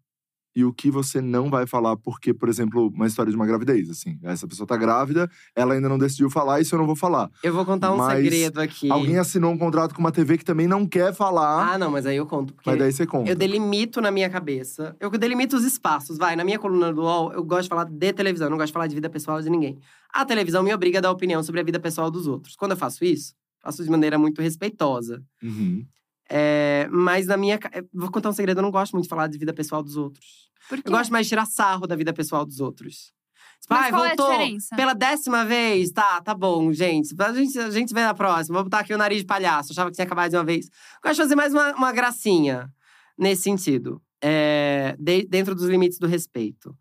e 0.55 0.65
o 0.65 0.73
que 0.73 0.91
você 0.91 1.21
não 1.21 1.49
vai 1.49 1.67
falar, 1.67 1.97
porque, 1.97 2.35
por 2.35 2.49
exemplo, 2.49 2.89
uma 2.95 3.07
história 3.07 3.31
de 3.31 3.37
uma 3.37 3.47
gravidez, 3.47 3.89
assim. 3.89 4.19
Essa 4.23 4.47
pessoa 4.49 4.67
tá 4.67 4.77
grávida, 4.77 5.31
ela 5.55 5.75
ainda 5.75 5.89
não 5.89 5.99
decidiu 5.99 6.29
falar, 6.29 6.61
isso 6.61 6.75
eu 6.75 6.79
não 6.79 6.87
vou 6.87 6.97
falar. 6.97 7.31
Eu 7.43 7.53
vou 7.55 7.65
contar 7.65 7.93
um 7.93 7.97
Mas 7.97 8.17
segredo 8.19 8.61
aqui. 8.61 8.91
Alguém 8.91 9.19
assinou 9.19 9.53
um 9.53 9.59
contrato 9.59 9.95
com 9.95 10.01
uma 10.01 10.11
TV 10.11 10.39
que 10.39 10.45
também 10.45 10.67
não 10.67 10.87
quer 10.87 11.15
falar, 11.15 11.75
Ah, 11.75 11.79
não, 11.79 11.91
mas 11.91 12.05
aí 12.07 12.17
eu 12.17 12.27
conto. 12.27 12.53
Porque 12.55 12.69
mas 12.69 12.79
daí 12.79 12.93
você 12.93 13.07
conta. 13.07 13.31
eu 13.31 13.37
delimito 13.37 14.01
na 14.01 14.11
minha 14.11 14.29
cabeça. 14.29 14.97
Eu 14.99 15.11
delimito 15.11 15.57
os 15.57 15.65
espaços. 15.65 16.19
Vai, 16.19 16.35
na 16.35 16.45
minha 16.45 16.59
coluna 16.59 16.93
do 16.93 17.03
UOL, 17.03 17.33
eu 17.33 17.45
gosto 17.45 17.63
de 17.65 17.69
falar 17.69 17.85
de 17.85 18.13
televisão, 18.13 18.47
eu 18.47 18.51
não 18.51 18.59
gosto 18.59 18.69
de 18.69 18.73
falar 18.73 18.87
de 18.87 18.95
vida 18.95 19.09
pessoal 19.09 19.41
de 19.41 19.49
ninguém. 19.49 19.79
A 20.13 20.25
televisão 20.25 20.63
me 20.63 20.75
obriga 20.75 20.99
a 20.99 21.03
dar 21.03 21.11
opinião 21.11 21.43
sobre 21.43 21.61
a 21.61 21.65
vida 21.65 21.79
pessoal 21.79 22.11
dos 22.11 22.27
outros. 22.27 22.57
Quando 22.57 22.73
eu 22.73 22.77
faço 22.77 23.05
isso, 23.05 23.35
faço 23.63 23.85
de 23.85 23.91
maneira 23.91 24.19
muito 24.19 24.43
respeitosa. 24.43 25.23
Uhum. 25.43 25.85
É, 26.31 26.89
mas 26.91 27.27
na 27.27 27.37
minha. 27.37 27.59
eu 27.75 27.89
Vou 27.93 28.11
contar 28.11 28.29
um 28.29 28.33
segredo, 28.33 28.59
eu 28.59 28.63
não 28.63 28.71
gosto 28.71 28.93
muito 28.93 29.05
de 29.05 29.09
falar 29.09 29.27
de 29.27 29.37
vida 29.37 29.53
pessoal 29.53 29.83
dos 29.83 29.97
outros. 29.97 30.49
Por 30.69 30.79
quê? 30.79 30.85
Eu 30.87 30.93
gosto 30.93 31.11
mais 31.11 31.27
de 31.27 31.31
tirar 31.31 31.45
sarro 31.47 31.87
da 31.87 31.97
vida 31.97 32.13
pessoal 32.13 32.47
dos 32.47 32.61
outros. 32.61 33.13
Tipo, 33.61 33.75
ai, 33.75 33.89
é 33.89 33.93
voltou 33.93 34.31
diferença? 34.31 34.75
pela 34.77 34.95
décima 34.95 35.45
vez. 35.45 35.91
Tá, 35.91 36.21
tá 36.23 36.33
bom, 36.33 36.73
gente. 36.73 37.15
A 37.21 37.33
gente, 37.33 37.59
a 37.59 37.71
gente 37.71 37.93
vê 37.93 38.01
na 38.03 38.15
próxima. 38.15 38.55
Vou 38.55 38.65
botar 38.65 38.79
aqui 38.79 38.95
o 38.95 38.99
nariz 38.99 39.19
de 39.19 39.27
palhaço. 39.27 39.73
Achava 39.73 39.91
que 39.91 39.97
tinha 39.97 40.07
acabado 40.07 40.31
de 40.31 40.37
uma 40.37 40.45
vez. 40.45 40.69
Gosto 41.03 41.17
de 41.17 41.23
fazer 41.23 41.35
mais 41.35 41.53
uma, 41.53 41.75
uma 41.75 41.93
gracinha 41.93 42.71
nesse 43.19 43.43
sentido. 43.43 44.01
É, 44.23 44.95
de- 44.99 45.27
dentro 45.29 45.55
dos 45.55 45.67
limites 45.69 45.99
do 45.99 46.07
respeito. 46.07 46.75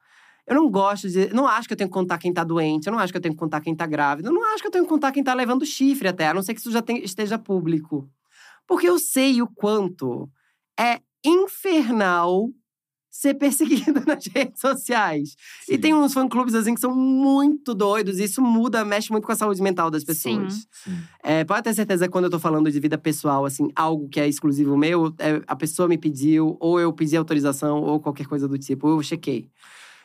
Eu 0.47 0.56
não 0.56 0.70
gosto 0.70 1.10
de. 1.10 1.34
Não 1.34 1.47
acho 1.47 1.68
que 1.68 1.74
eu 1.74 1.78
tenho 1.78 1.89
que 1.89 1.93
contar 1.93 2.18
quem 2.18 2.32
tá 2.34 2.43
doente. 2.43 2.88
Eu 2.88 2.91
não 2.93 3.00
acho 3.00 3.12
que 3.12 3.18
eu 3.18 3.22
tenho 3.22 3.34
que 3.34 3.39
contar 3.39 3.60
quem 3.62 3.76
tá 3.76 3.86
grávida. 3.86 4.30
Eu 4.30 4.34
não 4.34 4.43
acho 4.54 4.62
que 4.62 4.68
eu 4.68 4.72
tenho 4.72 4.84
que 4.84 4.89
contar 4.89 5.12
quem 5.12 5.24
tá 5.24 5.34
levando 5.34 5.66
chifre 5.66 6.08
até. 6.08 6.28
A 6.28 6.34
não 6.34 6.41
ser 6.41 6.54
que 6.54 6.60
isso 6.62 6.72
já 6.72 6.82
tem- 6.82 7.04
esteja 7.04 7.38
público. 7.38 8.10
Porque 8.70 8.88
eu 8.88 8.99
sei 8.99 9.41
o 9.41 9.47
quanto 9.47 10.30
é 10.80 11.01
infernal 11.26 12.51
ser 13.09 13.34
perseguida 13.34 14.01
nas 14.05 14.28
redes 14.28 14.61
sociais. 14.61 15.36
E 15.67 15.74
Sim, 15.74 15.78
tem 15.80 15.93
uns 15.95 16.13
fã-clubes 16.13 16.53
assim 16.53 16.76
que 16.76 16.80
são 16.80 16.95
muito 16.95 17.74
doidos. 17.74 18.20
E 18.20 18.26
isso 18.26 18.43
muda, 18.43 18.86
mexe 18.86 19.11
muito 19.11 19.26
com 19.26 19.32
a 19.32 19.36
saúde 19.36 19.59
mental 19.59 19.89
das 19.89 20.03
pessoas. 20.03 20.53
Sim. 20.53 20.61
sim. 20.72 20.97
É, 21.24 21.43
pode 21.43 21.63
ter 21.63 21.74
certeza 21.74 22.05
que 22.05 22.11
quando 22.11 22.26
eu 22.26 22.30
tô 22.30 22.38
falando 22.38 22.72
de 22.72 22.80
vida 22.80 22.95
pessoal, 22.95 23.43
assim, 23.43 23.70
algo 23.76 24.07
que 24.07 24.20
é 24.20 24.28
exclusivo 24.28 24.78
meu, 24.78 25.07
é, 25.17 25.41
a 25.47 25.55
pessoa 25.55 25.88
me 25.88 25.97
pediu, 25.97 26.55
ou 26.59 26.80
eu 26.80 26.93
pedi 26.93 27.17
autorização, 27.17 27.82
ou 27.82 27.99
qualquer 27.99 28.28
coisa 28.28 28.47
do 28.47 28.57
tipo, 28.59 28.88
eu 28.88 29.01
chequei. 29.01 29.49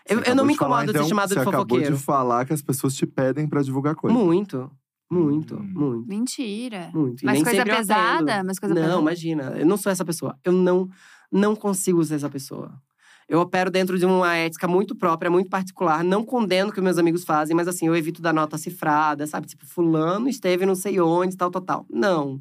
Eu, 0.09 0.21
eu 0.21 0.35
não 0.35 0.45
acabou 0.45 0.47
me 0.47 0.53
de 0.53 0.59
falar, 0.59 0.77
incomodo 0.77 0.85
de 0.87 0.91
então, 0.91 1.03
ser 1.03 1.09
chamado 1.11 1.29
você 1.29 1.35
de 1.35 1.41
acabou 1.41 1.61
fofoqueiro. 1.61 1.97
de 1.97 2.03
falar 2.03 2.45
que 2.47 2.53
as 2.55 2.63
pessoas 2.63 2.95
te 2.95 3.07
pedem 3.07 3.47
pra 3.47 3.63
divulgar 3.63 3.95
coisa. 3.95 4.17
Muito, 4.17 4.71
muito, 5.11 5.57
Hum. 5.57 5.71
muito, 5.75 6.09
Mentira. 6.09 6.91
muito. 6.95 7.23
E 7.23 7.27
Mas 7.27 7.35
nem 7.35 7.45
coisa 7.45 7.65
pesada? 7.65 8.45
Mas 8.45 8.59
coisa 8.59 8.75
não, 8.75 8.83
pesada. 8.83 9.01
imagina. 9.01 9.43
Eu 9.59 9.67
não 9.67 9.77
sou 9.77 9.91
essa 9.93 10.05
pessoa. 10.05 10.37
Eu 10.45 10.53
não, 10.53 10.89
não 11.31 11.55
consigo 11.55 12.03
ser 12.05 12.15
essa 12.17 12.31
pessoa. 12.31 12.73
Eu 13.29 13.41
opero 13.41 13.71
dentro 13.71 13.99
de 13.99 14.05
uma 14.05 14.37
ética 14.37 14.69
muito 14.69 14.95
própria, 14.95 15.31
muito 15.31 15.49
particular. 15.49 16.05
Não 16.05 16.25
condeno 16.25 16.71
o 16.71 16.73
que 16.73 16.81
meus 16.81 16.99
amigos 16.99 17.25
fazem, 17.25 17.57
mas 17.57 17.67
assim, 17.69 17.87
eu 17.87 17.97
evito 17.97 18.21
dar 18.21 18.35
nota 18.35 18.59
cifrada, 18.59 19.27
sabe? 19.27 19.47
Tipo, 19.47 19.65
fulano 19.67 20.29
esteve 20.29 20.67
não 20.67 20.75
sei 20.75 21.01
onde, 21.01 21.37
tal, 21.37 21.51
tal, 21.51 21.63
tal. 21.63 21.87
Não. 21.91 22.39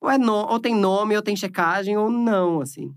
Ou, 0.00 0.10
é 0.10 0.18
no, 0.18 0.32
ou 0.34 0.60
tem 0.60 0.74
nome, 0.74 1.16
ou 1.16 1.22
tem 1.22 1.34
checagem, 1.36 1.96
ou 1.96 2.10
não, 2.10 2.60
assim. 2.60 2.92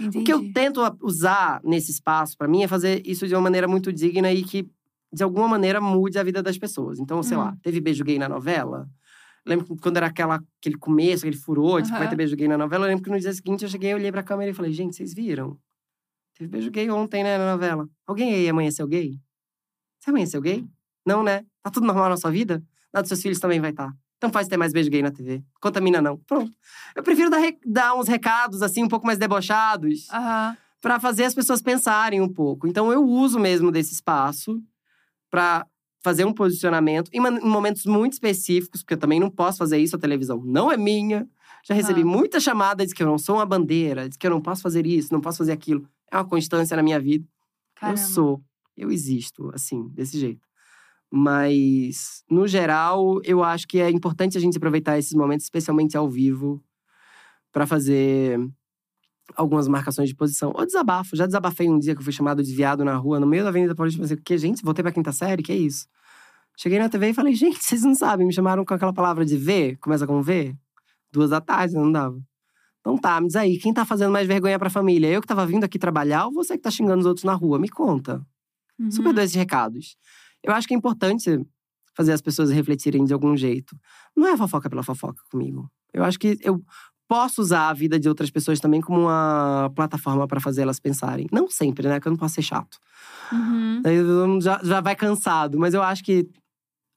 Entendi. 0.00 0.18
O 0.18 0.24
que 0.24 0.32
eu 0.32 0.52
tento 0.52 0.80
usar 1.02 1.60
nesse 1.64 1.90
espaço, 1.92 2.36
pra 2.36 2.48
mim, 2.48 2.62
é 2.64 2.68
fazer 2.68 3.02
isso 3.06 3.26
de 3.28 3.34
uma 3.34 3.40
maneira 3.42 3.68
muito 3.68 3.92
digna 3.92 4.32
e 4.32 4.42
que, 4.42 4.68
de 5.12 5.22
alguma 5.22 5.48
maneira, 5.48 5.80
mude 5.80 6.18
a 6.18 6.22
vida 6.22 6.42
das 6.42 6.58
pessoas. 6.58 6.98
Então, 6.98 7.22
sei 7.22 7.36
lá, 7.36 7.50
Uhum. 7.50 7.56
teve 7.62 7.80
beijo 7.80 8.04
gay 8.04 8.18
na 8.18 8.28
novela. 8.28 8.88
Lembro 9.46 9.64
que 9.66 9.76
quando 9.80 9.96
era 9.96 10.06
aquela, 10.06 10.40
aquele 10.60 10.76
começo, 10.76 11.24
aquele 11.26 11.40
furor, 11.40 11.80
tipo, 11.80 11.92
vai 11.94 12.02
Aham. 12.02 12.10
ter 12.10 12.16
beijo 12.16 12.36
gay 12.36 12.46
na 12.48 12.58
novela. 12.58 12.84
Eu 12.84 12.88
lembro 12.90 13.04
que 13.04 13.10
no 13.10 13.18
dia 13.18 13.32
seguinte 13.32 13.62
eu 13.64 13.68
cheguei, 13.68 13.94
olhei 13.94 14.12
pra 14.12 14.22
câmera 14.22 14.50
e 14.50 14.54
falei, 14.54 14.72
gente, 14.72 14.96
vocês 14.96 15.14
viram? 15.14 15.58
Teve 16.36 16.48
beijo 16.50 16.70
gay 16.70 16.90
ontem, 16.90 17.24
né, 17.24 17.38
na 17.38 17.52
novela. 17.52 17.88
Alguém 18.06 18.34
aí 18.34 18.48
amanheceu 18.48 18.86
gay? 18.86 19.18
Você 19.98 20.10
amanheceu 20.10 20.40
gay? 20.40 20.64
Não, 21.06 21.22
né? 21.22 21.44
Tá 21.62 21.70
tudo 21.70 21.86
normal 21.86 22.08
na 22.10 22.16
sua 22.16 22.30
vida? 22.30 22.62
Na 22.92 23.00
dos 23.00 23.08
seus 23.08 23.22
filhos 23.22 23.40
também 23.40 23.60
vai 23.60 23.70
estar. 23.70 23.90
Então 24.18 24.30
faz 24.30 24.46
ter 24.48 24.56
mais 24.56 24.72
beijo 24.72 24.90
gay 24.90 25.00
na 25.02 25.10
TV. 25.10 25.42
Contamina 25.60 26.02
não. 26.02 26.18
Pronto. 26.18 26.52
Eu 26.94 27.02
prefiro 27.02 27.30
dar, 27.30 27.40
dar 27.64 27.94
uns 27.94 28.08
recados, 28.08 28.62
assim, 28.62 28.82
um 28.84 28.88
pouco 28.88 29.06
mais 29.06 29.18
debochados 29.18 30.08
Aham. 30.12 30.56
para 30.80 31.00
fazer 31.00 31.24
as 31.24 31.34
pessoas 31.34 31.62
pensarem 31.62 32.20
um 32.20 32.28
pouco. 32.28 32.66
Então 32.66 32.92
eu 32.92 33.04
uso 33.04 33.38
mesmo 33.38 33.70
desse 33.72 33.92
espaço 33.94 34.62
para 35.30 35.66
fazer 36.00 36.24
um 36.24 36.32
posicionamento 36.32 37.10
em, 37.12 37.20
momentos 37.20 37.84
muito 37.84 38.14
específicos, 38.14 38.82
porque 38.82 38.94
eu 38.94 38.98
também 38.98 39.20
não 39.20 39.30
posso 39.30 39.58
fazer 39.58 39.78
isso, 39.78 39.96
a 39.96 39.98
televisão 39.98 40.42
não 40.44 40.70
é 40.70 40.76
minha. 40.76 41.28
Já 41.66 41.74
recebi 41.74 42.02
Aham. 42.02 42.10
muita 42.10 42.40
chamada 42.40 42.86
de 42.86 42.94
que 42.94 43.02
eu 43.02 43.06
não 43.06 43.18
sou 43.18 43.36
uma 43.36 43.46
bandeira, 43.46 44.08
de 44.08 44.16
que 44.16 44.26
eu 44.26 44.30
não 44.30 44.40
posso 44.40 44.62
fazer 44.62 44.86
isso, 44.86 45.12
não 45.12 45.20
posso 45.20 45.38
fazer 45.38 45.52
aquilo. 45.52 45.86
É 46.10 46.16
uma 46.16 46.24
constância 46.24 46.76
na 46.76 46.82
minha 46.82 47.00
vida. 47.00 47.26
Caramba. 47.74 48.00
Eu 48.00 48.06
sou, 48.06 48.42
eu 48.76 48.90
existo, 48.90 49.50
assim, 49.52 49.88
desse 49.88 50.18
jeito. 50.18 50.46
Mas, 51.10 52.22
no 52.30 52.46
geral, 52.46 53.20
eu 53.24 53.42
acho 53.42 53.66
que 53.66 53.80
é 53.80 53.90
importante 53.90 54.36
a 54.36 54.40
gente 54.40 54.56
aproveitar 54.56 54.98
esses 54.98 55.14
momentos, 55.14 55.44
especialmente 55.44 55.96
ao 55.96 56.08
vivo, 56.08 56.62
para 57.50 57.66
fazer 57.66 58.38
algumas 59.34 59.68
marcações 59.68 60.08
de 60.08 60.14
posição. 60.14 60.52
Ou 60.54 60.64
desabafo. 60.64 61.16
Já 61.16 61.26
desabafei 61.26 61.68
um 61.68 61.78
dia 61.78 61.94
que 61.94 62.00
eu 62.00 62.04
fui 62.04 62.12
chamado 62.12 62.42
de 62.42 62.54
viado 62.54 62.84
na 62.84 62.96
rua, 62.96 63.20
no 63.20 63.26
meio 63.26 63.42
da 63.42 63.48
Avenida 63.50 63.74
Paulista. 63.74 64.00
Pensei, 64.00 64.16
o 64.16 64.22
que, 64.22 64.38
gente? 64.38 64.62
Voltei 64.62 64.82
pra 64.82 64.92
quinta 64.92 65.12
série? 65.12 65.42
Que 65.42 65.52
é 65.52 65.56
isso? 65.56 65.86
Cheguei 66.56 66.78
na 66.78 66.88
TV 66.88 67.10
e 67.10 67.14
falei, 67.14 67.34
gente, 67.34 67.62
vocês 67.62 67.82
não 67.82 67.94
sabem. 67.94 68.26
Me 68.26 68.32
chamaram 68.32 68.64
com 68.64 68.74
aquela 68.74 68.92
palavra 68.92 69.24
de 69.24 69.36
V, 69.36 69.76
começa 69.80 70.06
com 70.06 70.20
V. 70.22 70.56
Duas 71.12 71.30
da 71.30 71.40
tarde, 71.40 71.74
não 71.74 71.90
dava. 71.90 72.20
Então 72.80 72.96
tá, 72.96 73.20
me 73.20 73.26
diz 73.26 73.36
aí, 73.36 73.58
quem 73.58 73.72
tá 73.72 73.84
fazendo 73.84 74.10
mais 74.10 74.26
vergonha 74.26 74.58
pra 74.58 74.70
família? 74.70 75.08
Eu 75.08 75.20
que 75.20 75.26
tava 75.26 75.46
vindo 75.46 75.64
aqui 75.64 75.78
trabalhar 75.78 76.26
ou 76.26 76.32
você 76.32 76.56
que 76.56 76.62
tá 76.62 76.70
xingando 76.70 77.00
os 77.00 77.06
outros 77.06 77.24
na 77.24 77.34
rua? 77.34 77.58
Me 77.58 77.68
conta. 77.68 78.24
Uhum. 78.78 78.90
Super 78.90 79.12
dou 79.12 79.22
esses 79.22 79.36
recados. 79.36 79.96
Eu 80.42 80.52
acho 80.52 80.66
que 80.66 80.74
é 80.74 80.76
importante 80.76 81.38
fazer 81.94 82.12
as 82.12 82.22
pessoas 82.22 82.50
refletirem 82.50 83.04
de 83.04 83.12
algum 83.12 83.36
jeito. 83.36 83.76
Não 84.16 84.28
é 84.28 84.36
fofoca 84.36 84.70
pela 84.70 84.82
fofoca 84.82 85.20
comigo. 85.30 85.70
Eu 85.92 86.04
acho 86.04 86.18
que 86.18 86.38
eu 86.40 86.62
posso 87.08 87.40
usar 87.40 87.70
a 87.70 87.72
vida 87.72 87.98
de 87.98 88.08
outras 88.08 88.30
pessoas 88.30 88.60
também 88.60 88.80
como 88.80 89.00
uma 89.00 89.72
plataforma 89.74 90.28
para 90.28 90.40
fazer 90.40 90.62
elas 90.62 90.78
pensarem. 90.78 91.26
Não 91.32 91.48
sempre, 91.48 91.88
né? 91.88 91.98
Que 91.98 92.06
eu 92.06 92.10
não 92.10 92.18
posso 92.18 92.34
ser 92.34 92.42
chato. 92.42 92.78
Uhum. 93.32 93.82
Mundo 94.28 94.42
já, 94.42 94.60
já 94.62 94.80
vai 94.80 94.94
cansado. 94.94 95.58
Mas 95.58 95.72
eu 95.72 95.82
acho 95.82 96.04
que 96.04 96.28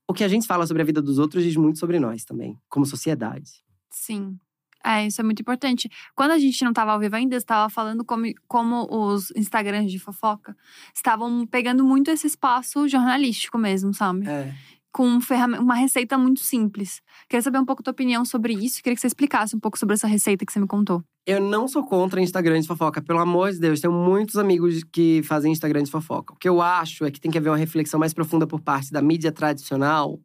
o 0.08 0.14
que 0.14 0.24
a 0.24 0.28
gente 0.28 0.46
fala 0.46 0.68
sobre 0.68 0.84
a 0.84 0.86
vida 0.86 1.02
dos 1.02 1.18
outros 1.18 1.44
diz 1.44 1.56
muito 1.56 1.80
sobre 1.80 1.98
nós 2.00 2.26
também, 2.26 2.60
como 2.70 2.86
sociedade. 2.86 3.64
Sim. 3.90 4.38
É, 4.84 5.06
isso 5.06 5.22
é 5.22 5.24
muito 5.24 5.42
importante. 5.42 5.90
Quando 6.16 6.32
a 6.32 6.40
gente 6.40 6.62
não 6.64 6.72
estava 6.72 6.92
ao 6.92 7.00
vivo 7.00 7.16
ainda, 7.16 7.36
você 7.36 7.44
estava 7.44 7.70
falando 7.70 8.04
como, 8.04 8.26
como 8.48 8.88
os 8.90 9.32
Instagrams 9.36 9.92
de 9.92 10.00
fofoca 10.00 10.58
estavam 10.94 11.46
pegando 11.46 11.84
muito 11.86 12.10
esse 12.12 12.28
espaço 12.28 12.88
jornalístico 12.88 13.58
mesmo, 13.58 13.94
sabe? 13.94 14.28
É. 14.28 14.54
Com 14.92 15.20
uma 15.60 15.76
receita 15.76 16.18
muito 16.18 16.42
simples. 16.42 17.02
Queria 17.30 17.42
saber 17.42 17.60
um 17.60 17.66
pouco 17.66 17.82
a 17.82 17.84
tua 17.84 17.92
opinião 17.92 18.26
sobre 18.26 18.54
isso. 18.54 18.84
Queria 18.84 18.96
que 18.96 19.02
você 19.02 19.08
explicasse 19.08 19.56
um 19.56 19.60
pouco 19.60 19.80
sobre 19.80 19.94
essa 19.94 20.08
receita 20.08 20.46
que 20.46 20.52
você 20.52 20.60
me 20.60 20.68
contou. 20.68 21.04
Eu 21.26 21.40
não 21.40 21.68
sou 21.68 21.86
contra 21.86 22.20
Instagram 22.20 22.60
de 22.60 22.68
fofoca, 22.68 23.02
pelo 23.02 23.20
amor 23.20 23.52
de 23.52 23.60
Deus. 23.60 23.80
Tenho 23.80 23.94
muitos 23.94 24.38
amigos 24.38 24.84
que 24.84 25.22
fazem 25.24 25.52
Instagram 25.52 25.84
de 25.84 25.92
fofoca. 25.92 26.34
O 26.34 26.38
que 26.38 26.50
eu 26.50 26.62
acho 26.62 27.06
é 27.06 27.12
que 27.12 27.22
tem 27.22 27.32
que 27.32 27.38
haver 27.38 27.50
uma 27.50 27.58
reflexão 27.58 28.00
mais 28.00 28.14
profunda 28.14 28.46
por 28.46 28.60
parte 28.60 28.92
da 28.92 29.02
mídia 29.02 29.32
tradicional 29.32 30.20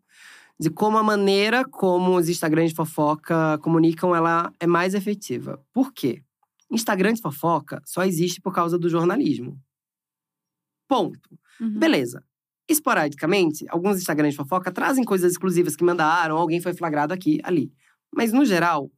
de 0.58 0.70
como 0.70 0.96
a 0.96 1.02
maneira 1.02 1.64
como 1.64 2.16
os 2.16 2.28
Instagrams 2.28 2.70
de 2.70 2.76
fofoca 2.76 3.58
comunicam 3.58 4.14
ela 4.14 4.50
é 4.58 4.66
mais 4.66 4.94
efetiva. 4.94 5.62
Por 5.72 5.92
quê? 5.92 6.22
Instagram 6.70 7.12
de 7.12 7.20
fofoca 7.20 7.80
só 7.84 8.04
existe 8.04 8.40
por 8.40 8.52
causa 8.52 8.78
do 8.78 8.88
jornalismo. 8.88 9.60
Ponto. 10.88 11.38
Uhum. 11.60 11.78
Beleza. 11.78 12.24
Esporadicamente, 12.68 13.64
alguns 13.68 13.96
Instagrams 13.98 14.32
de 14.34 14.36
fofoca 14.36 14.72
trazem 14.72 15.04
coisas 15.04 15.32
exclusivas 15.32 15.76
que 15.76 15.84
mandaram, 15.84 16.36
alguém 16.36 16.60
foi 16.60 16.74
flagrado 16.74 17.14
aqui, 17.14 17.38
ali. 17.44 17.72
Mas, 18.14 18.32
no 18.32 18.44
geral, 18.44 18.90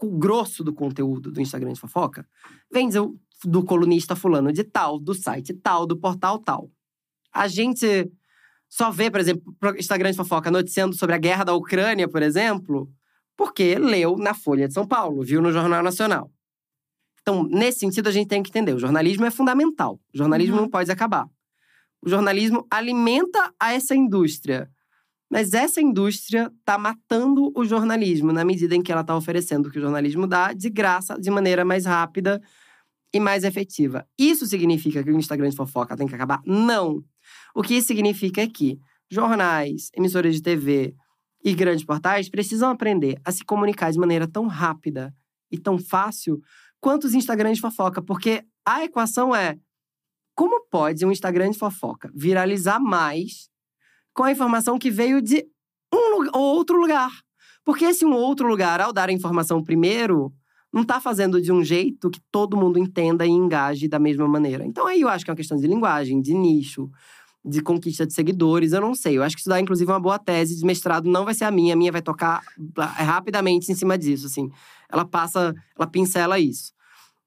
o 0.00 0.18
grosso 0.18 0.62
do 0.62 0.72
conteúdo 0.74 1.30
do 1.32 1.40
Instagram 1.40 1.72
de 1.72 1.80
fofoca 1.80 2.26
vem 2.70 2.88
do, 2.88 3.18
do 3.44 3.64
colunista 3.64 4.14
fulano 4.14 4.52
de 4.52 4.64
tal, 4.64 4.98
do 4.98 5.14
site 5.14 5.54
tal, 5.54 5.86
do 5.86 5.96
portal 5.96 6.38
tal. 6.38 6.70
A 7.32 7.48
gente 7.48 8.10
só 8.68 8.90
vê, 8.90 9.10
por 9.10 9.20
exemplo, 9.20 9.54
Instagram 9.78 10.10
de 10.10 10.16
fofoca 10.16 10.50
noticiando 10.50 10.94
sobre 10.96 11.14
a 11.14 11.18
guerra 11.18 11.44
da 11.44 11.54
Ucrânia, 11.54 12.08
por 12.08 12.22
exemplo, 12.22 12.90
porque 13.36 13.76
leu 13.78 14.16
na 14.16 14.34
Folha 14.34 14.68
de 14.68 14.74
São 14.74 14.86
Paulo, 14.86 15.22
viu 15.22 15.40
no 15.40 15.50
Jornal 15.52 15.82
Nacional. 15.82 16.30
Então, 17.22 17.42
nesse 17.44 17.78
sentido, 17.80 18.08
a 18.08 18.12
gente 18.12 18.28
tem 18.28 18.42
que 18.42 18.50
entender: 18.50 18.74
o 18.74 18.78
jornalismo 18.78 19.24
é 19.24 19.30
fundamental. 19.30 19.98
O 20.12 20.18
jornalismo 20.18 20.56
Uhum. 20.56 20.62
não 20.62 20.68
pode 20.68 20.90
acabar. 20.90 21.26
O 22.04 22.08
jornalismo 22.08 22.66
alimenta 22.70 23.52
a 23.58 23.72
essa 23.72 23.94
indústria. 23.94 24.70
Mas 25.30 25.54
essa 25.54 25.80
indústria 25.80 26.52
está 26.58 26.76
matando 26.76 27.50
o 27.56 27.64
jornalismo 27.64 28.32
na 28.32 28.44
medida 28.44 28.74
em 28.74 28.82
que 28.82 28.92
ela 28.92 29.00
está 29.00 29.16
oferecendo 29.16 29.66
o 29.66 29.70
que 29.70 29.78
o 29.78 29.82
jornalismo 29.82 30.26
dá 30.26 30.52
de 30.52 30.68
graça, 30.68 31.18
de 31.18 31.30
maneira 31.30 31.64
mais 31.64 31.86
rápida 31.86 32.40
e 33.12 33.18
mais 33.18 33.42
efetiva. 33.42 34.06
Isso 34.18 34.46
significa 34.46 35.02
que 35.02 35.10
o 35.10 35.18
Instagram 35.18 35.48
de 35.48 35.56
fofoca 35.56 35.96
tem 35.96 36.06
que 36.06 36.14
acabar? 36.14 36.42
Não. 36.44 37.02
O 37.54 37.62
que 37.62 37.74
isso 37.74 37.86
significa 37.86 38.42
é 38.42 38.46
que 38.46 38.78
jornais, 39.10 39.90
emissoras 39.94 40.34
de 40.34 40.42
TV 40.42 40.94
e 41.42 41.54
grandes 41.54 41.84
portais 41.84 42.28
precisam 42.28 42.70
aprender 42.70 43.18
a 43.24 43.32
se 43.32 43.44
comunicar 43.44 43.90
de 43.90 43.98
maneira 43.98 44.28
tão 44.28 44.46
rápida 44.46 45.14
e 45.50 45.58
tão 45.58 45.78
fácil 45.78 46.40
quanto 46.80 47.04
os 47.04 47.14
Instagrams 47.14 47.56
de 47.56 47.62
fofoca, 47.62 48.02
porque 48.02 48.44
a 48.66 48.84
equação 48.84 49.34
é 49.34 49.58
como 50.34 50.66
pode 50.68 51.04
um 51.04 51.12
Instagram 51.12 51.50
de 51.50 51.58
fofoca 51.58 52.10
viralizar 52.14 52.80
mais 52.80 53.48
com 54.12 54.24
a 54.24 54.32
informação 54.32 54.78
que 54.78 54.90
veio 54.90 55.22
de 55.22 55.44
um 55.92 56.38
outro 56.38 56.76
lugar? 56.78 57.10
Porque 57.64 57.84
esse 57.84 58.04
um 58.04 58.12
outro 58.12 58.46
lugar, 58.46 58.80
ao 58.80 58.92
dar 58.92 59.08
a 59.08 59.12
informação 59.12 59.62
primeiro, 59.62 60.32
não 60.72 60.82
está 60.82 61.00
fazendo 61.00 61.40
de 61.40 61.52
um 61.52 61.62
jeito 61.62 62.10
que 62.10 62.20
todo 62.30 62.56
mundo 62.56 62.78
entenda 62.78 63.24
e 63.24 63.30
engaje 63.30 63.88
da 63.88 63.98
mesma 63.98 64.26
maneira. 64.26 64.66
Então 64.66 64.86
aí 64.86 65.00
eu 65.00 65.08
acho 65.08 65.24
que 65.24 65.30
é 65.30 65.32
uma 65.32 65.36
questão 65.36 65.56
de 65.56 65.66
linguagem, 65.66 66.20
de 66.20 66.34
nicho, 66.34 66.90
de 67.44 67.60
conquista 67.60 68.06
de 68.06 68.12
seguidores, 68.12 68.72
eu 68.72 68.80
não 68.80 68.94
sei. 68.94 69.18
Eu 69.18 69.22
acho 69.22 69.36
que 69.36 69.40
isso 69.40 69.48
dá, 69.48 69.60
inclusive, 69.60 69.90
uma 69.90 70.00
boa 70.00 70.18
tese 70.18 70.56
de 70.56 70.64
mestrado. 70.64 71.08
Não 71.08 71.24
vai 71.24 71.34
ser 71.34 71.44
a 71.44 71.50
minha, 71.50 71.74
a 71.74 71.76
minha 71.76 71.92
vai 71.92 72.02
tocar 72.02 72.42
rapidamente 72.76 73.70
em 73.70 73.74
cima 73.74 73.98
disso, 73.98 74.26
assim. 74.26 74.50
Ela 74.90 75.04
passa, 75.04 75.54
ela 75.78 75.86
pincela 75.86 76.38
isso. 76.38 76.72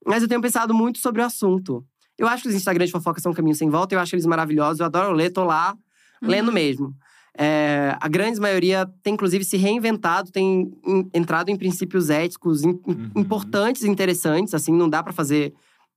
Mas 0.06 0.24
eu 0.24 0.28
tenho 0.28 0.42
pensado 0.42 0.74
muito 0.74 1.00
sobre 1.00 1.22
o 1.22 1.26
assunto. 1.26 1.86
Eu 2.18 2.28
acho 2.28 2.44
que 2.44 2.50
os 2.50 2.56
Instagrams 2.56 2.90
de 2.90 2.92
fofoca 2.92 3.22
são 3.22 3.32
um 3.32 3.36
caminho 3.36 3.56
sem 3.56 3.70
volta, 3.70 3.94
eu 3.94 4.00
acho 4.00 4.16
eles 4.16 4.26
maravilhosos, 4.26 4.80
eu 4.80 4.86
adoro 4.86 5.14
ler, 5.14 5.30
tô 5.32 5.44
lá 5.44 5.76
uhum. 6.22 6.30
lendo 6.30 6.52
mesmo. 6.52 6.96
É, 7.40 7.96
a 8.00 8.08
grande 8.08 8.40
maioria 8.40 8.90
tem, 9.04 9.14
inclusive, 9.14 9.44
se 9.44 9.58
reinventado, 9.58 10.32
tem 10.32 10.72
entrado 11.14 11.50
em 11.50 11.56
princípios 11.56 12.10
éticos 12.10 12.64
in, 12.64 12.80
uhum. 12.88 13.12
importantes 13.16 13.84
e 13.84 13.88
interessantes, 13.88 14.56
assim, 14.56 14.74
não 14.74 14.90
dá 14.90 15.04
para 15.04 15.14
fazer 15.14 15.54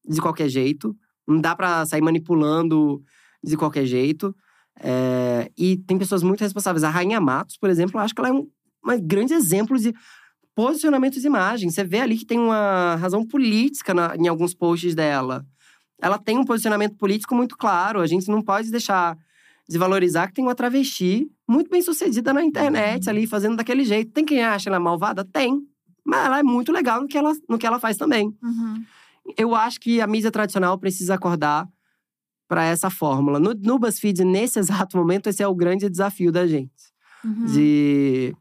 de 0.07 0.21
qualquer 0.21 0.49
jeito, 0.49 0.95
não 1.27 1.41
dá 1.41 1.57
para 1.57 1.87
sair 1.87 2.03
manipulando 2.03 3.03
de 3.43 3.57
qualquer 3.57 3.87
jeito. 3.87 4.35
É, 4.79 5.51
e 5.57 5.79
tem 5.79 5.99
pessoas 5.99 6.23
muito 6.23 6.41
responsáveis. 6.41 6.85
A 6.85 6.91
Rainha 6.91 7.21
Matos, 7.21 7.57
por 7.57 7.71
exemplo, 7.71 7.99
eu 7.99 8.05
acho 8.05 8.15
que 8.15 8.21
ela 8.21 8.29
é 8.29 8.33
um, 8.33 8.47
um 8.85 9.01
grande 9.01 9.33
exemplo 9.33 9.79
de 9.79 9.95
posicionamento 10.55 11.19
de 11.19 11.27
imagem. 11.27 11.71
Você 11.71 11.85
vê 11.85 12.01
ali 12.01 12.19
que 12.19 12.27
tem 12.27 12.39
uma 12.39 12.97
razão 12.97 13.27
política 13.27 13.95
na, 13.95 14.15
em 14.17 14.29
alguns 14.29 14.53
posts 14.53 14.95
dela. 14.95 15.47
Ela 16.01 16.19
tem 16.19 16.39
um 16.39 16.45
posicionamento 16.45 16.97
político 16.97 17.35
muito 17.35 17.57
claro. 17.57 18.01
A 18.01 18.07
gente 18.07 18.29
não 18.29 18.43
pode 18.43 18.71
deixar 18.71 19.17
de 19.69 19.79
valorizar 19.79 20.29
que 20.29 20.35
tem 20.35 20.45
uma 20.45 20.55
travesti 20.55 21.31
muito 21.47 21.71
bem 21.71 21.83
sucedida 21.83 22.33
na 22.33 22.43
internet 22.43 23.05
uhum. 23.05 23.11
ali, 23.11 23.27
fazendo 23.27 23.57
daquele 23.57 23.85
jeito. 23.85 24.13
Tem 24.13 24.25
quem 24.25 24.43
acha 24.43 24.69
ela 24.69 24.81
malvada? 24.81 25.25
Tem. 25.25 25.61
Mas 26.05 26.27
ela 26.27 26.39
é 26.39 26.43
muito 26.43 26.73
legal 26.73 27.01
no 27.01 27.09
que 27.09 27.17
ela, 27.17 27.33
no 27.49 27.59
que 27.59 27.67
ela 27.67 27.79
faz 27.79 27.97
também. 27.97 28.35
Uhum. 28.43 28.85
Eu 29.37 29.55
acho 29.55 29.79
que 29.79 30.01
a 30.01 30.07
mídia 30.07 30.31
tradicional 30.31 30.79
precisa 30.79 31.15
acordar 31.15 31.69
para 32.49 32.65
essa 32.65 32.91
fórmula. 32.91 33.39
No, 33.39 33.55
no 33.55 33.79
BuzzFeed, 33.79 34.25
nesse 34.25 34.59
exato 34.61 34.97
momento, 34.97 35.29
esse 35.29 35.43
é 35.43 35.47
o 35.47 35.55
grande 35.55 35.89
desafio 35.89 36.33
da 36.33 36.47
gente. 36.47 36.91
Uhum. 37.25 37.45
De 37.47 38.35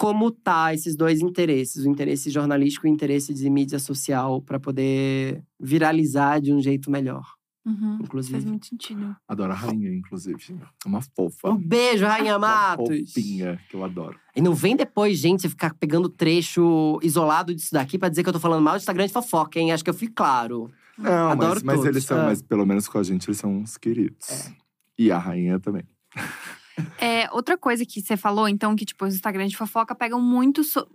como 0.00 0.30
tá 0.30 0.72
esses 0.72 0.96
dois 0.96 1.20
interesses, 1.20 1.84
o 1.84 1.88
interesse 1.90 2.30
jornalístico 2.30 2.86
e 2.86 2.90
o 2.90 2.92
interesse 2.94 3.34
de 3.34 3.50
mídia 3.50 3.78
social, 3.78 4.40
para 4.40 4.58
poder 4.58 5.44
viralizar 5.60 6.40
de 6.40 6.54
um 6.54 6.60
jeito 6.62 6.90
melhor. 6.90 7.34
Uhum, 7.66 7.98
inclusive. 8.00 8.32
Faz 8.32 8.44
muito 8.46 8.66
sentido. 8.66 9.14
Adoro 9.28 9.52
a 9.52 9.54
rainha, 9.54 9.92
inclusive. 9.92 10.38
É 10.82 10.88
uma 10.88 11.02
fofa. 11.02 11.50
Um 11.50 11.58
beijo, 11.58 12.06
Rainha 12.06 12.38
Matos! 12.38 12.88
Uma 12.88 13.06
fofinha, 13.06 13.60
que 13.68 13.76
eu 13.76 13.84
adoro. 13.84 14.18
E 14.34 14.40
não 14.40 14.54
vem 14.54 14.74
depois, 14.74 15.18
gente, 15.18 15.46
ficar 15.50 15.74
pegando 15.74 16.08
trecho 16.08 16.98
isolado 17.02 17.54
disso 17.54 17.74
daqui 17.74 17.98
pra 17.98 18.08
dizer 18.08 18.22
que 18.22 18.28
eu 18.30 18.32
tô 18.32 18.40
falando 18.40 18.62
mal 18.64 18.76
de 18.76 18.80
Instagram 18.80 19.06
de 19.06 19.12
fofoca, 19.12 19.60
hein? 19.60 19.70
Acho 19.70 19.84
que 19.84 19.90
eu 19.90 19.94
fui 19.94 20.08
claro. 20.08 20.70
Não, 20.96 21.28
Adoro 21.28 21.56
mas, 21.56 21.62
mas 21.62 21.74
todos. 21.76 21.90
eles 21.90 22.04
são, 22.04 22.18
Ah. 22.20 22.24
mas 22.24 22.40
pelo 22.40 22.64
menos 22.64 22.88
com 22.88 22.96
a 22.96 23.02
gente, 23.02 23.28
eles 23.28 23.36
são 23.36 23.54
uns 23.54 23.76
queridos. 23.76 24.30
É. 24.30 24.52
E 24.98 25.12
a 25.12 25.18
rainha 25.18 25.60
também. 25.60 25.84
É, 26.98 27.28
outra 27.32 27.56
coisa 27.56 27.84
que 27.84 28.00
você 28.00 28.16
falou, 28.16 28.48
então, 28.48 28.74
que 28.76 28.84
tipo, 28.84 29.04
os 29.04 29.14
Instagrams 29.14 29.50
de 29.50 29.56
fofoca 29.56 29.94
pegam 29.94 30.20
muito 30.20 30.62
so- 30.64 30.86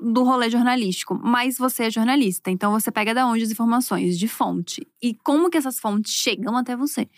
do 0.00 0.22
rolê 0.22 0.50
jornalístico. 0.50 1.14
Mas 1.14 1.58
você 1.58 1.84
é 1.84 1.90
jornalista, 1.90 2.50
então 2.50 2.72
você 2.72 2.90
pega 2.90 3.14
da 3.14 3.26
onde 3.26 3.42
as 3.42 3.50
informações? 3.50 4.18
De 4.18 4.28
fonte. 4.28 4.86
E 5.02 5.14
como 5.14 5.50
que 5.50 5.56
essas 5.58 5.78
fontes 5.78 6.12
chegam 6.12 6.56
até 6.56 6.76
você? 6.76 7.08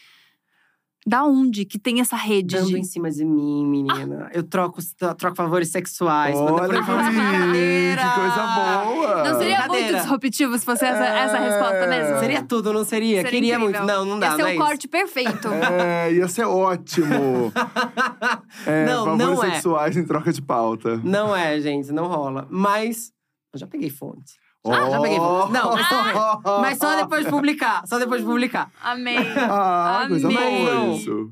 Da 1.06 1.24
onde 1.24 1.64
que 1.64 1.78
tem 1.78 2.00
essa 2.00 2.16
rede 2.16 2.56
Dando 2.56 2.68
de. 2.68 2.78
em 2.78 2.82
cima 2.84 3.10
de 3.10 3.24
mim, 3.24 3.64
menina. 3.66 4.28
Eu 4.34 4.42
troco, 4.42 4.80
troco 5.16 5.34
favores 5.36 5.70
sexuais. 5.70 6.36
Olha, 6.36 6.68
Brincadeira! 6.68 8.02
que 8.02 8.14
coisa 8.20 8.46
boa! 8.46 9.24
Não 9.24 9.38
seria 9.38 9.66
muito 9.68 9.94
disruptivo 9.94 10.58
se 10.58 10.64
fosse 10.64 10.84
essa, 10.84 11.04
essa 11.04 11.38
resposta 11.38 11.86
mesmo? 11.86 12.18
Seria 12.18 12.42
tudo, 12.42 12.72
não 12.72 12.84
seria? 12.84 13.22
Seria 13.22 13.30
Queria 13.30 13.54
incrível. 13.56 13.80
muito. 13.80 13.86
Não, 13.94 14.04
não 14.04 14.18
dá, 14.18 14.30
Ia 14.30 14.36
ser 14.36 14.42
o 14.42 14.48
é 14.48 14.56
corte 14.56 14.88
perfeito. 14.88 15.48
É, 15.78 16.12
ia 16.12 16.28
ser 16.28 16.44
ótimo. 16.44 17.52
É, 18.66 18.84
Não, 18.86 19.04
favores 19.04 19.26
não 19.26 19.44
é. 19.44 19.50
sexuais 19.54 19.96
em 19.96 20.04
troca 20.04 20.32
de 20.32 20.42
pauta. 20.42 20.96
Não 21.04 21.34
é, 21.34 21.60
gente, 21.60 21.92
não 21.92 22.06
rola. 22.06 22.46
Mas. 22.50 23.12
Eu 23.52 23.60
já 23.60 23.66
peguei 23.66 23.88
fonte. 23.88 24.34
Ah, 24.72 24.90
já 24.90 25.00
peguei 25.00 25.18
fonte. 25.18 25.52
Não, 25.52 25.72
mas 25.72 25.88
só, 25.88 26.40
mas 26.60 26.78
só 26.78 26.96
depois 26.96 27.24
de 27.24 27.30
publicar. 27.30 27.82
Só 27.86 27.98
depois 27.98 28.20
de 28.20 28.26
publicar. 28.26 28.70
Amei. 28.82 29.18
Ah, 29.36 30.04
coisa 30.08 30.28
Amei. 30.28 30.64
boa 30.64 30.94
isso. 30.96 31.30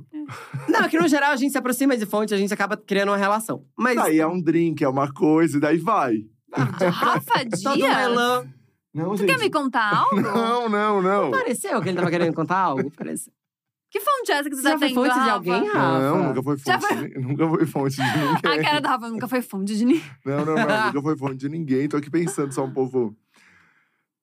Não, 0.68 0.80
é 0.80 0.88
que 0.88 0.98
no 0.98 1.08
geral 1.08 1.32
a 1.32 1.36
gente 1.36 1.52
se 1.52 1.58
aproxima 1.58 1.96
de 1.96 2.06
fonte, 2.06 2.34
a 2.34 2.36
gente 2.36 2.52
acaba 2.52 2.76
criando 2.76 3.10
uma 3.10 3.16
relação. 3.16 3.64
Mas. 3.76 3.96
Daí 3.96 4.18
é 4.20 4.26
um 4.26 4.40
drink, 4.40 4.82
é 4.82 4.88
uma 4.88 5.12
coisa, 5.12 5.56
e 5.58 5.60
daí 5.60 5.78
vai. 5.78 6.16
Rafa 6.52 7.44
Todo 7.62 7.72
um 7.72 7.76
Dias? 7.76 7.98
elan. 7.98 8.46
Não, 8.94 9.10
Tu 9.10 9.18
gente. 9.18 9.28
quer 9.28 9.38
me 9.38 9.50
contar 9.50 9.94
algo? 9.98 10.20
Não, 10.20 10.68
não, 10.68 11.02
não. 11.02 11.30
Pareceu 11.30 11.80
que 11.82 11.88
ele 11.90 11.96
tava 11.98 12.10
querendo 12.10 12.34
contar 12.34 12.58
algo? 12.58 12.90
Pareceu. 12.92 13.32
Que 13.90 14.00
fonte 14.00 14.32
é 14.32 14.34
essa 14.38 14.50
que 14.50 14.56
você 14.56 14.62
Você 14.62 14.68
já 14.68 14.74
tá 14.74 14.78
foi 14.80 14.88
tendo, 14.88 14.94
fonte 14.96 15.12
de 15.14 15.18
Rafa? 15.20 15.32
alguém, 15.32 15.66
Rafa? 15.68 16.00
Não, 16.00 16.22
nunca 16.24 16.42
foi 16.42 16.56
Já 16.58 16.80
fonte, 16.80 17.08
de, 17.08 17.18
nunca 17.20 17.48
foi 17.48 17.66
fonte 17.66 17.96
de 17.96 18.02
ninguém. 18.02 18.58
A 18.58 18.62
cara 18.62 18.80
da 18.80 18.88
Rafa 18.90 19.08
nunca 19.08 19.28
foi 19.28 19.42
fonte 19.42 19.76
de 19.76 19.84
ninguém. 19.84 20.02
Não, 20.24 20.44
não, 20.44 20.54
não, 20.54 20.86
nunca 20.86 21.02
foi 21.02 21.16
fonte 21.16 21.36
de 21.36 21.48
ninguém. 21.48 21.88
Tô 21.88 21.96
aqui 21.98 22.10
pensando 22.10 22.52
só 22.52 22.64
um 22.64 22.72
pouco. 22.72 23.14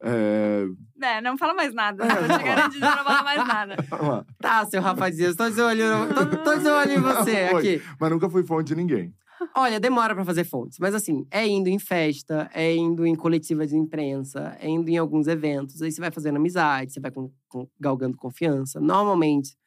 É, 0.04 0.66
É, 1.02 1.22
não 1.22 1.38
fala 1.38 1.54
mais 1.54 1.74
nada. 1.74 2.06
Tô 2.06 2.38
te 2.38 2.44
garantindo, 2.44 2.80
não 2.86 2.92
fala 3.04 3.24
mais 3.24 3.48
nada. 3.48 3.76
Tá, 4.40 4.66
seu 4.66 4.82
Rafa 4.82 5.10
Dias, 5.12 5.36
tô 5.36 5.50
de 5.50 5.62
olho, 5.62 5.86
tô, 6.14 6.38
tô 6.44 6.56
de 6.60 6.68
olho 6.68 6.92
em 6.92 7.00
você 7.00 7.38
aqui. 7.56 7.82
Mas 8.00 8.10
nunca 8.12 8.30
foi 8.30 8.44
fonte 8.44 8.68
de 8.68 8.76
ninguém. 8.76 9.14
Olha, 9.56 9.80
demora 9.80 10.14
pra 10.16 10.24
fazer 10.24 10.46
fontes, 10.46 10.78
mas 10.80 10.96
assim, 10.96 11.26
é 11.30 11.46
indo 11.46 11.68
em 11.68 11.78
festa, 11.80 12.50
é 12.54 12.74
indo 12.76 13.06
em 13.06 13.14
coletiva 13.16 13.68
de 13.68 13.76
imprensa, 13.76 14.56
é 14.60 14.70
indo 14.70 14.90
em 14.90 14.98
alguns 14.98 15.28
eventos. 15.28 15.82
Aí 15.82 15.92
você 15.92 16.00
vai 16.00 16.12
fazendo 16.12 16.38
amizade, 16.38 16.94
você 16.94 17.00
vai 17.02 17.12
com- 17.12 17.30
com- 17.50 17.68
galgando 17.80 18.16
confiança. 18.16 18.80
Normalmente, 18.80 19.58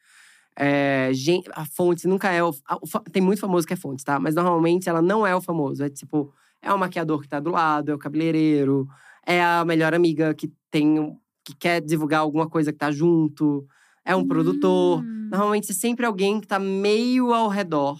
é, 0.57 1.11
gen- 1.13 1.43
a 1.53 1.65
fonte 1.65 2.07
nunca 2.07 2.31
é 2.31 2.43
o, 2.43 2.51
a- 2.67 2.79
Tem 3.11 3.21
muito 3.21 3.39
famoso 3.39 3.67
que 3.67 3.73
é 3.73 3.77
fonte, 3.77 4.03
tá? 4.03 4.19
Mas 4.19 4.33
normalmente 4.33 4.89
ela 4.89 5.01
não 5.01 5.25
é 5.27 5.35
o 5.35 5.41
famoso. 5.41 5.83
É 5.83 5.89
tipo, 5.89 6.33
é 6.61 6.73
o 6.73 6.79
maquiador 6.79 7.21
que 7.21 7.27
tá 7.29 7.39
do 7.39 7.51
lado, 7.51 7.91
é 7.91 7.93
o 7.93 7.99
cabeleireiro, 7.99 8.87
é 9.27 9.43
a 9.43 9.63
melhor 9.65 9.93
amiga 9.93 10.33
que 10.33 10.51
tem. 10.71 11.15
que 11.45 11.53
quer 11.55 11.81
divulgar 11.81 12.21
alguma 12.21 12.49
coisa 12.49 12.71
que 12.73 12.79
tá 12.79 12.89
junto, 12.91 13.67
é 14.03 14.15
um 14.15 14.27
produtor. 14.27 15.01
Hum, 15.03 15.29
Normalmente 15.31 15.71
é 15.71 15.73
sempre 15.75 16.05
alguém 16.05 16.39
que 16.41 16.47
tá 16.47 16.57
meio 16.57 17.33
ao 17.33 17.47
redor. 17.49 17.99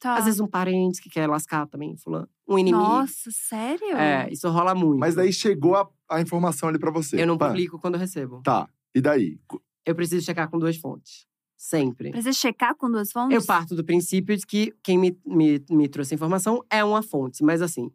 tá. 0.00 0.14
Às 0.16 0.24
vezes 0.26 0.40
um 0.40 0.46
parente 0.46 1.02
que 1.02 1.10
quer 1.10 1.26
lascar 1.28 1.66
também, 1.66 1.96
fulano. 1.96 2.28
Um 2.48 2.58
inimigo. 2.58 2.82
Nossa, 2.82 3.30
sério? 3.32 3.96
É, 3.96 4.28
isso 4.32 4.48
rola 4.48 4.74
muito. 4.74 4.98
Mas 5.00 5.14
daí 5.16 5.32
chegou 5.32 5.74
a, 5.76 5.88
a 6.08 6.20
informação 6.20 6.68
ali 6.68 6.78
pra 6.78 6.90
você. 6.90 7.20
Eu 7.20 7.26
não 7.26 7.36
Pá. 7.36 7.48
publico 7.48 7.78
quando 7.78 7.94
eu 7.94 8.00
recebo. 8.00 8.40
Tá. 8.42 8.68
E 8.94 9.00
daí? 9.00 9.38
Eu 9.84 9.94
preciso 9.94 10.24
checar 10.24 10.48
com 10.48 10.58
duas 10.58 10.76
fontes. 10.76 11.26
Sempre. 11.56 12.10
Precisa 12.10 12.32
checar 12.32 12.74
com 12.76 12.88
duas 12.90 13.10
fontes? 13.10 13.34
Eu 13.34 13.44
parto 13.44 13.74
do 13.74 13.84
princípio 13.84 14.36
de 14.36 14.46
que 14.46 14.72
quem 14.82 14.96
me, 14.96 15.18
me, 15.26 15.60
me 15.68 15.88
trouxe 15.88 16.14
a 16.14 16.16
informação 16.16 16.64
é 16.70 16.84
uma 16.84 17.02
fonte. 17.02 17.42
Mas 17.44 17.60
assim, 17.60 17.90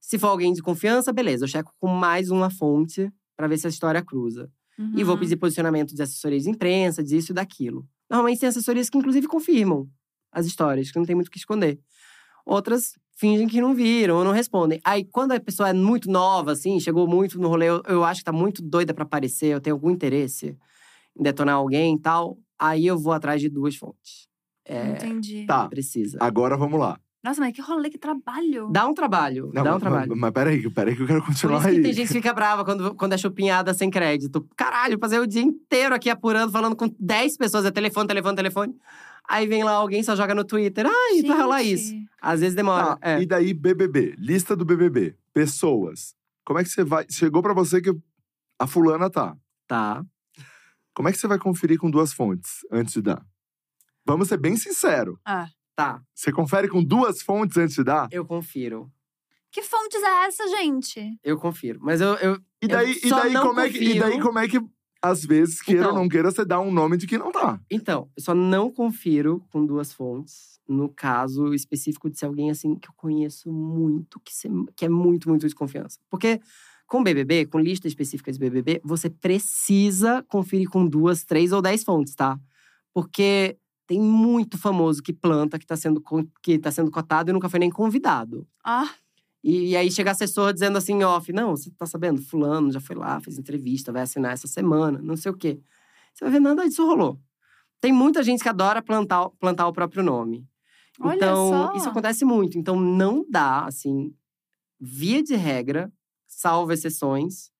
se 0.00 0.18
for 0.18 0.28
alguém 0.28 0.52
de 0.52 0.62
confiança, 0.62 1.12
beleza. 1.12 1.44
Eu 1.44 1.48
checo 1.48 1.72
com 1.80 1.88
mais 1.88 2.30
uma 2.30 2.50
fonte 2.50 3.10
pra 3.36 3.46
ver 3.48 3.58
se 3.58 3.66
a 3.66 3.70
história 3.70 4.02
cruza. 4.02 4.50
E 4.94 5.02
vou 5.02 5.14
Uhum. 5.14 5.20
pedir 5.20 5.36
posicionamento 5.36 5.94
de 5.94 6.02
assessoria 6.02 6.38
de 6.38 6.50
imprensa, 6.50 7.02
disso 7.02 7.32
e 7.32 7.34
daquilo. 7.34 7.86
Normalmente 8.10 8.40
tem 8.40 8.48
assessorias 8.48 8.90
que, 8.90 8.98
inclusive, 8.98 9.26
confirmam 9.26 9.88
as 10.30 10.44
histórias, 10.46 10.90
que 10.90 10.98
não 10.98 11.06
tem 11.06 11.14
muito 11.14 11.28
o 11.28 11.30
que 11.30 11.38
esconder. 11.38 11.78
Outras 12.44 12.92
fingem 13.18 13.48
que 13.48 13.60
não 13.60 13.74
viram 13.74 14.16
ou 14.18 14.24
não 14.24 14.32
respondem. 14.32 14.78
Aí, 14.84 15.04
quando 15.04 15.32
a 15.32 15.40
pessoa 15.40 15.70
é 15.70 15.72
muito 15.72 16.10
nova, 16.10 16.52
assim, 16.52 16.78
chegou 16.78 17.08
muito 17.08 17.40
no 17.40 17.48
rolê, 17.48 17.68
eu, 17.68 17.82
eu 17.88 18.04
acho 18.04 18.20
que 18.20 18.24
tá 18.26 18.32
muito 18.32 18.62
doida 18.62 18.92
pra 18.92 19.04
aparecer, 19.04 19.46
eu 19.46 19.60
tenho 19.60 19.74
algum 19.74 19.90
interesse 19.90 20.56
em 21.18 21.22
detonar 21.22 21.54
alguém 21.56 21.94
e 21.94 21.98
tal, 22.00 22.38
aí 22.58 22.86
eu 22.86 22.98
vou 22.98 23.12
atrás 23.14 23.40
de 23.40 23.48
duas 23.48 23.74
fontes. 23.76 24.28
É, 24.66 24.90
Entendi. 24.90 25.46
Tá. 25.46 25.66
precisa. 25.68 26.18
Agora 26.20 26.56
vamos 26.56 26.78
lá. 26.78 27.00
Nossa, 27.26 27.40
mas 27.40 27.52
que 27.52 27.60
rolê, 27.60 27.90
que 27.90 27.98
trabalho. 27.98 28.68
Dá 28.70 28.86
um 28.86 28.94
trabalho, 28.94 29.50
Não, 29.52 29.64
dá 29.64 29.70
um 29.70 29.72
mas- 29.74 29.80
trabalho. 29.82 30.08
Mas, 30.10 30.18
mas 30.20 30.30
peraí, 30.30 30.70
peraí 30.70 30.94
que 30.96 31.02
eu 31.02 31.06
quero 31.08 31.20
Por 31.20 31.26
continuar 31.26 31.58
isso 31.58 31.68
que 31.68 31.76
aí. 31.76 31.82
tem 31.82 31.92
gente 31.92 32.06
que 32.06 32.12
fica 32.14 32.32
brava 32.32 32.64
quando, 32.64 32.94
quando 32.94 33.12
é 33.14 33.18
chupinhada 33.18 33.74
sem 33.74 33.90
crédito. 33.90 34.48
Caralho, 34.56 34.96
fazer 34.98 35.18
o 35.18 35.26
dia 35.26 35.42
inteiro 35.42 35.92
aqui 35.94 36.08
apurando, 36.08 36.52
falando 36.52 36.76
com 36.76 36.88
10 37.00 37.36
pessoas. 37.36 37.64
É 37.64 37.70
telefone, 37.72 38.06
telefone, 38.06 38.36
telefone. 38.36 38.76
Aí 39.28 39.44
vem 39.46 39.64
lá 39.64 39.72
alguém, 39.72 40.04
só 40.04 40.14
joga 40.14 40.36
no 40.36 40.44
Twitter. 40.44 40.86
Ai, 40.86 41.22
vai 41.22 41.36
rolar 41.36 41.62
isso. 41.64 41.90
Gente. 41.90 42.08
Às 42.22 42.38
vezes 42.40 42.54
demora. 42.54 42.96
Tá, 42.96 42.98
é. 43.02 43.20
E 43.20 43.26
daí, 43.26 43.52
BBB. 43.52 44.14
Lista 44.16 44.54
do 44.54 44.64
BBB. 44.64 45.16
Pessoas. 45.34 46.14
Como 46.44 46.60
é 46.60 46.62
que 46.62 46.70
você 46.70 46.84
vai… 46.84 47.06
Chegou 47.10 47.42
pra 47.42 47.52
você 47.52 47.80
que 47.80 47.92
a 48.56 48.66
fulana 48.68 49.10
tá. 49.10 49.36
Tá. 49.66 50.04
Como 50.94 51.08
é 51.08 51.12
que 51.12 51.18
você 51.18 51.26
vai 51.26 51.38
conferir 51.40 51.76
com 51.78 51.90
duas 51.90 52.12
fontes 52.12 52.60
antes 52.70 52.94
de 52.94 53.02
dar? 53.02 53.20
Vamos 54.06 54.28
ser 54.28 54.36
bem 54.38 54.56
sincero. 54.56 55.18
Ah. 55.24 55.48
Tá. 55.76 56.02
Você 56.14 56.32
confere 56.32 56.68
com 56.68 56.82
duas 56.82 57.20
fontes 57.22 57.56
antes 57.58 57.76
de 57.76 57.84
dar? 57.84 58.08
Eu 58.10 58.24
confiro. 58.24 58.90
Que 59.52 59.62
fontes 59.62 60.02
é 60.02 60.26
essa, 60.26 60.48
gente? 60.48 61.18
Eu 61.22 61.38
confiro. 61.38 61.78
Mas 61.82 62.00
eu. 62.00 62.14
eu 62.14 62.38
E 62.62 62.66
daí, 62.66 62.92
Eu 63.02 63.06
e 63.06 63.10
daí 63.10 63.32
não 63.32 63.46
como 63.46 63.60
é 63.60 63.70
que, 63.70 63.78
e 63.78 63.98
daí 63.98 64.20
como 64.20 64.38
é 64.38 64.48
que, 64.48 64.58
às 65.02 65.24
vezes, 65.24 65.60
queira 65.62 65.82
Então. 65.82 65.92
ou 65.92 65.98
não 66.00 66.08
queira, 66.08 66.30
você 66.30 66.44
dá 66.44 66.58
um 66.60 66.72
nome 66.72 66.96
de 66.96 67.06
que 67.06 67.16
não 67.18 67.30
tá? 67.30 67.60
então, 67.70 68.10
eu 68.16 68.22
só 68.22 68.34
não 68.34 68.70
confiro 68.72 69.44
com 69.50 69.64
duas 69.64 69.92
fontes. 69.92 70.56
No 70.68 70.88
caso 70.88 71.54
específico 71.54 72.10
de 72.10 72.18
ser 72.18 72.26
alguém 72.26 72.50
assim 72.50 72.74
que 72.74 72.88
eu 72.88 72.92
conheço 72.96 73.52
muito, 73.52 74.18
que, 74.20 74.34
se- 74.34 74.48
que 74.74 74.84
é 74.84 74.88
muito, 74.88 75.28
muito 75.28 75.46
de 75.48 75.54
confiança. 75.54 76.00
Porque 76.10 76.40
com 76.88 77.04
BBB, 77.04 77.46
com 77.46 77.60
lista 77.60 77.86
específica 77.86 78.32
de 78.32 78.38
BBB, 78.38 78.80
você 78.84 79.08
precisa 79.08 80.24
conferir 80.28 80.68
com 80.68 80.84
duas, 80.86 81.22
três 81.24 81.52
ou 81.52 81.62
dez 81.62 81.84
fontes, 81.84 82.14
tá? 82.16 82.36
Porque 82.92 83.56
tem 83.86 84.00
muito 84.00 84.58
famoso 84.58 85.02
que 85.02 85.12
planta, 85.12 85.58
que 85.58 85.66
tá 85.66 85.76
sendo, 85.76 86.02
que 86.42 86.58
tá 86.58 86.70
sendo 86.70 86.90
cotado 86.90 87.30
e 87.30 87.32
nunca 87.32 87.48
foi 87.48 87.60
nem 87.60 87.70
convidado. 87.70 88.46
Ah, 88.64 88.90
E, 89.44 89.70
e 89.70 89.76
aí 89.76 89.90
chega 89.90 90.10
assessor 90.10 90.52
dizendo 90.52 90.76
assim, 90.76 91.04
off, 91.04 91.32
não, 91.32 91.56
você 91.56 91.70
tá 91.70 91.86
sabendo, 91.86 92.20
fulano 92.20 92.72
já 92.72 92.80
foi 92.80 92.96
lá, 92.96 93.20
fez 93.20 93.38
entrevista, 93.38 93.92
vai 93.92 94.02
assinar 94.02 94.32
essa 94.32 94.48
semana, 94.48 94.98
não 95.00 95.16
sei 95.16 95.30
o 95.30 95.36
quê. 95.36 95.60
Você 96.12 96.24
vai 96.24 96.32
ver, 96.32 96.40
nada 96.40 96.66
disso 96.68 96.84
rolou. 96.84 97.20
Tem 97.80 97.92
muita 97.92 98.22
gente 98.24 98.42
que 98.42 98.48
adora 98.48 98.82
plantar, 98.82 99.28
plantar 99.38 99.68
o 99.68 99.72
próprio 99.72 100.02
nome. 100.02 100.48
Olha 100.98 101.14
então, 101.16 101.48
só. 101.50 101.72
isso 101.76 101.88
acontece 101.88 102.24
muito. 102.24 102.58
Então, 102.58 102.80
não 102.80 103.24
dá, 103.28 103.66
assim, 103.66 104.12
via 104.80 105.22
de 105.22 105.36
regra, 105.36 105.92
salvo 106.26 106.72
exceções, 106.72 107.50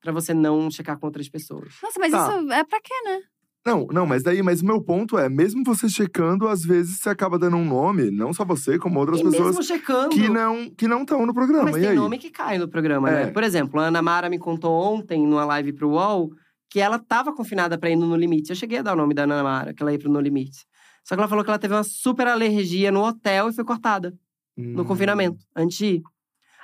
pra 0.00 0.10
você 0.10 0.32
não 0.34 0.70
checar 0.70 0.98
com 0.98 1.06
outras 1.06 1.28
pessoas. 1.28 1.74
nossa, 1.82 2.00
mas 2.00 2.10
Tá. 2.12 2.18
isso 2.40 2.52
é 2.52 2.64
pra 2.64 2.80
quê, 2.80 2.94
né? 3.04 3.20
Não, 3.68 3.86
não, 3.92 4.06
mas 4.06 4.22
daí, 4.22 4.42
mas 4.42 4.60
o 4.62 4.66
meu 4.66 4.80
ponto 4.82 5.16
é, 5.18 5.28
mesmo 5.28 5.62
você 5.64 5.88
checando, 5.88 6.48
às 6.48 6.62
vezes 6.64 6.98
você 7.00 7.08
acaba 7.10 7.38
dando 7.38 7.56
um 7.56 7.64
nome, 7.64 8.10
não 8.10 8.32
só 8.32 8.44
você, 8.44 8.78
como 8.78 8.98
outras 8.98 9.20
e 9.20 9.24
pessoas 9.24 9.56
mesmo 9.56 9.62
checando. 9.62 10.08
que 10.10 10.28
não 10.28 10.70
que 10.70 10.88
não 10.88 11.02
estão 11.02 11.24
no 11.26 11.34
programa. 11.34 11.64
Mas 11.64 11.76
e 11.76 11.80
tem 11.80 11.88
aí? 11.90 11.96
nome 11.96 12.18
que 12.18 12.30
cai 12.30 12.58
no 12.58 12.68
programa, 12.68 13.10
É. 13.10 13.24
né? 13.26 13.30
Por 13.30 13.42
exemplo, 13.42 13.78
a 13.80 13.84
Ana 13.86 14.00
Mara 14.02 14.28
me 14.30 14.38
contou 14.38 14.72
ontem, 14.72 15.26
numa 15.26 15.44
live 15.44 15.72
pro 15.72 15.90
UOL, 15.90 16.30
que 16.70 16.80
ela 16.80 16.98
tava 16.98 17.32
confinada 17.32 17.78
pra 17.78 17.90
ir 17.90 17.96
no 17.96 18.06
No 18.06 18.16
Limite. 18.16 18.50
Eu 18.50 18.56
cheguei 18.56 18.78
a 18.78 18.82
dar 18.82 18.92
o 18.94 18.96
nome 18.96 19.14
da 19.14 19.22
Ana 19.24 19.42
Mara, 19.42 19.72
que 19.74 19.82
ela 19.82 19.92
ia 19.92 19.98
pro 19.98 20.10
No 20.10 20.20
Limite. 20.20 20.66
Só 21.04 21.14
que 21.14 21.20
ela 21.20 21.28
falou 21.28 21.42
que 21.44 21.50
ela 21.50 21.58
teve 21.58 21.72
uma 21.74 21.82
super 21.84 22.26
alergia 22.28 22.92
no 22.92 23.02
hotel 23.02 23.48
e 23.48 23.52
foi 23.52 23.64
cortada 23.64 24.12
no 24.56 24.82
Hum. 24.82 24.84
confinamento, 24.84 25.38
antes 25.56 25.78
de 25.78 25.86
ir. 25.86 26.02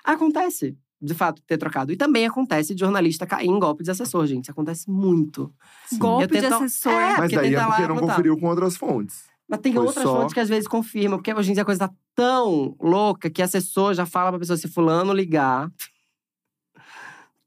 Acontece, 0.05 0.76
de 1.05 1.14
fato, 1.14 1.42
ter 1.46 1.59
trocado. 1.59 1.92
E 1.92 1.96
também 1.96 2.26
acontece 2.26 2.74
de 2.74 2.80
jornalista 2.80 3.26
cair 3.26 3.46
em 3.48 3.59
golpe 3.59 3.82
de 3.84 3.90
assessor, 3.90 4.26
gente. 4.26 4.44
Isso 4.44 4.50
acontece 4.52 4.90
muito. 4.90 5.52
Sim. 5.86 5.98
Golpe 5.98 6.26
de 6.34 6.40
tento- 6.40 6.55
assessor. 6.55 6.92
É, 6.92 7.16
Mas 7.18 7.32
daí 7.32 7.55
é 7.55 7.61
porque 7.66 7.82
não 7.82 7.96
apontar. 7.96 8.16
conferiu 8.16 8.38
com 8.38 8.46
outras 8.48 8.76
fontes. 8.76 9.24
Mas 9.48 9.61
tem 9.61 9.74
Foi 9.74 9.84
outras 9.84 10.02
só- 10.05 10.16
fontes 10.16 10.32
que 10.34 10.40
às 10.40 10.48
vezes 10.48 10.66
confirmam, 10.66 11.18
porque 11.18 11.32
hoje 11.34 11.50
em 11.50 11.55
dia 11.55 11.62
a 11.62 11.66
coisa 11.66 11.86
tá 11.88 11.94
tão 12.14 12.74
louca 12.80 13.28
que 13.28 13.42
assessor 13.42 13.92
já 13.92 14.07
fala 14.07 14.30
pra 14.30 14.38
pessoa 14.38 14.57
se 14.57 14.68
fulano 14.68 15.12
ligar. 15.12 15.70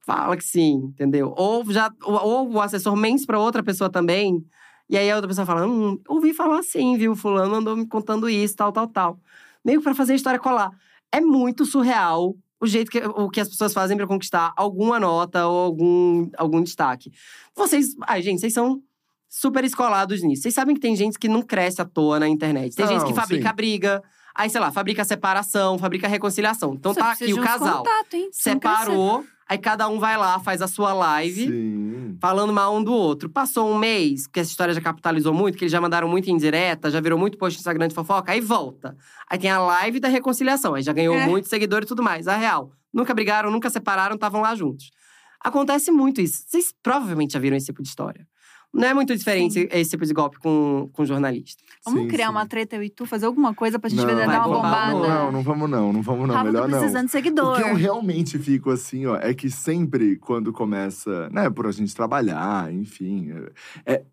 Fala 0.06 0.38
que 0.38 0.44
sim, 0.44 0.76
entendeu? 0.76 1.34
Ou 1.36 1.66
já 1.72 1.92
ou, 2.04 2.14
ou 2.16 2.52
o 2.54 2.62
assessor 2.62 2.96
mente 2.96 3.26
pra 3.26 3.40
outra 3.40 3.62
pessoa 3.62 3.90
também. 3.90 4.46
E 4.90 4.98
aí 4.98 5.10
a 5.12 5.16
outra 5.16 5.28
pessoa 5.28 5.46
fala: 5.46 5.68
hum, 5.68 6.00
ouvi 6.08 6.34
falar 6.34 6.60
assim, 6.60 6.96
viu? 6.98 7.16
Fulano 7.16 7.56
andou 7.56 7.76
me 7.76 7.86
contando 7.86 8.30
isso, 8.30 8.56
tal, 8.56 8.72
tal, 8.72 8.88
tal. 8.88 9.20
Meio 9.66 9.82
pra 9.82 9.94
fazer 9.94 10.14
a 10.14 10.16
história 10.16 10.40
colar. 10.40 10.72
É 11.12 11.20
muito 11.20 11.66
surreal 11.66 12.36
o 12.60 12.66
jeito 12.68 12.90
que, 12.92 13.00
o 13.00 13.30
que 13.30 13.40
as 13.40 13.48
pessoas 13.50 13.74
fazem 13.74 13.96
pra 13.98 14.08
conquistar 14.08 14.54
alguma 14.56 15.00
nota 15.00 15.46
ou 15.48 15.58
algum, 15.66 16.30
algum 16.38 16.62
destaque. 16.62 17.12
Vocês. 17.56 17.96
Ai, 18.08 18.22
gente, 18.22 18.40
vocês 18.42 18.54
são 18.54 18.82
super 19.30 19.64
escolados 19.64 20.24
nisso. 20.24 20.44
Vocês 20.44 20.54
sabem 20.56 20.74
que 20.76 20.82
tem 20.82 20.96
gente 20.96 21.20
que 21.20 21.28
não 21.28 21.42
cresce 21.42 21.82
à 21.82 21.86
toa 21.86 22.20
na 22.20 22.28
internet. 22.28 22.76
Tem 22.76 22.88
gente 22.88 23.04
que 23.04 23.10
Não, 23.10 23.16
fabrica 23.16 23.50
sim. 23.50 23.56
briga. 23.56 24.04
Aí, 24.34 24.50
sei 24.50 24.62
lá, 24.62 24.72
fabrica 24.72 25.04
separação, 25.04 25.78
fabrica 25.78 26.08
reconciliação. 26.08 26.74
Então 26.76 26.94
Só 26.94 27.00
tá 27.02 27.12
aqui 27.12 27.34
o 27.34 27.40
uns 27.40 27.44
casal. 27.44 27.78
contato? 27.80 28.10
Você 28.32 28.50
não. 28.54 28.62
Separou, 28.62 29.26
aí 29.48 29.58
cada 29.58 29.88
um 29.88 30.00
vai 30.00 30.18
lá, 30.18 30.40
faz 30.40 30.62
a 30.62 30.68
sua 30.68 30.94
live 30.94 31.48
Sim. 31.48 32.18
falando 32.20 32.52
mal 32.54 32.76
um 32.76 32.84
do 32.84 32.94
outro. 32.94 33.30
Passou 33.30 33.70
um 33.72 33.78
mês, 33.78 34.28
que 34.28 34.40
essa 34.40 34.50
história 34.50 34.74
já 34.74 34.82
capitalizou 34.82 35.34
muito, 35.34 35.58
que 35.58 35.64
eles 35.64 35.72
já 35.72 35.80
mandaram 35.82 36.08
muito 36.08 36.30
em 36.30 36.38
direta, 36.38 36.90
já 36.92 37.00
virou 37.00 37.18
muito 37.18 37.38
post 37.38 37.58
no 37.58 37.62
Instagram 37.62 37.88
de 37.88 37.96
fofoca, 37.96 38.32
aí 38.32 38.42
volta. 38.42 38.96
Aí 39.30 39.38
tem 39.38 39.50
a 39.50 39.60
live 39.60 40.00
da 40.00 40.08
reconciliação, 40.08 40.74
aí 40.76 40.82
já 40.84 40.94
ganhou 40.94 41.16
É. 41.16 41.26
muito 41.26 41.48
seguidor 41.48 41.84
e 41.84 41.86
tudo 41.86 42.02
mais. 42.04 42.28
A 42.28 42.36
real. 42.36 42.72
Nunca 42.94 43.14
brigaram, 43.14 43.52
nunca 43.52 43.70
separaram, 43.70 44.16
estavam 44.16 44.42
lá 44.42 44.56
juntos. 44.56 44.90
Acontece 45.40 45.92
muito 45.92 46.20
isso. 46.20 46.44
Vocês 46.48 46.74
provavelmente 46.82 47.34
já 47.34 47.40
viram 47.40 47.56
esse 47.56 47.68
tipo 47.68 47.82
de 47.84 47.90
história. 47.90 48.28
Não 48.74 48.88
é 48.88 48.94
muito 48.94 49.16
diferente 49.16 49.54
Sim. 49.54 49.68
esse 49.72 49.92
tipo 49.92 50.06
de 50.06 50.14
golpe 50.14 50.38
com, 50.40 50.90
com 50.94 51.06
jornalista. 51.06 51.64
Vamos 51.86 52.02
Sim, 52.02 52.08
criar 52.08 52.28
sim. 52.28 52.32
uma 52.32 52.46
treta, 52.46 52.76
eu 52.76 52.84
e 52.84 52.90
tu, 52.90 53.06
fazer 53.06 53.26
alguma 53.26 53.54
coisa 53.54 53.80
pra 53.80 53.90
gente 53.90 54.00
não, 54.00 54.06
ver, 54.06 54.16
dar 54.16 54.28
uma 54.28 54.56
bombada. 54.56 54.94
Não, 54.94 55.32
não 55.32 55.42
vamos 55.42 55.70
não, 55.70 55.94
não 55.94 56.02
vamos 56.02 56.28
não, 56.28 56.36
Rafa 56.36 56.46
melhor 56.48 56.62
tá 56.64 56.68
não. 56.68 56.80
precisando 56.80 57.06
de 57.06 57.12
seguidor. 57.12 57.54
O 57.54 57.56
que 57.56 57.70
eu 57.70 57.76
realmente 57.76 58.38
fico 58.38 58.70
assim, 58.70 59.06
ó, 59.06 59.16
é 59.18 59.34
que 59.34 59.50
sempre 59.50 60.18
quando 60.18 60.52
começa, 60.52 61.30
né, 61.30 61.50
por 61.50 61.66
a 61.66 61.72
gente 61.72 61.96
trabalhar, 61.96 62.72
enfim, 62.72 63.32
é, 63.86 63.94
é- 63.94 64.06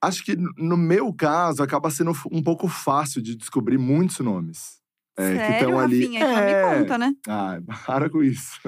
acho 0.00 0.24
que 0.24 0.36
no 0.56 0.76
meu 0.76 1.12
caso 1.12 1.62
acaba 1.62 1.90
sendo 1.90 2.12
um 2.30 2.42
pouco 2.42 2.68
fácil 2.68 3.20
de 3.20 3.34
descobrir 3.34 3.78
muitos 3.78 4.20
nomes. 4.20 4.77
É, 5.18 5.30
que 5.32 5.36
Sério, 5.36 5.54
estão 5.56 5.78
ali. 5.80 6.00
Rafinha? 6.02 6.20
Então 6.20 6.38
É. 6.38 6.72
me 6.74 6.78
conta, 6.80 6.98
né? 6.98 7.12
Ai, 7.26 7.60
para 7.86 8.08
com 8.08 8.22
isso. 8.22 8.58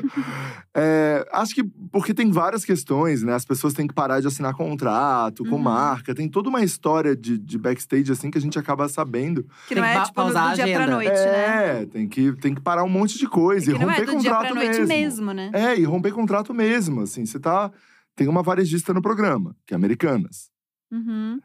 É, 0.74 1.26
acho 1.32 1.54
que 1.54 1.62
porque 1.92 2.12
tem 2.12 2.30
várias 2.30 2.64
questões, 2.64 3.22
né? 3.22 3.34
As 3.34 3.44
pessoas 3.44 3.72
têm 3.72 3.86
que 3.86 3.94
parar 3.94 4.20
de 4.20 4.26
assinar 4.26 4.54
contrato 4.54 5.44
com 5.44 5.56
Uhum. 5.56 5.62
marca. 5.62 6.14
Tem 6.14 6.28
toda 6.28 6.48
uma 6.48 6.62
história 6.62 7.14
de, 7.16 7.38
de 7.38 7.58
backstage, 7.58 8.10
assim, 8.12 8.30
que 8.30 8.38
a 8.38 8.40
gente 8.40 8.58
acaba 8.58 8.88
sabendo. 8.88 9.44
Que 9.68 9.74
Tem 9.74 9.78
não 9.82 9.84
que 9.84 9.88
é 9.90 9.94
pa- 10.00 10.04
tipo 10.06 10.22
do, 10.24 10.32
do 10.32 10.54
dia 10.54 10.74
pra 10.76 10.86
noite, 10.86 11.10
né? 11.10 11.82
é, 11.82 11.86
tem, 11.86 12.08
que, 12.08 12.32
tem 12.32 12.54
que 12.54 12.60
parar 12.60 12.84
um 12.84 12.88
monte 12.88 13.16
de 13.18 13.26
coisa. 13.28 13.70
Que 13.72 13.76
e 13.76 13.80
não 13.80 13.90
é 13.90 13.94
romper 13.94 14.06
do 14.06 14.18
dia 14.18 14.30
contrato 14.30 14.52
pra 14.52 14.54
noite 14.54 14.80
mesmo. 14.80 14.86
mesmo, 14.88 15.32
né? 15.32 15.50
É, 15.52 15.78
e 15.78 15.84
romper 15.84 16.12
contrato 16.12 16.52
mesmo, 16.54 17.02
assim. 17.02 17.24
Você 17.24 17.38
tá… 17.38 17.70
Tem 18.16 18.28
uma 18.28 18.42
varejista 18.42 18.92
no 18.92 19.00
programa, 19.00 19.56
que 19.64 19.72
é 19.72 19.76
Americanas. 19.76 20.50
Uhum. 20.92 21.38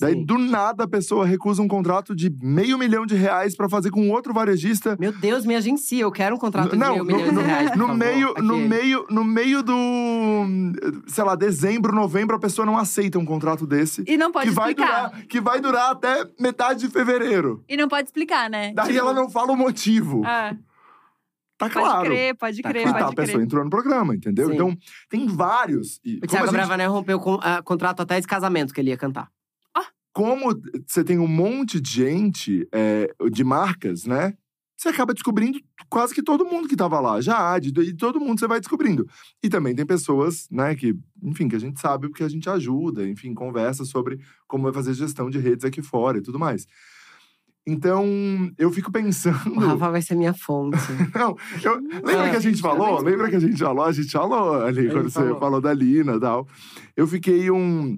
Daí, 0.00 0.14
Sim. 0.14 0.24
do 0.24 0.38
nada, 0.38 0.84
a 0.84 0.88
pessoa 0.88 1.26
recusa 1.26 1.60
um 1.60 1.66
contrato 1.66 2.14
de 2.14 2.30
meio 2.40 2.78
milhão 2.78 3.04
de 3.04 3.16
reais 3.16 3.56
pra 3.56 3.68
fazer 3.68 3.90
com 3.90 4.08
outro 4.10 4.32
varejista. 4.32 4.96
Meu 5.00 5.10
Deus, 5.12 5.44
me 5.44 5.56
agencia. 5.56 6.02
Eu 6.02 6.12
quero 6.12 6.36
um 6.36 6.38
contrato 6.38 6.70
de 6.70 6.76
Não, 6.76 6.94
mil 6.94 7.04
no, 7.04 7.16
milhões 7.16 7.32
no- 7.32 7.40
de 7.40 7.46
reais, 7.46 7.70
no 7.76 7.86
favor. 7.88 7.96
meio, 7.96 8.34
no 8.38 8.56
meio, 8.58 9.06
no 9.10 9.24
meio 9.24 9.62
do, 9.62 9.74
sei 11.08 11.24
lá, 11.24 11.34
dezembro, 11.34 11.92
novembro, 11.94 12.36
a 12.36 12.38
pessoa 12.38 12.64
não 12.64 12.76
aceita 12.78 13.18
um 13.18 13.24
contrato 13.24 13.66
desse. 13.66 14.04
E 14.06 14.16
não 14.16 14.30
pode 14.30 14.48
que 14.50 14.54
vai 14.54 14.70
explicar. 14.70 15.08
durar, 15.10 15.26
que 15.26 15.40
vai 15.40 15.60
durar 15.60 15.90
até 15.90 16.24
metade 16.38 16.80
de 16.80 16.88
fevereiro. 16.88 17.64
E 17.68 17.76
não 17.76 17.88
pode 17.88 18.06
explicar, 18.06 18.48
né? 18.48 18.72
Daí 18.74 18.88
Tipo, 18.88 18.98
ela 19.00 19.12
não 19.12 19.28
fala 19.28 19.52
o 19.52 19.56
motivo. 19.56 20.22
Ah, 20.24 20.54
tá 21.58 21.68
pode 21.68 21.72
claro. 21.74 22.04
crer, 22.04 22.34
pode 22.36 22.62
Tá 22.62 22.68
crer, 22.68 22.80
E 22.82 22.84
claro. 22.84 22.98
tá, 22.98 23.02
a 23.02 23.06
pode 23.06 23.16
pessoa 23.16 23.34
crer. 23.34 23.44
entrou 23.44 23.64
no 23.64 23.70
programa, 23.70 24.14
entendeu? 24.14 24.46
Sim. 24.48 24.54
Então, 24.54 24.76
tem 25.10 25.26
vários. 25.26 26.00
E 26.04 26.18
O 26.18 26.20
Thiago 26.28 26.46
gente- 26.46 26.54
Bravanel 26.54 26.92
rompeu 26.92 27.18
com, 27.18 27.38
ah, 27.42 27.60
contrato 27.62 28.00
até 28.02 28.20
de 28.20 28.26
casamento 28.28 28.72
que 28.72 28.80
ele 28.80 28.90
ia 28.90 28.96
cantar. 28.96 29.28
Como 30.18 30.52
você 30.84 31.04
tem 31.04 31.16
um 31.16 31.28
monte 31.28 31.80
de 31.80 31.92
gente, 31.92 32.66
é, 32.72 33.08
de 33.30 33.44
marcas, 33.44 34.04
né? 34.04 34.34
Você 34.76 34.88
acaba 34.88 35.14
descobrindo 35.14 35.60
quase 35.88 36.12
que 36.12 36.24
todo 36.24 36.44
mundo 36.44 36.66
que 36.66 36.74
tava 36.74 36.98
lá. 36.98 37.20
Já, 37.20 37.56
de, 37.60 37.68
e 37.68 37.94
todo 37.94 38.18
mundo 38.18 38.40
você 38.40 38.48
vai 38.48 38.58
descobrindo. 38.58 39.06
E 39.40 39.48
também 39.48 39.76
tem 39.76 39.86
pessoas, 39.86 40.48
né, 40.50 40.74
que, 40.74 40.92
enfim, 41.22 41.46
que 41.46 41.54
a 41.54 41.60
gente 41.60 41.78
sabe 41.78 42.08
porque 42.08 42.24
a 42.24 42.28
gente 42.28 42.50
ajuda, 42.50 43.08
enfim, 43.08 43.32
conversa 43.32 43.84
sobre 43.84 44.18
como 44.48 44.64
vai 44.64 44.72
fazer 44.72 44.92
gestão 44.92 45.30
de 45.30 45.38
redes 45.38 45.64
aqui 45.64 45.80
fora 45.82 46.18
e 46.18 46.20
tudo 46.20 46.36
mais. 46.36 46.66
Então, 47.64 48.04
eu 48.58 48.72
fico 48.72 48.90
pensando. 48.90 49.52
O 49.54 49.60
Rafa 49.60 49.90
vai 49.90 50.02
ser 50.02 50.16
minha 50.16 50.34
fonte. 50.34 50.78
Não, 51.14 51.36
eu- 51.62 51.80
lembra 52.04 52.30
que 52.30 52.36
a 52.36 52.40
gente 52.40 52.60
falou? 52.60 52.96
também. 52.96 53.12
Lembra 53.12 53.30
que 53.30 53.36
a 53.36 53.40
gente 53.40 53.58
falou? 53.58 53.84
A 53.84 53.92
gente 53.92 54.10
falou 54.10 54.54
ali 54.64 54.80
Ele 54.80 54.90
quando 54.90 55.10
você 55.10 55.20
falou. 55.20 55.38
falou 55.38 55.60
da 55.60 55.72
Lina 55.72 56.14
e 56.14 56.20
tal. 56.20 56.48
Eu 56.96 57.06
fiquei 57.06 57.50
um. 57.52 57.96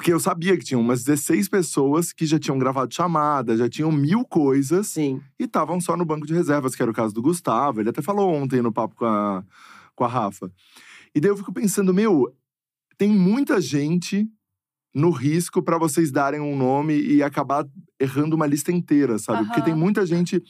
Porque 0.00 0.14
eu 0.14 0.18
sabia 0.18 0.56
que 0.56 0.64
tinha 0.64 0.80
umas 0.80 1.04
16 1.04 1.46
pessoas 1.50 2.10
que 2.10 2.24
já 2.24 2.38
tinham 2.38 2.58
gravado 2.58 2.94
chamada, 2.94 3.54
já 3.54 3.68
tinham 3.68 3.92
mil 3.92 4.24
coisas 4.24 4.86
Sim. 4.86 5.20
e 5.38 5.44
estavam 5.44 5.78
só 5.78 5.94
no 5.94 6.06
banco 6.06 6.26
de 6.26 6.32
reservas, 6.32 6.74
que 6.74 6.80
era 6.80 6.90
o 6.90 6.94
caso 6.94 7.12
do 7.12 7.20
Gustavo. 7.20 7.82
Ele 7.82 7.90
até 7.90 8.00
falou 8.00 8.32
ontem 8.32 8.62
no 8.62 8.72
papo 8.72 8.94
com 8.96 9.04
a, 9.04 9.44
com 9.94 10.02
a 10.02 10.08
Rafa. 10.08 10.50
E 11.14 11.20
daí 11.20 11.30
eu 11.30 11.36
fico 11.36 11.52
pensando, 11.52 11.92
meu, 11.92 12.34
tem 12.96 13.10
muita 13.10 13.60
gente 13.60 14.26
no 14.94 15.10
risco 15.10 15.62
pra 15.62 15.76
vocês 15.76 16.10
darem 16.10 16.40
um 16.40 16.56
nome 16.56 16.98
e 16.98 17.22
acabar 17.22 17.66
errando 18.00 18.34
uma 18.34 18.46
lista 18.46 18.72
inteira, 18.72 19.18
sabe? 19.18 19.44
Porque 19.44 19.60
Aham. 19.60 19.66
tem 19.66 19.74
muita 19.74 20.06
gente 20.06 20.42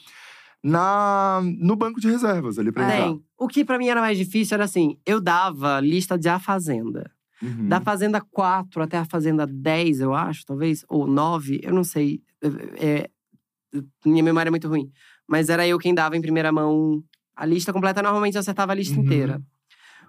na 0.62 1.40
no 1.58 1.74
banco 1.74 2.00
de 2.00 2.06
reservas 2.08 2.56
ali 2.56 2.70
pra 2.70 2.84
É. 2.88 2.98
entrar. 3.08 3.18
O 3.36 3.48
que 3.48 3.64
pra 3.64 3.78
mim 3.78 3.88
era 3.88 4.00
mais 4.00 4.16
difícil 4.16 4.54
era 4.54 4.62
assim: 4.64 4.96
eu 5.04 5.20
dava 5.20 5.80
lista 5.80 6.16
de 6.16 6.28
A 6.28 6.38
Fazenda. 6.38 7.10
Uhum. 7.42 7.68
Da 7.68 7.80
Fazenda 7.80 8.20
4 8.20 8.82
até 8.82 8.98
a 8.98 9.04
Fazenda 9.04 9.46
10, 9.46 10.00
eu 10.00 10.14
acho, 10.14 10.44
talvez, 10.44 10.84
ou 10.88 11.06
9, 11.06 11.60
eu 11.62 11.72
não 11.72 11.84
sei. 11.84 12.20
É, 12.42 12.86
é, 13.02 13.10
minha 14.04 14.22
memória 14.22 14.48
é 14.48 14.50
muito 14.50 14.68
ruim. 14.68 14.90
Mas 15.26 15.48
era 15.48 15.66
eu 15.66 15.78
quem 15.78 15.94
dava 15.94 16.16
em 16.16 16.20
primeira 16.20 16.50
mão 16.52 17.02
a 17.36 17.46
lista 17.46 17.72
completa. 17.72 18.02
Normalmente 18.02 18.34
eu 18.34 18.40
acertava 18.40 18.72
a 18.72 18.74
lista 18.74 18.96
Uhum. 18.98 19.04
inteira. 19.04 19.40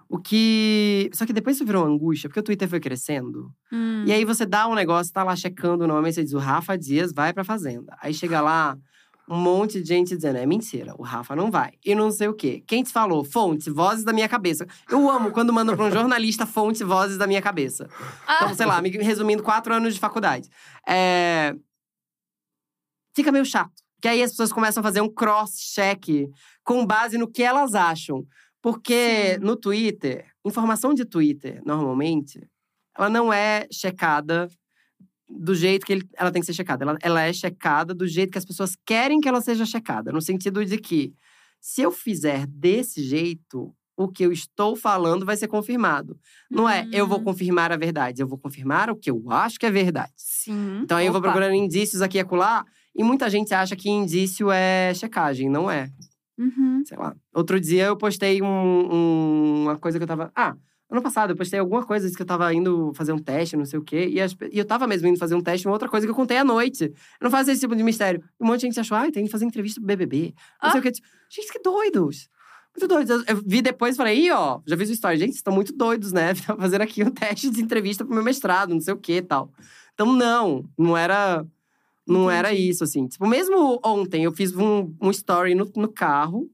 O 0.08 0.18
que. 0.18 1.08
Só 1.14 1.24
que 1.24 1.32
depois 1.32 1.56
isso 1.56 1.64
virou 1.64 1.84
uma 1.86 1.94
angústia, 1.94 2.28
porque 2.28 2.40
o 2.40 2.42
Twitter 2.42 2.68
foi 2.68 2.80
crescendo. 2.80 3.50
Hum. 3.72 4.04
E 4.06 4.12
aí 4.12 4.24
você 4.26 4.44
dá 4.44 4.68
um 4.68 4.74
negócio, 4.74 5.10
tá 5.12 5.24
lá 5.24 5.34
checando 5.34 5.84
o 5.84 5.86
nome, 5.86 6.12
você 6.12 6.22
diz: 6.22 6.34
o 6.34 6.38
Rafa 6.38 6.76
Dias 6.76 7.12
vai 7.14 7.32
pra 7.32 7.44
Fazenda. 7.44 7.96
Aí 8.00 8.12
chega 8.12 8.40
lá. 8.42 8.76
Um 9.32 9.38
monte 9.38 9.80
de 9.80 9.88
gente 9.88 10.14
dizendo, 10.14 10.36
é 10.36 10.44
mentira, 10.44 10.94
o 10.98 11.02
Rafa 11.02 11.34
não 11.34 11.50
vai. 11.50 11.72
E 11.82 11.94
não 11.94 12.10
sei 12.10 12.28
o 12.28 12.34
quê. 12.34 12.62
Quem 12.66 12.82
te 12.82 12.92
falou? 12.92 13.24
Fonte, 13.24 13.70
vozes 13.70 14.04
da 14.04 14.12
minha 14.12 14.28
cabeça. 14.28 14.66
Eu 14.90 15.08
amo 15.08 15.30
quando 15.30 15.50
mandam 15.50 15.74
pra 15.74 15.86
um 15.86 15.90
jornalista 15.90 16.44
fonte, 16.44 16.84
vozes 16.84 17.16
da 17.16 17.26
minha 17.26 17.40
cabeça. 17.40 17.88
Então, 18.24 18.54
sei 18.54 18.66
lá, 18.66 18.82
me 18.82 18.90
resumindo, 18.90 19.42
quatro 19.42 19.72
anos 19.72 19.94
de 19.94 20.00
faculdade. 20.00 20.50
É... 20.86 21.54
Fica 23.16 23.32
meio 23.32 23.46
chato. 23.46 23.72
Que 24.02 24.08
aí 24.08 24.22
as 24.22 24.32
pessoas 24.32 24.52
começam 24.52 24.82
a 24.82 24.84
fazer 24.84 25.00
um 25.00 25.08
cross-check 25.08 26.28
com 26.62 26.84
base 26.84 27.16
no 27.16 27.26
que 27.26 27.42
elas 27.42 27.74
acham. 27.74 28.26
Porque 28.60 29.36
Sim. 29.36 29.40
no 29.40 29.56
Twitter, 29.56 30.26
informação 30.44 30.92
de 30.92 31.06
Twitter, 31.06 31.62
normalmente, 31.64 32.46
ela 32.94 33.08
não 33.08 33.32
é 33.32 33.66
checada 33.72 34.46
do 35.40 35.54
jeito 35.54 35.84
que 35.86 35.92
ele- 35.92 36.08
ela 36.16 36.30
tem 36.30 36.40
que 36.40 36.46
ser 36.46 36.52
checada. 36.54 36.84
Ela, 36.84 36.98
ela 37.02 37.22
é 37.22 37.32
checada 37.32 37.94
do 37.94 38.06
jeito 38.06 38.30
que 38.32 38.38
as 38.38 38.44
pessoas 38.44 38.76
querem 38.84 39.20
que 39.20 39.28
ela 39.28 39.40
seja 39.40 39.64
checada. 39.66 40.12
No 40.12 40.20
sentido 40.20 40.64
de 40.64 40.78
que, 40.78 41.12
se 41.60 41.82
eu 41.82 41.90
fizer 41.90 42.46
desse 42.46 43.02
jeito, 43.02 43.74
o 43.96 44.08
que 44.08 44.24
eu 44.24 44.32
estou 44.32 44.74
falando 44.74 45.24
vai 45.26 45.36
ser 45.36 45.48
confirmado. 45.48 46.18
Não 46.50 46.68
é 46.68 46.86
eu 46.92 47.06
vou 47.06 47.18
Hum. 47.20 47.24
confirmar 47.24 47.70
a 47.72 47.76
verdade, 47.76 48.22
eu 48.22 48.26
vou 48.26 48.38
confirmar 48.38 48.90
o 48.90 48.96
que 48.96 49.10
eu 49.10 49.22
acho 49.30 49.58
que 49.58 49.66
é 49.66 49.70
verdade. 49.70 50.12
Sim. 50.16 50.80
Então 50.82 50.96
aí 50.98 51.06
eu 51.06 51.12
vou 51.12 51.20
procurando 51.22 51.54
indícios 51.54 52.02
aqui 52.02 52.16
e 52.16 52.20
acolá, 52.20 52.64
e 52.94 53.02
muita 53.04 53.28
gente 53.30 53.54
acha 53.54 53.74
que 53.76 53.88
indício 53.90 54.50
é 54.50 54.92
checagem, 54.94 55.48
não 55.48 55.70
é. 55.70 55.90
Uhum. 56.38 56.82
Sei 56.84 56.96
lá. 56.98 57.14
Outro 57.34 57.60
dia 57.60 57.84
eu 57.84 57.96
postei 57.96 58.42
um- 58.42 58.46
um- 58.46 59.62
uma 59.64 59.76
coisa 59.78 59.98
que 59.98 60.02
eu 60.02 60.08
tava. 60.08 60.32
Ah, 60.34 60.54
ano 60.92 61.02
passado 61.02 61.30
eu 61.30 61.36
postei 61.36 61.58
alguma 61.58 61.84
coisa 61.84 62.06
disse 62.06 62.16
que 62.16 62.22
eu 62.22 62.26
tava 62.26 62.52
indo 62.52 62.92
fazer 62.94 63.12
um 63.12 63.18
teste, 63.18 63.56
não 63.56 63.64
sei 63.64 63.78
o 63.78 63.82
quê. 63.82 64.08
E, 64.08 64.20
as 64.20 64.36
e 64.50 64.58
eu 64.58 64.64
tava 64.64 64.86
mesmo 64.86 65.08
indo 65.08 65.18
fazer 65.18 65.34
um 65.34 65.40
teste, 65.40 65.66
uma 65.66 65.72
outra 65.72 65.88
coisa 65.88 66.06
que 66.06 66.10
eu 66.10 66.14
contei 66.14 66.36
à 66.36 66.44
noite. 66.44 66.84
Eu 66.84 66.92
não 67.24 67.30
faço 67.30 67.50
esse 67.50 67.60
tipo 67.60 67.74
de 67.74 67.82
mistério. 67.82 68.22
Um 68.40 68.46
monte 68.46 68.60
de 68.60 68.66
gente 68.66 68.80
achou, 68.80 68.96
ah, 68.96 69.10
tem 69.10 69.24
que 69.24 69.30
fazer 69.30 69.44
entrevista 69.44 69.80
pro 69.80 69.86
BBB. 69.86 70.34
Não 70.62 70.70
sei 70.70 70.78
Ah. 70.78 70.80
o 70.80 70.82
quê. 70.82 70.92
Gente, 71.30 71.52
que 71.52 71.58
doidos. 71.60 72.28
Muito 72.76 72.88
doidos. 72.88 73.10
Eu, 73.28 73.36
eu 73.36 73.42
vi 73.46 73.60
depois 73.62 73.94
e 73.94 73.98
falei, 73.98 74.18
ih, 74.26 74.30
ó, 74.30 74.60
já 74.66 74.76
fiz 74.76 74.88
o 74.90 74.92
story. 74.92 75.16
Gente, 75.18 75.28
vocês 75.30 75.36
estão 75.36 75.52
muito 75.54 75.72
doidos, 75.74 76.12
né? 76.12 76.32
Tá 76.46 76.56
fazendo 76.56 76.82
aqui 76.82 77.02
um 77.02 77.10
teste 77.10 77.50
de 77.50 77.60
entrevista 77.62 78.04
pro 78.04 78.14
meu 78.14 78.24
mestrado, 78.24 78.70
não 78.74 78.80
sei 78.80 78.94
o 78.94 78.98
quê 78.98 79.16
e 79.16 79.22
tal. 79.22 79.50
Então, 79.94 80.12
não, 80.12 80.64
não 80.78 80.96
era. 80.96 81.46
Não 82.06 82.30
era 82.30 82.52
Entendi. 82.52 82.68
isso, 82.70 82.82
assim. 82.82 83.06
Tipo, 83.06 83.26
mesmo 83.26 83.78
ontem, 83.84 84.24
eu 84.24 84.32
fiz 84.32 84.54
um, 84.56 84.92
um 85.00 85.10
story 85.10 85.54
no, 85.54 85.70
no 85.76 85.88
carro, 85.88 86.50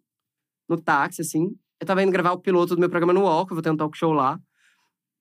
no 0.69 0.77
táxi, 0.77 1.23
assim. 1.23 1.56
Eu 1.81 1.87
tava 1.87 2.03
indo 2.03 2.11
gravar 2.13 2.33
o 2.33 2.39
piloto 2.39 2.75
do 2.75 2.81
meu 2.81 2.91
programa 2.91 3.13
no 3.13 3.23
UOL, 3.23 3.47
que 3.47 3.53
eu 3.53 3.57
vou 3.57 3.63
ter 3.63 3.71
um 3.71 3.77
talk 3.77 3.97
show 3.97 4.13
lá. 4.13 4.41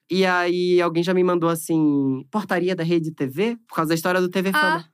E 0.10 0.26
aí, 0.26 0.82
alguém 0.82 1.04
já 1.04 1.14
me 1.14 1.24
mandou, 1.24 1.50
assim, 1.50 2.26
portaria 2.32 2.76
da 2.76 2.84
Rede 2.84 3.12
TV, 3.12 3.58
por 3.68 3.76
causa 3.76 3.90
da 3.90 3.96
história 3.96 4.22
do 4.22 4.30
TV 4.30 4.52
Fama. 4.52 4.86
Ah. 4.86 4.90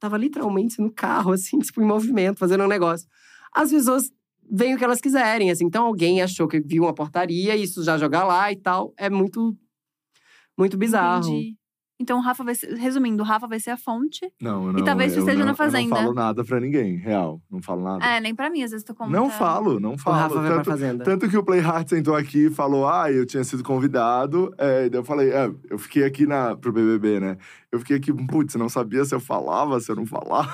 Tava 0.00 0.16
literalmente 0.16 0.80
no 0.80 0.90
carro, 0.90 1.32
assim, 1.32 1.58
tipo, 1.60 1.82
em 1.82 1.86
movimento, 1.86 2.38
fazendo 2.38 2.64
um 2.64 2.68
negócio. 2.68 3.06
As 3.52 3.70
pessoas 3.70 4.10
veem 4.50 4.74
o 4.74 4.78
que 4.78 4.84
elas 4.84 5.00
quiserem, 5.00 5.50
assim. 5.50 5.66
Então, 5.66 5.86
alguém 5.86 6.22
achou 6.22 6.48
que 6.48 6.60
viu 6.60 6.84
uma 6.84 6.94
portaria, 6.94 7.56
isso 7.56 7.84
já 7.84 7.98
jogar 7.98 8.24
lá 8.24 8.50
e 8.50 8.56
tal. 8.56 8.92
É 8.96 9.10
muito, 9.10 9.56
muito 10.58 10.76
bizarro. 10.76 11.28
Entendi. 11.28 11.56
Então, 12.00 12.18
o 12.18 12.20
Rafa 12.20 12.42
vai 12.42 12.54
ser. 12.56 12.74
Resumindo, 12.74 13.22
o 13.22 13.26
Rafa 13.26 13.46
vai 13.46 13.60
ser 13.60 13.70
a 13.70 13.76
fonte. 13.76 14.28
Não, 14.42 14.66
eu 14.66 14.72
não. 14.72 14.84
talvez 14.84 15.12
você 15.12 15.18
eu 15.18 15.22
esteja 15.22 15.38
não, 15.38 15.46
na 15.46 15.54
Fazenda. 15.54 15.84
Eu 15.84 15.88
não 15.90 15.96
falo 15.96 16.14
nada 16.14 16.44
pra 16.44 16.58
ninguém, 16.58 16.96
real. 16.96 17.40
Não 17.48 17.62
falo 17.62 17.84
nada. 17.84 18.04
É, 18.04 18.20
nem 18.20 18.34
pra 18.34 18.50
mim, 18.50 18.62
às 18.64 18.72
vezes 18.72 18.84
tu 18.84 18.92
conta. 18.94 19.10
não 19.12 19.30
falo, 19.30 19.78
não 19.78 19.92
O 19.94 19.98
falo. 19.98 20.16
Rafa 20.16 20.34
vai 20.34 20.46
pra 20.46 20.56
Tanto, 20.56 20.70
Fazenda. 20.70 21.04
tanto 21.04 21.28
que 21.28 21.36
o 21.36 21.44
Playhard 21.44 21.88
sentou 21.88 22.16
aqui 22.16 22.46
e 22.46 22.50
falou: 22.50 22.88
Ah, 22.88 23.12
eu 23.12 23.24
tinha 23.24 23.44
sido 23.44 23.62
convidado. 23.62 24.52
É, 24.58 24.86
e 24.86 24.90
daí 24.90 24.98
eu 25.00 25.04
falei: 25.04 25.30
é, 25.30 25.48
eu 25.70 25.78
fiquei 25.78 26.04
aqui 26.04 26.26
na, 26.26 26.56
pro 26.56 26.72
BBB, 26.72 27.20
né? 27.20 27.36
Eu 27.70 27.78
fiquei 27.78 27.96
aqui, 27.96 28.12
putz, 28.12 28.54
não 28.56 28.68
sabia 28.68 29.04
se 29.04 29.14
eu 29.14 29.20
falava, 29.20 29.78
se 29.78 29.90
eu 29.90 29.96
não 29.96 30.04
falava. 30.06 30.48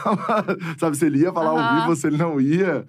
Sabe, 0.79 0.97
se 0.97 1.07
ele 1.07 1.21
ia 1.21 1.33
falar 1.33 1.51
ao 1.51 1.59
Aham. 1.59 1.81
vivo, 1.81 1.97
se 1.97 2.07
ele 2.07 2.17
não 2.19 2.39
ia. 2.41 2.87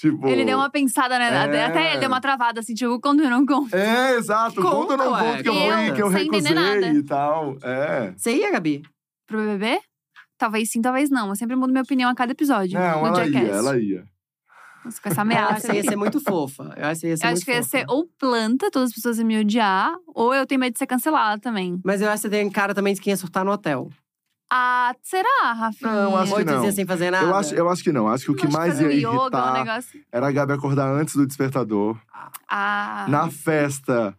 Tipo. 0.00 0.26
Ele 0.28 0.46
deu 0.46 0.56
uma 0.56 0.70
pensada, 0.70 1.18
né? 1.18 1.26
É. 1.26 1.64
Até 1.66 1.90
ele 1.90 2.00
deu 2.00 2.08
uma 2.08 2.22
travada, 2.22 2.60
assim, 2.60 2.72
tipo, 2.72 2.98
quando 3.00 3.22
eu 3.22 3.28
não 3.28 3.44
conto. 3.44 3.74
É, 3.76 4.16
exato. 4.16 4.58
Conta 4.62 4.92
ou 4.92 4.96
não 4.96 5.12
ué, 5.12 5.20
conta 5.20 5.42
que 5.42 5.48
eu 5.50 5.54
fui, 5.54 5.92
que 5.92 6.02
eu 6.02 6.08
recusei 6.08 6.54
nada. 6.54 6.86
e 6.88 7.02
tal. 7.02 7.58
É. 7.62 8.14
Você 8.16 8.34
ia, 8.34 8.50
Gabi? 8.50 8.80
Pro 9.26 9.36
BBB? 9.38 9.78
Talvez 10.38 10.70
sim, 10.70 10.80
talvez 10.80 11.10
não. 11.10 11.28
Eu 11.28 11.36
sempre 11.36 11.54
mudo 11.54 11.70
minha 11.70 11.82
opinião 11.82 12.08
a 12.08 12.14
cada 12.14 12.32
episódio. 12.32 12.80
Não, 12.80 13.02
no 13.02 13.06
ela 13.08 13.24
Jackass. 13.26 13.42
ia, 13.42 13.54
ela 13.54 13.78
ia. 13.78 14.04
Nossa, 14.82 15.02
com 15.02 15.08
essa 15.10 15.20
Eu 15.20 15.26
acho 15.28 15.38
ameaça. 15.38 15.68
que 15.68 15.76
ia 15.76 15.82
ser 15.82 15.96
muito 15.96 16.18
fofa. 16.18 16.72
Eu 16.78 16.86
acho 16.86 17.00
que 17.02 17.06
ia 17.08 17.16
ser 17.18 17.26
Eu 17.26 17.30
acho 17.32 17.44
que 17.44 17.50
ia 17.52 17.62
ser 17.62 17.84
ou 17.86 18.08
planta, 18.18 18.70
todas 18.70 18.88
as 18.88 18.94
pessoas 18.94 19.18
iam 19.18 19.26
me 19.26 19.38
odiar, 19.38 19.92
ou 20.06 20.34
eu 20.34 20.46
tenho 20.46 20.58
medo 20.58 20.72
de 20.72 20.78
ser 20.78 20.86
cancelada 20.86 21.38
também. 21.38 21.78
Mas 21.84 22.00
eu 22.00 22.08
acho 22.08 22.22
que 22.22 22.28
você 22.28 22.30
tem 22.30 22.48
cara 22.50 22.74
também 22.74 22.94
de 22.94 23.02
quem 23.02 23.10
ia 23.10 23.18
surtar 23.18 23.44
no 23.44 23.52
hotel. 23.52 23.90
Ah, 24.52 24.94
será, 25.02 25.52
Rafinha? 25.52 25.92
Não, 25.92 26.16
acho 26.16 26.32
que 26.32 26.38
Oito 26.38 26.50
não. 26.52 26.60
dias 26.62 26.74
sem 26.74 26.84
fazer 26.84 27.10
nada. 27.10 27.24
Eu 27.24 27.34
acho, 27.36 27.54
eu 27.54 27.68
acho 27.70 27.82
que 27.84 27.92
não. 27.92 28.08
Acho 28.08 28.24
que 28.24 28.30
o 28.32 28.34
que 28.34 28.46
Acho 28.46 28.56
mais 28.56 28.72
fazer 28.74 28.90
ia 28.92 29.08
um 29.08 29.12
yoga, 29.12 29.18
um 29.20 29.22
irritar 29.22 29.52
negócio. 29.64 30.00
era 30.10 30.26
a 30.28 30.32
Gabi 30.32 30.52
acordar 30.52 30.88
antes 30.92 31.14
do 31.14 31.24
despertador. 31.26 31.96
Ah. 32.48 33.06
Na 33.08 33.30
festa, 33.30 34.12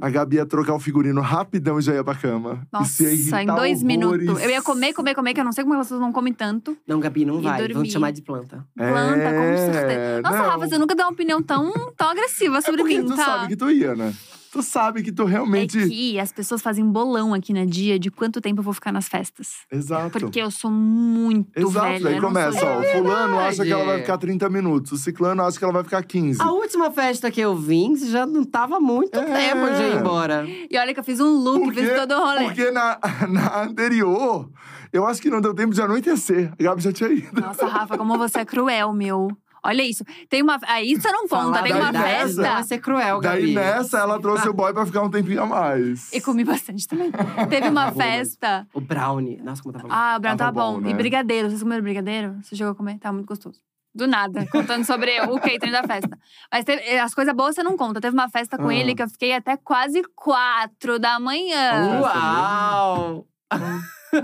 a 0.00 0.10
Gabi 0.10 0.36
ia 0.36 0.46
trocar 0.46 0.74
o 0.74 0.78
figurino 0.80 1.20
rapidão 1.20 1.78
e 1.78 1.82
já 1.82 1.92
ia 1.92 2.04
pra 2.04 2.14
cama. 2.14 2.66
Isso 2.82 3.02
ia 3.02 3.08
Nossa, 3.08 3.12
irritar 3.14 3.42
em 3.42 3.46
dois 3.46 3.58
horrores. 3.58 3.82
minutos. 3.82 4.42
Eu 4.42 4.50
ia 4.50 4.62
comer, 4.62 4.92
comer, 4.92 5.14
comer, 5.14 5.34
que 5.34 5.40
eu 5.40 5.44
não 5.44 5.52
sei 5.52 5.64
como 5.64 5.74
elas 5.74 5.90
não 5.90 6.12
comem 6.12 6.32
tanto. 6.32 6.76
Não, 6.86 7.00
Gabi, 7.00 7.24
não 7.24 7.40
E 7.40 7.42
vai. 7.42 7.58
Vão 7.60 7.68
dormir. 7.68 7.88
te 7.88 7.92
chamar 7.94 8.12
de 8.12 8.22
planta. 8.22 8.64
Planta, 8.76 9.24
com 9.24 9.40
É, 9.40 9.56
certeza. 9.72 10.22
Nossa, 10.22 10.36
não. 10.38 10.44
Rafa, 10.50 10.68
você 10.68 10.78
nunca 10.78 10.94
deu 10.94 11.04
uma 11.06 11.12
opinião 11.12 11.42
tão, 11.42 11.72
tão 11.96 12.10
agressiva 12.10 12.58
É 12.58 12.60
sobre 12.60 12.82
porque 12.82 12.98
mim, 13.00 13.06
tu 13.06 13.16
tá? 13.16 13.24
sabe 13.24 13.48
que 13.48 13.56
tu 13.56 13.68
ia, 13.70 13.94
né? 13.96 14.14
Tu 14.54 14.62
sabe 14.62 15.02
que 15.02 15.10
tu 15.10 15.24
realmente… 15.24 15.76
É 15.82 15.88
que 15.88 16.20
as 16.20 16.30
pessoas 16.30 16.62
fazem 16.62 16.88
bolão 16.88 17.34
aqui 17.34 17.52
na 17.52 17.64
dia 17.64 17.98
de 17.98 18.08
quanto 18.08 18.40
tempo 18.40 18.60
eu 18.60 18.62
vou 18.62 18.72
ficar 18.72 18.92
nas 18.92 19.08
festas. 19.08 19.48
Exato. 19.68 20.10
Porque 20.20 20.38
eu 20.40 20.48
sou 20.48 20.70
muito 20.70 21.50
Exato, 21.58 21.86
velha. 22.04 22.08
eu 22.10 22.22
não 22.22 22.28
começa, 22.28 22.60
sou- 22.60 22.68
ó. 22.68 22.78
O 22.78 22.84
fulano 22.84 23.40
acha 23.40 23.64
que 23.64 23.72
ela 23.72 23.84
vai 23.84 23.98
ficar 23.98 24.16
30 24.16 24.48
minutos. 24.48 24.92
O 24.92 24.96
ciclano 24.96 25.42
acha 25.42 25.58
que 25.58 25.64
ela 25.64 25.72
vai 25.72 25.82
ficar 25.82 26.04
15. 26.04 26.40
A 26.40 26.52
última 26.52 26.88
festa 26.92 27.32
que 27.32 27.40
eu 27.40 27.56
vim, 27.56 27.96
você 27.96 28.06
já 28.06 28.24
não 28.24 28.44
tava 28.44 28.78
muito 28.78 29.18
É. 29.18 29.24
tempo 29.24 29.74
de 29.74 29.82
ir 29.82 29.96
embora. 29.98 30.46
E 30.70 30.78
olha 30.78 30.94
que 30.94 31.00
eu 31.00 31.04
fiz 31.04 31.18
um 31.18 31.30
look, 31.36 31.74
fiz 31.74 31.92
todo 31.96 32.12
o 32.14 32.20
rolê. 32.24 32.44
Porque 32.44 32.70
na, 32.70 32.96
na 33.28 33.62
anterior, 33.64 34.48
eu 34.92 35.04
acho 35.04 35.20
que 35.20 35.30
não 35.30 35.40
deu 35.40 35.52
tempo 35.52 35.74
de 35.74 35.82
anoitecer. 35.82 36.52
A 36.56 36.62
Gabi 36.62 36.80
já 36.80 36.92
tinha 36.92 37.10
ido. 37.12 37.40
Nossa, 37.40 37.66
Rafa, 37.66 37.98
como 37.98 38.16
você 38.16 38.38
é 38.38 38.44
cruel, 38.44 38.92
meu. 38.92 39.28
Olha 39.64 39.82
isso. 39.82 40.04
Tem 40.28 40.42
uma. 40.42 40.58
Aí 40.66 40.94
você 40.94 41.10
não 41.10 41.22
conta, 41.26 41.44
Falar 41.44 41.62
tem 41.62 41.72
uma 41.72 41.88
idade 41.88 41.98
Vai 41.98 42.20
festa. 42.26 42.62
ser 42.64 42.78
cruel, 42.80 43.18
Gabi. 43.20 43.54
Daí 43.54 43.54
nessa, 43.54 43.98
ela 43.98 44.20
trouxe 44.20 44.48
o 44.48 44.52
boy 44.52 44.72
pra 44.74 44.84
ficar 44.84 45.02
um 45.02 45.10
tempinho 45.10 45.42
a 45.42 45.46
mais. 45.46 46.12
E 46.12 46.20
comi 46.20 46.44
bastante 46.44 46.86
também. 46.86 47.10
Teve 47.48 47.68
uma 47.68 47.90
festa. 47.92 48.66
O 48.74 48.80
brownie. 48.80 49.40
Nossa, 49.42 49.62
como 49.62 49.72
tá 49.72 49.78
bom. 49.80 49.88
Ah, 49.90 50.16
o 50.18 50.20
Brown 50.20 50.36
Tava 50.36 50.52
tava 50.52 50.72
bom. 50.72 50.80
bom, 50.80 50.88
E 50.88 50.92
né? 50.92 50.94
brigadeiro. 50.98 51.48
Vocês 51.48 51.62
comeram 51.62 51.82
brigadeiro? 51.82 52.36
Você 52.42 52.54
chegou 52.56 52.72
a 52.72 52.74
comer? 52.74 52.98
Tava 52.98 53.14
muito 53.14 53.26
gostoso. 53.26 53.58
Do 53.96 54.08
nada, 54.08 54.44
contando 54.50 54.84
sobre 54.84 55.18
o 55.20 55.38
catering 55.40 55.70
da 55.70 55.84
festa. 55.84 56.18
Mas 56.52 56.64
teve- 56.64 56.98
as 56.98 57.14
coisas 57.14 57.32
boas 57.32 57.54
você 57.54 57.62
não 57.62 57.76
conta. 57.76 58.00
Teve 58.00 58.12
uma 58.14 58.28
festa 58.28 58.58
com 58.58 58.68
Ah. 58.68 58.74
ele 58.74 58.92
que 58.94 59.02
eu 59.02 59.08
fiquei 59.08 59.32
até 59.32 59.56
quase 59.56 60.02
quatro 60.16 60.98
da 60.98 61.18
manhã. 61.20 62.00
Uau! 62.02 63.26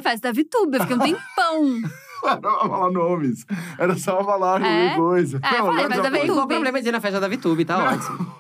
Festa 0.03 0.29
da 0.29 0.33
Vitube, 0.33 0.77
eu 0.77 0.81
fiquei 0.83 0.97
um 0.97 0.99
tempão. 0.99 1.81
Não 2.23 2.41
pra 2.41 2.69
falar 2.69 2.91
nomes. 2.91 3.45
Era 3.79 3.97
só 3.99 4.23
falar 4.25 4.63
É? 4.63 4.95
coisa. 4.97 5.39
É, 5.43 5.59
Não, 5.59 5.67
falei, 5.67 5.89
mas 5.89 5.97
já 5.97 6.03
da 6.03 6.11
Vitube. 6.11 6.49
problema 6.55 6.83
de 6.83 6.89
ir 6.89 6.93
na 6.93 7.01
festa 7.01 7.21
da 7.21 7.29
Vitube, 7.29 7.65
tá 7.65 7.79
ótimo. 7.93 8.35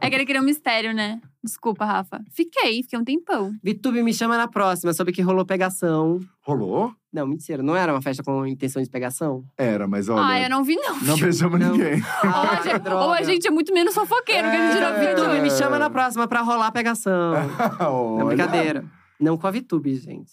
É 0.00 0.08
que 0.08 0.14
ele 0.16 0.26
queria 0.26 0.40
um 0.40 0.44
mistério, 0.44 0.94
né? 0.94 1.20
Desculpa, 1.42 1.84
Rafa. 1.84 2.20
Fiquei, 2.32 2.82
fiquei 2.82 2.98
um 2.98 3.04
tempão. 3.04 3.52
Vitube 3.62 4.02
me 4.02 4.12
chama 4.12 4.36
na 4.36 4.48
próxima, 4.48 4.92
soube 4.92 5.12
que 5.12 5.22
rolou 5.22 5.44
pegação. 5.44 6.20
Rolou? 6.42 6.92
Não, 7.12 7.26
mentira, 7.26 7.62
não 7.62 7.74
era 7.76 7.92
uma 7.92 8.02
festa 8.02 8.22
com 8.22 8.46
intenção 8.46 8.82
de 8.82 8.90
pegação? 8.90 9.42
Era, 9.56 9.86
mas 9.88 10.08
olha… 10.08 10.22
Ah, 10.26 10.40
eu 10.42 10.50
não 10.50 10.62
vi, 10.64 10.76
não. 10.76 10.98
Não 11.00 11.16
beijamos 11.16 11.58
Não. 11.58 11.72
ninguém. 11.72 11.94
Ou 11.94 12.30
Ah, 12.30 12.50
a, 12.58 12.62
gente, 12.62 12.78
droga. 12.80 13.04
ou 13.04 13.12
a 13.12 13.22
gente 13.22 13.46
é 13.48 13.50
muito 13.50 13.72
menos 13.72 13.94
fofoqueiro, 13.94 14.50
que 14.50 14.56
a 14.56 14.70
gente 14.72 14.80
não 14.80 14.88
É. 14.88 15.00
viu. 15.14 15.16
Vitube, 15.24 15.40
me 15.40 15.50
chama 15.50 15.78
na 15.78 15.88
próxima 15.88 16.26
pra 16.28 16.42
rolar 16.42 16.70
pegação. 16.72 17.32
Não, 17.78 17.94
Olha. 18.16 18.24
brincadeira. 18.26 18.84
Não 19.20 19.36
com 19.36 19.46
a 19.46 19.50
Vitube, 19.50 19.94
gente. 19.96 20.32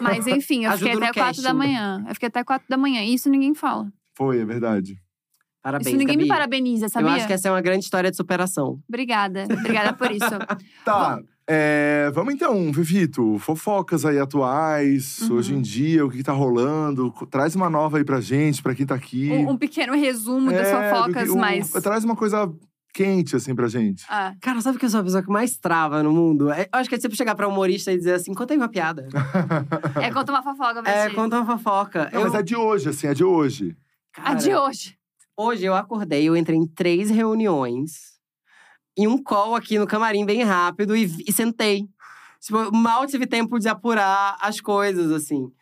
Mas 0.00 0.26
enfim, 0.26 0.64
eu 0.64 0.72
fiquei 0.78 0.90
Ajuda 0.92 1.00
no 1.06 1.10
até 1.10 1.20
quatro 1.20 1.42
da 1.42 1.48
casting. 1.50 1.58
manhã. 1.58 2.04
Eu 2.08 2.14
fiquei 2.14 2.26
até 2.28 2.44
quatro 2.44 2.66
da 2.68 2.76
manhã. 2.76 3.02
E 3.02 3.14
isso 3.14 3.28
ninguém 3.30 3.54
fala. 3.54 3.90
Foi, 4.16 4.40
é 4.40 4.44
verdade. 4.44 4.98
Parabéns, 5.62 5.88
isso 5.88 5.96
ninguém 5.96 6.16
Gabi. 6.16 6.22
me 6.24 6.28
parabeniza, 6.28 6.88
sabia? 6.88 7.10
Eu 7.10 7.14
acho 7.14 7.26
que 7.26 7.32
essa 7.32 7.48
é 7.48 7.50
uma 7.50 7.60
grande 7.60 7.84
história 7.84 8.10
de 8.10 8.16
superação. 8.16 8.80
Obrigada. 8.88 9.44
Obrigada 9.50 9.92
por 9.92 10.10
isso. 10.10 10.24
Tá, 10.84 11.20
É, 11.50 12.10
vamos 12.14 12.34
então, 12.34 12.70
Vivito, 12.72 13.38
fofocas 13.38 14.04
aí 14.04 14.18
atuais, 14.18 15.20
Uhum. 15.22 15.36
hoje 15.36 15.54
em 15.54 15.60
dia, 15.62 16.04
o 16.04 16.10
que, 16.10 16.18
que 16.18 16.22
tá 16.22 16.32
rolando. 16.32 17.10
Traz 17.30 17.54
uma 17.54 17.70
nova 17.70 17.98
aí 17.98 18.04
pra 18.04 18.20
gente, 18.20 18.62
pra 18.62 18.74
quem 18.74 18.84
tá 18.86 18.94
aqui. 18.94 19.30
Um, 19.30 19.50
um 19.50 19.56
pequeno 19.56 19.94
resumo 19.94 20.50
das 20.52 20.66
É, 20.68 20.72
do 20.90 20.94
fofocas 20.96 21.24
que- 21.24 21.30
um- 21.30 21.38
mais. 21.40 21.70
Traz 21.70 22.04
uma 22.04 22.14
coisa 22.16 22.52
quente, 22.98 23.36
assim, 23.36 23.54
pra 23.54 23.68
gente. 23.68 24.04
Ah, 24.08 24.34
Cara, 24.40 24.60
sabe 24.60 24.76
que 24.76 24.84
eu 24.84 24.90
sou 24.90 24.98
a 25.00 25.04
pessoa 25.04 25.22
que 25.22 25.30
mais 25.30 25.56
trava 25.56 26.02
no 26.02 26.12
mundo? 26.12 26.50
É- 26.50 26.62
Eu 26.62 26.80
acho 26.80 26.88
que 26.88 26.96
é 26.96 26.98
tipo 26.98 27.14
chegar 27.14 27.36
pra 27.36 27.46
humorista 27.46 27.92
e 27.92 27.96
dizer 27.96 28.14
assim, 28.14 28.34
conta 28.34 28.52
aí 28.54 28.56
uma 28.58 28.68
piada. 28.68 29.06
é 30.02 30.10
conta 30.12 30.32
uma 30.32 30.42
fofoca, 30.42 30.80
É, 30.84 31.04
Betty. 31.04 31.14
conta 31.14 31.40
uma 31.40 31.46
fofoca. 31.58 32.10
Não, 32.12 32.20
eu, 32.22 32.26
mas 32.26 32.34
é 32.34 32.42
de 32.42 32.56
hoje, 32.56 32.88
assim, 32.88 33.06
é 33.06 33.14
de 33.14 33.22
hoje. 33.22 33.76
A 34.16 34.20
cara, 34.22 34.34
de 34.34 34.52
hoje. 34.54 34.98
Hoje 35.36 35.64
eu 35.64 35.74
acordei, 35.74 36.24
eu 36.28 36.36
entrei 36.36 36.58
em 36.58 36.66
três 36.66 37.08
reuniões. 37.10 38.18
E 38.96 39.06
um 39.06 39.22
call 39.22 39.54
aqui 39.54 39.78
no 39.78 39.86
camarim 39.86 40.26
bem 40.26 40.42
rápido 40.42 40.96
e, 40.96 41.04
e 41.24 41.32
sentei. 41.32 41.84
Tipo, 42.40 42.74
mal 42.74 43.06
tive 43.06 43.28
tempo 43.28 43.60
de 43.60 43.68
apurar 43.68 44.36
as 44.40 44.60
coisas, 44.60 45.12
assim. 45.12 45.52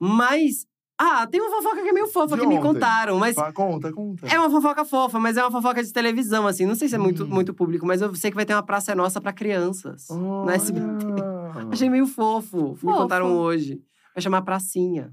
Mas… 0.00 0.66
Ah, 0.98 1.26
tem 1.26 1.40
uma 1.40 1.50
fofoca 1.50 1.82
que 1.82 1.88
é 1.88 1.92
meio 1.92 2.06
fofa 2.08 2.34
De 2.36 2.40
que 2.40 2.46
me 2.46 2.54
ontem. 2.58 2.66
contaram. 2.72 3.18
Mas 3.18 3.34
Fa- 3.34 3.52
Conta, 3.52 3.92
conta. 3.92 4.26
é 4.26 4.38
uma 4.40 4.50
fofoca 4.50 4.84
fofa, 4.84 5.18
mas 5.18 5.36
é 5.36 5.42
uma 5.42 5.50
fofoca 5.52 5.82
de 5.82 5.92
televisão, 5.92 6.46
assim. 6.46 6.64
Não 6.64 6.74
sei 6.74 6.88
se 6.88 6.94
é 6.94 6.98
muito, 6.98 7.24
Hum. 7.24 7.28
muito 7.28 7.52
público, 7.52 7.84
mas 7.86 8.00
eu 8.00 8.14
sei 8.14 8.30
que 8.30 8.34
vai 8.36 8.46
ter 8.46 8.54
uma 8.54 8.62
Praça 8.62 8.92
é 8.92 8.94
Nossa 8.94 9.20
pra 9.20 9.32
crianças. 9.32 10.06
No 10.10 10.48
SBT. 10.48 11.06
Achei 11.70 11.90
meio 11.90 12.06
fofo. 12.06 12.70
Me 12.72 12.76
Fofo. 12.78 12.96
contaram 12.96 13.36
hoje. 13.36 13.80
Vai 14.14 14.22
chamar 14.22 14.40
Pracinha. 14.42 15.12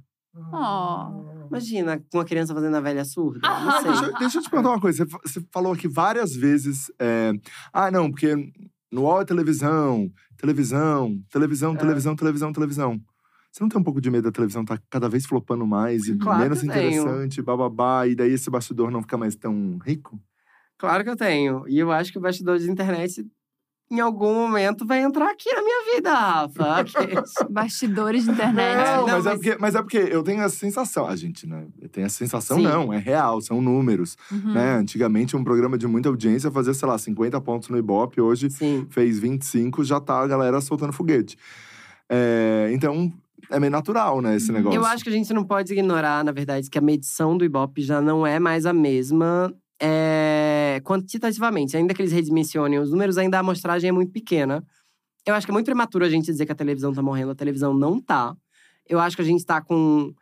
Oh. 0.51 1.47
Imagina 1.49 2.01
uma 2.13 2.25
criança 2.25 2.53
fazendo 2.53 2.75
a 2.75 2.79
velha 2.81 3.05
surda. 3.05 3.41
Ah, 3.43 3.59
Não 3.59 3.71
sei. 3.81 3.91
Deixa, 3.91 4.05
eu- 4.05 4.13
deixa 4.19 4.37
eu 4.39 4.41
te 4.41 4.49
perguntar 4.49 4.69
uma 4.71 4.81
coisa. 4.81 5.03
Você, 5.05 5.11
fa- 5.11 5.19
você 5.25 5.45
falou 5.51 5.73
aqui 5.73 5.87
várias 5.87 6.35
vezes. 6.35 6.91
é, 6.99 7.33
ah, 7.71 7.91
não, 7.91 8.09
porque 8.09 8.33
no 8.91 9.01
UOL 9.01 9.21
é 9.21 9.25
televisão, 9.25 10.09
televisão, 10.37 11.19
televisão, 11.31 11.73
É. 11.73 11.77
televisão, 11.77 12.15
televisão, 12.15 12.51
televisão. 12.53 13.01
Você 13.53 13.63
não 13.63 13.69
tem 13.69 13.79
um 13.79 13.83
pouco 13.83 14.01
de 14.01 14.09
medo 14.09 14.23
da 14.23 14.31
televisão 14.31 14.65
tá 14.65 14.79
cada 14.89 15.07
vez 15.07 15.27
flopando 15.27 15.67
mais 15.67 16.07
e 16.07 16.17
Claro 16.17 16.39
menos 16.39 16.63
interessante, 16.63 17.39
bababá, 17.39 18.07
e 18.07 18.15
daí 18.15 18.31
esse 18.31 18.49
bastidor 18.49 18.89
não 18.89 19.01
fica 19.03 19.15
mais 19.15 19.35
tão 19.35 19.77
rico? 19.85 20.19
Claro 20.75 21.03
que 21.03 21.09
eu 21.11 21.15
tenho. 21.15 21.63
E 21.67 21.77
eu 21.77 21.91
acho 21.91 22.11
que 22.11 22.17
o 22.17 22.21
bastidor 22.21 22.57
de 22.57 22.67
internet, 22.69 23.23
em 23.91 23.99
algum 23.99 24.33
momento, 24.33 24.87
vai 24.87 25.03
entrar 25.03 25.29
aqui 25.29 25.53
na 25.53 25.61
minha 25.61 25.95
vida, 25.95 26.11
Rafa. 26.15 26.83
Bastidores 27.47 28.23
de 28.25 28.31
internet. 28.33 28.75
É, 28.89 28.95
Não, 28.97 29.05
não, 29.07 29.13
mas, 29.17 29.25
É 29.27 29.29
mas- 29.29 29.33
porque, 29.37 29.57
mas 29.59 29.75
é 29.75 29.81
porque 29.83 29.97
eu 29.97 30.23
tenho 30.23 30.41
essa 30.41 30.55
sensação. 30.55 31.05
A 31.05 31.15
gente, 31.15 31.45
né? 31.45 31.67
Tem 31.91 32.03
essa 32.05 32.17
sensação, 32.17 32.57
Sim. 32.57 32.63
não, 32.63 32.91
é 32.91 32.97
real, 32.97 33.39
são 33.39 33.61
números. 33.61 34.17
Uhum. 34.31 34.53
Né? 34.55 34.77
Antigamente, 34.77 35.37
um 35.37 35.43
programa 35.43 35.77
de 35.77 35.85
muita 35.85 36.09
audiência 36.09 36.49
fazia, 36.49 36.73
sei 36.73 36.87
lá, 36.87 36.97
50 36.97 37.39
pontos 37.39 37.69
no 37.69 37.77
Ibope, 37.77 38.19
hoje 38.19 38.49
Sim. 38.49 38.87
fez 38.89 39.19
25, 39.19 39.83
já 39.83 39.99
tá 39.99 40.21
a 40.21 40.27
galera 40.27 40.59
soltando 40.59 40.91
foguete. 40.91 41.37
É, 42.09 42.69
então, 42.73 43.13
é 43.49 43.59
meio 43.59 43.71
natural, 43.71 44.21
né, 44.21 44.35
esse 44.35 44.49
Uhum. 44.49 44.57
negócio. 44.57 44.79
Eu 44.79 44.85
acho 44.85 45.03
que 45.03 45.09
a 45.09 45.13
gente 45.13 45.33
não 45.33 45.43
pode 45.43 45.71
ignorar, 45.73 46.23
na 46.23 46.31
verdade, 46.31 46.69
que 46.69 46.77
a 46.77 46.81
medição 46.81 47.37
do 47.37 47.43
Ibope 47.45 47.81
já 47.81 48.01
não 48.01 48.25
é 48.25 48.39
mais 48.39 48.65
a 48.65 48.73
mesma 48.73 49.53
é, 49.81 50.79
quantitativamente. 50.85 51.75
Ainda 51.75 51.93
que 51.93 52.01
eles 52.01 52.11
redimensionem 52.13 52.79
os 52.79 52.89
números, 52.91 53.17
ainda 53.17 53.37
a 53.37 53.39
amostragem 53.41 53.89
é 53.89 53.91
muito 53.91 54.11
pequena. 54.13 54.63
Eu 55.25 55.35
acho 55.35 55.45
que 55.45 55.51
é 55.51 55.53
muito 55.53 55.65
prematuro 55.65 56.05
a 56.05 56.09
gente 56.09 56.25
dizer 56.25 56.45
que 56.45 56.51
a 56.51 56.55
televisão 56.55 56.93
tá 56.93 57.01
morrendo. 57.01 57.31
A 57.31 57.35
televisão 57.35 57.73
não 57.73 57.99
tá. 57.99 58.33
Eu 58.87 58.99
acho 58.99 59.15
que 59.15 59.21
a 59.21 59.25
gente 59.25 59.45
tá 59.45 59.59
com 59.61 60.13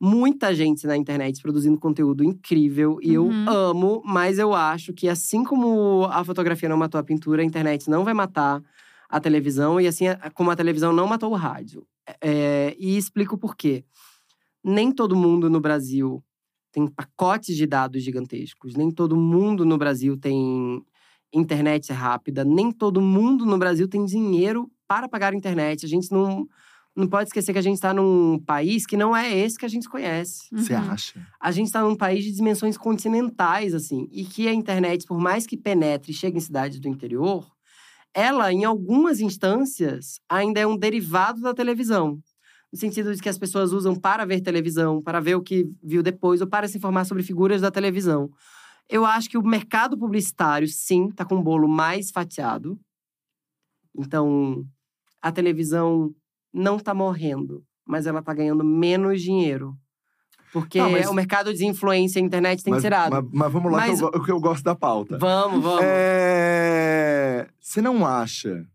muita 0.00 0.54
gente 0.54 0.86
na 0.86 0.96
internet 0.96 1.40
produzindo 1.42 1.78
conteúdo 1.78 2.24
incrível. 2.24 2.98
E 3.02 3.16
Uhum. 3.18 3.44
eu 3.46 3.52
amo, 3.52 4.02
mas 4.04 4.38
eu 4.38 4.54
acho 4.54 4.92
que 4.92 5.08
assim 5.08 5.44
como 5.44 6.06
a 6.10 6.24
fotografia 6.24 6.68
não 6.68 6.76
matou 6.76 6.98
a 6.98 7.04
pintura, 7.04 7.42
a 7.42 7.44
internet 7.44 7.88
não 7.90 8.02
vai 8.04 8.14
matar 8.14 8.62
a 9.08 9.20
televisão. 9.20 9.80
E 9.80 9.86
assim 9.86 10.06
como 10.34 10.50
a 10.50 10.56
televisão 10.56 10.92
não 10.92 11.06
matou 11.06 11.30
o 11.32 11.36
rádio. 11.36 11.84
É, 12.20 12.74
e 12.78 12.96
explico 12.96 13.38
por 13.38 13.56
quê. 13.56 13.84
Nem 14.62 14.92
todo 14.92 15.16
mundo 15.16 15.48
no 15.48 15.60
Brasil 15.60 16.22
tem 16.72 16.86
pacotes 16.86 17.56
de 17.56 17.66
dados 17.66 18.02
gigantescos. 18.02 18.74
Nem 18.74 18.90
todo 18.90 19.16
mundo 19.16 19.64
no 19.64 19.76
Brasil 19.78 20.16
tem 20.16 20.82
internet 21.32 21.92
rápida. 21.92 22.44
Nem 22.44 22.70
todo 22.72 23.00
mundo 23.00 23.46
no 23.46 23.58
Brasil 23.58 23.88
tem 23.88 24.04
dinheiro 24.04 24.70
para 24.86 25.08
pagar 25.08 25.32
a 25.32 25.36
internet. 25.36 25.84
A 25.86 25.88
gente 25.88 26.10
não, 26.12 26.46
não 26.94 27.06
pode 27.06 27.28
esquecer 27.28 27.52
que 27.52 27.58
a 27.58 27.62
gente 27.62 27.76
está 27.76 27.94
num 27.94 28.38
país 28.38 28.84
que 28.86 28.96
não 28.96 29.16
é 29.16 29.34
esse 29.36 29.58
que 29.58 29.64
a 29.64 29.68
gente 29.68 29.88
conhece. 29.88 30.48
Você 30.52 30.74
Uhum. 30.74 30.90
acha? 30.90 31.26
A 31.40 31.50
gente 31.52 31.66
está 31.66 31.82
num 31.82 31.96
país 31.96 32.24
de 32.24 32.32
dimensões 32.32 32.76
continentais, 32.76 33.74
assim. 33.74 34.08
E 34.10 34.24
que 34.24 34.48
a 34.48 34.52
internet, 34.52 35.06
por 35.06 35.18
mais 35.18 35.46
que 35.46 35.56
penetre 35.56 36.10
e 36.12 36.14
chegue 36.14 36.36
em 36.36 36.40
cidades 36.40 36.78
do 36.80 36.88
interior, 36.88 37.46
ela, 38.14 38.52
em 38.52 38.64
algumas 38.64 39.20
instâncias, 39.20 40.20
ainda 40.28 40.60
é 40.60 40.66
um 40.66 40.76
derivado 40.76 41.40
da 41.40 41.54
televisão. 41.54 42.18
No 42.72 42.78
sentido 42.78 43.14
de 43.14 43.20
que 43.20 43.28
as 43.28 43.38
pessoas 43.38 43.72
usam 43.72 43.94
para 43.94 44.24
ver 44.24 44.40
televisão, 44.40 45.02
para 45.02 45.20
ver 45.20 45.34
o 45.34 45.42
que 45.42 45.68
viu 45.82 46.02
depois, 46.02 46.40
ou 46.40 46.46
para 46.46 46.68
se 46.68 46.78
informar 46.78 47.04
sobre 47.04 47.22
figuras 47.22 47.60
da 47.60 47.70
televisão. 47.70 48.30
Eu 48.88 49.04
acho 49.04 49.28
que 49.28 49.38
o 49.38 49.42
mercado 49.42 49.98
publicitário, 49.98 50.68
sim, 50.68 51.08
está 51.08 51.24
com 51.24 51.36
um 51.36 51.42
bolo 51.42 51.68
mais 51.68 52.10
fatiado. 52.10 52.78
Então, 53.96 54.64
a 55.20 55.32
televisão 55.32 56.14
não 56.52 56.76
está 56.76 56.94
morrendo, 56.94 57.64
mas 57.86 58.06
ela 58.06 58.20
está 58.20 58.34
ganhando 58.34 58.64
menos 58.64 59.22
dinheiro. 59.22 59.76
Porque 60.52 60.78
Não, 60.80 60.90
mas- 60.90 61.06
o 61.08 61.14
mercado 61.14 61.54
de 61.54 61.64
influência 61.64 62.18
e 62.18 62.22
internet 62.22 62.62
tem 62.64 62.72
mas, 62.72 62.82
zerado. 62.82 63.14
Mas, 63.14 63.24
mas 63.32 63.52
vamos 63.52 63.70
lá, 63.70 63.78
Mas- 63.78 63.98
que, 64.00 64.04
eu, 64.04 64.22
que 64.24 64.32
eu 64.32 64.40
gosto 64.40 64.64
da 64.64 64.74
pauta. 64.74 65.16
Vamos, 65.18 65.62
vamos. 65.62 65.80
É... 65.84 67.46
Você 67.60 67.80
não 67.80 68.04
acha 68.04 68.66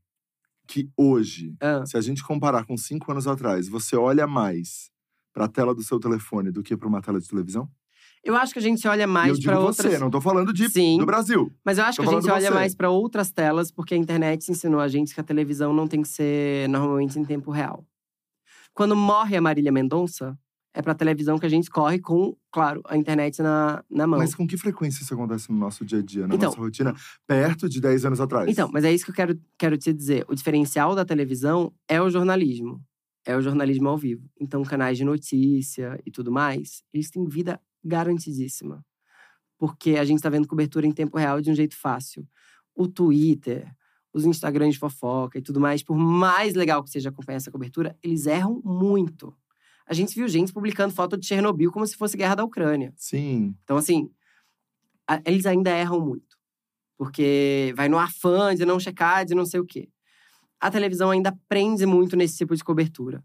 que 0.68 0.89
hoje, 0.97 1.53
Ah, 1.61 1.85
se 1.85 1.97
a 1.97 2.02
gente 2.02 2.23
comparar 2.23 2.65
com 2.65 2.77
cinco 2.77 3.11
anos 3.11 3.27
atrás, 3.27 3.68
você 3.68 3.95
olha 3.95 4.26
mais 4.26 4.89
pra 5.34 5.47
tela 5.47 5.76
do 5.76 5.84
seu 5.84 5.99
telefone 5.99 6.49
do 6.52 6.64
que 6.64 6.76
pra 6.77 6.88
uma 6.88 7.02
tela 7.02 7.19
de 7.19 7.27
televisão? 7.27 7.68
eu 8.23 8.35
acho 8.35 8.53
que 8.53 8.57
a 8.57 8.61
gente 8.61 8.88
olha 8.88 9.06
mais 9.06 9.39
para 9.39 9.60
você, 9.60 9.84
outras. 9.84 9.99
não 10.02 10.10
tô 10.10 10.19
falando 10.19 10.52
de, 10.52 10.68
Sim. 10.68 10.97
do 10.97 11.06
Brasil. 11.06 11.53
Mas 11.64 11.77
eu 11.77 11.84
acho 11.85 11.97
Tô 12.02 12.10
que 12.10 12.10
a 12.15 12.19
gente 12.19 12.31
olha 12.31 12.47
você. 12.47 12.53
mais 12.56 12.73
para 12.73 12.89
outras 12.89 13.31
telas, 13.31 13.69
porque 13.72 13.93
a 13.93 13.97
internet 13.97 14.49
ensinou 14.49 14.80
a 14.80 14.88
gente 14.88 15.14
que 15.14 15.19
a 15.22 15.23
televisão 15.23 15.72
não 15.72 15.88
tem 15.88 16.02
que 16.02 16.07
ser 16.07 16.68
normalmente 16.69 17.19
em 17.19 17.23
tempo 17.23 17.52
real. 17.52 17.85
Quando 18.73 18.95
morre 18.95 19.38
a 19.38 19.41
Marília 19.41 19.72
Mendonça, 19.72 20.35
é 20.77 20.81
pra 20.81 20.93
televisão 20.93 21.39
que 21.39 21.45
a 21.45 21.49
gente 21.49 21.69
corre 21.69 21.99
com, 21.99 22.35
claro, 22.52 22.81
a 22.85 22.97
internet 22.97 23.41
na, 23.41 23.81
na 23.89 24.06
mão. 24.06 24.19
Mas 24.19 24.35
com 24.35 24.45
que 24.45 24.57
frequência 24.57 25.02
isso 25.02 25.14
acontece 25.14 25.49
no 25.49 25.57
nosso 25.57 25.85
dia 25.85 25.99
a 25.99 26.02
dia, 26.02 26.27
na 26.27 26.35
Então- 26.35 26.49
nossa 26.49 26.60
rotina, 26.61 26.93
perto 27.26 27.69
de 27.69 27.80
10 27.80 28.03
anos 28.06 28.19
atrás? 28.19 28.49
Então, 28.49 28.69
mas 28.73 28.84
é 28.84 28.93
isso 28.93 29.06
que 29.06 29.11
eu 29.11 29.15
quero, 29.15 29.39
quero 29.57 29.77
te 29.77 29.93
dizer. 29.93 30.26
O 30.27 30.35
diferencial 30.35 30.93
da 30.93 31.06
televisão 31.06 31.73
é 31.88 32.02
o 32.02 32.10
jornalismo. 32.10 32.84
É 33.26 33.35
o 33.38 33.41
jornalismo 33.41 33.88
ao 33.88 33.97
vivo. 33.97 34.30
Então, 34.39 34.61
canais 34.64 34.97
de 34.97 35.06
notícia 35.06 35.97
e 36.06 36.11
tudo 36.11 36.30
mais, 36.31 36.84
eles 36.93 37.10
têm 37.10 37.26
vida 37.26 37.60
garantidíssima. 37.84 38.85
Porque 39.57 39.91
a 39.91 40.03
gente 40.03 40.22
tá 40.22 40.30
vendo 40.30 40.47
cobertura 40.47 40.85
em 40.85 40.91
tempo 40.91 41.18
real 41.18 41.39
de 41.39 41.49
um 41.49 41.56
jeito 41.56 41.76
fácil. 41.77 42.27
O 42.76 42.85
Twitter, 42.88 43.72
os 44.14 44.26
Instagrams 44.26 44.73
de 44.73 44.80
fofoca 44.80 45.39
e 45.39 45.41
tudo 45.41 45.60
mais, 45.61 45.81
por 45.81 45.95
mais 45.97 46.53
legal 46.53 46.84
que 46.84 46.89
seja 46.89 47.10
acompanhar 47.10 47.38
essa 47.38 47.49
cobertura, 47.49 47.97
eles 48.03 48.26
erram 48.26 48.61
muito. 48.64 49.34
A 49.87 49.93
gente 49.93 50.15
viu 50.15 50.27
gente 50.27 50.51
publicando 50.51 50.93
foto 50.93 51.15
de 51.17 51.25
Chernobyl 51.25 51.71
como 51.71 51.85
se 51.85 51.95
fosse 51.95 52.17
guerra 52.17 52.35
da 52.35 52.43
Ucrânia. 52.43 52.93
Sim. 52.97 53.55
Então, 53.63 53.77
assim, 53.77 54.09
a- 55.07 55.21
eles 55.25 55.45
ainda 55.45 55.69
erram 55.69 55.99
muito. 56.03 56.35
Porque 56.97 57.73
vai 57.75 57.87
no 57.89 57.97
afã 57.99 58.55
de 58.55 58.65
não 58.65 58.79
checar, 58.79 59.25
de 59.25 59.35
não 59.35 59.45
sei 59.45 59.59
o 59.59 59.65
quê. 59.65 59.89
A 60.59 60.71
televisão 60.71 61.11
ainda 61.11 61.37
prende 61.47 61.85
muito 61.85 62.15
nesse 62.15 62.37
tipo 62.37 62.55
de 62.55 62.63
cobertura. 62.63 63.23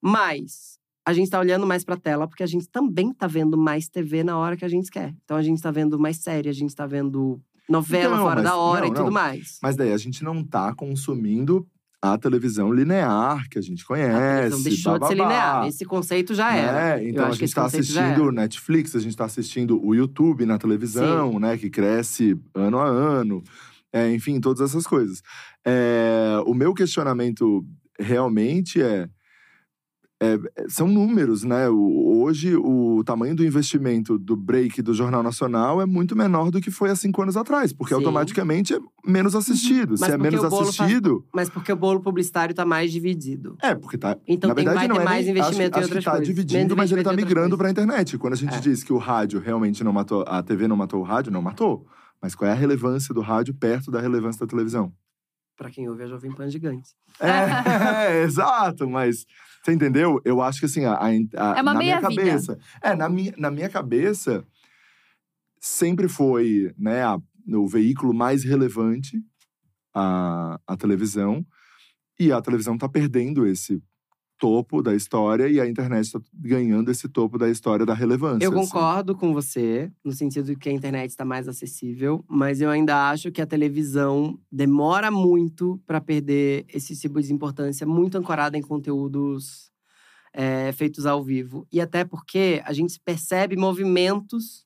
Mas 0.00 0.78
a 1.04 1.12
gente 1.12 1.30
tá 1.30 1.38
olhando 1.38 1.66
mais 1.66 1.84
pra 1.84 1.96
tela 1.96 2.26
porque 2.28 2.42
a 2.42 2.46
gente 2.46 2.68
também 2.68 3.12
tá 3.12 3.26
vendo 3.26 3.58
mais 3.58 3.88
TV 3.88 4.22
na 4.22 4.38
hora 4.38 4.56
que 4.56 4.64
a 4.64 4.68
gente 4.68 4.90
quer. 4.90 5.14
Então 5.24 5.36
a 5.36 5.42
gente 5.42 5.60
tá 5.60 5.70
vendo 5.70 5.98
mais 5.98 6.18
série, 6.18 6.48
a 6.48 6.52
gente 6.52 6.74
tá 6.74 6.86
vendo 6.86 7.40
novela 7.68 8.14
Então, 8.14 8.24
fora 8.24 8.34
mas- 8.42 8.44
da 8.44 8.56
hora 8.56 8.80
não, 8.86 8.92
e 8.92 8.94
tudo 8.94 9.04
não. 9.06 9.12
mais. 9.12 9.58
Mas 9.62 9.76
daí 9.76 9.92
a 9.92 9.96
gente 9.98 10.22
não 10.24 10.44
tá 10.44 10.74
consumindo 10.74 11.68
a 12.02 12.16
televisão 12.16 12.72
linear 12.72 13.46
que 13.50 13.58
a 13.58 13.62
gente 13.62 13.82
A 13.82 13.86
conhece. 13.86 14.18
televisão 14.18 14.62
deixou 14.62 14.98
de 14.98 15.06
ser 15.06 15.14
linear. 15.14 15.66
Esse 15.66 15.84
conceito 15.84 16.34
já 16.34 16.54
era. 16.54 16.96
Né? 16.96 17.04
Eu 17.04 17.08
Então 17.10 17.24
a 17.24 17.28
acho 17.28 17.38
que 17.38 17.46
gente 17.46 17.54
tá 17.54 17.60
já 17.62 17.66
assistindo. 17.66 18.32
Netflix, 18.32 18.96
a 18.96 19.00
gente 19.00 19.16
tá 19.16 19.24
assistindo 19.26 19.84
o 19.84 19.94
YouTube 19.94 20.46
na 20.46 20.56
televisão, 20.58 21.38
né? 21.38 21.58
Que 21.58 21.68
cresce 21.68 22.38
ano 22.54 22.78
a 22.78 22.86
ano. 22.86 23.42
É, 23.92 24.10
enfim, 24.12 24.40
todas 24.40 24.60
essas 24.60 24.86
coisas. 24.86 25.20
É, 25.66 26.40
o 26.46 26.54
meu 26.54 26.72
questionamento 26.72 27.64
realmente 27.98 28.80
é, 28.80 29.08
é- 30.22 30.38
São 30.68 30.86
números, 30.86 31.42
né? 31.44 31.68
O- 31.68 32.20
hoje, 32.22 32.54
o 32.56 33.02
tamanho 33.04 33.34
do 33.34 33.44
investimento 33.44 34.18
do 34.18 34.36
break 34.36 34.82
do 34.82 34.92
Jornal 34.92 35.22
Nacional 35.22 35.80
é 35.80 35.86
muito 35.86 36.14
menor 36.14 36.50
do 36.50 36.60
que 36.60 36.70
foi 36.70 36.90
há 36.90 36.96
cinco 36.96 37.22
anos 37.22 37.36
atrás, 37.36 37.72
porque 37.72 37.94
Sim. 37.94 38.00
automaticamente 38.00 38.74
é 38.74 38.78
menos 39.06 39.34
assistido. 39.34 39.94
Mas 39.98 40.00
Se 40.00 40.12
é 40.12 40.18
menos 40.18 40.44
o 40.44 40.48
bolo 40.50 40.66
faz- 40.66 40.80
assistido. 40.80 41.24
Mas 41.34 41.48
porque 41.48 41.72
o 41.72 41.76
bolo 41.76 42.00
publicitário 42.00 42.54
tá 42.54 42.64
mais 42.66 42.92
dividido. 42.92 43.56
É, 43.62 43.74
porque 43.74 43.96
tá. 43.96 44.16
Então 44.28 44.48
Na 44.48 44.54
tem, 44.54 44.64
verdade, 44.64 44.86
vai 44.86 44.88
não 44.88 44.96
ter 44.96 45.02
é 45.02 45.04
mais 45.04 45.24
nem, 45.26 45.34
investimento 45.34 45.58
acho, 45.58 45.62
em 45.62 45.64
outras 45.64 45.84
acho 45.84 45.98
que 45.98 46.04
tá 46.04 46.10
coisas. 46.10 46.26
dividindo, 46.28 46.76
mas 46.76 46.92
ele 46.92 47.02
tá 47.02 47.10
em 47.10 47.12
outras 47.12 47.26
migrando 47.26 47.56
coisas. 47.56 47.74
pra 47.74 47.82
internet. 47.84 48.18
Quando 48.18 48.34
a 48.34 48.36
gente 48.36 48.54
É. 48.54 48.60
diz 48.60 48.84
que 48.84 48.92
o 48.92 48.98
rádio 48.98 49.40
realmente 49.40 49.82
não 49.82 49.92
matou, 49.92 50.22
a 50.28 50.42
TV 50.42 50.68
não 50.68 50.76
matou 50.76 51.00
o 51.00 51.04
rádio, 51.04 51.32
não 51.32 51.40
matou. 51.42 51.86
Mas 52.22 52.34
qual 52.34 52.48
é 52.48 52.52
a 52.52 52.56
relevância 52.56 53.14
do 53.14 53.22
rádio 53.22 53.54
perto 53.54 53.90
da 53.90 53.98
relevância 54.00 54.40
da 54.40 54.46
televisão? 54.46 54.92
Pra 55.60 55.70
quem 55.70 55.86
ouve 55.90 56.02
a 56.04 56.06
Jovem 56.06 56.32
Pan 56.34 56.48
gigante. 56.48 56.88
É, 57.20 58.22
exato, 58.22 58.88
mas 58.88 59.26
você 59.62 59.72
entendeu? 59.74 60.18
Eu 60.24 60.40
acho 60.40 60.58
que 60.60 60.64
assim, 60.64 60.86
a, 60.86 60.94
a- 60.98 61.12
É 61.58 61.60
uma 61.60 61.74
na 61.74 61.78
minha 61.80 62.00
cabeça. 62.00 62.58
É, 62.82 62.94
na 62.96 63.10
minha, 63.10 63.34
na 63.36 63.50
minha 63.50 63.68
cabeça, 63.68 64.42
sempre 65.60 66.08
foi 66.08 66.72
né, 66.78 67.02
a- 67.04 67.20
o 67.46 67.68
veículo 67.68 68.14
mais 68.14 68.42
relevante 68.42 69.22
a, 69.94 70.58
a 70.66 70.76
televisão. 70.78 71.44
E 72.18 72.32
a 72.32 72.40
televisão 72.40 72.78
tá 72.78 72.88
perdendo 72.88 73.46
esse 73.46 73.82
topo 74.40 74.82
da 74.82 74.94
história 74.94 75.46
e 75.46 75.60
a 75.60 75.68
internet 75.68 76.10
tá 76.10 76.20
ganhando 76.32 76.90
esse 76.90 77.06
topo 77.08 77.36
da 77.36 77.50
história 77.50 77.84
da 77.84 77.92
relevância. 77.92 78.44
Eu 78.44 78.58
assim. 78.58 78.60
concordo 78.62 79.14
com 79.14 79.34
você, 79.34 79.92
no 80.02 80.12
sentido 80.12 80.46
de 80.46 80.56
que 80.56 80.70
a 80.70 80.72
internet 80.72 81.10
está 81.10 81.26
mais 81.26 81.46
acessível, 81.46 82.24
mas 82.26 82.62
eu 82.62 82.70
ainda 82.70 83.10
acho 83.10 83.30
que 83.30 83.42
a 83.42 83.46
televisão 83.46 84.40
demora 84.50 85.10
muito 85.10 85.78
para 85.86 86.00
perder 86.00 86.64
esse 86.72 86.98
tipo 86.98 87.20
de 87.20 87.32
importância, 87.32 87.86
muito 87.86 88.16
ancorada 88.16 88.56
em 88.56 88.62
conteúdos 88.62 89.70
é, 90.32 90.72
feitos 90.72 91.04
ao 91.04 91.22
vivo. 91.22 91.66
E 91.70 91.78
até 91.78 92.02
porque 92.02 92.62
a 92.64 92.72
gente 92.72 92.98
percebe 93.04 93.56
movimentos 93.56 94.64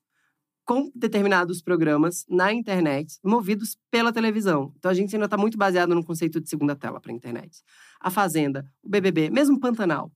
com 0.63 0.89
determinados 0.95 1.61
programas 1.61 2.25
na 2.29 2.51
internet, 2.51 3.19
movidos 3.23 3.77
pela 3.91 4.13
televisão. 4.13 4.73
Então 4.77 4.89
a 4.89 4.93
gente 4.93 5.13
ainda 5.15 5.25
está 5.25 5.37
muito 5.37 5.57
baseado 5.57 5.93
no 5.93 6.03
conceito 6.03 6.39
de 6.39 6.49
segunda 6.49 6.75
tela 6.75 6.99
para 6.99 7.11
a 7.11 7.15
internet. 7.15 7.61
A 7.99 8.09
Fazenda, 8.09 8.69
o 8.83 8.89
BBB, 8.89 9.29
mesmo 9.29 9.59
Pantanal 9.59 10.11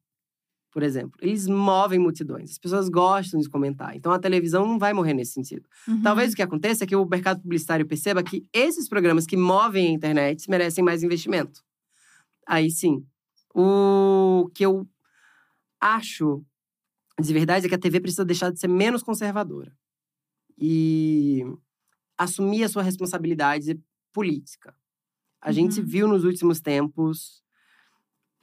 por 0.72 0.84
exemplo. 0.84 1.18
Eles 1.22 1.48
movem 1.48 2.00
multidões. 2.00 2.52
As 2.52 2.58
pessoas 2.58 2.90
gostam 2.90 3.40
de 3.40 3.50
comentar. 3.50 3.96
Então 3.96 4.12
a 4.12 4.20
televisão 4.20 4.66
não 4.68 4.78
vai 4.78 4.94
morrer 4.94 5.14
nesse 5.14 5.34
sentido. 5.34 5.68
Uhum. 5.88 6.02
Talvez 6.02 6.32
o 6.32 6.36
que 6.36 6.42
aconteça 6.42 6.84
é 6.84 6.88
que 6.88 6.96
o 6.96 7.06
mercado 7.06 7.42
publicitário 7.42 7.88
perceba 7.88 8.22
que 8.24 8.46
esses 8.54 8.88
programas 8.88 9.26
que 9.26 9.36
movem 9.36 9.88
a 9.88 9.92
internet 9.92 10.50
merecem 10.50 10.84
mais 10.84 11.02
investimento. 11.04 11.64
Aí 12.48 12.70
sim. 12.70 13.04
O 13.54 14.50
que 14.54 14.66
eu 14.66 14.88
acho 15.82 16.44
de 17.20 17.34
verdade 17.34 17.66
é 17.66 17.70
que 17.70 17.76
a 17.76 17.80
TV 17.80 18.00
precisa 18.00 18.24
deixar 18.24 18.52
de 18.52 18.60
ser 18.60 18.68
menos 18.70 19.04
conservadora 19.04 19.76
e 20.58 21.44
assumir 22.18 22.64
a 22.64 22.70
sua 22.70 22.84
responsabilidade 22.84 23.78
política. 24.14 24.74
A 25.42 25.52
gente 25.52 25.80
Uhum. 25.80 25.86
viu 25.86 26.08
nos 26.08 26.24
últimos 26.24 26.62
tempos 26.62 27.44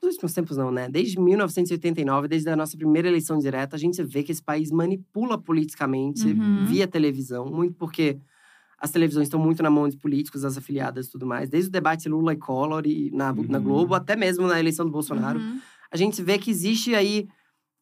nos 0.02 0.12
últimos 0.14 0.32
tempos 0.34 0.56
não, 0.56 0.70
né? 0.70 0.88
Desde 0.88 1.18
1989, 1.18 2.28
desde 2.28 2.48
a 2.50 2.56
nossa 2.56 2.76
primeira 2.76 3.08
eleição 3.08 3.38
direta, 3.38 3.76
a 3.76 3.78
gente 3.78 4.02
vê 4.02 4.22
que 4.22 4.30
esse 4.32 4.42
país 4.42 4.70
manipula 4.70 5.36
politicamente 5.38 6.28
Uhum. 6.28 6.64
via 6.64 6.86
televisão, 6.86 7.46
muito 7.46 7.74
porque 7.74 8.18
as 8.78 8.90
televisões 8.90 9.26
estão 9.26 9.40
muito 9.40 9.62
na 9.62 9.70
mão 9.70 9.88
de 9.88 9.96
políticos, 9.96 10.44
as 10.44 10.56
afiliadas 10.58 11.06
e 11.06 11.10
tudo 11.10 11.26
mais. 11.26 11.48
Desde 11.48 11.68
o 11.68 11.72
debate 11.72 12.08
Lula 12.08 12.34
e 12.34 12.36
Collor 12.36 12.86
e 12.86 13.10
na, 13.10 13.32
na 13.32 13.58
Uhum. 13.58 13.64
Globo, 13.64 13.94
até 13.94 14.14
mesmo 14.14 14.46
na 14.46 14.60
eleição 14.60 14.84
do 14.84 14.92
Bolsonaro, 14.92 15.40
Uhum. 15.40 15.58
a 15.90 15.96
gente 15.96 16.22
vê 16.22 16.38
que 16.38 16.50
existe 16.50 16.94
aí 16.94 17.26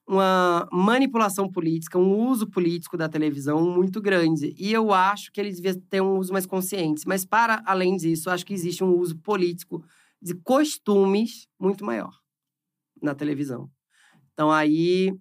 uma 0.07 0.69
manipulação 0.71 1.51
política, 1.51 1.99
um 1.99 2.29
uso 2.29 2.47
político 2.47 2.97
da 2.97 3.09
televisão 3.09 3.63
muito 3.75 4.01
grande. 4.03 4.55
E 4.59 4.73
eu 4.73 4.93
acho 4.93 5.33
que 5.33 5.41
ele 5.41 5.51
devia 5.51 5.75
ter 5.91 6.03
um 6.03 6.19
uso 6.19 6.33
mais 6.33 6.45
consciente. 6.47 7.09
Mas, 7.09 7.25
para 7.25 7.63
além 7.65 7.97
disso, 7.97 8.29
eu 8.29 8.33
acho 8.35 8.45
que 8.45 8.53
existe 8.55 8.85
um 8.85 8.95
uso 8.99 9.17
político 9.17 9.83
de 10.25 10.35
costumes 10.35 11.47
muito 11.61 11.85
maior 11.85 12.13
na 13.03 13.15
televisão. 13.15 13.71
Então, 14.33 14.51
aí 14.51 15.15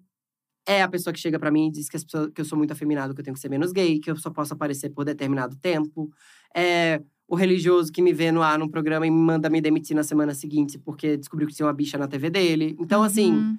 é 0.66 0.82
a 0.82 0.88
pessoa 0.88 1.12
que 1.12 1.20
chega 1.20 1.38
pra 1.38 1.50
mim 1.50 1.68
e 1.68 1.70
diz 1.70 1.88
que, 1.90 1.96
as 1.96 2.04
pessoas- 2.04 2.30
que 2.34 2.40
eu 2.40 2.44
sou 2.44 2.56
muito 2.56 2.72
afeminado, 2.72 3.14
que 3.14 3.20
eu 3.20 3.24
tenho 3.24 3.34
que 3.34 3.40
ser 3.40 3.50
menos 3.50 3.70
gay, 3.70 4.00
que 4.00 4.10
eu 4.10 4.16
só 4.16 4.30
posso 4.30 4.54
aparecer 4.54 4.88
por 4.90 5.04
determinado 5.04 5.56
tempo. 5.56 6.10
É 6.56 7.02
o 7.28 7.36
religioso 7.36 7.92
que 7.92 8.00
me 8.02 8.12
vê 8.12 8.32
no 8.32 8.42
ar 8.42 8.58
num 8.58 8.68
programa 8.68 9.06
e 9.06 9.10
me 9.10 9.16
manda 9.18 9.50
me 9.50 9.60
demitir 9.60 9.94
na 9.94 10.02
semana 10.02 10.34
seguinte 10.34 10.78
porque 10.78 11.16
descobriu 11.18 11.46
que 11.48 11.54
tinha 11.54 11.66
uma 11.66 11.72
bicha 11.72 11.98
na 11.98 12.08
TV 12.08 12.30
dele. 12.30 12.76
Então, 12.80 13.02
assim, 13.02 13.32
Uhum. 13.32 13.58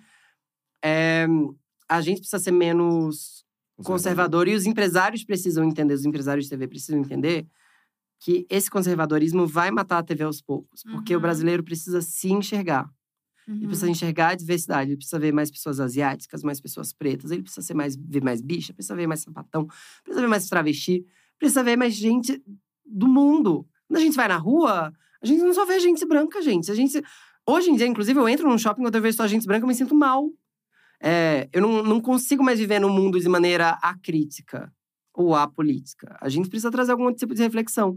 é, 0.83 1.27
a 1.89 2.01
gente 2.01 2.19
precisa 2.21 2.39
ser 2.41 2.51
menos 2.51 3.45
conservador 3.83 4.47
e 4.47 4.55
os 4.55 4.65
empresários 4.65 5.23
precisam 5.23 5.63
entender, 5.63 5.93
os 5.93 6.05
empresários 6.05 6.45
de 6.45 6.49
TV 6.49 6.67
precisam 6.67 6.99
entender 6.99 7.45
que 8.25 8.43
esse 8.49 8.71
conservadorismo 8.71 9.45
vai 9.45 9.69
matar 9.69 9.99
a 9.99 10.03
TV 10.03 10.23
aos 10.23 10.41
poucos, 10.41 10.81
porque 10.81 11.13
o 11.13 11.17
Uhum. 11.17 11.21
brasileiro 11.21 11.63
precisa 11.63 12.01
se 12.01 12.31
enxergar. 12.33 12.89
Ele 13.47 13.59
Uhum. 13.61 13.67
precisa 13.67 13.87
enxergar 13.91 14.29
a 14.29 14.35
diversidade, 14.35 14.89
ele 14.89 14.97
precisa 14.97 15.19
ver 15.19 15.31
mais 15.31 15.51
pessoas 15.51 15.79
asiáticas, 15.79 16.41
mais 16.41 16.59
pessoas 16.59 16.91
pretas, 16.91 17.29
ele 17.29 17.43
precisa 17.43 17.61
ser 17.61 17.75
mais, 17.75 17.95
ver 17.95 18.23
mais 18.23 18.41
bicha, 18.41 18.73
precisa 18.73 18.95
ver 18.95 19.05
mais 19.05 19.19
sapatão, 19.21 19.67
precisa 20.03 20.21
ver 20.21 20.27
mais 20.27 20.49
travesti, 20.49 21.05
precisa 21.37 21.63
ver 21.63 21.75
mais 21.77 21.93
gente 21.93 22.41
do 22.83 23.07
mundo. 23.07 23.67
Quando 23.87 23.99
a 23.99 24.03
gente 24.03 24.15
vai 24.15 24.27
na 24.27 24.37
rua, 24.37 24.91
a 25.21 25.25
gente 25.27 25.43
não 25.43 25.53
só 25.53 25.63
vê 25.63 25.79
gente 25.79 26.03
branca, 26.07 26.41
gente. 26.41 26.71
A 26.71 26.75
gente 26.75 26.99
hoje 27.47 27.69
em 27.69 27.75
dia, 27.75 27.85
inclusive, 27.85 28.19
eu 28.19 28.27
entro 28.27 28.49
num 28.49 28.57
shopping 28.57 28.81
quando 28.81 28.95
eu 28.95 29.01
vejo 29.03 29.17
só 29.17 29.27
gente 29.27 29.45
branca, 29.45 29.63
eu 29.65 29.67
me 29.67 29.75
sinto 29.75 29.93
mal. 29.93 30.31
É, 30.99 31.47
eu 31.53 31.61
não, 31.61 31.83
não 31.83 32.01
consigo 32.01 32.43
mais 32.43 32.57
viver 32.57 32.79
no 32.79 32.89
mundo 32.89 33.19
de 33.19 33.29
maneira 33.29 33.71
acrítica 33.83 34.73
ou 35.15 35.33
apolítica. 35.33 36.17
A 36.21 36.29
gente 36.29 36.49
precisa 36.49 36.71
trazer 36.71 36.91
algum 36.91 37.11
tipo 37.13 37.33
de 37.33 37.41
reflexão. 37.41 37.95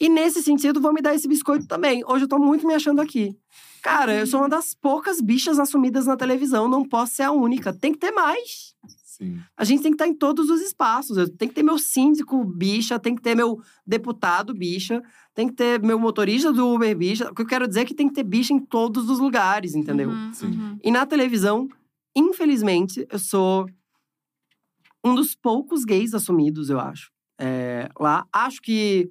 E 0.00 0.08
nesse 0.08 0.42
sentido, 0.42 0.80
vou 0.80 0.92
me 0.92 1.02
dar 1.02 1.14
esse 1.14 1.26
biscoito 1.26 1.66
também. 1.66 2.04
Hoje 2.06 2.24
eu 2.24 2.28
tô 2.28 2.38
muito 2.38 2.66
me 2.66 2.74
achando 2.74 3.00
aqui. 3.00 3.36
Cara, 3.82 4.14
eu 4.14 4.26
sou 4.26 4.40
uma 4.40 4.48
das 4.48 4.74
poucas 4.74 5.20
bichas 5.20 5.58
assumidas 5.58 6.06
na 6.06 6.16
televisão, 6.16 6.68
não 6.68 6.84
posso 6.84 7.14
ser 7.16 7.24
a 7.24 7.32
única. 7.32 7.72
Tem 7.72 7.92
que 7.92 7.98
ter 7.98 8.12
mais. 8.12 8.74
Sim. 9.04 9.40
A 9.56 9.64
gente 9.64 9.82
tem 9.82 9.90
que 9.90 9.96
estar 9.96 10.06
em 10.06 10.14
todos 10.14 10.48
os 10.48 10.60
espaços. 10.60 11.16
Eu 11.16 11.28
tenho 11.28 11.48
que 11.48 11.54
ter 11.54 11.64
meu 11.64 11.78
síndico 11.78 12.44
bicha, 12.44 12.98
tem 12.98 13.16
que 13.16 13.22
ter 13.22 13.34
meu 13.34 13.60
deputado 13.84 14.54
bicha, 14.54 15.02
tem 15.34 15.48
que 15.48 15.54
ter 15.54 15.82
meu 15.82 15.98
motorista 15.98 16.52
do 16.52 16.74
Uber 16.74 16.96
bicha. 16.96 17.28
O 17.28 17.34
que 17.34 17.42
eu 17.42 17.46
quero 17.46 17.66
dizer 17.66 17.80
é 17.80 17.84
que 17.84 17.94
tem 17.94 18.08
que 18.08 18.14
ter 18.14 18.22
bicha 18.22 18.52
em 18.52 18.60
todos 18.60 19.10
os 19.10 19.18
lugares, 19.18 19.74
entendeu? 19.74 20.10
Uhum, 20.10 20.32
Sim. 20.32 20.46
uhum. 20.46 20.78
E 20.84 20.90
na 20.92 21.04
televisão, 21.04 21.68
infelizmente, 22.14 23.04
eu 23.10 23.18
sou 23.18 23.66
um 25.04 25.14
dos 25.14 25.34
poucos 25.34 25.84
gays 25.84 26.14
assumidos, 26.14 26.70
eu 26.70 26.80
acho. 26.80 27.10
É, 27.40 27.88
lá, 27.98 28.26
acho 28.32 28.60
que 28.60 29.10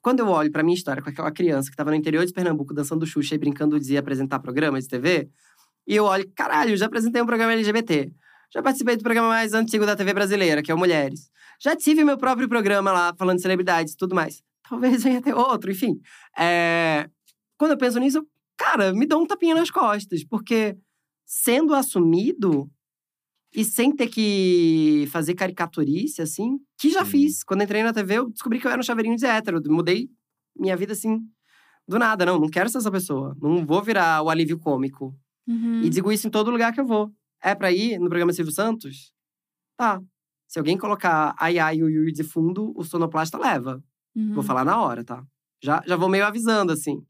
quando 0.00 0.20
eu 0.20 0.28
olho 0.28 0.52
pra 0.52 0.62
minha 0.62 0.76
história 0.76 1.02
com 1.02 1.10
aquela 1.10 1.32
criança 1.32 1.68
que 1.68 1.76
tava 1.76 1.90
no 1.90 1.96
interior 1.96 2.24
de 2.24 2.32
Pernambuco 2.32 2.72
dançando 2.72 3.04
Xuxa 3.06 3.34
e 3.34 3.38
brincando 3.38 3.80
de 3.80 3.96
apresentar 3.96 4.38
programas 4.38 4.84
de 4.84 4.90
TV, 4.90 5.28
e 5.86 5.96
eu 5.96 6.04
olho, 6.04 6.30
caralho, 6.34 6.76
já 6.76 6.86
apresentei 6.86 7.20
um 7.20 7.26
programa 7.26 7.52
LGBT. 7.52 8.12
Já 8.52 8.62
participei 8.62 8.96
do 8.96 9.02
programa 9.02 9.28
mais 9.28 9.52
antigo 9.52 9.84
da 9.84 9.96
TV 9.96 10.14
brasileira, 10.14 10.62
que 10.62 10.70
é 10.70 10.74
o 10.74 10.78
Mulheres. 10.78 11.30
Já 11.60 11.74
tive 11.74 12.04
meu 12.04 12.16
próprio 12.16 12.48
programa 12.48 12.92
lá, 12.92 13.14
falando 13.16 13.36
de 13.36 13.42
celebridades 13.42 13.94
e 13.94 13.96
tudo 13.96 14.14
mais. 14.14 14.42
Talvez 14.68 15.02
venha 15.04 15.22
ter 15.22 15.34
outro, 15.34 15.70
enfim. 15.70 16.00
É, 16.38 17.08
Quando 17.58 17.72
eu 17.72 17.78
penso 17.78 17.98
nisso, 17.98 18.26
cara, 18.56 18.92
me 18.92 19.06
dá 19.06 19.16
um 19.16 19.26
tapinha 19.26 19.54
nas 19.54 19.70
costas. 19.70 20.24
Porque 20.24 20.76
sendo 21.24 21.74
assumido 21.74 22.70
e 23.56 23.64
sem 23.64 23.90
ter 23.94 24.08
que 24.08 25.08
fazer 25.10 25.34
caricaturice, 25.34 26.20
assim, 26.20 26.58
que 26.78 26.90
já 26.90 27.04
Sim. 27.04 27.10
fiz. 27.10 27.42
Quando 27.42 27.62
entrei 27.62 27.82
na 27.82 27.92
TV, 27.92 28.18
eu 28.18 28.30
descobri 28.30 28.60
que 28.60 28.66
eu 28.66 28.70
era 28.70 28.78
um 28.80 28.84
chaveirinho 28.84 29.16
de 29.16 29.24
hétero. 29.26 29.60
Mudei 29.68 30.08
minha 30.58 30.76
vida, 30.76 30.92
assim, 30.92 31.20
do 31.88 31.98
nada. 31.98 32.26
Não, 32.26 32.38
não 32.38 32.48
quero 32.50 32.68
ser 32.68 32.78
essa 32.78 32.90
pessoa. 32.90 33.34
Não 33.40 33.64
vou 33.64 33.82
virar 33.82 34.22
o 34.22 34.28
alívio 34.30 34.58
cômico. 34.58 35.16
Uhum. 35.48 35.82
E 35.82 35.88
digo 35.88 36.12
isso 36.12 36.26
em 36.26 36.30
todo 36.30 36.50
lugar 36.50 36.72
que 36.72 36.80
eu 36.80 36.86
vou. 36.86 37.10
É 37.42 37.54
pra 37.54 37.72
ir 37.72 37.98
no 37.98 38.08
programa 38.08 38.32
Silvio 38.32 38.52
Santos? 38.52 39.12
Tá. 39.76 40.00
Se 40.48 40.58
alguém 40.58 40.76
colocar 40.78 41.34
ai 41.38 41.58
ai 41.58 41.82
ui 41.82 41.98
ui 41.98 42.12
de 42.12 42.22
fundo, 42.24 42.72
o 42.76 42.84
sonoplasta 42.84 43.38
leva. 43.38 43.82
Uhum. 44.14 44.34
Vou 44.34 44.42
falar 44.42 44.64
na 44.64 44.80
hora, 44.80 45.04
tá? 45.04 45.22
Já, 45.62 45.82
já 45.86 45.96
vou 45.96 46.08
meio 46.08 46.26
avisando, 46.26 46.72
assim. 46.72 47.02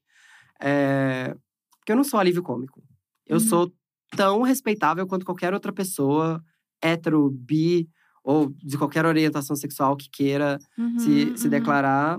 É... 0.61 1.35
Porque 1.79 1.93
eu 1.93 1.97
não 1.97 2.05
sou 2.05 2.19
alívio 2.21 2.43
cômico. 2.43 2.83
Eu 3.27 3.35
Uhum. 3.39 3.41
sou 3.41 3.73
tão 4.11 4.43
respeitável 4.43 5.07
quanto 5.07 5.25
qualquer 5.27 5.53
outra 5.55 5.73
pessoa, 5.73 6.43
hétero, 6.83 7.31
bi, 7.31 7.89
ou 8.25 8.51
de 8.59 8.77
qualquer 8.79 9.05
orientação 9.07 9.57
sexual 9.57 9.97
que 9.97 10.09
queira 10.11 10.59
Uhum, 10.79 10.99
se, 10.99 11.37
se 11.37 11.45
uhum. 11.45 11.51
declarar 11.51 12.19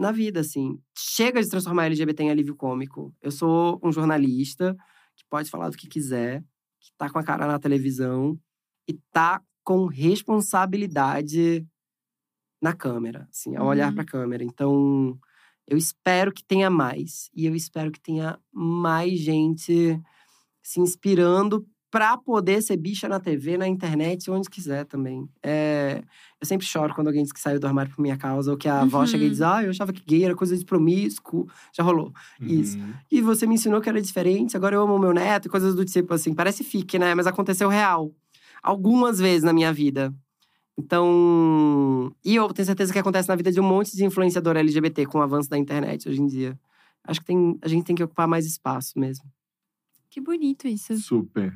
na 0.00 0.12
vida, 0.12 0.40
assim. 0.40 0.78
Chega 0.96 1.42
de 1.42 1.48
transformar 1.48 1.86
LGBT 1.86 2.24
em 2.24 2.30
alívio 2.30 2.56
cômico. 2.56 3.14
Eu 3.22 3.30
sou 3.30 3.80
um 3.82 3.92
jornalista 3.92 4.76
que 5.16 5.24
pode 5.28 5.50
falar 5.50 5.70
do 5.70 5.76
que 5.76 5.88
quiser, 5.88 6.42
que 6.80 6.90
tá 6.98 7.10
com 7.10 7.18
a 7.18 7.24
cara 7.24 7.46
na 7.46 7.58
televisão 7.58 8.38
e 8.88 8.94
tá 9.12 9.40
com 9.64 9.86
responsabilidade 9.86 11.66
na 12.62 12.72
câmera, 12.74 13.28
assim, 13.30 13.54
ao 13.56 13.66
olhar 13.66 13.88
Uhum. 13.90 13.94
pra 13.94 14.04
câmera. 14.04 14.42
Então, 14.44 15.18
eu 15.66 15.76
espero 15.76 16.32
que 16.32 16.44
tenha 16.44 16.70
mais. 16.70 17.28
E 17.34 17.46
eu 17.46 17.54
espero 17.54 17.90
que 17.92 18.00
tenha 18.00 18.38
mais 18.52 19.18
gente 19.20 20.00
se 20.68 20.80
inspirando 20.80 21.64
pra 21.90 22.18
poder 22.18 22.60
ser 22.62 22.76
bicha 22.76 23.08
na 23.08 23.18
TV, 23.18 23.56
na 23.56 23.66
internet, 23.66 24.30
onde 24.30 24.50
quiser 24.50 24.84
também. 24.84 25.26
É, 25.42 26.02
eu 26.38 26.46
sempre 26.46 26.66
choro 26.66 26.94
quando 26.94 27.06
alguém 27.06 27.22
diz 27.22 27.32
que 27.32 27.40
saiu 27.40 27.58
do 27.58 27.66
armário 27.66 27.90
por 27.90 28.02
minha 28.02 28.18
causa, 28.18 28.50
ou 28.50 28.58
que 28.58 28.68
a 28.68 28.82
avó 28.82 29.06
chega 29.06 29.22
e 29.24 29.26
Uhum. 29.28 29.30
diz: 29.32 29.40
Ah, 29.40 29.64
eu 29.64 29.70
achava 29.70 29.90
que 29.90 30.02
gay 30.04 30.24
era 30.24 30.34
coisa 30.34 30.54
de 30.54 30.66
promíscuo. 30.66 31.46
Já 31.74 31.82
rolou. 31.82 32.12
Isso. 32.38 32.76
Uhum. 32.76 32.92
E 33.10 33.22
você 33.22 33.46
me 33.46 33.54
ensinou 33.54 33.80
que 33.80 33.88
era 33.88 34.02
diferente, 34.02 34.54
agora 34.54 34.76
eu 34.76 34.82
amo 34.82 34.98
meu 34.98 35.14
neto, 35.14 35.46
e 35.46 35.50
coisas 35.50 35.74
do 35.74 35.82
tipo 35.86 36.12
assim. 36.12 36.34
Parece 36.34 36.62
fique, 36.62 36.98
né? 36.98 37.14
Mas 37.14 37.26
aconteceu 37.26 37.70
real. 37.70 38.12
Algumas 38.62 39.18
vezes 39.18 39.42
na 39.44 39.54
minha 39.54 39.72
vida. 39.72 40.12
Então. 40.76 42.12
E 42.24 42.34
eu 42.36 42.52
tenho 42.52 42.66
certeza 42.66 42.92
que 42.92 42.98
acontece 42.98 43.28
na 43.30 43.36
vida 43.36 43.50
de 43.50 43.60
um 43.60 43.64
monte 43.64 43.96
de 43.96 44.04
influenciador 44.04 44.56
LGBT 44.58 45.06
com 45.06 45.18
o 45.18 45.22
avanço 45.22 45.48
da 45.48 45.56
internet 45.56 46.06
hoje 46.08 46.20
em 46.20 46.26
dia. 46.26 46.58
Acho 47.04 47.20
que 47.20 47.26
tem, 47.26 47.58
a 47.62 47.68
gente 47.68 47.84
tem 47.84 47.96
que 47.96 48.02
ocupar 48.04 48.28
mais 48.28 48.44
espaço 48.46 48.98
mesmo. 48.98 49.24
Que 50.18 50.24
bonito 50.24 50.66
isso. 50.66 50.96
Super. 50.98 51.52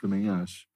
Também 0.00 0.28
acho. 0.28 0.66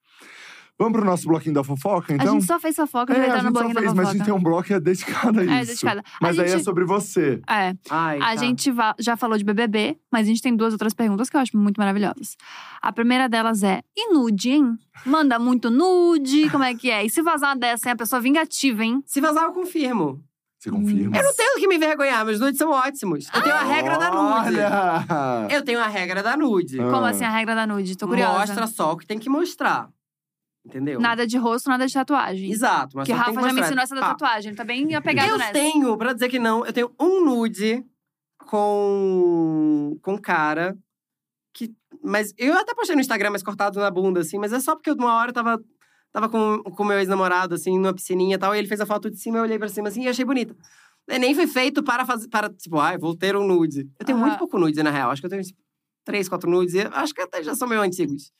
Vamos 0.79 0.93
pro 0.93 1.05
nosso 1.05 1.27
bloquinho 1.27 1.55
da 1.55 1.63
fofoca, 1.63 2.13
então? 2.13 2.27
a 2.27 2.31
gente 2.33 2.45
só 2.45 2.59
fez 2.59 2.75
fofoca, 2.75 3.11
já 3.13 3.19
é, 3.19 3.25
entrar 3.25 3.37
no 3.37 3.41
gente 3.41 3.45
só 3.47 3.51
bloquinho 3.63 3.73
da 3.73 3.81
fez, 3.81 3.91
fofoca. 3.91 3.95
mas 4.05 4.09
a 4.09 4.13
gente 4.17 4.25
tem 4.25 4.33
um 4.33 4.43
bloco 4.43 4.73
é 4.73 4.79
dedicado 4.79 5.39
a 5.39 5.43
isso. 5.43 5.51
É, 5.53 5.65
dedicado. 5.65 5.99
A 6.01 6.03
Mas 6.21 6.39
aí 6.39 6.45
é 6.45 6.49
gente- 6.49 6.63
sobre 6.63 6.85
você. 6.85 7.41
É, 7.49 7.75
Ai, 7.89 8.17
a 8.17 8.19
tá. 8.19 8.35
gente 8.35 8.71
va- 8.71 8.95
já 8.99 9.17
falou 9.17 9.37
de 9.39 9.43
BBB, 9.43 9.97
mas 10.11 10.27
a 10.27 10.29
gente 10.29 10.41
tem 10.41 10.55
duas 10.55 10.73
outras 10.73 10.93
perguntas 10.93 11.29
que 11.31 11.35
eu 11.35 11.41
acho 11.41 11.57
muito 11.57 11.77
maravilhosas. 11.79 12.37
A 12.79 12.91
primeira 12.91 13.27
delas 13.27 13.63
é: 13.63 13.81
e 13.95 14.13
nude, 14.13 14.51
hein? 14.51 14.77
Manda 15.05 15.39
muito 15.39 15.71
nude? 15.71 16.47
Como 16.51 16.63
é 16.63 16.75
que 16.75 16.91
é? 16.91 17.03
E 17.05 17.09
se 17.09 17.23
vazar 17.23 17.49
uma 17.49 17.55
dessa, 17.57 17.89
hein? 17.89 17.93
A 17.93 17.97
pessoa 17.97 18.21
vingativa, 18.21 18.83
hein? 18.83 19.01
Se 19.05 19.19
vazar, 19.19 19.45
eu 19.45 19.53
confirmo. 19.53 20.23
Você 20.67 20.71
confirma? 20.71 21.17
Eu 21.17 21.23
não 21.23 21.33
tenho 21.33 21.55
que 21.55 21.67
me 21.67 21.75
envergonhar, 21.75 22.25
meus 22.25 22.39
nudes 22.39 22.57
são 22.57 22.69
ótimos. 22.71 23.27
Eu 23.33 23.41
tenho 23.41 23.55
a 23.55 23.63
regra 23.63 23.97
da 23.97 24.11
nude. 24.11 24.47
Olha! 24.59 25.47
Eu 25.49 25.63
tenho 25.63 25.79
a 25.79 25.87
regra 25.87 26.21
da 26.21 26.35
nude. 26.37 26.79
Ah. 26.81 26.89
Como 26.91 27.05
assim 27.05 27.23
a 27.23 27.29
regra 27.29 27.55
da 27.55 27.65
nude? 27.65 27.95
Tô 27.97 28.07
curiosa. 28.07 28.39
Mostra 28.39 28.67
só 28.67 28.91
o 28.93 28.97
que 28.97 29.05
tem 29.05 29.17
que 29.17 29.29
mostrar. 29.29 29.89
Entendeu? 30.65 30.99
Nada 30.99 31.25
de 31.25 31.37
rosto, 31.37 31.69
nada 31.69 31.87
de 31.87 31.93
tatuagem. 31.93 32.51
Exato, 32.51 32.97
mas 32.97 33.05
Que 33.07 33.13
só 33.13 33.17
Rafa 33.19 33.31
tem 33.31 33.37
que 33.37 33.41
já 33.41 33.47
me 33.47 33.53
mostrar. 33.61 33.65
ensinou 33.67 33.83
essa 33.83 33.95
da 33.95 34.01
Pá. 34.01 34.07
tatuagem. 34.09 34.49
Ele 34.49 34.57
tá 34.57 34.63
bem 34.65 34.95
apegado 34.95 35.29
Eu 35.29 35.37
nessa. 35.37 35.53
tenho, 35.53 35.97
pra 35.97 36.11
dizer 36.11 36.27
que 36.27 36.39
não, 36.39 36.65
eu 36.65 36.73
tenho 36.73 36.91
um 36.99 37.23
nude 37.23 37.85
com 38.45 39.97
com 40.01 40.17
cara 40.17 40.77
que 41.53 41.73
mas 42.03 42.33
eu 42.37 42.53
até 42.57 42.73
postei 42.73 42.95
no 42.95 43.01
Instagram 43.01 43.29
mais 43.31 43.43
cortado 43.43 43.79
na 43.79 43.89
bunda 43.89 44.19
assim, 44.21 44.37
mas 44.37 44.51
é 44.53 44.59
só 44.59 44.75
porque 44.75 44.91
uma 44.91 45.15
hora 45.15 45.29
eu 45.29 45.33
tava 45.33 45.59
tava 46.19 46.29
com 46.29 46.63
com 46.63 46.83
meu 46.83 46.97
ex-namorado 46.97 47.53
assim 47.55 47.77
numa 47.77 47.93
piscininha 47.93 48.35
e 48.35 48.37
tal, 48.37 48.55
e 48.55 48.57
ele 48.57 48.67
fez 48.67 48.81
a 48.81 48.85
foto 48.85 49.09
de 49.11 49.17
cima, 49.19 49.37
eu 49.37 49.43
olhei 49.43 49.59
pra 49.59 49.69
cima 49.69 49.89
assim 49.89 50.03
e 50.03 50.07
achei 50.07 50.25
bonita. 50.25 50.55
E 51.09 51.19
nem 51.19 51.33
foi 51.35 51.45
feito 51.47 51.83
para 51.83 52.05
fazer 52.05 52.27
para 52.27 52.49
tipo, 52.49 52.79
ai, 52.79 52.97
vou 52.97 53.15
ter 53.15 53.35
um 53.35 53.45
nude. 53.45 53.87
Eu 53.99 54.05
tenho 54.05 54.17
muito 54.17 54.37
pouco 54.37 54.57
nude 54.57 54.81
na 54.81 54.89
real, 54.89 55.11
acho 55.11 55.21
que 55.21 55.25
eu 55.27 55.29
tenho 55.29 55.43
tipo, 55.43 55.59
três, 56.03 56.27
quatro 56.27 56.49
nudes, 56.49 56.73
e 56.73 56.81
acho 56.81 57.13
que 57.13 57.21
até 57.21 57.43
já 57.43 57.53
são 57.55 57.67
meio 57.67 57.81
antigos. 57.81 58.31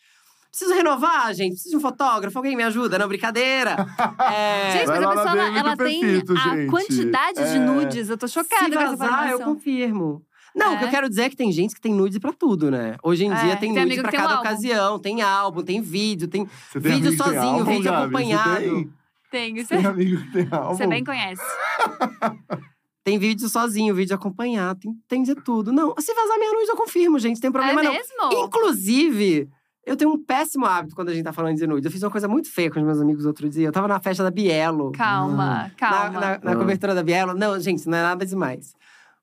Preciso 0.49 0.73
renovar, 0.73 1.33
gente. 1.35 1.51
Preciso 1.51 1.71
de 1.71 1.77
um 1.77 1.81
fotógrafo. 1.81 2.35
Alguém 2.39 2.55
me 2.55 2.63
ajuda? 2.63 2.97
Não, 2.97 3.07
brincadeira. 3.07 3.75
É, 4.33 4.71
Gente, 4.71 4.87
mas 4.87 5.03
a 5.03 5.09
pessoa, 5.09 5.29
ela, 5.29 5.59
ela 5.59 5.77
tem 5.77 6.03
a 6.03 6.07
gente. 6.55 6.67
quantidade 6.71 7.35
de 7.51 7.57
É. 7.57 7.59
nudes. 7.59 8.09
Eu 8.09 8.17
tô 8.17 8.27
chocada 8.27 8.65
Se 8.65 8.71
com 8.71 8.79
essa 8.79 8.95
vazar, 8.95 9.29
eu 9.29 9.35
informação. 9.35 9.53
confirmo. 9.53 10.25
Não, 10.57 10.73
o 10.73 10.77
que 10.79 10.83
É? 10.83 10.87
eu 10.87 10.91
quero 10.91 11.07
dizer 11.07 11.21
é 11.23 11.29
que 11.29 11.35
tem 11.35 11.51
gente 11.51 11.75
que 11.75 11.79
tem 11.81 11.93
nude 11.93 12.19
pra 12.19 12.33
tudo, 12.33 12.71
né? 12.71 12.95
Hoje 13.03 13.25
em 13.25 13.31
É, 13.31 13.35
dia 13.35 13.55
tem 13.57 13.73
tem 13.73 13.85
nude 13.85 14.01
pra 14.01 14.09
um 14.09 14.11
cada 14.11 14.29
álbum. 14.35 14.39
ocasião. 14.41 14.99
Tem 14.99 15.21
álbum, 15.21 15.61
tem 15.63 15.79
vídeo, 15.81 16.27
tem. 16.27 16.45
Você 16.45 16.81
tem 16.81 16.91
Vídeo 16.93 17.07
amigo 17.09 17.23
que 17.23 17.29
tem 17.29 17.33
sozinho, 17.33 17.53
álbum, 17.53 17.65
vídeo 17.65 17.83
Gabi? 17.83 17.97
Você 17.97 18.03
acompanhado. 18.33 18.59
tem? 18.61 18.93
Tem, 19.29 19.55
Você 19.63 19.75
tem 19.77 19.85
amigo 19.85 20.21
que 20.23 20.31
tem 20.31 20.47
álbum? 20.51 20.75
você 20.75 20.87
bem 20.87 21.03
conhece. 21.03 21.41
Tem 23.03 23.17
vídeo 23.17 23.47
sozinho, 23.47 23.95
vídeo 23.95 24.13
acompanhado, 24.13 24.81
tem, 24.81 24.93
tem 25.07 25.23
de 25.23 25.33
tudo. 25.33 25.71
Não, 25.71 25.95
se 25.97 26.13
vazar 26.13 26.37
minha 26.37 26.51
nude, 26.51 26.67
eu 26.69 26.75
confirmo, 26.75 27.17
gente. 27.17 27.39
Tem 27.39 27.49
problema 27.49 27.79
é 27.79 27.83
não. 27.85 27.93
mesmo? 27.93 28.33
Inclusive, 28.43 29.47
eu 29.85 29.95
tenho 29.95 30.11
um 30.11 30.21
péssimo 30.21 30.65
hábito 30.65 30.93
quando 30.93 31.07
a 31.07 31.13
gente 31.13 31.23
tá 31.23 31.31
falando 31.31 31.55
de 31.55 31.65
nude. 31.65 31.87
Eu 31.87 31.91
fiz 31.91 32.03
uma 32.03 32.11
coisa 32.11 32.27
muito 32.27 32.51
feia 32.51 32.69
com 32.69 32.77
os 32.81 32.85
meus 32.85 32.99
amigos 32.99 33.25
outro 33.25 33.47
dia. 33.47 33.65
Eu 33.65 33.71
tava 33.71 33.87
na 33.87 33.97
festa 34.01 34.23
da 34.25 34.29
Bielo. 34.29 34.91
Calma, 34.91 35.71
calma. 35.77 36.19
Na, 36.19 36.19
na- 36.31 36.39
na 36.43 36.51
Ah. 36.51 36.55
cobertura 36.57 36.93
da 36.93 37.01
Bielo. 37.01 37.33
Não, 37.33 37.57
gente, 37.61 37.87
não 37.87 37.97
é 37.97 38.01
nada 38.01 38.25
demais. 38.25 38.73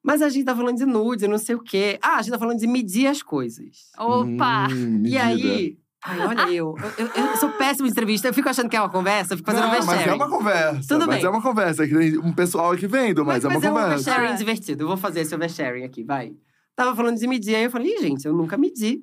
Mas 0.06 0.20
a 0.20 0.28
gente 0.28 0.44
tá 0.44 0.54
falando 0.54 0.76
de 0.76 0.84
nude, 0.84 1.26
não 1.26 1.38
sei 1.38 1.54
o 1.54 1.60
quê. 1.62 1.98
Ah, 2.02 2.16
a 2.16 2.22
gente 2.22 2.32
tá 2.32 2.38
falando 2.38 2.58
de 2.58 2.66
medir 2.66 3.06
as 3.06 3.22
coisas. 3.22 3.90
Opa! 3.98 4.68
Hum, 4.70 5.02
E 5.06 5.16
aí. 5.16 5.78
Ai, 6.06 6.20
olha 6.26 6.42
eu. 6.52 6.74
Eu, 6.98 7.06
eu- 7.06 7.24
eu 7.30 7.36
sou 7.38 7.48
péssima 7.52 7.88
em 7.88 7.90
entrevista. 7.90 8.28
Eu 8.28 8.34
fico 8.34 8.46
achando 8.46 8.68
que 8.68 8.76
é 8.76 8.80
uma 8.80 8.90
conversa, 8.90 9.32
eu 9.32 9.38
fico 9.38 9.50
fazendo 9.50 9.62
Não, 9.64 9.70
mas 9.70 9.84
oversharing. 9.88 10.10
é 10.10 10.14
uma 10.14 10.28
conversa. 10.28 10.80
Tudo 10.86 11.06
mas 11.06 11.16
bem. 11.16 11.24
é 11.24 11.28
uma 11.30 11.40
conversa. 11.40 11.88
que 11.88 11.94
tem 11.96 12.18
um 12.18 12.32
pessoal 12.34 12.72
aqui 12.72 12.86
vendo, 12.86 13.24
mas, 13.24 13.42
é 13.42 13.48
uma 13.48 13.54
é 13.54 13.58
um 13.58 13.60
conversa. 13.62 13.92
oversharing 13.94 14.32
É. 14.34 14.36
divertido. 14.36 14.82
Eu 14.84 14.88
vou 14.88 14.96
fazer 14.98 15.20
esse 15.20 15.34
oversharing 15.34 15.84
aqui, 15.84 16.04
vai. 16.04 16.34
Tava 16.76 16.94
falando 16.94 17.16
de 17.18 17.26
medir, 17.26 17.54
aí 17.54 17.64
eu 17.64 17.70
falei, 17.70 17.94
Ih, 17.96 18.02
gente, 18.02 18.26
eu 18.26 18.34
nunca 18.34 18.58
medi. 18.58 19.02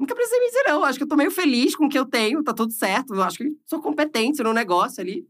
Nunca 0.00 0.14
precisei 0.14 0.40
medir, 0.40 0.62
não. 0.66 0.82
Acho 0.84 0.96
que 0.98 1.04
eu 1.04 1.08
tô 1.08 1.16
meio 1.16 1.30
feliz 1.30 1.76
com 1.76 1.84
o 1.84 1.88
que 1.90 1.98
eu 1.98 2.06
tenho, 2.06 2.42
tá 2.42 2.54
tudo 2.54 2.72
certo. 2.72 3.14
Eu 3.14 3.22
acho 3.22 3.36
que 3.36 3.50
sou 3.66 3.82
competente 3.82 4.42
no 4.42 4.54
negócio 4.54 5.02
ali. 5.02 5.26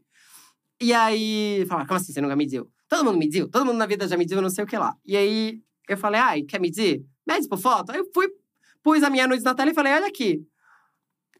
E 0.81 0.93
aí, 0.93 1.65
falaram, 1.67 1.85
como 1.87 1.97
assim 1.99 2.13
você 2.13 2.21
nunca 2.21 2.35
mediu? 2.35 2.69
Todo 2.87 3.05
mundo 3.05 3.17
mediu? 3.17 3.49
Todo 3.49 3.65
mundo 3.65 3.77
na 3.77 3.85
vida 3.85 4.07
já 4.07 4.17
mediu, 4.17 4.41
não 4.41 4.49
sei 4.49 4.63
o 4.63 4.67
que 4.67 4.77
lá. 4.77 4.95
E 5.05 5.17
aí, 5.17 5.61
eu 5.87 5.97
falei, 5.97 6.21
ai, 6.21 6.41
quer 6.43 6.59
medir? 6.59 7.03
Mede 7.25 7.47
por 7.47 7.57
foto? 7.57 7.91
Aí 7.91 7.99
eu 7.99 8.09
fui, 8.13 8.27
pus 8.81 9.03
a 9.03 9.09
minha 9.09 9.27
nude 9.27 9.43
na 9.43 9.55
tela 9.55 9.71
e 9.71 9.73
falei, 9.73 9.93
olha 9.93 10.07
aqui. 10.07 10.45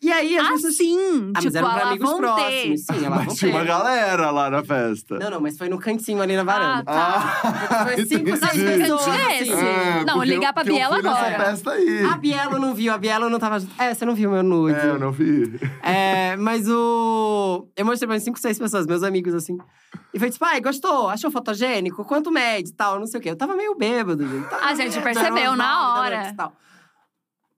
E 0.04 0.12
aí, 0.12 0.38
as 0.38 0.48
pessoas… 0.50 0.74
Assim, 0.74 0.98
Ah, 1.30 1.32
mas 1.36 1.44
tipo, 1.46 1.58
eram 1.58 1.70
pra 1.70 1.80
elas 1.80 1.92
amigos 1.92 2.14
próximos. 2.14 2.82
Sim, 2.82 3.00
vão 3.00 3.10
Mas 3.10 3.34
tinha 3.36 3.52
uma 3.52 3.64
galera 3.64 4.32
lá 4.32 4.50
na 4.50 4.64
festa. 4.64 5.18
Não, 5.18 5.30
não, 5.30 5.40
mas 5.42 5.58
foi 5.58 5.70
no 5.70 5.80
cantinho 5.80 6.22
ali 6.22 6.36
na 6.36 6.44
varanda. 6.44 6.84
Ah, 6.88 7.84
Foi 7.86 8.06
cinco, 8.06 8.26
seis 8.36 8.42
Mas 8.42 8.52
pessoas, 8.54 9.06
cantinho 9.06 9.16
é 9.16 9.34
assim. 9.40 9.44
esse? 9.52 9.54
Ah, 9.54 10.04
Não, 10.06 10.24
ligar 10.24 10.52
pra 10.54 10.64
Biela 10.64 10.98
agora. 10.98 11.40
festa 11.46 11.72
aí. 11.72 12.04
A 12.06 12.18
Bielo 12.18 12.60
não 12.60 12.74
viu, 12.76 12.92
a 12.94 12.98
Bielo 12.98 13.30
não 13.30 13.40
tava. 13.40 13.58
É, 13.78 13.94
você 13.94 14.04
não 14.06 14.14
viu 14.16 14.30
meu 14.30 14.44
nude. 14.44 14.76
É, 14.78 14.90
eu 14.90 15.00
não 15.00 15.12
vi. 15.12 15.60
É, 15.82 16.36
mas 16.36 16.68
o. 16.68 17.68
Eu 17.76 17.86
mostrei 17.86 18.08
pra 18.08 18.20
cinco, 18.20 18.38
seis 18.40 18.60
pessoas, 18.60 18.86
meus 18.86 19.04
amigos, 19.04 19.34
assim. 19.34 19.58
E 20.14 20.20
foi 20.20 20.30
tipo, 20.30 20.44
ai, 20.46 20.60
gostou? 20.60 21.10
Achou 21.10 21.32
fotogênico? 21.32 22.04
Quanto 22.04 22.32
mede 22.32 22.70
e 22.70 22.74
tal? 22.74 23.00
Não 23.00 23.08
sei 23.08 23.20
o 23.20 23.24
quê. 23.24 23.30
Eu 23.30 23.36
tava 23.38 23.56
meio 23.56 23.76
bêbado, 23.76 24.28
gente. 24.28 24.50
Tava 24.50 24.66
A 24.66 24.76
gente 24.76 25.00
percebeu 25.00 25.56
na 25.56 25.94
hora. 26.00 26.22
noite 26.24 26.36
tal. 26.36 26.54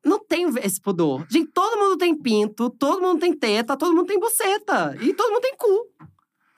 Não 0.06 0.20
tenho 0.20 0.54
esse 0.60 0.80
pudor. 0.80 1.26
Gente, 1.30 1.50
todo 1.52 1.78
mundo 1.80 1.98
tem 1.98 2.16
pinto, 2.16 2.70
todo 2.70 3.02
mundo 3.02 3.20
tem 3.20 3.34
teta, 3.34 3.76
todo 3.76 3.94
mundo 3.96 4.06
tem 4.06 4.20
buceta. 4.20 4.96
E 5.02 5.14
todo 5.14 5.32
mundo 5.32 5.42
tem 5.42 5.56
cu. 5.58 5.68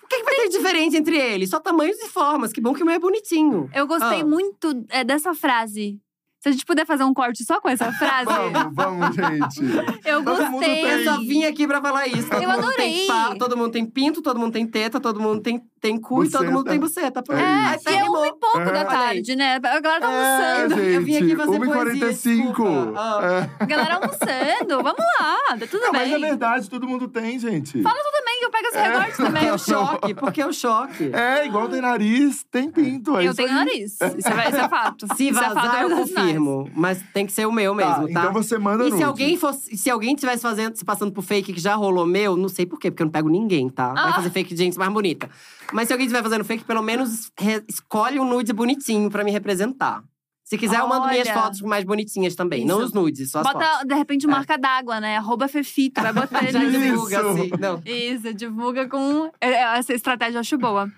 O 0.03 0.07
que, 0.09 0.17
que 0.19 0.23
vai 0.23 0.35
ter 0.35 0.49
de 0.49 0.57
diferente 0.57 0.95
entre 0.97 1.17
eles? 1.17 1.49
Só 1.49 1.59
tamanhos 1.59 1.97
e 1.99 2.07
formas. 2.07 2.53
Que 2.53 2.61
bom 2.61 2.73
que 2.73 2.81
o 2.83 2.85
meu 2.85 2.95
é 2.95 2.99
bonitinho. 2.99 3.69
Eu 3.73 3.87
gostei 3.87 4.21
Ah. 4.21 4.25
muito 4.25 4.85
é, 4.89 5.03
dessa 5.03 5.33
frase. 5.33 5.99
Se 6.39 6.49
a 6.49 6.51
gente 6.51 6.65
puder 6.65 6.85
fazer 6.85 7.03
um 7.03 7.13
corte 7.13 7.43
só 7.43 7.59
com 7.59 7.67
essa 7.67 7.91
frase, 7.91 8.25
Vamos, 8.25 8.75
vamos, 8.75 9.15
gente. 9.15 9.59
eu 10.07 10.23
Todo 10.23 10.43
mundo 10.43 10.51
gostei. 10.59 10.75
tem. 10.75 10.91
Eu 10.91 11.03
só 11.03 11.17
vim 11.19 11.43
aqui 11.45 11.65
pra 11.67 11.81
falar 11.81 12.07
isso. 12.07 12.29
Todo 12.29 12.41
Eu 12.41 12.49
mundo 12.49 12.59
adorei. 12.59 12.93
Tem 12.95 13.07
pau, 13.07 13.37
todo 13.37 13.57
mundo 13.57 13.71
tem 13.71 13.85
pinto, 13.85 14.21
todo 14.21 14.39
mundo 14.39 14.53
tem 14.53 14.67
teta, 14.67 14.99
todo 14.99 15.19
mundo 15.19 15.41
tem, 15.41 15.61
tem 15.79 15.99
cu 15.99 16.23
e 16.23 16.29
todo 16.29 16.51
mundo 16.51 16.63
tem 16.65 16.79
buceta. 16.79 17.21
Pronto. 17.21 17.39
É 17.39 17.43
Aí 17.45 17.75
isso. 17.77 17.89
É 17.89 18.03
uma 18.03 18.27
e 18.27 18.33
pouco 18.33 18.59
É. 18.59 18.71
da 18.71 18.85
tarde, 18.85 19.35
né? 19.35 19.55
A 19.55 19.79
galera 19.79 19.99
tá 20.01 20.11
É, 20.11 20.51
almoçando. 20.63 20.81
gente. 20.81 20.93
eu 20.95 21.01
vim 21.03 21.15
aqui 21.17 21.35
fazer 21.35 21.59
1h45. 21.59 21.69
poesia, 21.69 22.09
desculpa. 22.09 22.93
Ah. 22.95 23.19
É. 23.59 23.63
A 23.63 23.65
galera 23.65 23.95
almoçando. 23.95 24.83
Vamos 24.83 25.05
lá, 25.19 25.57
tá 25.57 25.67
tudo 25.69 25.81
Não, 25.81 25.91
mas 25.91 26.07
é 26.09 26.13
bem. 26.13 26.21
verdade, 26.21 26.69
todo 26.69 26.87
mundo 26.87 27.07
tem, 27.07 27.39
gente. 27.39 27.81
Fala 27.81 27.95
também, 28.11 28.39
que 28.39 28.45
eu 28.45 28.49
pego 28.51 28.67
esse 28.67 28.77
recorte 28.77 29.17
também. 29.17 29.31
Porque 29.33 29.47
é 29.47 29.53
o 29.53 29.57
choque, 29.57 30.13
porque 30.13 30.41
é 30.41 30.47
o 30.47 30.53
choque. 30.53 31.11
É, 31.13 31.45
igual 31.45 31.69
tem 31.69 31.81
nariz, 31.81 32.43
tem 32.51 32.69
pinto. 32.69 33.15
É 33.17 33.21
eu 33.21 33.31
isso 33.31 33.35
tenho 33.35 33.49
aí. 33.49 33.55
nariz. 33.55 33.93
Isso 33.93 34.03
é, 34.03 34.17
isso 34.17 34.27
é 34.57 34.69
fato. 34.69 35.07
Se 35.15 35.27
isso 35.29 35.39
é 35.39 35.43
fato 35.43 35.55
vazar, 35.55 35.81
eu 35.83 35.89
dos 35.89 36.07
sinais. 36.09 36.25
confirmo. 36.27 36.69
Mas 36.75 37.01
tem 37.13 37.25
que 37.25 37.31
ser 37.31 37.45
o 37.45 37.51
meu 37.51 37.75
Tá, 37.75 37.85
mesmo, 37.99 38.13
tá? 38.13 38.19
Então 38.21 38.33
você 38.33 38.57
manda 38.57 38.83
E 38.83 38.89
nude. 38.89 38.97
se 38.97 39.03
alguém 39.03 39.37
fosse, 39.37 39.77
se 39.77 39.89
alguém 39.89 40.15
tivesse 40.15 40.41
fazendo, 40.41 40.75
se 40.75 40.83
passando 40.85 41.11
por 41.11 41.21
fake 41.23 41.53
que 41.53 41.59
já 41.59 41.75
rolou 41.75 42.05
meu, 42.05 42.35
não 42.35 42.49
sei 42.49 42.65
por 42.65 42.79
quê, 42.79 42.89
porque 42.91 43.03
eu 43.03 43.05
não 43.05 43.11
pego 43.11 43.29
ninguém, 43.29 43.69
tá? 43.69 43.93
Vai 43.93 44.09
Ah. 44.09 44.13
fazer 44.13 44.29
fake 44.29 44.53
de 44.53 44.63
gente 44.63 44.77
mais 44.77 44.91
bonita. 44.91 45.29
Mas 45.73 45.87
se 45.87 45.93
alguém 45.93 46.07
estiver 46.07 46.23
fazendo 46.23 46.43
fake, 46.45 46.63
pelo 46.63 46.81
menos 46.81 47.31
escolhe 47.67 48.19
um 48.19 48.25
nude 48.27 48.53
bonitinho 48.53 49.09
pra 49.09 49.23
me 49.23 49.31
representar. 49.31 50.03
Se 50.43 50.57
quiser, 50.57 50.79
eu 50.79 50.87
mando 50.87 51.07
minhas 51.09 51.27
fotos 51.27 51.59
mais 51.61 51.83
bonitinhas 51.83 52.33
também. 52.33 52.63
Não 52.65 52.77
Isso. 52.77 52.85
os 52.85 52.93
nudes, 52.93 53.31
só 53.31 53.41
as 53.41 53.47
fotos. 53.51 53.67
Bota, 53.67 53.85
de 53.85 53.93
repente, 53.95 54.25
É. 54.25 54.29
marca 54.29 54.57
d'água, 54.57 54.97
né? 55.01 55.17
Arroba 55.17 55.45
Fefito. 55.49 56.01
Vai 56.01 56.13
botar 56.13 56.39
Já 56.49 56.63
ele. 56.63 56.71
divulga, 56.87 57.17
Isso. 57.19 57.27
assim. 57.27 57.49
Não. 57.59 57.81
Isso, 57.85 58.33
divulga 58.33 58.87
com. 58.87 59.29
é, 59.41 59.77
Essa 59.77 59.93
estratégia 59.93 60.37
eu 60.37 60.39
acho 60.39 60.57
boa. 60.57 60.89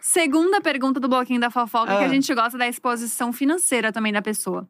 Segunda 0.00 0.58
pergunta 0.62 0.98
do 0.98 1.06
bloquinho 1.06 1.38
da 1.38 1.50
fofoca, 1.50 1.98
que 1.98 2.02
a 2.04 2.06
Ah. 2.06 2.08
gente 2.08 2.32
gosta 2.34 2.56
da 2.56 2.66
exposição 2.66 3.30
financeira 3.30 3.92
também 3.92 4.10
da 4.12 4.22
pessoa. 4.22 4.66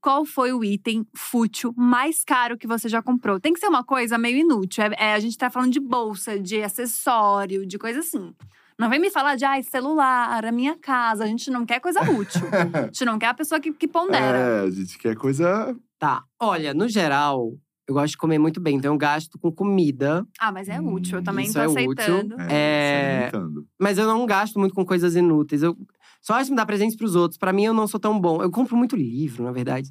Qual 0.00 0.24
foi 0.24 0.52
o 0.52 0.64
item 0.64 1.06
fútil 1.14 1.72
mais 1.76 2.24
caro 2.24 2.58
que 2.58 2.66
você 2.66 2.88
já 2.88 3.00
comprou? 3.00 3.38
Tem 3.38 3.52
que 3.52 3.60
ser 3.60 3.68
uma 3.68 3.84
coisa 3.84 4.18
meio 4.18 4.38
inútil. 4.38 4.82
É, 4.82 5.10
é, 5.10 5.14
a 5.14 5.20
gente 5.20 5.36
tá 5.38 5.48
falando 5.48 5.70
de 5.72 5.78
bolsa, 5.78 6.40
de 6.40 6.60
acessório, 6.60 7.64
de 7.66 7.78
coisa 7.78 8.00
assim. 8.00 8.34
Não 8.80 8.88
vem 8.90 8.98
me 8.98 9.10
falar 9.10 9.36
de 9.36 9.44
ai, 9.44 9.62
celular, 9.62 10.44
a 10.44 10.50
minha 10.50 10.76
casa. 10.78 11.24
A 11.24 11.26
gente 11.26 11.50
não 11.50 11.66
quer 11.66 11.80
coisa 11.80 12.00
útil. 12.10 12.40
a 12.74 12.86
gente 12.86 13.04
não 13.04 13.18
quer 13.18 13.26
a 13.26 13.34
pessoa 13.34 13.60
que, 13.60 13.72
que 13.72 13.86
pondera. 13.86 14.38
É, 14.38 14.60
a 14.62 14.70
gente 14.70 14.96
quer 14.98 15.14
coisa. 15.14 15.76
Tá. 15.98 16.24
Olha, 16.40 16.72
no 16.72 16.88
geral, 16.88 17.52
eu 17.86 17.92
gosto 17.94 18.12
de 18.12 18.16
comer 18.16 18.38
muito 18.38 18.58
bem. 18.58 18.76
Então, 18.76 18.94
eu 18.94 18.98
gasto 18.98 19.38
com 19.38 19.52
comida. 19.52 20.26
Ah, 20.38 20.50
mas 20.50 20.66
é 20.68 20.80
útil. 20.80 21.16
Eu 21.18 21.20
Hum, 21.20 21.24
também 21.24 21.44
isso 21.44 21.52
tô 21.54 21.60
é 21.60 21.68
útil. 21.68 21.92
aceitando. 21.92 22.36
É. 22.48 23.28
você 23.30 23.36
aumentando. 23.36 23.68
Mas 23.78 23.98
eu 23.98 24.06
não 24.06 24.24
gasto 24.24 24.58
muito 24.58 24.74
com 24.74 24.84
coisas 24.84 25.14
inúteis. 25.14 25.62
Eu 25.62 25.76
só 26.22 26.32
acho 26.34 26.46
que 26.46 26.50
me 26.52 26.56
dar 26.56 26.64
presentes 26.64 26.96
pros 26.96 27.14
outros. 27.14 27.36
Pra 27.38 27.52
mim, 27.52 27.64
eu 27.64 27.74
não 27.74 27.86
sou 27.86 28.00
tão 28.00 28.18
bom. 28.18 28.42
Eu 28.42 28.50
compro 28.50 28.76
muito 28.76 28.96
livro, 28.96 29.44
na 29.44 29.52
verdade. 29.52 29.90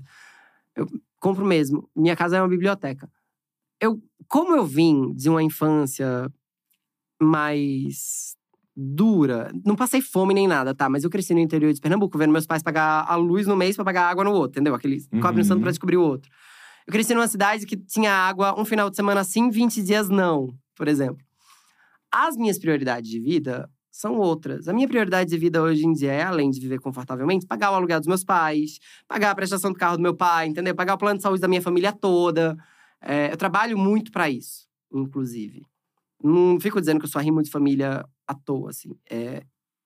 Eu 0.76 0.88
compro 1.20 1.46
mesmo. 1.46 1.88
Minha 1.96 2.16
casa 2.16 2.38
é 2.38 2.42
uma 2.42 2.48
biblioteca. 2.50 3.08
Eu, 3.80 4.02
como 4.28 4.56
eu 4.56 4.66
vim 4.66 5.14
de 5.14 5.30
uma 5.30 5.44
infância 5.44 6.28
mais 7.22 8.36
dura, 8.82 9.52
não 9.66 9.76
passei 9.76 10.02
fome 10.02 10.34
nem 10.34 10.48
nada, 10.48 10.74
tá? 10.74 10.88
Mas 10.88 11.04
eu 11.04 11.10
cresci 11.10 11.34
no 11.34 11.40
interior 11.40 11.74
de 11.74 11.82
Pernambuco, 11.82 12.18
vendo 12.18 12.32
meus 12.32 12.46
pais 12.46 12.64
pagar 12.64 13.04
a 13.06 13.16
luz 13.16 13.46
no 13.46 13.56
mês 13.58 13.76
pra 13.76 13.84
pagar 13.84 14.10
água 14.10 14.24
no 14.24 14.32
outro, 14.32 14.52
entendeu? 14.60 14.74
Aquele 14.74 15.02
cobre 15.22 15.38
no 15.40 15.44
santo 15.44 15.58
Uhum. 15.58 15.62
pra 15.64 15.72
descobrir 15.72 15.98
o 15.98 16.02
outro. 16.02 16.32
Eu 16.88 16.94
cresci 16.94 17.14
numa 17.14 17.28
cidade 17.28 17.66
que 17.66 17.76
tinha 17.76 18.12
água 18.12 18.60
um 18.60 18.64
final 18.64 18.90
de 18.90 18.96
semana 18.96 19.24
sim, 19.24 19.50
20 19.50 19.84
dias 19.84 20.08
não, 20.08 20.54
por 20.76 20.88
exemplo. 20.88 21.24
As 22.12 22.38
minhas 22.38 22.58
prioridades 22.58 23.10
de 23.10 23.20
vida 23.20 23.70
são 23.92 24.16
outras. 24.18 24.68
A 24.68 24.74
minha 24.74 24.88
prioridade 24.88 25.30
de 25.30 25.38
vida 25.38 25.62
hoje 25.62 25.86
em 25.86 25.92
dia 25.92 26.12
é, 26.14 26.24
além 26.24 26.50
de 26.50 26.60
viver 26.60 26.80
confortavelmente, 26.80 27.46
pagar 27.46 27.72
o 27.72 27.76
aluguel 27.76 28.00
dos 28.00 28.08
meus 28.08 28.24
pais, 28.24 28.80
pagar 29.08 29.32
a 29.32 29.36
prestação 29.36 29.72
do 29.74 29.78
carro 29.78 29.98
do 29.98 30.04
meu 30.04 30.16
pai, 30.16 30.48
entendeu? 30.48 30.74
Pagar 30.74 30.94
o 30.94 30.98
plano 30.98 31.18
de 31.18 31.24
saúde 31.24 31.42
da 31.42 31.48
minha 31.50 31.62
família 31.62 31.92
toda. 31.92 32.56
É, 33.02 33.32
eu 33.32 33.36
trabalho 33.38 33.78
muito 33.78 34.10
para 34.12 34.30
isso, 34.30 34.66
inclusive. 34.92 35.64
Não 36.24 36.60
fico 36.60 36.80
dizendo 36.80 37.00
que 37.00 37.06
eu 37.06 37.10
sou 37.10 37.22
rimo 37.22 37.42
de 37.44 37.50
família 37.52 38.04
à 38.30 38.34
toa, 38.36 38.70
assim. 38.70 38.92
É, 39.10 39.44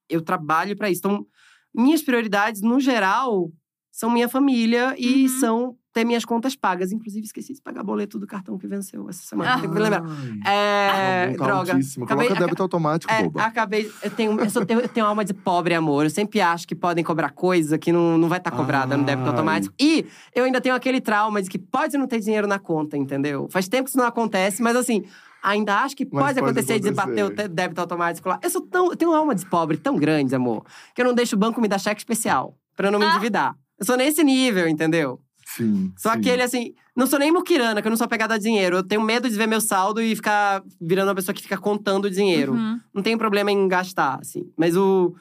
eu 0.09 0.21
trabalho 0.21 0.75
para 0.75 0.89
isso. 0.89 0.99
Então, 0.99 1.25
minhas 1.73 2.01
prioridades, 2.01 2.61
no 2.61 2.79
geral, 2.79 3.49
são 3.91 4.09
minha 4.09 4.27
família 4.27 4.93
e 4.97 5.23
Uhum. 5.23 5.39
são 5.39 5.77
ter 5.93 6.03
minhas 6.03 6.25
contas 6.25 6.55
pagas. 6.55 6.91
Inclusive, 6.91 7.23
esqueci 7.23 7.53
de 7.53 7.61
pagar 7.61 7.83
boleto 7.83 8.17
do 8.17 8.25
cartão 8.25 8.57
que 8.57 8.65
venceu 8.67 9.07
essa 9.07 9.23
semana. 9.23 9.53
Ah. 9.53 9.59
Tem 9.59 9.69
que 9.69 9.75
me 9.75 9.79
lembrar. 9.81 10.03
Ai, 10.43 11.29
É, 11.31 11.35
tá 11.37 11.45
droga. 11.45 11.73
altíssimo. 11.73 12.03
Acabei- 12.05 12.27
Coloca 12.27 12.43
débito 12.45 12.63
automático, 12.63 13.13
É, 13.13 13.23
boba. 13.23 13.43
acabei. 13.43 13.91
Eu 14.01 14.09
tenho, 14.09 14.39
eu, 14.39 14.49
sou- 14.49 14.65
eu 14.67 14.89
tenho 14.89 15.05
alma 15.05 15.23
de 15.23 15.33
pobre, 15.35 15.75
amor. 15.75 16.05
Eu 16.05 16.09
sempre 16.09 16.41
acho 16.41 16.67
que 16.67 16.73
podem 16.75 17.03
cobrar 17.03 17.29
coisa 17.29 17.77
que 17.77 17.91
não, 17.91 18.17
não 18.17 18.27
vai 18.27 18.39
estar 18.39 18.49
cobrada 18.49 18.97
no 18.97 19.03
débito 19.03 19.27
Ai. 19.29 19.33
automático. 19.35 19.73
E 19.79 20.05
eu 20.33 20.43
ainda 20.45 20.59
tenho 20.59 20.73
aquele 20.73 20.99
trauma 20.99 21.41
de 21.43 21.49
que 21.49 21.59
pode 21.59 21.95
não 21.95 22.07
ter 22.07 22.19
dinheiro 22.19 22.47
na 22.47 22.57
conta, 22.57 22.97
entendeu? 22.97 23.47
Faz 23.51 23.67
tempo 23.67 23.83
que 23.83 23.89
isso 23.91 23.97
não 23.99 24.05
acontece, 24.07 24.61
mas 24.63 24.75
assim. 24.75 25.03
Ainda 25.43 25.75
acho 25.81 25.95
que 25.95 26.05
pode, 26.05 26.23
pode 26.23 26.39
acontecer, 26.39 26.79
de 26.79 26.87
acontecer. 26.89 27.23
bater 27.29 27.45
o 27.45 27.49
débito 27.49 27.81
automático 27.81 28.29
lá. 28.29 28.39
Eu 28.41 28.49
sou 28.49 28.61
tão. 28.61 28.91
Eu 28.91 28.95
tenho 28.95 29.11
uma 29.11 29.17
alma 29.17 29.35
de 29.35 29.45
pobre 29.45 29.75
tão 29.75 29.97
grande, 29.97 30.33
amor, 30.33 30.65
que 30.95 31.01
eu 31.01 31.05
não 31.05 31.13
deixo 31.13 31.35
o 31.35 31.39
banco 31.39 31.59
me 31.59 31.67
dar 31.67 31.79
cheque 31.79 31.99
especial 31.99 32.57
pra 32.77 32.87
eu 32.87 32.91
não 32.91 32.99
me 32.99 33.05
Ah. 33.05 33.09
endividar. 33.11 33.55
Eu 33.77 33.85
sou 33.85 33.97
nesse 33.97 34.23
nível, 34.23 34.67
entendeu? 34.69 35.19
Sim. 35.45 35.91
Sou 35.97 36.11
sim. 36.13 36.17
aquele 36.17 36.41
assim. 36.41 36.73
Não 36.95 37.05
sou 37.07 37.19
nem 37.19 37.31
muquirana, 37.31 37.81
que 37.81 37.87
eu 37.87 37.89
não 37.89 37.97
sou 37.97 38.05
apegada 38.05 38.35
a 38.35 38.37
dinheiro. 38.37 38.77
Eu 38.77 38.83
tenho 38.83 39.01
medo 39.01 39.29
de 39.29 39.35
ver 39.35 39.47
meu 39.47 39.59
saldo 39.59 40.01
e 40.01 40.15
ficar 40.15 40.63
virando 40.79 41.09
uma 41.09 41.15
pessoa 41.15 41.33
que 41.35 41.41
fica 41.41 41.57
contando 41.57 42.05
o 42.05 42.09
dinheiro 42.09 42.53
Uhum. 42.53 42.79
não 42.93 43.03
tenho 43.03 43.17
problema 43.17 43.51
em 43.51 43.67
gastar, 43.67 44.19
assim. 44.21 44.49
Mas 44.57 44.77
o. 44.77 45.13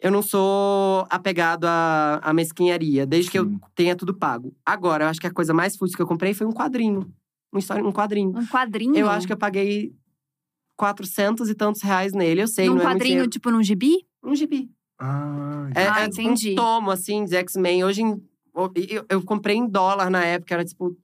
Eu 0.00 0.10
não 0.10 0.20
sou 0.22 1.06
apegado 1.08 1.64
à, 1.64 2.20
à 2.22 2.32
mesquinharia, 2.32 3.06
desde 3.06 3.30
que 3.30 3.38
eu 3.38 3.44
Sim. 3.46 3.58
tenha 3.74 3.94
tudo 3.96 4.12
pago. 4.12 4.52
Agora, 4.64 5.04
eu 5.04 5.08
acho 5.08 5.20
que 5.20 5.26
a 5.26 5.30
coisa 5.32 5.54
mais 5.54 5.76
fútil 5.76 5.96
que 5.96 6.02
eu 6.02 6.06
comprei 6.06 6.34
foi 6.34 6.46
um 6.46 6.52
quadrinho. 6.52 7.10
Uma 7.56 7.60
história, 7.60 7.82
um 7.82 7.90
quadrinho. 7.92 8.36
Um 8.36 8.46
quadrinho? 8.46 8.96
Eu 8.96 9.08
acho 9.08 9.26
que 9.26 9.32
eu 9.32 9.36
paguei 9.38 9.92
400 10.76 11.48
e 11.48 11.54
tantos 11.54 11.80
reais 11.82 12.12
nele. 12.12 12.42
Eu 12.42 12.46
sei, 12.48 12.66
Num 12.68 12.74
não 12.74 12.82
é 12.82 12.84
quadrinho, 12.84 13.04
dinheiro. 13.14 13.30
tipo 13.30 13.50
num 13.50 13.62
gibi? 13.62 14.06
Um 14.22 14.34
gibi. 14.34 14.70
Ah, 14.98 15.68
É, 15.74 15.88
Ah, 15.88 16.02
é 16.02 16.06
entendi. 16.06 16.52
um 16.52 16.54
tomo, 16.54 16.90
assim, 16.90 17.24
de 17.24 17.34
X-Men. 17.36 17.82
Hoje, 17.84 18.02
em- 18.02 18.22
eu, 18.88 19.04
eu 19.08 19.22
comprei 19.22 19.56
em 19.56 19.66
dólar 19.66 20.10
na 20.10 20.24
época, 20.24 20.54
era 20.54 20.64
tipo 20.64 20.96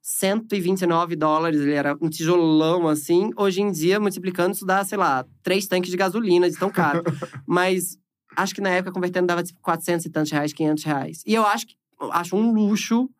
129 0.00 1.14
dólares. 1.16 1.60
Ele 1.60 1.72
era 1.74 1.96
um 2.00 2.08
tijolão, 2.08 2.88
assim. 2.88 3.30
Hoje 3.36 3.60
em 3.60 3.70
dia, 3.70 4.00
multiplicando, 4.00 4.54
isso 4.54 4.64
dá, 4.66 4.84
sei 4.84 4.96
lá, 4.98 5.24
três 5.42 5.66
tanques 5.66 5.90
de 5.90 5.96
gasolina, 5.96 6.48
de 6.50 6.56
tão 6.56 6.70
caro. 6.70 7.02
Mas 7.46 7.98
acho 8.36 8.54
que 8.54 8.60
na 8.60 8.70
época, 8.70 8.92
convertendo, 8.92 9.26
dava 9.26 9.42
tipo 9.42 9.60
400 9.60 10.06
e 10.06 10.10
tantos 10.10 10.30
reais, 10.32 10.52
500 10.52 10.84
reais. 10.84 11.22
E 11.26 11.34
eu 11.34 11.44
acho 11.46 11.66
que 11.66 11.74
eu 12.00 12.12
acho 12.12 12.36
um 12.36 12.52
luxo, 12.52 13.10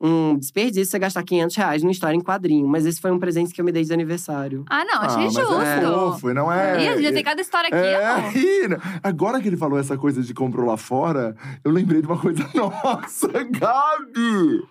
um 0.00 0.36
desperdício 0.38 0.86
você 0.90 0.98
gastar 0.98 1.22
500 1.22 1.56
reais 1.56 1.82
numa 1.82 1.92
história 1.92 2.16
em 2.16 2.20
quadrinho. 2.20 2.68
Mas 2.68 2.84
esse 2.84 3.00
foi 3.00 3.10
um 3.10 3.18
presente 3.18 3.52
que 3.54 3.60
eu 3.60 3.64
me 3.64 3.72
dei 3.72 3.82
de 3.84 3.92
aniversário. 3.92 4.64
Ah, 4.68 4.84
não, 4.84 5.00
achei 5.00 5.22
ah, 5.22 5.24
mas 5.24 5.34
justo. 5.34 5.60
é 5.62 5.80
fofo, 5.82 6.34
não 6.34 6.52
é? 6.52 6.84
Ih, 6.84 6.88
a 6.88 6.96
gente 7.00 7.14
tem 7.14 7.24
cada 7.24 7.40
história 7.40 7.68
aqui, 7.68 7.76
É, 7.76 8.06
amor. 8.06 8.32
ih, 8.36 8.98
agora 9.02 9.40
que 9.40 9.48
ele 9.48 9.56
falou 9.56 9.78
essa 9.78 9.96
coisa 9.96 10.22
de 10.22 10.34
comprou 10.34 10.66
lá 10.66 10.76
fora, 10.76 11.34
eu 11.64 11.70
lembrei 11.70 12.00
de 12.02 12.06
uma 12.06 12.18
coisa. 12.18 12.46
Nossa, 12.54 13.28
Gabi! 13.28 14.62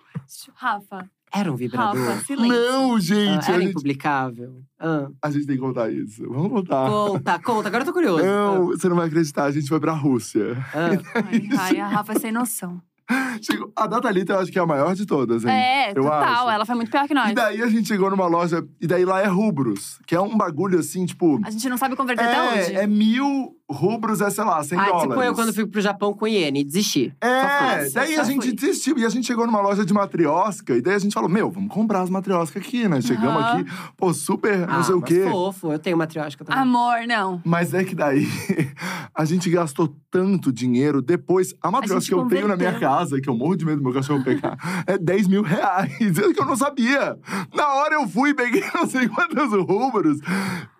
Rafa, 0.54 1.08
Era 1.32 1.52
um 1.52 1.56
vibrador. 1.56 2.00
Rafa, 2.04 2.24
silêncio. 2.24 2.48
Não, 2.48 2.94
Ah, 2.94 3.00
gente! 3.00 3.46
a, 3.46 3.52
era 3.52 3.60
gente 3.60 3.70
impublicável. 3.70 4.62
Ah. 4.78 5.08
a 5.22 5.30
gente 5.30 5.46
tem 5.46 5.56
que 5.56 5.62
contar 5.62 5.90
isso. 5.90 6.22
Vamos 6.28 6.50
contar. 6.50 6.88
Conta, 6.88 7.38
conta. 7.40 7.68
Agora 7.68 7.82
eu 7.82 7.86
tô 7.86 7.92
curioso. 7.92 8.24
Não, 8.24 8.66
você 8.66 8.88
não 8.88 8.96
vai 8.96 9.06
acreditar, 9.08 9.44
a 9.44 9.50
gente 9.50 9.68
foi 9.68 9.80
pra 9.80 9.92
Rússia. 9.92 10.56
Ah. 10.74 10.90
Ai, 11.30 11.48
ai, 11.58 11.80
a 11.80 11.88
Rafa 11.88 12.12
é 12.12 12.18
sem 12.18 12.32
noção. 12.32 12.80
A 13.76 13.86
Data 13.86 14.10
Lita 14.10 14.32
eu 14.32 14.38
acho 14.40 14.50
que 14.50 14.58
é 14.58 14.62
a 14.62 14.66
maior 14.66 14.94
de 14.94 15.06
todas, 15.06 15.44
hein? 15.44 15.50
É, 15.50 15.90
Eu 15.90 16.02
total. 16.02 16.22
acho. 16.22 16.50
Ela 16.50 16.66
foi 16.66 16.74
muito 16.74 16.90
pior 16.90 17.06
que 17.06 17.14
nós. 17.14 17.30
E 17.30 17.34
daí 17.34 17.62
a 17.62 17.68
gente 17.68 17.86
chegou 17.88 18.10
numa 18.10 18.26
loja, 18.26 18.66
e 18.80 18.86
daí 18.86 19.04
lá 19.04 19.20
é 19.20 19.26
rubros, 19.26 19.98
que 20.06 20.14
é 20.14 20.20
um 20.20 20.36
bagulho 20.36 20.78
assim, 20.78 21.06
tipo. 21.06 21.40
A 21.44 21.50
gente 21.50 21.68
não 21.68 21.76
sabe 21.78 21.94
converter 21.94 22.24
até 22.24 22.42
hoje. 22.42 22.76
É, 22.76 22.82
é 22.82 22.86
mil 22.86 23.55
rubros, 23.68 24.20
é 24.20 24.30
sei 24.30 24.44
lá, 24.44 24.62
100 24.62 24.78
Ah, 24.78 24.84
dólares. 24.84 25.08
tipo 25.08 25.22
eu 25.22 25.34
quando 25.34 25.52
fui 25.54 25.66
pro 25.66 25.80
Japão 25.80 26.12
com 26.14 26.26
iene, 26.26 26.62
desisti. 26.64 27.12
É, 27.20 27.88
daí 27.90 28.14
só 28.14 28.20
a 28.20 28.24
gente 28.24 28.46
fui. 28.46 28.52
desistiu. 28.52 28.96
E 28.98 29.04
a 29.04 29.08
gente 29.08 29.26
chegou 29.26 29.44
numa 29.46 29.60
loja 29.60 29.84
de 29.84 29.92
matriosca. 29.92 30.76
E 30.76 30.80
daí 30.80 30.94
a 30.94 30.98
gente 30.98 31.12
falou, 31.12 31.28
meu, 31.28 31.50
vamos 31.50 31.72
comprar 31.72 32.02
as 32.02 32.10
matrioscas 32.10 32.62
aqui, 32.62 32.88
né? 32.88 33.00
Chegamos 33.00 33.42
Aham. 33.42 33.60
aqui, 33.60 33.70
pô, 33.96 34.12
super, 34.14 34.66
não 34.66 34.78
Ah, 34.80 34.82
sei 34.84 34.94
o 34.94 35.00
mas 35.00 35.08
quê. 35.08 35.28
fofo, 35.30 35.72
eu 35.72 35.78
tenho 35.78 35.96
matriótica 35.96 36.44
também. 36.44 36.60
Amor, 36.62 37.06
não. 37.08 37.42
Mas 37.44 37.74
é 37.74 37.82
que 37.84 37.94
daí 37.94 38.26
a 39.14 39.24
gente 39.24 39.50
gastou 39.50 39.94
tanto 40.10 40.52
dinheiro 40.52 41.02
depois. 41.02 41.54
A 41.60 41.70
matriosca 41.70 42.14
que 42.14 42.14
eu 42.20 42.26
tenho 42.28 42.48
na 42.48 42.56
minha 42.56 42.78
casa, 42.78 43.20
que 43.20 43.28
eu 43.28 43.36
morro 43.36 43.56
de 43.56 43.64
medo 43.64 43.78
do 43.78 43.82
meu 43.84 43.92
cachorro 43.92 44.22
pegar, 44.22 44.56
é 44.86 44.96
10 44.96 45.28
mil 45.28 45.42
reais. 45.42 45.92
Que 46.36 46.40
eu 46.42 46.46
não 46.46 46.56
sabia. 46.56 47.16
Na 47.54 47.74
hora 47.74 47.94
eu 47.94 48.06
fui, 48.08 48.34
peguei 48.34 48.62
não 48.74 48.86
sei 48.86 49.08
quantos 49.08 49.50
rubros. 49.52 50.18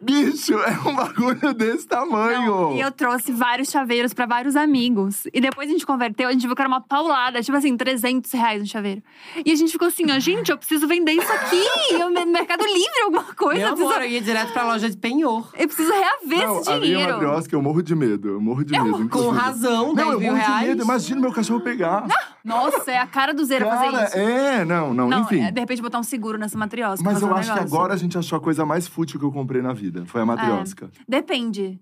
Bicho, 0.00 0.54
é 0.54 0.78
um 0.88 0.94
bagulho 0.94 1.54
desse 1.54 1.86
tamanho. 1.86 2.46
Não, 2.46 2.75
E 2.76 2.80
eu 2.80 2.90
trouxe 2.90 3.32
vários 3.32 3.70
chaveiros 3.70 4.12
pra 4.14 4.26
vários 4.26 4.56
amigos. 4.56 5.26
E 5.32 5.40
depois 5.40 5.68
a 5.68 5.72
gente 5.72 5.86
converteu, 5.86 6.28
a 6.28 6.32
gente 6.32 6.46
viu 6.46 6.54
que 6.54 6.62
era 6.62 6.68
uma 6.68 6.80
paulada, 6.80 7.42
tipo 7.42 7.56
assim, 7.56 7.76
300 7.76 8.30
reais 8.32 8.62
um 8.62 8.66
chaveiro. 8.66 9.02
E 9.44 9.50
a 9.50 9.54
gente 9.54 9.72
ficou 9.72 9.88
assim, 9.88 10.04
ó, 10.10 10.18
gente, 10.18 10.50
eu 10.50 10.58
preciso 10.58 10.86
vender 10.86 11.12
isso 11.12 11.32
aqui. 11.32 11.62
Eu, 11.94 12.10
no 12.10 12.26
Mercado 12.26 12.64
Livre, 12.64 13.02
alguma 13.04 13.34
coisa. 13.34 13.58
Meu 13.60 13.68
eu, 13.68 13.74
preciso, 13.74 13.92
amor, 13.94 14.04
eu 14.04 14.10
ia 14.10 14.20
direto 14.20 14.52
pra 14.52 14.64
loja 14.64 14.88
de 14.90 14.96
penhor. 14.96 15.50
eu 15.58 15.66
preciso 15.66 15.90
reaver 15.92 16.46
Não, 16.46 16.60
esse 16.60 16.70
a 16.70 16.72
minha 16.76 16.86
dinheiro. 16.86 17.12
matriosca, 17.12 17.54
eu 17.56 17.62
morro 17.62 17.82
de 17.82 17.94
medo. 17.94 18.28
Eu 18.28 18.40
morro 18.40 18.64
de 18.64 18.72
medo. 18.72 18.92
Com 18.92 19.02
inclusive. 19.02 19.36
razão, 19.36 19.94
10 19.94 20.06
Não, 20.06 20.12
eu 20.14 20.20
mil 20.20 20.32
morro 20.32 20.44
reais. 20.44 20.60
de 20.60 20.66
medo. 20.68 20.82
Imagina 20.84 21.20
meu 21.20 21.32
cachorro 21.32 21.60
pegar. 21.60 22.06
Nossa, 22.44 22.90
é 22.92 22.98
a 22.98 23.06
cara 23.06 23.34
do 23.34 23.44
zero 23.44 23.66
fazer 23.66 23.90
Cara, 23.90 24.04
isso. 24.06 24.16
é, 24.18 24.64
não, 24.64 24.94
não, 24.94 25.08
Não, 25.08 25.22
enfim. 25.22 25.40
é, 25.40 25.50
de 25.50 25.58
repente 25.60 25.82
botar 25.82 25.98
um 25.98 26.02
seguro 26.04 26.38
nessa 26.38 26.56
matriosca. 26.56 27.02
Mas 27.04 27.14
fazer 27.14 27.24
eu 27.24 27.28
um 27.30 27.34
acho 27.34 27.48
que 27.50 27.54
negócio. 27.58 27.76
agora 27.76 27.94
a 27.94 27.96
gente 27.96 28.16
achou 28.16 28.36
a 28.36 28.40
coisa 28.40 28.64
mais 28.64 28.86
fútil 28.86 29.18
que 29.18 29.24
eu 29.26 29.32
comprei 29.32 29.60
na 29.60 29.72
vida. 29.72 30.04
Foi 30.06 30.20
a 30.20 30.26
matriosca. 30.26 30.88
Depende. 31.08 31.80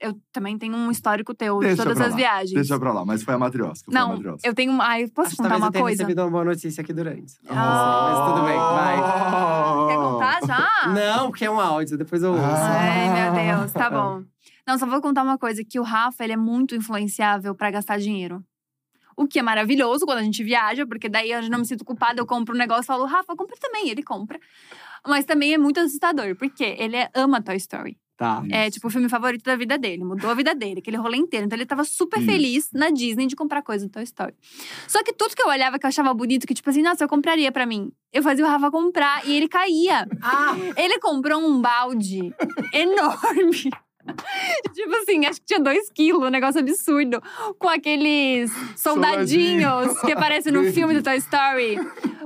Eu 0.00 0.18
também 0.32 0.56
tenho 0.56 0.74
um 0.74 0.90
histórico 0.90 1.34
teu 1.34 1.58
Deixa 1.58 1.76
de 1.76 1.82
todas 1.82 2.00
as 2.00 2.10
lá. 2.12 2.16
viagens. 2.16 2.52
Deixa 2.54 2.78
pra 2.78 2.90
lá, 2.92 3.04
mas 3.04 3.22
foi 3.22 3.34
a 3.34 3.38
matriosca. 3.38 3.84
Foi 3.90 3.94
a 3.94 4.00
Não, 4.00 4.08
matriosca. 4.14 4.48
eu 4.48 4.54
tenho. 4.54 4.80
Ai, 4.80 5.06
posso 5.08 5.28
Acho 5.28 5.36
contar 5.36 5.56
uma 5.58 5.66
eu 5.66 5.70
tenha 5.72 5.84
coisa? 5.84 6.02
recebido 6.02 6.22
uma 6.22 6.30
boa 6.30 6.44
notícia 6.44 6.80
aqui 6.80 6.92
durante. 6.94 7.34
Ah. 7.48 8.08
Mas 8.10 8.34
tudo 8.34 8.46
bem, 8.46 8.56
vai. 8.56 9.88
Quer 9.88 9.96
contar 9.96 10.40
já? 10.46 10.88
Não, 10.94 11.30
porque 11.30 11.44
é 11.44 11.50
um 11.50 11.60
áudio, 11.60 11.98
depois 11.98 12.22
eu 12.22 12.32
ouço. 12.32 12.42
Ah. 12.44 12.78
Ai, 12.80 13.32
meu 13.32 13.58
Deus, 13.58 13.72
tá 13.72 13.88
bom. 13.90 14.22
Não, 14.66 14.78
só 14.78 14.86
vou 14.86 15.00
contar 15.02 15.22
uma 15.22 15.36
coisa: 15.36 15.62
que 15.64 15.78
o 15.78 15.82
Rafa 15.82 16.24
ele 16.24 16.32
é 16.32 16.36
muito 16.36 16.74
influenciável 16.74 17.54
pra 17.54 17.70
gastar 17.70 17.98
dinheiro. 17.98 18.42
O 19.16 19.26
que 19.26 19.38
é 19.38 19.42
maravilhoso 19.42 20.06
quando 20.06 20.18
a 20.20 20.22
gente 20.22 20.42
viaja, 20.42 20.86
porque 20.86 21.06
daí 21.08 21.30
eu 21.30 21.42
já 21.42 21.48
não 21.50 21.58
me 21.58 21.66
sinto 21.66 21.84
culpada, 21.84 22.18
eu 22.20 22.24
compro 22.26 22.54
um 22.54 22.58
negócio 22.58 22.84
e 22.84 22.86
falo, 22.86 23.04
Rafa, 23.04 23.36
compra 23.36 23.54
também, 23.60 23.90
ele 23.90 24.02
compra. 24.02 24.38
Mas 25.06 25.26
também 25.26 25.52
é 25.52 25.58
muito 25.58 25.78
assustador, 25.78 26.34
porque 26.36 26.64
ele 26.78 26.96
é- 26.96 27.10
ama 27.14 27.42
Toy 27.42 27.56
Story. 27.56 27.98
Tá. 28.20 28.44
É 28.50 28.68
tipo 28.70 28.86
o 28.86 28.90
filme 28.90 29.08
favorito 29.08 29.42
da 29.44 29.56
vida 29.56 29.78
dele, 29.78 30.04
mudou 30.04 30.28
a 30.28 30.34
vida 30.34 30.54
dele, 30.54 30.80
aquele 30.80 30.98
rolê 30.98 31.16
inteiro. 31.16 31.46
Então 31.46 31.56
ele 31.56 31.64
tava 31.64 31.84
super 31.84 32.18
Isso. 32.18 32.30
feliz 32.30 32.68
na 32.70 32.90
Disney 32.90 33.26
de 33.26 33.34
comprar 33.34 33.62
coisa 33.62 33.86
do 33.86 33.90
Toy 33.90 34.02
Story. 34.02 34.34
Só 34.86 35.02
que 35.02 35.10
tudo 35.10 35.34
que 35.34 35.40
eu 35.40 35.48
olhava 35.48 35.78
que 35.78 35.86
eu 35.86 35.88
achava 35.88 36.12
bonito, 36.12 36.46
que 36.46 36.52
tipo 36.52 36.68
assim, 36.68 36.82
nossa, 36.82 37.02
eu 37.02 37.08
compraria 37.08 37.50
pra 37.50 37.64
mim. 37.64 37.90
Eu 38.12 38.22
fazia 38.22 38.44
o 38.44 38.48
Rafa 38.48 38.70
comprar 38.70 39.26
e 39.26 39.34
ele 39.34 39.48
caía. 39.48 40.06
Ah, 40.20 40.54
Ele 40.76 40.98
comprou 40.98 41.40
um 41.40 41.62
balde 41.62 42.30
enorme. 42.74 43.70
tipo 44.74 44.94
assim, 44.96 45.26
acho 45.26 45.40
que 45.40 45.46
tinha 45.46 45.60
dois 45.60 45.90
quilos, 45.90 46.22
um 46.22 46.30
negócio 46.30 46.60
absurdo. 46.60 47.22
Com 47.58 47.68
aqueles 47.68 48.50
soldadinhos 48.76 49.98
que 50.00 50.12
aparecem 50.12 50.52
no 50.52 50.64
filme 50.72 50.94
do 50.94 51.02
Toy 51.02 51.16
Story. 51.16 51.78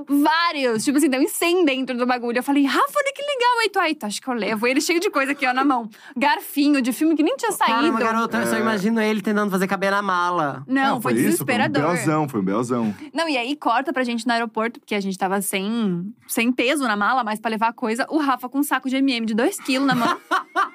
Vários. 0.07 0.83
Tipo 0.83 0.97
assim, 0.97 1.09
deu 1.09 1.21
incêndio 1.21 1.65
dentro 1.65 1.97
do 1.97 2.05
bagulho. 2.05 2.37
Eu 2.37 2.43
falei, 2.43 2.63
Rafa, 2.65 2.93
olha 2.95 3.13
que 3.13 3.21
legal. 3.21 3.59
Aí 3.61 3.69
tu, 3.69 3.79
aí, 3.79 3.95
tu 3.95 4.05
acho 4.05 4.21
que 4.21 4.27
eu 4.27 4.33
levo. 4.33 4.67
E 4.67 4.71
ele 4.71 4.81
cheio 4.81 4.99
de 4.99 5.09
coisa 5.09 5.31
aqui, 5.31 5.47
ó, 5.47 5.53
na 5.53 5.63
mão. 5.65 5.89
Garfinho 6.15 6.81
de 6.81 6.91
filme 6.91 7.15
que 7.15 7.23
nem 7.23 7.35
tinha 7.35 7.51
saído. 7.51 7.75
caramba, 7.75 7.99
garota, 7.99 8.37
eu 8.37 8.47
só 8.47 8.55
É. 8.55 8.59
imagino 8.59 9.01
ele 9.01 9.21
tentando 9.21 9.49
fazer 9.49 9.67
cabelo 9.67 9.95
na 9.95 10.01
mala. 10.01 10.63
Não, 10.67 11.01
foi, 11.01 11.13
isso, 11.13 11.23
desesperador. 11.23 11.81
Foi 11.81 11.91
um 11.91 11.95
belzão, 11.95 12.29
foi 12.29 12.39
um 12.39 12.43
belzão. 12.43 12.95
Não, 13.13 13.27
e 13.27 13.37
aí 13.37 13.55
corta 13.55 13.91
pra 13.91 14.03
gente 14.03 14.27
no 14.27 14.33
aeroporto, 14.33 14.79
porque 14.79 14.93
a 14.95 14.99
gente 14.99 15.17
tava 15.17 15.41
sem, 15.41 16.13
sem 16.27 16.51
peso 16.51 16.83
na 16.83 16.95
mala, 16.95 17.23
mas 17.23 17.39
pra 17.39 17.49
levar 17.49 17.73
coisa. 17.73 18.05
O 18.09 18.17
Rafa 18.17 18.47
com 18.47 18.59
um 18.59 18.63
saco 18.63 18.89
de 18.89 18.97
MM 18.97 19.25
de 19.25 19.33
2 19.33 19.59
quilos 19.61 19.87
na 19.87 19.95
mão. 19.95 20.17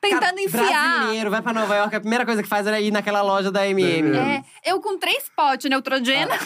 Tentando 0.00 0.20
Cara, 0.20 0.42
enfiar. 0.42 0.96
Brasileiro, 0.98 1.30
vai 1.30 1.42
pra 1.42 1.52
Nova 1.52 1.76
York, 1.76 1.94
a 1.94 2.00
primeira 2.00 2.24
coisa 2.24 2.42
que 2.42 2.48
faz 2.48 2.66
era 2.66 2.80
ir 2.80 2.90
naquela 2.90 3.20
loja 3.20 3.50
da 3.50 3.66
MM. 3.68 4.16
É, 4.16 4.42
eu 4.64 4.80
com 4.80 4.98
três 4.98 5.30
potes 5.36 5.68
Neutrogena. 5.68 6.34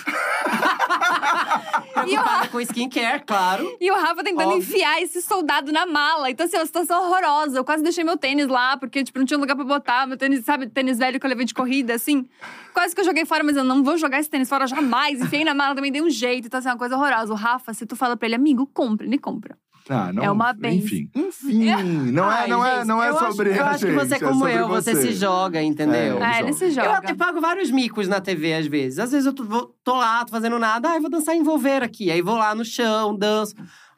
e, 2.07 2.19
o 2.19 2.21
Rafa, 2.21 2.49
com 2.49 2.61
skincare, 2.61 3.23
claro. 3.25 3.77
e 3.81 3.91
o 3.91 3.95
Rafa 3.95 4.25
tentando 4.25 4.55
Óbvio. 4.55 4.59
enfiar 4.59 5.01
esse 5.01 5.23
soldado 5.23 5.73
na 5.73 5.87
mala. 5.87 6.31
Então, 6.31 6.47
assim, 6.47 6.57
é 6.57 6.61
uma 6.61 6.67
situação 6.67 7.05
horrorosa. 7.05 7.57
Eu 7.57 7.65
quase 7.65 7.85
deixei 7.85 8.03
meu 8.03 8.17
tênis 8.17 8.49
lá, 8.49 8.77
porque, 8.77 9.05
tipo, 9.05 9.19
não 9.19 9.27
tinha 9.27 9.39
lugar 9.39 9.55
pra 9.55 9.65
botar. 9.65 10.07
Meu 10.07 10.17
tênis, 10.17 10.45
sabe, 10.45 10.67
tênis 10.67 10.99
velho 10.99 11.21
que 11.21 11.27
eu 11.27 11.31
levei 11.31 11.47
de 11.47 11.55
corrida, 11.55 11.95
assim. 11.95 12.29
Quase 12.73 12.93
que 12.93 13.01
eu 13.01 13.05
joguei 13.05 13.25
fora, 13.25 13.45
mas 13.45 13.57
eu 13.57 13.63
não 13.63 13.85
vou 13.85 13.97
jogar 13.97 14.19
esse 14.19 14.29
tênis 14.29 14.49
fora 14.49 14.67
jamais. 14.67 15.21
Enfiei 15.21 15.45
na 15.45 15.55
mala, 15.55 15.77
também 15.77 15.93
dei 15.93 16.03
um 16.03 16.11
jeito. 16.11 16.47
Então, 16.47 16.59
assim, 16.59 16.69
é 16.69 16.73
uma 16.73 16.79
coisa 16.79 16.97
horrorosa. 16.97 17.33
O 17.33 17.37
Rafa, 17.37 17.73
se 17.73 17.87
tu 17.87 17.95
fala 17.95 18.17
pra 18.17 18.27
ele, 18.27 18.35
amigo, 18.35 18.67
compra, 18.67 19.07
ele 19.07 19.19
compra. 19.19 19.57
Ah, 19.89 20.11
não, 20.13 20.23
É 20.23 20.31
uma 20.31 20.53
benção. 20.55 20.79
Enfim, 20.79 21.11
enfim. 21.15 21.65
Não 22.11 22.31
é, 22.33 22.35
Ai, 22.41 22.49
não 22.49 22.65
é, 22.65 22.77
gente, 22.77 22.87
não 22.87 23.03
é 23.03 23.11
eu 23.11 23.19
sobre 23.19 23.51
acho, 23.53 23.61
Eu 23.61 23.67
acho 23.67 23.87
que 23.87 23.93
você, 23.93 24.15
é 24.15 24.19
como 24.19 24.35
sobre 24.39 24.55
eu, 24.55 24.69
você. 24.69 24.97
se 24.97 25.13
joga, 25.13 25.63
entendeu? 25.63 26.23
É, 26.25 26.37
É, 26.37 26.41
ele 26.41 26.53
se 26.55 26.65
Eu 26.65 26.71
joga. 26.71 26.99
até 26.99 27.15
pago 27.15 27.41
vários 27.41 27.71
micos 27.71 28.09
na 28.09 28.21
TV, 28.21 28.55
às 28.55 28.67
vezes. 28.67 28.99
Às 28.99 29.13
vezes 29.13 29.27
eu 29.27 29.33
tô, 29.35 29.45
tô 29.85 29.95
lá, 29.97 30.25
tô 30.25 30.31
fazendo 30.31 30.59
nada. 30.59 30.89
Ai, 30.89 31.01
vou 31.01 31.11
dançar 31.11 31.37
envolver 31.37 31.83
aqui. 31.83 32.11
Aí 32.11 32.23
vou 32.23 32.37
lá 32.37 32.55
no 32.55 32.65
chão, 32.65 33.15
danço. 33.15 33.55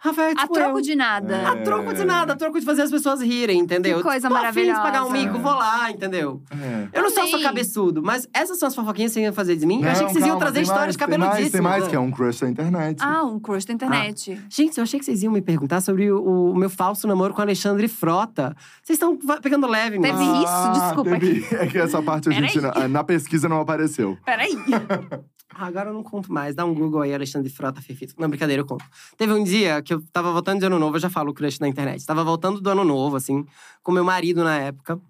Rafael, 0.06 0.32
A 0.36 0.40
tipo 0.42 0.54
troco 0.54 0.78
eu. 0.78 0.82
de 0.82 0.94
nada. 0.94 1.36
É. 1.36 1.44
A 1.46 1.56
troco 1.62 1.92
de 1.94 2.04
nada, 2.04 2.32
a 2.32 2.36
troco 2.36 2.58
de 2.58 2.64
fazer 2.66 2.82
as 2.82 2.90
pessoas 2.90 3.20
rirem, 3.20 3.58
entendeu? 3.58 3.98
Que 3.98 4.02
coisa 4.02 4.28
tô 4.28 4.34
afim 4.36 4.62
de 4.66 4.72
pagar 4.72 5.04
um 5.04 5.08
maravilhosa. 5.10 5.26
mico, 5.32 5.38
vou 5.42 5.54
lá, 5.54 5.90
entendeu? 5.90 6.42
É. 6.50 6.88
Eu 6.98 7.02
não 7.02 7.10
sou 7.10 7.26
só 7.26 7.40
cabeçudo, 7.42 8.02
mas 8.02 8.28
essas 8.32 8.58
são 8.58 8.66
as 8.68 8.74
fofoquinhas 8.74 9.10
que 9.12 9.14
vocês 9.14 9.24
iam 9.24 9.32
fazer 9.32 9.56
de 9.56 9.66
mim. 9.66 9.82
eu 9.82 9.88
achei 9.90 10.02
Não, 10.02 10.06
que 10.08 10.12
vocês 10.14 10.24
iam 10.26 10.38
calma, 10.38 10.40
trazer 10.40 10.54
tem 10.54 10.62
histórias 10.62 10.96
mais, 10.96 10.96
tem 10.96 11.18
mais, 11.18 11.20
cabeludíssimas. 11.30 11.52
Tem 11.52 11.60
mais, 11.80 11.88
que 11.88 11.96
é 11.96 12.00
um 12.00 12.10
crush 12.10 12.40
da 12.40 12.48
internet. 12.48 12.98
Ah, 13.02 13.22
um 13.24 13.38
crush 13.40 13.64
da 13.66 13.72
internet. 13.74 14.40
Gente, 14.48 14.78
eu 14.78 14.82
achei 14.84 14.98
que 14.98 15.04
vocês 15.04 15.22
iam 15.22 15.32
me 15.32 15.42
perguntar 15.42 15.80
sobre 15.80 16.10
o, 16.10 16.50
o 16.50 16.54
meu 16.54 16.70
falso 16.70 17.06
namoro 17.06 17.34
com 17.34 17.40
Alexandre 17.42 17.88
Frota. 17.88 18.54
Vocês 18.82 18.96
estão 18.96 19.16
pegando 19.42 19.66
leve, 19.66 19.98
Teve 20.00 20.12
mesmo. 20.16 20.42
isso? 20.42 20.72
Desculpa. 20.72 21.10
teve- 21.18 21.46
É 21.56 21.66
que 21.66 21.78
essa 21.78 22.02
parte 22.02 22.28
a 22.28 22.32
gente, 22.32 22.60
na, 22.60 22.88
na 22.88 23.04
pesquisa 23.04 23.48
não 23.48 23.60
apareceu. 23.60 24.16
Peraí. 24.24 24.56
Ah, 25.48 25.66
agora 25.66 25.90
eu 25.90 25.94
não 25.94 26.02
conto 26.02 26.32
mais. 26.32 26.54
Dá 26.54 26.64
um 26.64 26.74
Google 26.74 27.02
aí, 27.02 27.14
Alexandre 27.14 27.50
Frota 27.50 27.80
Fefito. 27.80 28.14
Não, 28.18 28.28
brincadeira, 28.28 28.62
eu 28.62 28.66
conto. 28.66 28.84
Teve 29.16 29.32
um 29.32 29.44
dia 29.44 29.80
que 29.82 29.94
eu 29.94 30.02
tava 30.12 30.32
voltando 30.32 30.60
de 30.60 30.66
ano 30.66 30.78
novo, 30.78 30.96
eu 30.96 31.00
já 31.00 31.08
falo 31.08 31.32
crush 31.32 31.60
na 31.60 31.68
internet. 31.68 32.04
Tava 32.04 32.24
voltando 32.24 32.60
do 32.60 32.68
ano 32.68 32.84
novo, 32.84 33.16
assim, 33.16 33.44
com 33.82 33.92
meu 33.92 34.04
marido 34.04 34.42
na 34.42 34.58
época. 34.58 35.00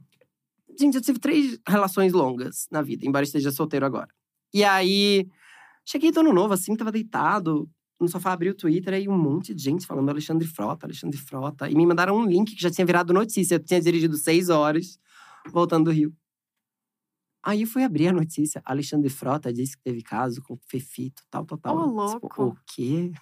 Gente, 0.78 0.96
eu 0.96 1.00
tive 1.00 1.18
três 1.18 1.58
relações 1.66 2.12
longas 2.12 2.66
na 2.70 2.82
vida, 2.82 3.06
embora 3.06 3.24
esteja 3.24 3.50
solteiro 3.50 3.86
agora. 3.86 4.08
E 4.52 4.62
aí, 4.62 5.26
cheguei 5.84 6.12
do 6.12 6.20
ano 6.20 6.32
novo, 6.32 6.52
assim, 6.52 6.76
tava 6.76 6.92
deitado 6.92 7.68
no 7.98 8.08
sofá, 8.08 8.32
abri 8.32 8.50
o 8.50 8.54
Twitter, 8.54 8.92
aí 8.92 9.08
um 9.08 9.16
monte 9.16 9.54
de 9.54 9.62
gente 9.62 9.86
falando 9.86 10.10
Alexandre 10.10 10.46
Frota, 10.46 10.86
Alexandre 10.86 11.16
Frota. 11.16 11.68
E 11.68 11.74
me 11.74 11.86
mandaram 11.86 12.16
um 12.16 12.26
link 12.26 12.54
que 12.54 12.60
já 12.60 12.70
tinha 12.70 12.84
virado 12.84 13.12
notícia. 13.12 13.54
Eu 13.54 13.58
tinha 13.58 13.80
dirigido 13.80 14.16
seis 14.16 14.50
horas, 14.50 14.98
voltando 15.50 15.86
do 15.86 15.90
Rio. 15.90 16.12
Aí 17.47 17.62
eu 17.62 17.68
fui 17.68 17.85
abrir 17.85 18.09
a 18.09 18.12
notícia. 18.12 18.60
Alexandre 18.64 19.09
Frota 19.09 19.52
disse 19.52 19.77
que 19.77 19.82
teve 19.85 20.02
caso 20.02 20.43
com 20.43 20.59
Fefito, 20.66 21.23
tal, 21.31 21.47
tal, 21.47 21.56
tal. 21.56 21.77
Ô, 21.77 21.81
tipo, 21.82 21.93
louco. 21.93 22.44
o 22.47 22.56
quê? 22.66 23.12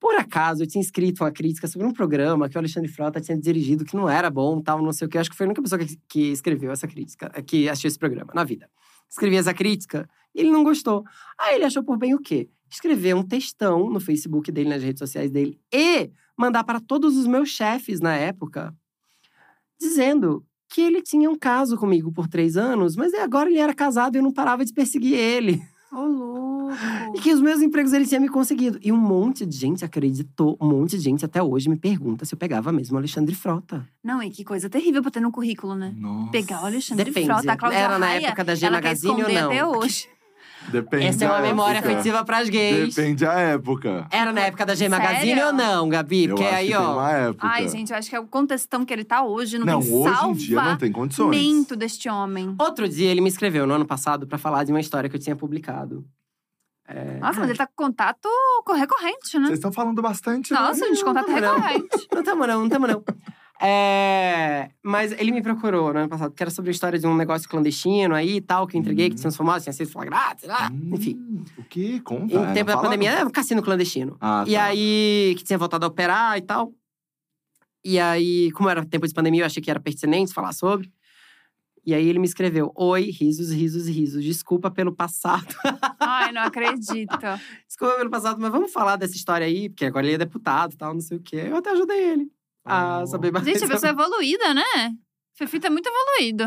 Por 0.00 0.14
acaso, 0.14 0.62
eu 0.62 0.66
tinha 0.66 0.80
escrito 0.80 1.22
uma 1.22 1.30
crítica 1.30 1.68
sobre 1.68 1.86
um 1.86 1.92
programa 1.92 2.48
que 2.48 2.56
o 2.56 2.58
Alexandre 2.58 2.90
Frota 2.90 3.20
tinha 3.20 3.38
dirigido 3.38 3.84
que 3.84 3.94
não 3.94 4.08
era 4.08 4.30
bom, 4.30 4.62
tal, 4.62 4.80
não 4.80 4.90
sei 4.90 5.06
o 5.06 5.10
quê. 5.10 5.18
Acho 5.18 5.28
que 5.28 5.36
foi 5.36 5.44
a 5.44 5.48
única 5.48 5.60
pessoa 5.60 5.78
que, 5.78 5.98
que 6.08 6.32
escreveu 6.32 6.72
essa 6.72 6.88
crítica, 6.88 7.28
que 7.42 7.68
assistiu 7.68 7.88
esse 7.88 7.98
programa 7.98 8.32
na 8.34 8.42
vida. 8.42 8.70
Escrevi 9.06 9.36
essa 9.36 9.52
crítica 9.52 10.08
e 10.34 10.40
ele 10.40 10.50
não 10.50 10.64
gostou. 10.64 11.04
Aí 11.38 11.56
ele 11.56 11.64
achou 11.64 11.84
por 11.84 11.98
bem 11.98 12.14
o 12.14 12.18
quê? 12.18 12.48
Escrever 12.70 13.14
um 13.14 13.22
textão 13.22 13.90
no 13.90 14.00
Facebook 14.00 14.50
dele, 14.50 14.70
nas 14.70 14.82
redes 14.82 15.00
sociais 15.00 15.30
dele 15.30 15.60
e 15.70 16.10
mandar 16.38 16.64
para 16.64 16.80
todos 16.80 17.18
os 17.18 17.26
meus 17.26 17.50
chefes 17.50 18.00
na 18.00 18.16
época, 18.16 18.74
dizendo 19.78 20.42
que 20.70 20.80
ele 20.80 21.02
tinha 21.02 21.28
um 21.28 21.36
caso 21.36 21.76
comigo 21.76 22.12
por 22.12 22.28
três 22.28 22.56
anos, 22.56 22.94
mas 22.96 23.12
agora 23.14 23.50
ele 23.50 23.58
era 23.58 23.74
casado 23.74 24.14
e 24.14 24.18
eu 24.18 24.22
não 24.22 24.32
parava 24.32 24.64
de 24.64 24.72
perseguir 24.72 25.14
ele. 25.14 25.60
Ô, 25.92 26.02
louco. 26.04 26.50
E 27.12 27.20
que 27.20 27.32
os 27.32 27.40
meus 27.40 27.60
empregos 27.60 27.92
ele 27.92 28.06
tinha 28.06 28.20
me 28.20 28.28
conseguido. 28.28 28.78
E 28.80 28.92
um 28.92 28.96
monte 28.96 29.44
de 29.44 29.56
gente 29.56 29.84
acreditou, 29.84 30.56
um 30.60 30.68
monte 30.68 30.96
de 30.96 31.02
gente 31.02 31.24
até 31.24 31.42
hoje 31.42 31.68
me 31.68 31.74
pergunta 31.76 32.24
se 32.24 32.32
eu 32.32 32.38
pegava 32.38 32.70
mesmo 32.70 32.94
o 32.94 32.98
Alexandre 32.98 33.34
Frota. 33.34 33.84
Não, 34.04 34.22
e 34.22 34.30
que 34.30 34.44
coisa 34.44 34.70
terrível 34.70 35.02
pra 35.02 35.10
ter 35.10 35.18
no 35.18 35.32
currículo, 35.32 35.74
né? 35.74 35.92
Nossa. 35.96 36.30
Pegar 36.30 36.62
o 36.62 36.66
Alexandre 36.66 37.06
Depende. 37.06 37.26
Frota, 37.26 37.52
a 37.52 37.56
Cláudia 37.56 37.78
Era 37.78 37.98
na 37.98 38.06
Raia, 38.06 38.28
época 38.28 38.44
da 38.44 38.54
G 38.54 38.60
quer 38.60 38.70
Magazine 38.70 39.22
ou 39.24 39.28
não? 39.32 39.46
até 39.50 39.66
hoje. 39.66 40.08
Depende 40.70 41.06
Essa 41.06 41.24
é 41.24 41.28
uma 41.28 41.36
da 41.36 41.42
memória 41.42 41.78
época. 41.78 41.92
afetiva 41.94 42.24
pras 42.24 42.48
gays. 42.48 42.94
Depende 42.94 43.26
a 43.26 43.32
época. 43.32 44.06
Era 44.10 44.32
na 44.32 44.42
época 44.42 44.64
da 44.66 44.74
G 44.74 44.88
Magazine 44.88 45.34
Sério? 45.34 45.46
ou 45.46 45.52
não, 45.52 45.88
Gabi? 45.88 46.24
Eu 46.24 46.34
Porque 46.36 46.44
acho 46.48 46.54
aí, 46.56 46.66
que 46.68 46.72
tem 46.76 46.80
ó. 46.86 46.92
uma 46.94 47.12
época. 47.12 47.46
Ai, 47.46 47.68
gente, 47.68 47.90
eu 47.92 47.98
acho 47.98 48.08
que 48.10 48.16
é 48.16 48.20
o 48.20 48.26
contextão 48.26 48.84
que 48.84 48.92
ele 48.92 49.04
tá 49.04 49.22
hoje. 49.24 49.58
Não, 49.58 49.66
Não, 49.66 49.80
tem 49.82 49.92
hoje 49.92 50.24
em 50.28 50.32
dia 50.34 50.62
não 50.62 50.76
tem 50.76 50.92
condições. 50.92 51.36
salvamento 51.36 51.76
deste 51.76 52.08
homem. 52.08 52.54
Outro 52.58 52.88
dia 52.88 53.10
ele 53.10 53.20
me 53.20 53.28
escreveu 53.28 53.66
no 53.66 53.74
ano 53.74 53.84
passado 53.86 54.26
pra 54.26 54.38
falar 54.38 54.64
de 54.64 54.72
uma 54.72 54.80
história 54.80 55.08
que 55.10 55.16
eu 55.16 55.20
tinha 55.20 55.36
publicado. 55.36 56.04
É, 56.88 57.18
Nossa, 57.20 57.38
mas 57.40 57.48
ele 57.50 57.58
tá 57.58 57.66
com 57.68 57.84
contato 57.84 58.28
co- 58.64 58.72
recorrente, 58.72 59.38
né? 59.38 59.46
Vocês 59.46 59.58
estão 59.58 59.70
falando 59.70 60.02
bastante. 60.02 60.52
né? 60.52 60.58
Nossa, 60.58 60.84
gente, 60.86 61.04
contato 61.04 61.28
não. 61.28 61.34
recorrente. 61.60 62.08
Não 62.12 62.22
tamo 62.24 62.46
não, 62.46 62.62
não 62.62 62.68
tamo 62.68 62.86
não. 62.88 63.04
É, 63.62 64.70
mas 64.82 65.12
ele 65.12 65.30
me 65.32 65.42
procurou 65.42 65.92
no 65.92 65.98
ano 66.00 66.08
passado, 66.08 66.32
que 66.32 66.42
era 66.42 66.50
sobre 66.50 66.70
a 66.70 66.72
história 66.72 66.98
de 66.98 67.06
um 67.06 67.14
negócio 67.14 67.48
clandestino 67.48 68.14
aí 68.14 68.36
e 68.36 68.40
tal, 68.40 68.66
que 68.66 68.76
eu 68.76 68.80
entreguei, 68.80 69.10
que 69.10 69.16
tinha 69.16 69.28
uns 69.28 69.36
famosos, 69.36 69.64
tinha 69.64 69.72
sido 69.72 69.90
flagrado, 69.90 70.40
sei 70.40 70.48
lá, 70.48 70.70
Hum, 70.72 70.90
enfim. 70.94 71.44
O 71.58 71.62
quê? 71.64 72.00
Conta. 72.02 72.34
Em 72.34 72.52
tempo 72.54 72.66
da 72.68 72.72
fala- 72.74 72.82
pandemia, 72.84 73.10
é 73.12 73.24
um 73.24 73.30
cassino 73.30 73.62
clandestino. 73.62 74.16
Ah, 74.20 74.44
E 74.46 74.54
tá. 74.54 74.64
aí, 74.64 75.34
que 75.36 75.44
tinha 75.44 75.58
voltado 75.58 75.84
a 75.84 75.88
operar 75.88 76.38
e 76.38 76.40
tal. 76.42 76.72
E 77.84 77.98
aí, 77.98 78.50
como 78.52 78.68
era 78.68 78.84
tempo 78.84 79.06
de 79.06 79.14
pandemia, 79.14 79.42
eu 79.42 79.46
achei 79.46 79.62
que 79.62 79.70
era 79.70 79.80
pertinente 79.80 80.32
falar 80.34 80.52
sobre. 80.52 80.90
E 81.84 81.94
aí 81.94 82.06
ele 82.06 82.18
me 82.18 82.26
escreveu: 82.26 82.70
Oi, 82.76 83.04
risos, 83.10 83.50
risos, 83.50 83.88
risos. 83.88 84.22
Desculpa 84.22 84.70
pelo 84.70 84.94
passado. 84.94 85.46
Ai, 85.98 86.30
não 86.30 86.42
acredito. 86.42 87.16
Desculpa 87.66 87.94
pelo 87.96 88.10
passado, 88.10 88.38
mas 88.38 88.50
vamos 88.52 88.70
falar 88.70 88.96
dessa 88.96 89.16
história 89.16 89.46
aí, 89.46 89.70
porque 89.70 89.86
agora 89.86 90.04
ele 90.04 90.14
é 90.16 90.18
deputado 90.18 90.74
e 90.74 90.76
tal, 90.76 90.92
não 90.92 91.00
sei 91.00 91.16
o 91.16 91.22
quê. 91.22 91.36
Eu 91.48 91.56
até 91.56 91.70
ajudei 91.70 91.98
ele 92.12 92.30
a 92.70 93.00
Oh. 93.02 93.06
saber 93.06 93.32
mais. 93.32 93.44
Gente, 93.44 93.64
a 93.64 93.68
pessoa 93.68 93.90
é 93.90 93.92
evoluída, 93.92 94.54
né? 94.54 94.62
Fefita 95.34 95.66
é 95.66 95.70
muito 95.70 95.88
evoluído. 95.88 96.44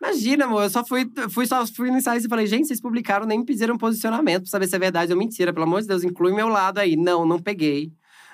Imagina, 0.00 0.44
amor, 0.44 0.64
eu 0.64 0.70
só 0.70 0.84
fui, 0.84 1.10
fui, 1.30 1.46
só 1.46 1.66
fui 1.66 1.90
no 1.90 1.96
ensaio 1.96 2.20
e 2.20 2.28
falei, 2.28 2.46
gente, 2.46 2.66
vocês 2.66 2.80
publicaram, 2.80 3.24
nem 3.26 3.38
me 3.38 3.46
pediram 3.46 3.78
posicionamento 3.78 4.42
pra 4.42 4.50
saber 4.50 4.66
se 4.66 4.76
é 4.76 4.78
verdade 4.78 5.12
ou 5.12 5.18
mentira. 5.18 5.52
Pelo 5.54 5.64
amor 5.64 5.80
de 5.80 5.88
Deus, 5.88 6.04
inclui 6.04 6.34
meu 6.34 6.48
lado 6.48 6.78
aí. 6.78 6.96
Não, 6.96 7.24
não 7.24 7.38
peguei. 7.40 7.92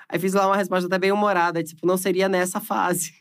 Aí 0.08 0.18
fiz 0.18 0.34
lá 0.34 0.46
uma 0.46 0.56
resposta 0.56 0.86
até 0.86 0.98
bem 0.98 1.12
humorada, 1.12 1.62
tipo, 1.62 1.86
não 1.86 1.96
seria 1.96 2.28
nessa 2.28 2.58
fase. 2.60 3.12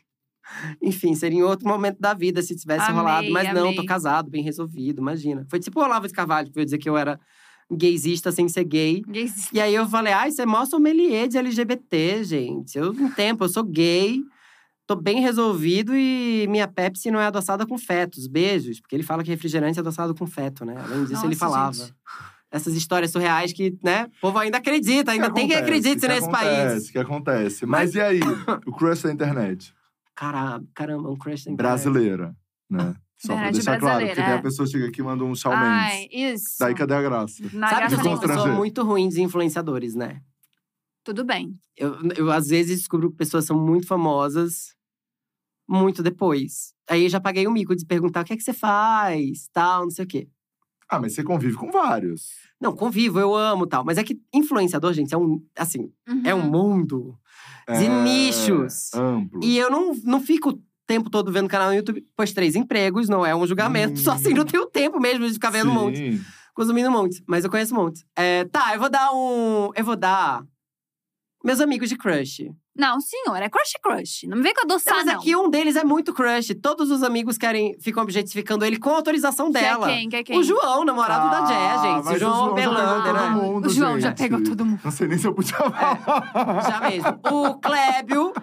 Enfim, 0.82 1.14
seria 1.14 1.38
em 1.38 1.42
outro 1.42 1.66
momento 1.68 1.98
da 2.00 2.12
vida 2.14 2.42
se 2.42 2.56
tivesse 2.56 2.84
Amei, 2.86 2.96
rolado. 2.96 3.30
Mas 3.30 3.46
não, 3.54 3.66
tô 3.72 3.78
amei. 3.80 3.86
casado, 3.86 4.28
bem 4.28 4.42
resolvido, 4.42 5.00
imagina. 5.00 5.46
Foi 5.48 5.60
tipo 5.60 5.78
o 5.80 5.82
Olavo 5.84 6.08
de 6.08 6.12
Carvalho, 6.12 6.48
que 6.48 6.54
veio 6.54 6.64
dizer 6.64 6.78
que 6.78 6.88
eu 6.88 6.96
era 6.96 7.18
gaysista 7.76 8.30
sem 8.32 8.48
ser 8.48 8.64
gay. 8.64 9.02
Gays- 9.06 9.48
E 9.52 9.60
aí 9.60 9.74
eu 9.74 9.88
falei, 9.88 10.12
ai, 10.12 10.30
você 10.30 10.42
é 10.42 10.46
mó 10.46 10.64
sommelier 10.64 11.28
de 11.28 11.38
LGBT, 11.38 12.22
gente. 12.24 12.76
Eu 12.78 12.92
não 12.92 13.10
tempo, 13.10 13.44
eu 13.44 13.48
sou 13.48 13.64
gay, 13.64 14.20
tô 14.86 14.94
bem 14.96 15.20
resolvido 15.20 15.94
e 15.96 16.46
minha 16.48 16.68
Pepsi 16.68 17.10
não 17.10 17.20
é 17.20 17.26
adoçada 17.26 17.66
com 17.66 17.78
fetos. 17.78 18.26
Beijos. 18.26 18.80
Porque 18.80 18.94
ele 18.96 19.02
fala 19.02 19.22
que 19.22 19.30
refrigerante 19.30 19.78
é 19.78 19.80
adoçado 19.80 20.14
com 20.14 20.26
feto, 20.26 20.64
né? 20.64 20.74
Além 20.76 21.04
disso, 21.04 21.20
ele 21.24 21.28
Nossa, 21.34 21.36
falava. 21.36 21.72
gente. 21.72 21.94
Essas 22.50 22.74
histórias 22.74 23.10
surreais 23.10 23.50
que, 23.54 23.74
né, 23.82 24.04
o 24.18 24.20
povo 24.20 24.38
ainda 24.38 24.58
acredita, 24.58 25.12
ainda 25.12 25.30
tem 25.32 25.48
que 25.48 25.54
acontece, 25.54 25.78
acreditar 25.78 26.08
nesse 26.08 26.26
acontece, 26.26 26.68
país. 26.74 26.90
que 26.90 26.98
acontece. 26.98 27.64
Mas, 27.66 27.94
e 27.94 28.00
aí? 28.02 28.20
o 28.66 28.72
crush 28.72 29.02
da 29.04 29.10
internet? 29.10 29.72
Caramba, 30.14 30.66
caramba, 30.74 31.10
um 31.10 31.16
crush 31.16 31.46
da 31.46 31.50
internet. 31.50 31.56
Brasileira, 31.56 32.36
né? 32.68 32.94
Só 33.24 33.34
pra 33.36 33.50
deixar 33.50 33.78
claro. 33.78 34.04
Porque 34.06 34.20
é. 34.20 34.34
a 34.34 34.42
pessoa 34.42 34.66
chega 34.66 34.88
aqui 34.88 35.00
e 35.00 35.04
manda 35.04 35.24
um 35.24 35.34
Shawn 35.34 35.52
Ai, 35.54 36.08
isso. 36.10 36.56
Daí 36.58 36.74
cadê 36.74 36.94
a 36.94 37.02
graça? 37.02 37.34
Na 37.52 37.68
Sabe 37.68 37.96
que 37.96 38.02
graça 38.02 38.24
eu 38.24 38.38
sou 38.38 38.48
muito 38.48 38.82
ruim 38.82 39.08
de 39.08 39.22
influenciadores, 39.22 39.94
né? 39.94 40.20
Tudo 41.04 41.24
bem. 41.24 41.56
Eu, 41.76 41.96
eu, 42.16 42.30
às 42.30 42.48
vezes, 42.48 42.78
descubro 42.78 43.10
que 43.10 43.16
pessoas 43.16 43.44
são 43.44 43.58
muito 43.58 43.86
famosas 43.86 44.74
muito 45.68 46.02
depois. 46.02 46.74
Aí 46.88 47.04
eu 47.04 47.08
já 47.08 47.20
paguei 47.20 47.46
o 47.46 47.50
mico 47.52 47.74
de 47.74 47.86
perguntar 47.86 48.20
o 48.22 48.24
que 48.24 48.32
é 48.32 48.36
que 48.36 48.42
você 48.42 48.52
faz, 48.52 49.48
tal, 49.52 49.84
não 49.84 49.90
sei 49.90 50.04
o 50.04 50.08
quê. 50.08 50.28
Ah, 50.88 51.00
mas 51.00 51.14
você 51.14 51.22
convive 51.22 51.54
com 51.56 51.70
vários. 51.70 52.26
Não, 52.60 52.76
convivo, 52.76 53.18
eu 53.18 53.34
amo 53.34 53.66
tal. 53.66 53.82
Mas 53.82 53.96
é 53.96 54.04
que 54.04 54.20
influenciador, 54.34 54.92
gente, 54.92 55.14
é 55.14 55.16
um, 55.16 55.42
assim, 55.56 55.90
é 56.24 56.34
um 56.34 56.42
Uhum. 56.42 56.50
mundo. 56.50 57.18
De 57.66 57.86
É, 57.86 58.02
nichos. 58.04 58.92
Amplo. 58.92 59.40
E 59.42 59.56
eu 59.56 59.70
não, 59.70 59.94
não 60.04 60.20
fico 60.20 60.60
tempo 60.92 61.08
todo 61.08 61.32
vendo 61.32 61.48
canal 61.48 61.68
no 61.70 61.74
YouTube, 61.74 62.04
pois 62.16 62.32
três 62.32 62.54
empregos, 62.54 63.08
não 63.08 63.24
é 63.24 63.34
um 63.34 63.46
julgamento. 63.46 63.94
Hum. 63.94 63.96
Só 64.04 64.12
assim, 64.12 64.34
não 64.34 64.44
tenho 64.44 64.66
tempo 64.66 65.00
mesmo 65.00 65.26
de 65.26 65.32
ficar 65.32 65.50
vendo 65.50 65.70
um 65.70 65.74
monte. 65.74 66.20
Consumindo 66.54 66.88
um 66.88 66.92
monte. 66.92 67.22
Mas 67.26 67.44
eu 67.44 67.50
conheço 67.50 67.74
um 67.74 67.78
monte. 67.78 68.04
É, 68.14 68.44
tá, 68.44 68.74
eu 68.74 68.80
vou 68.80 68.90
dar 68.90 69.10
um… 69.12 69.70
Eu 69.74 69.84
vou 69.84 69.96
dar… 69.96 70.42
Meus 71.42 71.60
amigos 71.60 71.88
de 71.88 71.96
crush. 71.96 72.50
Não, 72.76 73.00
senhor, 73.00 73.36
é 73.36 73.48
crush 73.48 73.72
crush. 73.82 74.26
Não 74.28 74.36
me 74.36 74.42
vem 74.44 74.54
com 74.54 74.60
Não, 74.66 74.74
adoçar, 74.76 74.94
mas 74.94 75.04
não. 75.06 75.20
é 75.26 75.36
um 75.36 75.50
deles 75.50 75.76
é 75.76 75.82
muito 75.84 76.12
crush. 76.14 76.54
Todos 76.62 76.90
os 76.90 77.02
amigos 77.02 77.36
querem, 77.36 77.74
ficam 77.80 78.02
objetificando 78.02 78.64
ele 78.64 78.78
com 78.78 78.90
autorização 78.90 79.50
Que 79.50 79.58
é 79.58 79.62
dela. 79.62 79.86
quem? 79.88 80.08
Que 80.08 80.16
é 80.16 80.22
quem? 80.24 80.38
O 80.38 80.42
João, 80.44 80.84
namorado 80.84 81.30
da 81.30 81.44
Jé, 81.46 81.54
Ah, 81.54 81.78
gente. 82.02 82.14
O 82.14 82.18
João 82.18 82.48
já 82.50 82.54
pegou 82.54 82.74
Belander, 82.74 83.04
todo 83.12 83.14
né? 83.22 83.28
mundo, 83.30 83.66
O 83.66 83.70
João 83.70 83.98
já 84.00 84.08
gente. 84.10 84.18
pegou 84.18 84.42
todo 84.44 84.64
mundo. 84.64 84.80
Não 84.84 84.90
sei 84.90 85.08
nem 85.08 85.18
se 85.18 85.26
eu 85.26 85.34
podia 85.34 85.56
falar. 85.56 86.62
Já 86.70 86.80
mesmo. 86.88 87.18
O 87.30 87.54
Clébio. 87.58 88.32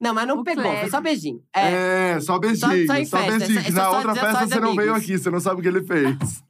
Não, 0.00 0.12
mas 0.12 0.26
não 0.28 0.40
O 0.40 0.44
pegou, 0.44 0.62
foi 0.62 0.72
Clébio. 0.72 0.90
só 0.90 1.00
beijinho. 1.00 1.40
É. 1.54 2.12
É, 2.14 2.20
só 2.20 2.38
beijinho, 2.38 2.86
Só- 2.86 2.92
só 2.94 2.98
em 3.00 3.04
só 3.06 3.16
beijinho. 3.22 3.58
essa- 3.58 3.72
Na 3.72 3.80
essa 3.80 3.90
só 3.90 3.96
outra 3.96 4.14
festa 4.14 4.46
você 4.46 4.60
não 4.60 4.74
veio 4.74 4.94
aqui, 4.94 5.18
você 5.18 5.30
não 5.30 5.40
sabe 5.40 5.60
o 5.60 5.62
que 5.62 5.68
ele 5.68 5.82
fez. 5.82 6.44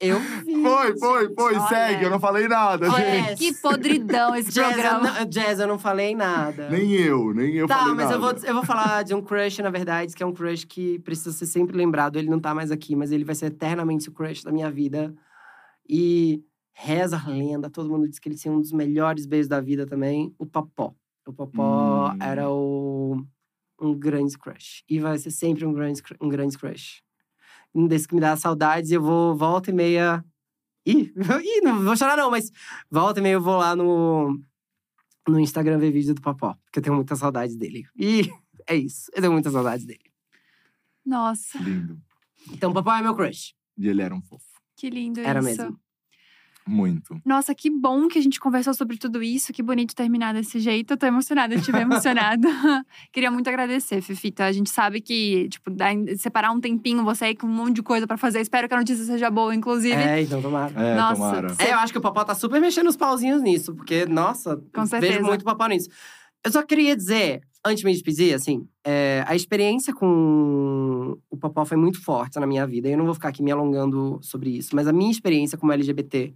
Eu 0.00 0.18
vi. 0.44 0.62
Foi, 0.62 0.98
foi, 0.98 1.34
foi, 1.34 1.54
olha. 1.56 1.68
segue, 1.68 2.04
eu 2.04 2.10
não 2.10 2.18
falei 2.18 2.48
nada, 2.48 2.90
Olha, 2.90 3.04
gente. 3.04 3.38
Que 3.38 3.54
podridão 3.60 4.34
esse 4.34 4.50
Jazz, 4.50 4.76
eu 4.76 4.82
programa. 4.82 5.10
não, 5.20 5.24
Jazz, 5.26 5.60
eu 5.60 5.66
não 5.66 5.78
falei 5.78 6.14
nada. 6.14 6.68
Nem 6.70 6.90
eu, 6.92 7.32
nem 7.34 7.54
eu 7.54 7.66
tá, 7.66 7.78
falei 7.80 7.94
mas 7.94 8.04
nada. 8.10 8.14
eu 8.16 8.20
vou, 8.20 8.32
eu 8.48 8.54
vou 8.54 8.64
falar 8.64 9.02
de 9.04 9.14
um 9.14 9.20
crush, 9.22 9.58
na 9.62 9.70
verdade, 9.70 10.14
que 10.14 10.22
é 10.22 10.26
um 10.26 10.32
crush 10.32 10.64
que 10.64 10.98
precisa 11.00 11.32
ser 11.32 11.46
sempre 11.46 11.76
lembrado. 11.76 12.18
Ele 12.18 12.28
não 12.30 12.40
tá 12.40 12.54
mais 12.54 12.70
aqui, 12.70 12.96
mas 12.96 13.12
ele 13.12 13.24
vai 13.24 13.34
ser 13.34 13.46
eternamente 13.46 14.08
o 14.08 14.12
crush 14.12 14.42
da 14.42 14.50
minha 14.50 14.70
vida. 14.70 15.14
E 15.88 16.42
reza 16.72 17.22
a 17.24 17.28
lenda, 17.28 17.68
todo 17.70 17.88
mundo 17.90 18.08
diz 18.08 18.18
que 18.18 18.28
ele 18.28 18.36
tinha 18.36 18.52
um 18.52 18.60
dos 18.60 18.72
melhores 18.72 19.26
beijos 19.26 19.48
da 19.48 19.60
vida 19.60 19.86
também, 19.86 20.34
o 20.38 20.46
Popó. 20.46 20.92
O 21.26 21.32
Popó 21.32 22.10
Hum. 22.12 22.18
era 22.20 22.50
o, 22.50 23.24
um 23.80 23.94
grande 23.98 24.36
crush. 24.38 24.82
E 24.88 25.00
vai 25.00 25.16
ser 25.18 25.30
sempre 25.30 25.64
um 25.64 25.72
grande, 25.72 26.02
um 26.20 26.28
grande 26.28 26.56
crush. 26.58 27.02
Um 27.74 27.86
desses 27.86 28.06
que 28.06 28.14
me 28.14 28.20
dá 28.20 28.36
saudades, 28.36 28.90
eu 28.90 29.02
vou 29.02 29.34
volta 29.36 29.70
e 29.70 29.72
meia. 29.72 30.24
Ih, 30.86 31.12
ih, 31.42 31.60
não 31.62 31.82
vou 31.82 31.96
chorar 31.96 32.16
não, 32.16 32.30
mas 32.30 32.50
volta 32.90 33.20
e 33.20 33.22
meia 33.22 33.32
eu 33.34 33.40
vou 33.40 33.56
lá 33.56 33.74
no, 33.74 34.38
no 35.26 35.40
Instagram 35.40 35.78
ver 35.78 35.90
vídeo 35.90 36.14
do 36.14 36.20
Popó, 36.20 36.54
porque 36.64 36.78
eu 36.78 36.82
tenho 36.82 36.94
muita 36.94 37.16
saudade 37.16 37.56
dele. 37.56 37.84
E 37.96 38.30
é 38.68 38.76
isso, 38.76 39.10
eu 39.14 39.20
tenho 39.22 39.32
muita 39.32 39.50
saudade 39.50 39.86
dele. 39.86 40.12
Nossa, 41.04 41.58
Lindo. 41.58 42.00
Então, 42.52 42.70
o 42.70 42.74
Popó 42.74 42.92
é 42.94 43.02
meu 43.02 43.14
crush. 43.14 43.54
E 43.78 43.88
ele 43.88 44.02
era 44.02 44.14
um 44.14 44.20
fofo. 44.22 44.44
que 44.76 44.90
lindo 44.90 45.20
Era 45.20 45.40
isso. 45.40 45.48
mesmo. 45.62 45.80
Muito. 46.66 47.20
Nossa, 47.26 47.54
que 47.54 47.68
bom 47.70 48.08
que 48.08 48.18
a 48.18 48.22
gente 48.22 48.40
conversou 48.40 48.72
sobre 48.72 48.96
tudo 48.96 49.22
isso. 49.22 49.52
Que 49.52 49.62
bonito 49.62 49.94
terminar 49.94 50.32
desse 50.32 50.58
jeito. 50.58 50.92
Eu 50.92 50.96
tô 50.96 51.04
emocionada, 51.06 51.52
eu 51.54 51.58
estive 51.58 51.78
emocionada. 51.82 52.48
Queria 53.12 53.30
muito 53.30 53.48
agradecer, 53.48 54.00
Fefita. 54.00 54.44
A 54.46 54.52
gente 54.52 54.70
sabe 54.70 55.00
que, 55.00 55.48
tipo, 55.50 55.70
dá- 55.70 55.88
separar 56.16 56.50
um 56.52 56.60
tempinho, 56.60 57.04
você 57.04 57.26
aí 57.26 57.36
com 57.36 57.46
um 57.46 57.50
monte 57.50 57.74
de 57.76 57.82
coisa 57.82 58.06
pra 58.06 58.16
fazer. 58.16 58.40
Espero 58.40 58.66
que 58.66 58.74
a 58.74 58.78
notícia 58.78 59.04
seja 59.04 59.30
boa, 59.30 59.54
inclusive. 59.54 59.94
É, 59.94 60.22
então 60.22 60.40
tomara. 60.40 60.72
É, 60.82 60.94
Nossa. 60.96 61.14
tomara. 61.16 61.54
É, 61.58 61.72
eu 61.72 61.78
acho 61.78 61.92
que 61.92 61.98
o 61.98 62.02
Popó 62.02 62.24
tá 62.24 62.34
super 62.34 62.60
mexendo 62.60 62.88
os 62.88 62.96
pauzinhos 62.96 63.42
nisso, 63.42 63.74
porque, 63.74 64.06
nossa, 64.06 64.56
Com 64.74 64.86
certeza. 64.86 65.12
vejo 65.14 65.24
muito 65.26 65.44
Popó 65.44 65.66
nisso. 65.66 65.88
Eu 66.42 66.50
só 66.52 66.62
queria 66.62 66.94
dizer, 66.96 67.40
antes 67.64 67.80
de 67.80 67.86
me 67.86 67.92
despedir, 67.92 68.34
assim, 68.34 68.66
é, 68.84 69.22
a 69.26 69.34
experiência 69.34 69.94
com 69.94 71.16
o 71.30 71.36
Popó 71.36 71.64
foi 71.64 71.76
muito 71.76 72.02
forte 72.02 72.38
na 72.38 72.46
minha 72.46 72.66
vida. 72.66 72.88
Eu 72.88 72.98
não 72.98 73.04
vou 73.04 73.14
ficar 73.14 73.28
aqui 73.28 73.42
me 73.42 73.50
alongando 73.50 74.18
sobre 74.22 74.50
isso, 74.56 74.74
mas 74.74 74.86
a 74.86 74.92
minha 74.92 75.10
experiência 75.10 75.56
como 75.58 75.72
LGBT, 75.72 76.34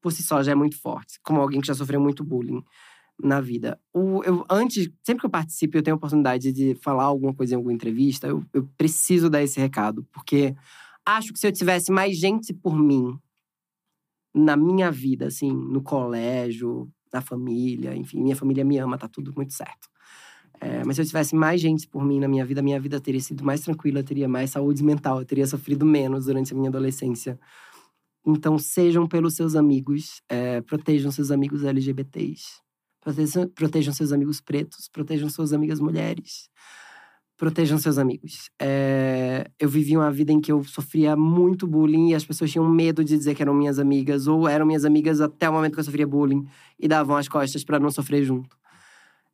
por 0.00 0.12
si 0.12 0.22
só, 0.22 0.42
já 0.42 0.52
é 0.52 0.54
muito 0.54 0.80
forte. 0.80 1.18
Como 1.22 1.40
alguém 1.40 1.60
que 1.60 1.66
já 1.66 1.74
sofreu 1.74 2.00
muito 2.00 2.24
bullying 2.24 2.62
na 3.22 3.40
vida. 3.40 3.78
O, 3.92 4.22
eu, 4.22 4.44
antes, 4.48 4.88
sempre 5.02 5.20
que 5.20 5.26
eu 5.26 5.30
participo, 5.30 5.76
eu 5.76 5.82
tenho 5.82 5.96
a 5.96 5.98
oportunidade 5.98 6.52
de 6.52 6.74
falar 6.76 7.04
alguma 7.04 7.34
coisa 7.34 7.54
em 7.54 7.56
alguma 7.56 7.72
entrevista, 7.72 8.28
eu, 8.28 8.44
eu 8.52 8.68
preciso 8.76 9.28
dar 9.28 9.42
esse 9.42 9.58
recado, 9.58 10.06
porque 10.12 10.54
acho 11.04 11.32
que 11.32 11.38
se 11.38 11.46
eu 11.46 11.52
tivesse 11.52 11.90
mais 11.90 12.16
gente 12.16 12.52
por 12.54 12.78
mim 12.78 13.18
na 14.34 14.56
minha 14.56 14.90
vida, 14.90 15.26
assim, 15.26 15.50
no 15.50 15.82
colégio, 15.82 16.88
na 17.12 17.20
família, 17.20 17.96
enfim, 17.96 18.22
minha 18.22 18.36
família 18.36 18.64
me 18.64 18.78
ama, 18.78 18.96
tá 18.96 19.08
tudo 19.08 19.32
muito 19.34 19.52
certo. 19.52 19.88
É, 20.60 20.82
mas 20.84 20.96
se 20.96 21.02
eu 21.02 21.06
tivesse 21.06 21.34
mais 21.34 21.60
gente 21.60 21.86
por 21.86 22.04
mim 22.04 22.18
na 22.18 22.28
minha 22.28 22.44
vida, 22.44 22.60
minha 22.60 22.80
vida 22.80 23.00
teria 23.00 23.20
sido 23.20 23.44
mais 23.44 23.60
tranquila, 23.60 24.02
teria 24.02 24.28
mais 24.28 24.50
saúde 24.50 24.82
mental, 24.82 25.20
eu 25.20 25.24
teria 25.24 25.46
sofrido 25.46 25.86
menos 25.86 26.26
durante 26.26 26.52
a 26.52 26.56
minha 26.56 26.68
adolescência. 26.68 27.38
Então, 28.30 28.58
sejam 28.58 29.06
pelos 29.06 29.34
seus 29.34 29.56
amigos, 29.56 30.20
é, 30.28 30.60
protejam 30.60 31.10
seus 31.10 31.30
amigos 31.30 31.64
LGBTs, 31.64 32.60
protejam, 33.00 33.48
protejam 33.48 33.94
seus 33.94 34.12
amigos 34.12 34.38
pretos, 34.38 34.86
protejam 34.92 35.30
suas 35.30 35.54
amigas 35.54 35.80
mulheres, 35.80 36.50
protejam 37.38 37.78
seus 37.78 37.96
amigos. 37.96 38.50
É, 38.60 39.50
eu 39.58 39.66
vivi 39.66 39.96
uma 39.96 40.12
vida 40.12 40.30
em 40.30 40.42
que 40.42 40.52
eu 40.52 40.62
sofria 40.62 41.16
muito 41.16 41.66
bullying 41.66 42.10
e 42.10 42.14
as 42.14 42.22
pessoas 42.22 42.50
tinham 42.50 42.68
medo 42.68 43.02
de 43.02 43.16
dizer 43.16 43.34
que 43.34 43.40
eram 43.40 43.54
minhas 43.54 43.78
amigas, 43.78 44.26
ou 44.26 44.46
eram 44.46 44.66
minhas 44.66 44.84
amigas 44.84 45.22
até 45.22 45.48
o 45.48 45.52
momento 45.54 45.72
que 45.72 45.80
eu 45.80 45.84
sofria 45.84 46.06
bullying 46.06 46.46
e 46.78 46.86
davam 46.86 47.16
as 47.16 47.28
costas 47.28 47.64
para 47.64 47.80
não 47.80 47.90
sofrer 47.90 48.24
junto. 48.24 48.58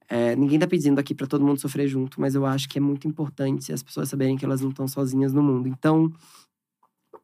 É, 0.08 0.36
ninguém 0.36 0.58
tá 0.58 0.68
pedindo 0.68 1.00
aqui 1.00 1.14
para 1.16 1.26
todo 1.26 1.44
mundo 1.44 1.60
sofrer 1.60 1.88
junto, 1.88 2.20
mas 2.20 2.36
eu 2.36 2.46
acho 2.46 2.68
que 2.68 2.78
é 2.78 2.80
muito 2.80 3.08
importante 3.08 3.72
as 3.72 3.82
pessoas 3.82 4.08
saberem 4.08 4.36
que 4.36 4.44
elas 4.44 4.60
não 4.60 4.68
estão 4.70 4.86
sozinhas 4.86 5.32
no 5.32 5.42
mundo. 5.42 5.66
Então, 5.66 6.12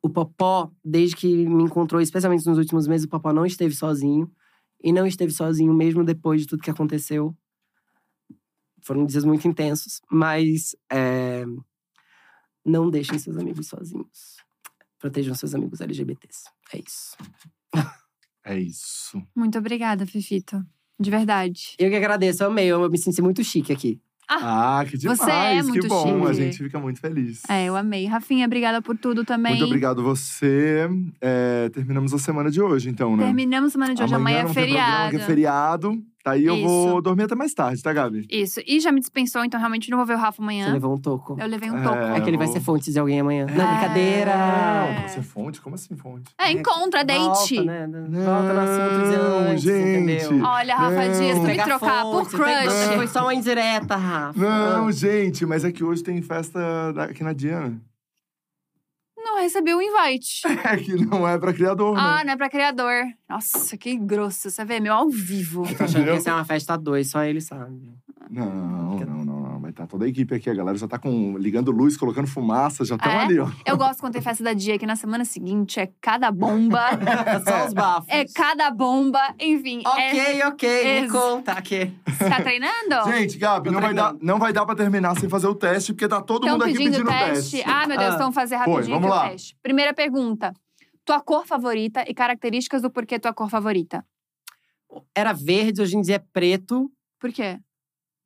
o 0.03 0.09
Popó, 0.09 0.71
desde 0.85 1.17
que 1.17 1.47
me 1.49 1.63
encontrou, 1.63 2.01
especialmente 2.01 2.47
nos 2.47 2.59
últimos 2.59 2.87
meses, 2.87 3.07
o 3.07 3.09
Popó 3.09 3.33
não 3.33 3.45
esteve 3.45 3.75
sozinho. 3.75 4.31
E 4.83 4.93
não 4.93 5.07
esteve 5.07 5.31
sozinho 5.31 5.75
mesmo 5.75 6.03
depois 6.03 6.41
de 6.41 6.47
tudo 6.47 6.63
que 6.63 6.71
aconteceu. 6.71 7.37
Foram 8.83 9.05
dias 9.05 9.25
muito 9.25 9.47
intensos, 9.47 10.01
mas 10.11 10.75
é, 10.91 11.45
não 12.65 12.89
deixem 12.91 13.19
seus 13.19 13.37
amigos 13.37 13.67
sozinhos. 13.69 14.37
Protejam 14.99 15.35
seus 15.35 15.55
amigos 15.55 15.83
LGBTs. 15.83 16.45
É 16.73 16.79
isso. 16.79 17.17
É 18.43 18.59
isso. 18.59 19.23
Muito 19.37 19.59
obrigada, 19.59 20.07
Fefito. 20.07 20.65
De 20.99 21.11
verdade. 21.11 21.75
Eu 21.79 21.91
que 21.91 21.97
agradeço, 21.97 22.43
eu 22.43 22.49
amei. 22.49 22.67
Eu 22.67 22.89
me 22.91 22.99
senti 22.99 23.21
muito 23.21 23.45
chique 23.45 23.73
aqui. 23.73 24.01
Ah, 24.31 24.85
que 24.89 24.97
demais. 24.97 25.19
Você 25.19 25.31
é 25.31 25.63
muito 25.63 25.81
que 25.83 25.89
bom. 25.89 26.25
A 26.25 26.33
chique. 26.33 26.45
gente 26.45 26.59
fica 26.59 26.79
muito 26.79 27.01
feliz. 27.01 27.43
É, 27.49 27.65
eu 27.65 27.75
amei. 27.75 28.07
Rafinha, 28.07 28.47
obrigada 28.47 28.81
por 28.81 28.97
tudo 28.97 29.25
também. 29.25 29.53
Muito 29.53 29.67
obrigado 29.67 30.03
você. 30.03 30.89
É, 31.21 31.69
terminamos 31.71 32.15
a 32.15 32.19
semana 32.19 32.51
de 32.51 32.63
hoje, 32.63 32.89
então, 32.89 33.17
né? 33.17 33.25
Terminamos 33.25 33.71
a 33.71 33.73
semana 33.73 33.95
de 33.95 34.03
hoje. 34.03 34.15
Amanhã, 34.15 34.45
não 34.45 34.51
é 34.51 34.55
feriado. 34.55 35.11
que 35.11 35.17
é 35.17 35.27
feriado. 35.27 36.03
Daí 36.23 36.45
eu 36.45 36.61
vou 36.61 36.89
Isso. 36.93 37.01
dormir 37.01 37.23
até 37.23 37.35
mais 37.35 37.55
tarde, 37.55 37.83
tá, 37.83 37.93
Gabi? 37.95 38.27
Isso. 38.31 38.61
E 38.67 38.79
já 38.79 38.93
me 38.93 39.01
dispensou, 39.01 39.43
então 39.43 39.59
realmente 39.59 39.91
não 39.91 39.97
vou 39.97 40.07
ver 40.07 40.15
o 40.15 40.19
Rafa 40.19 40.37
Você 40.37 40.43
amanhã. 40.43 40.71
levou 40.73 40.95
um 40.95 40.99
toco. 40.99 41.35
Eu 41.41 41.47
levei 41.47 41.71
um 41.71 41.79
É. 41.79 41.83
toco. 41.83 41.97
É 41.97 42.21
que 42.21 42.29
ele 42.29 42.37
vai 42.37 42.47
vou- 42.47 42.55
ser 42.57 42.61
fonte 42.61 42.93
de 42.93 42.99
alguém 42.99 43.21
amanhã. 43.21 43.47
Não, 43.47 43.65
É. 43.65 43.71
brincadeira! 43.79 44.33
Não, 45.03 45.09
você 45.09 45.23
fonte? 45.23 45.61
Como 45.63 45.75
assim 45.77 45.97
fonte? 45.97 46.31
É, 46.39 46.53
encontra, 46.53 47.03
date. 47.03 47.55
Volta, 47.57 47.65
né? 47.65 47.87
Volta 47.87 48.53
no 48.53 48.61
assunto 48.61 49.11
de 49.11 49.17
Não, 49.17 49.39
antes, 49.51 49.63
gente. 49.63 50.13
entendeu? 50.23 50.45
Olha, 50.47 50.77
Rafa 50.77 50.91
Não. 51.09 51.13
Dias, 51.21 51.39
tu 51.39 51.45
me 51.45 51.55
trocar 51.57 52.03
por 52.03 52.25
fonte, 52.25 52.31
pegar- 52.37 52.63
crush. 52.65 52.97
Foi 52.97 53.07
só 53.07 53.23
uma 53.23 53.35
indireta, 53.35 53.97
Rafa. 53.97 54.39
Não, 54.39 54.93
gente, 54.93 55.47
mas 55.47 55.65
é 55.65 55.73
que 55.73 55.83
hoje 55.83 56.03
tem 56.03 56.21
festa 56.21 56.61
aqui 56.99 57.25
na 57.25 57.33
Diana. 57.33 57.81
Não 59.41 59.45
recebeu 59.45 59.79
o 59.79 59.83
invite. 59.83 60.43
É 60.71 60.77
que 60.77 60.95
não 60.95 61.27
é 61.27 61.39
pra 61.39 61.55
criador, 61.55 61.95
né? 61.97 62.01
Ah, 62.03 62.23
não 62.25 62.33
é 62.35 62.37
pra 62.37 62.51
criador. 62.51 63.05
Nossa, 63.27 63.75
que 63.79 63.97
grosso. 63.97 64.51
Você 64.51 64.65
vê, 64.67 64.79
meu 64.79 64.93
ao 64.93 65.09
vivo. 65.09 65.63
Tô 65.77 65.85
achando 65.85 66.05
que 66.05 66.11
ia 66.11 66.21
ser 66.21 66.31
uma 66.31 66.45
festa 66.45 66.75
a 66.75 66.77
dois, 66.77 67.11
só 67.11 67.25
ele 67.25 67.41
sabe. 67.41 67.81
Não, 68.29 68.45
não, 68.47 69.25
não, 69.25 69.25
não. 69.25 69.61
Vai 69.61 69.71
estar 69.71 69.87
toda 69.87 70.05
a 70.05 70.09
equipe 70.09 70.35
aqui. 70.35 70.49
A 70.51 70.55
galera 70.55 70.77
já 70.77 70.87
tá 70.89 70.99
com, 70.99 71.37
ligando 71.39 71.71
luz, 71.71 71.97
colocando 71.97 72.27
fumaça, 72.27 72.85
já 72.85 72.95
estão 72.97 73.11
É? 73.11 73.25
ali, 73.25 73.39
ó. 73.39 73.49
Eu 73.67 73.77
gosto 73.77 74.01
quando 74.01 74.13
tem 74.15 74.23
festa 74.23 74.43
da 74.45 74.53
dia, 74.53 74.79
que 74.79 74.87
na 74.87 74.97
semana 74.97 75.25
seguinte 75.25 75.79
é 75.81 75.91
cada 76.01 76.31
bomba. 76.31 76.81
só 77.47 77.67
os 77.67 77.73
bafos. 77.75 78.09
é 78.09 78.25
cada 78.27 78.71
bomba. 78.71 79.21
Enfim. 79.39 79.83
Ok, 79.87 80.19
É... 80.41 80.47
ok, 80.47 80.69
me 80.85 80.91
Ex- 81.05 81.13
conta 81.13 81.53
aqui. 81.53 81.93
Tá 82.19 82.41
treinando? 82.43 83.11
Gente, 83.13 83.39
Gabi, 83.39 83.69
Tô 83.69 83.73
não 83.75 83.81
vai, 83.81 83.95
dar, 83.95 84.15
não 84.21 84.39
vai 84.39 84.53
dar 84.53 84.67
pra 84.67 84.75
terminar 84.75 85.19
sem 85.19 85.29
fazer 85.29 85.47
o 85.47 85.55
teste, 85.55 85.93
porque 85.93 86.07
tá 86.09 86.21
todo 86.21 86.45
Estão 86.45 86.55
mundo 86.59 86.65
aqui 86.65 86.73
pedindo 86.79 86.93
pedindo 87.05 87.09
teste. 87.09 87.57
teste. 87.59 87.63
Ah, 87.71 87.87
meu 87.87 87.97
Deus, 87.99 88.13
Ah. 88.13 88.15
então 88.17 88.33
fazer 88.33 88.59
Foi, 88.59 88.67
rapidinho 88.75 88.95
vamos 89.01 89.11
aqui 89.11 89.19
o 89.19 89.23
lá. 89.25 89.31
teste. 89.31 89.57
Primeira 89.63 89.93
pergunta. 89.95 90.53
Tua 91.05 91.21
cor 91.21 91.47
favorita 91.47 92.05
e 92.07 92.15
características 92.15 92.83
do 92.83 92.91
porquê 92.91 93.19
tua 93.19 93.33
cor 93.33 93.49
favorita. 93.51 94.05
Era 95.15 95.33
verde, 95.33 95.81
hoje 95.83 95.97
em 95.97 96.01
dia 96.03 96.17
é 96.17 96.23
preto, 96.33 96.91
Por 97.19 97.33
quê? 97.33 97.59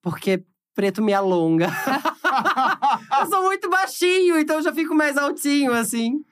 Porque 0.04 0.44
preto 0.74 1.02
me 1.02 1.14
alonga. 1.14 1.68
eu 3.20 3.26
sou 3.26 3.42
muito 3.42 3.68
baixinho, 3.70 4.38
então 4.38 4.56
eu 4.56 4.62
já 4.62 4.72
fico 4.72 4.94
mais 4.94 5.16
altinho, 5.16 5.72
assim. 5.72 6.22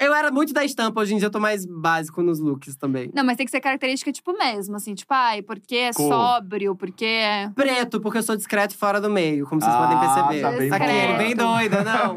Eu 0.00 0.14
era 0.14 0.30
muito 0.30 0.52
da 0.52 0.64
estampa, 0.64 1.00
hoje 1.00 1.12
em 1.14 1.16
dia 1.16 1.26
eu 1.26 1.30
tô 1.30 1.40
mais 1.40 1.66
básico 1.66 2.22
nos 2.22 2.38
looks 2.38 2.76
também. 2.76 3.10
Não, 3.12 3.24
mas 3.24 3.36
tem 3.36 3.44
que 3.44 3.50
ser 3.50 3.60
característica 3.60 4.12
tipo 4.12 4.32
mesmo, 4.32 4.76
assim. 4.76 4.94
Tipo, 4.94 5.12
ai, 5.12 5.42
porque 5.42 5.74
é 5.74 5.92
Cor. 5.92 6.06
sóbrio, 6.06 6.76
porque 6.76 7.04
é… 7.04 7.50
Preto, 7.52 8.00
porque 8.00 8.18
eu 8.18 8.22
sou 8.22 8.36
discreto 8.36 8.76
e 8.76 8.78
fora 8.78 9.00
do 9.00 9.10
meio, 9.10 9.44
como 9.46 9.60
vocês 9.60 9.74
Ah, 9.74 9.78
podem 9.78 9.98
perceber. 9.98 10.40
tá 10.40 10.50
bem 10.52 10.70
Aquele, 10.72 11.18
bem 11.18 11.34
doida, 11.34 11.82
não. 11.82 12.16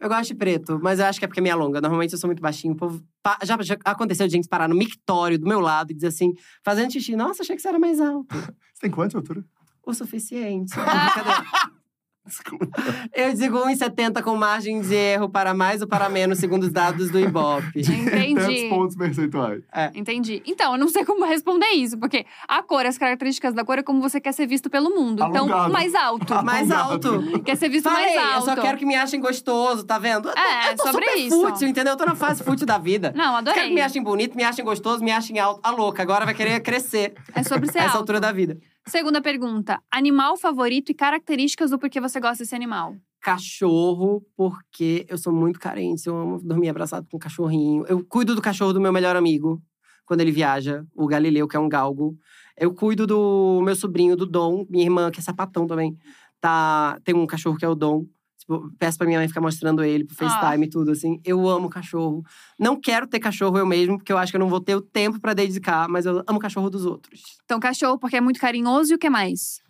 Eu 0.00 0.08
gosto 0.08 0.28
de 0.28 0.34
preto, 0.34 0.80
mas 0.82 0.98
eu 0.98 1.04
acho 1.04 1.18
que 1.18 1.26
é 1.26 1.28
porque 1.28 1.42
me 1.42 1.50
alonga. 1.50 1.78
Normalmente 1.82 2.14
eu 2.14 2.18
sou 2.18 2.26
muito 2.26 2.40
baixinho. 2.40 2.72
O 2.72 2.76
povo 2.76 3.02
pa- 3.22 3.38
já, 3.42 3.54
já 3.60 3.76
aconteceu 3.84 4.26
de 4.26 4.32
gente 4.32 4.48
parar 4.48 4.66
no 4.66 4.74
mictório 4.74 5.38
do 5.38 5.46
meu 5.46 5.60
lado 5.60 5.90
e 5.90 5.94
dizer 5.94 6.06
assim, 6.06 6.32
fazendo 6.64 6.90
xixi, 6.90 7.14
nossa, 7.16 7.42
achei 7.42 7.54
que 7.54 7.60
você 7.60 7.68
era 7.68 7.78
mais 7.78 8.00
alto. 8.00 8.28
Você 8.72 8.86
tem 8.86 8.90
quanto 8.90 9.10
de 9.10 9.16
altura? 9.18 9.44
O 9.90 9.94
suficiente. 9.94 10.74
Brincadeira. 10.74 11.44
Desculpa. 12.22 12.68
eu 13.12 13.32
digo 13.34 13.58
1,70 13.58 14.22
com 14.22 14.36
margem 14.36 14.80
de 14.82 14.94
erro 14.94 15.28
para 15.28 15.52
mais 15.52 15.80
ou 15.80 15.88
para 15.88 16.08
menos, 16.08 16.38
segundo 16.38 16.62
os 16.64 16.70
dados 16.70 17.10
do 17.10 17.18
Ibope. 17.18 17.82
Tantos 17.82 17.88
Entendi. 18.28 18.68
pontos 18.68 18.94
percentuais. 18.94 19.64
Entendi. 19.94 20.40
Então, 20.46 20.72
eu 20.74 20.78
não 20.78 20.86
sei 20.86 21.04
como 21.04 21.24
responder 21.24 21.66
isso, 21.70 21.98
porque 21.98 22.24
a 22.46 22.62
cor, 22.62 22.86
as 22.86 22.96
características 22.98 23.52
da 23.52 23.64
cor 23.64 23.78
é 23.78 23.82
como 23.82 24.00
você 24.00 24.20
quer 24.20 24.32
ser 24.32 24.46
visto 24.46 24.70
pelo 24.70 24.90
mundo. 24.90 25.24
Então, 25.24 25.44
Alongado. 25.44 25.72
mais 25.72 25.92
alto. 25.94 26.32
Mais 26.44 26.70
alto. 26.70 27.40
Quer 27.42 27.56
ser 27.56 27.68
visto 27.70 27.90
Falei, 27.90 28.14
mais 28.14 28.16
eu 28.16 28.34
alto. 28.34 28.44
só 28.44 28.56
quero 28.62 28.78
que 28.78 28.86
me 28.86 28.94
achem 28.94 29.18
gostoso, 29.18 29.82
tá 29.84 29.98
vendo? 29.98 30.28
Eu 30.28 30.34
tô- 30.34 30.38
É, 30.40 30.72
eu 30.72 30.76
tô 30.76 30.86
sobre 30.86 31.04
super 31.06 31.18
isso. 31.18 31.40
fútil, 31.40 31.68
entendeu? 31.68 31.94
Eu 31.94 31.96
tô 31.96 32.04
na 32.04 32.14
fase 32.14 32.44
fútil 32.44 32.66
da 32.66 32.78
vida. 32.78 33.12
Não, 33.16 33.32
Quero 33.42 33.44
que 33.44 33.50
adorei. 33.60 33.74
me 33.74 33.80
achem 33.80 34.02
bonito, 34.02 34.36
me 34.36 34.44
achem 34.44 34.64
gostoso, 34.64 35.02
me 35.02 35.10
achem 35.10 35.38
alto. 35.40 35.58
A 35.64 35.70
louca, 35.70 36.02
agora 36.02 36.24
vai 36.26 36.34
querer 36.34 36.60
crescer 36.60 37.14
É 37.34 37.42
sobre 37.42 37.72
ser 37.72 37.78
a 37.78 37.82
essa 37.84 37.92
alto. 37.92 38.02
altura 38.02 38.20
da 38.20 38.30
vida. 38.30 38.58
Segunda 38.86 39.20
pergunta. 39.20 39.80
Animal 39.90 40.36
favorito 40.36 40.90
e 40.90 40.94
características 40.94 41.70
do 41.70 41.78
porquê 41.78 42.00
você 42.00 42.18
gosta 42.18 42.42
desse 42.42 42.54
animal. 42.54 42.96
Cachorro, 43.20 44.24
porque 44.36 45.06
eu 45.08 45.18
sou 45.18 45.32
muito 45.32 45.60
carente. 45.60 46.06
Eu 46.06 46.16
amo 46.16 46.40
dormir 46.42 46.70
abraçado 46.70 47.06
com 47.10 47.16
um 47.16 47.20
cachorrinho. 47.20 47.84
Eu 47.86 48.04
cuido 48.04 48.34
do 48.34 48.42
cachorro 48.42 48.72
do 48.72 48.80
meu 48.80 48.92
melhor 48.92 49.14
amigo, 49.14 49.62
quando 50.06 50.22
ele 50.22 50.32
viaja, 50.32 50.84
o 50.94 51.06
Galileu, 51.06 51.46
que 51.46 51.56
é 51.56 51.60
um 51.60 51.68
galgo. 51.68 52.16
Eu 52.56 52.74
cuido 52.74 53.06
do 53.06 53.60
meu 53.62 53.76
sobrinho, 53.76 54.16
do 54.16 54.26
Dom, 54.26 54.66
minha 54.68 54.84
irmã, 54.84 55.10
que 55.10 55.20
é 55.20 55.22
sapatão 55.22 55.66
também. 55.66 55.96
Tá, 56.40 56.98
tem 57.04 57.14
um 57.14 57.26
cachorro 57.26 57.56
que 57.56 57.64
é 57.64 57.68
o 57.68 57.74
Dom. 57.74 58.06
Tipo, 58.50 58.68
peço 58.78 58.98
pra 58.98 59.06
minha 59.06 59.20
mãe 59.20 59.28
ficar 59.28 59.40
mostrando 59.40 59.84
ele 59.84 60.04
pro 60.04 60.16
FaceTime 60.16 60.66
e 60.66 60.68
tudo, 60.68 60.90
assim. 60.90 61.20
Eu 61.24 61.48
amo 61.48 61.70
cachorro. 61.70 62.24
Não 62.58 62.78
quero 62.80 63.06
ter 63.06 63.20
cachorro 63.20 63.56
eu 63.56 63.64
mesmo, 63.64 63.96
porque 63.96 64.12
eu 64.12 64.18
acho 64.18 64.32
que 64.32 64.36
eu 64.36 64.40
não 64.40 64.48
vou 64.48 64.60
ter 64.60 64.74
o 64.74 64.80
tempo 64.80 65.20
pra 65.20 65.32
dedicar, 65.34 65.88
mas 65.88 66.04
eu 66.04 66.24
amo 66.26 66.40
cachorro 66.40 66.68
dos 66.68 66.84
outros. 66.84 67.22
Então, 67.44 67.60
cachorro, 67.60 67.96
porque 67.96 68.16
é 68.16 68.20
muito 68.20 68.40
carinhoso 68.40 68.92
e 68.92 68.96
o 68.96 68.98
que 68.98 69.08
mais? 69.08 69.60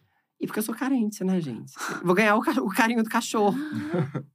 E 0.40 0.46
porque 0.46 0.60
eu 0.60 0.62
sou 0.62 0.74
carente, 0.74 1.22
né, 1.22 1.38
gente? 1.42 1.74
Vou 2.02 2.14
ganhar 2.14 2.34
o, 2.36 2.40
ca- 2.40 2.62
o 2.62 2.70
carinho 2.70 3.02
do 3.02 3.10
cachorro. 3.10 3.54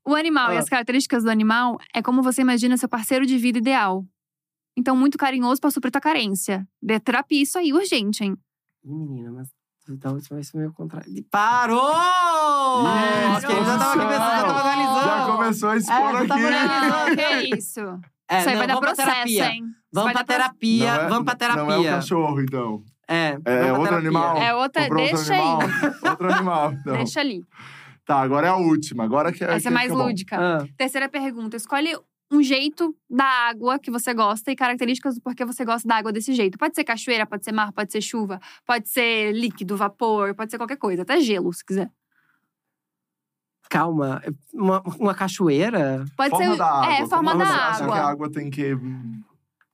O 0.06 0.14
animal 0.14 0.54
e 0.54 0.58
Ah. 0.58 0.60
as 0.60 0.70
características 0.70 1.24
do 1.24 1.32
animal 1.32 1.80
é 1.92 2.00
como 2.04 2.22
você 2.22 2.42
imagina 2.42 2.78
seu 2.78 2.88
parceiro 2.88 3.26
de 3.26 3.40
vida 3.40 3.58
ideal. 3.58 4.06
Então, 4.78 4.96
muito 4.96 5.18
carinhoso 5.18 5.60
pra 5.60 5.72
suprir 5.72 5.92
tua 5.92 6.02
carência. 6.02 6.68
Dê 6.80 7.00
terapia 7.00 7.42
isso 7.42 7.58
aí, 7.58 7.74
urgente, 7.74 8.24
hein? 8.24 8.38
Ih, 8.84 8.94
menina, 8.94 9.32
mas 9.32 9.50
da 9.88 10.12
última 10.12 10.36
vez 10.36 10.50
foi 10.50 10.60
meio 10.62 10.74
contrário. 10.74 11.12
Parou! 11.30 11.94
Ih, 12.84 13.38
Ok, 13.38 13.56
já 13.66 13.78
tava 13.78 13.92
aqui 13.92 14.00
pensando, 14.00 14.20
já 14.20 14.44
tava 14.46 14.60
analisando. 14.62 15.06
Já 15.06 15.26
começou 15.36 15.70
a 15.70 15.78
expor 15.78 15.96
É, 16.16 17.36
aqui. 17.36 17.50
que 17.50 17.56
isso? 17.58 17.80
É, 18.30 18.40
isso 18.40 18.50
aí 18.50 18.56
não, 18.56 18.58
vai 18.60 18.68
dar 18.68 18.78
processo, 18.80 19.10
terapia. 19.10 19.46
hein? 19.52 19.64
Isso 19.66 19.76
Vamos 19.94 20.14
pra 20.14 20.24
terapia, 20.24 20.90
é- 20.92 21.08
vamos 21.08 21.26
pra 21.26 21.36
terapia. 21.36 21.64
Não 21.64 21.72
é 21.72 21.78
o 21.80 21.84
cachorro, 21.84 22.42
então. 22.42 22.84
É, 23.08 23.28
É, 23.30 23.38
pra 23.40 23.74
outro 23.74 23.84
terapia. 23.84 23.98
animal. 23.98 24.38
É 24.38 24.56
outra, 24.56 24.82
Comprou 24.84 25.04
outro 25.04 25.18
deixa 25.18 25.34
aí. 25.34 25.40
animal. 25.40 25.60
Outro 26.12 26.34
animal, 26.34 26.74
então. 26.74 26.94
Deixa 26.98 27.20
ali. 27.20 27.44
Tá, 28.06 28.20
agora 28.22 28.48
é 28.48 28.50
a 28.50 28.56
última. 28.56 29.04
Agora 29.04 29.32
que 29.32 29.44
é. 29.44 29.48
Essa 29.52 29.62
que 29.62 29.68
é 29.68 29.72
mais 29.72 29.92
lúdica. 29.92 30.38
Ah, 30.40 30.66
Terceira 30.78 31.08
pergunta. 31.10 31.56
Escolhe 31.56 31.96
um 32.32 32.42
jeito 32.42 32.96
da 33.10 33.24
água 33.24 33.78
que 33.80 33.92
você 33.92 34.14
gosta 34.14 34.52
e 34.52 34.56
características 34.56 35.16
do 35.16 35.22
porquê 35.22 35.46
você 35.46 35.64
gosta 35.64 35.88
da 35.88 35.96
água 35.96 36.12
desse 36.12 36.34
jeito. 36.34 36.58
Pode 36.58 36.76
ser 36.76 36.84
cachoeira, 36.84 37.26
pode 37.26 37.46
ser 37.46 37.52
mar, 37.52 37.72
pode 37.72 37.92
ser 37.92 38.02
chuva, 38.02 38.40
pode 38.66 38.90
ser 38.90 39.32
líquido, 39.34 39.78
vapor, 39.78 40.34
pode 40.34 40.52
ser 40.52 40.58
qualquer 40.58 40.78
coisa. 40.78 41.04
Até 41.04 41.20
gelo, 41.20 41.54
se 41.54 41.64
quiser. 41.64 41.92
calma, 43.70 44.22
uma, 44.54 44.82
uma 45.00 45.14
cachoeira? 45.16 46.06
Pode 46.16 46.30
Forma 46.32 46.52
ser. 46.52 46.58
da 46.58 46.68
água. 46.68 46.94
É, 46.94 47.08
forma 47.08 47.32
Como 47.32 47.44
da 47.44 47.50
você 47.50 47.54
acha 47.60 47.78
que 47.78 47.84
a 47.84 47.86
água. 47.96 48.12
água 48.12 48.32
tem 48.32 48.50
que. 48.50 48.72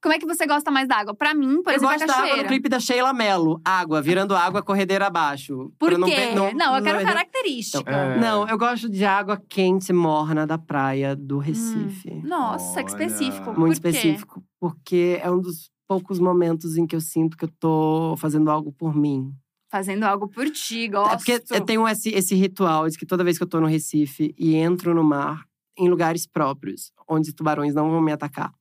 Como 0.02 0.14
é 0.14 0.18
que 0.20 0.26
você 0.26 0.48
gosta 0.48 0.72
mais 0.72 0.88
da 0.88 0.96
água? 0.98 1.14
Pra 1.14 1.34
mim, 1.34 1.62
por 1.62 1.72
eu 1.72 1.76
exemplo, 1.78 1.94
gosto 1.96 2.04
a 2.04 2.06
da 2.08 2.14
água 2.14 2.24
cachoeira. 2.24 2.44
no 2.44 2.48
clipe 2.50 2.70
da 2.70 2.80
Sheila 2.80 3.14
Mello. 3.14 3.62
Água, 3.64 4.02
virando 4.02 4.36
água, 4.36 4.64
corredeira 4.64 5.08
abaixo. 5.08 5.72
Por 5.78 5.90
Pra 5.90 5.98
não 6.00 6.08
quê? 6.08 6.16
pe- 6.16 6.34
Não, 6.36 6.52
não, 6.54 6.76
eu 6.78 6.84
quero 6.84 6.98
não- 7.00 7.06
característica. 7.06 7.92
É. 7.92 8.20
Não, 8.20 8.48
eu 8.48 8.58
gosto 8.58 8.90
de 8.90 9.06
água 9.06 9.40
quente, 9.48 9.94
morna 9.94 10.48
da 10.48 10.58
praia 10.58 11.16
do 11.16 11.38
Recife. 11.38 12.10
Nossa, 12.24 12.84
que 12.84 12.92
Olha. 12.94 13.04
específico. 13.06 13.54
Muito 13.60 13.80
Por 13.80 13.90
quê? 13.92 13.98
específico. 13.98 14.44
Porque 14.60 15.20
é 15.22 15.30
um 15.30 15.40
dos 15.40 15.70
poucos 15.88 16.20
momentos 16.20 16.78
em 16.78 16.88
que 16.88 16.96
eu 16.96 17.02
sinto 17.02 17.38
que 17.38 17.46
eu 17.46 17.52
tô 17.60 18.16
fazendo 18.18 18.50
algo 18.50 18.72
por 18.72 18.96
mim. 18.96 19.32
Fazendo 19.70 20.04
algo 20.04 20.28
por 20.28 20.50
ti, 20.50 20.88
gosto. 20.88 21.14
É 21.14 21.18
porque 21.18 21.42
eu 21.54 21.62
tenho 21.62 21.88
esse, 21.88 22.10
esse 22.10 22.34
ritual 22.36 22.90
de 22.90 22.98
que 22.98 23.06
toda 23.06 23.24
vez 23.24 23.38
que 23.38 23.44
eu 23.44 23.48
tô 23.48 23.60
no 23.62 23.68
Recife 23.68 24.34
e 24.38 24.56
entro 24.56 24.94
no 24.96 25.04
mar, 25.04 25.44
em 25.78 25.88
lugares 25.90 26.28
próprios, 26.28 26.92
onde 27.08 27.34
tubarões 27.34 27.74
não 27.74 27.90
vão 27.90 28.02
me 28.02 28.12
atacar. 28.12 28.52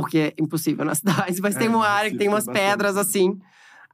Porque 0.00 0.18
é 0.18 0.34
impossível 0.42 0.84
nas 0.84 0.98
cidades. 1.04 1.38
Mas 1.40 1.54
É, 1.54 1.58
tem 1.60 1.68
uma 1.68 1.78
no 1.78 1.84
área 1.84 2.10
que 2.10 2.16
tem 2.16 2.28
umas 2.28 2.46
bastante, 2.46 2.62
pedras 2.62 2.96
assim. 2.96 3.38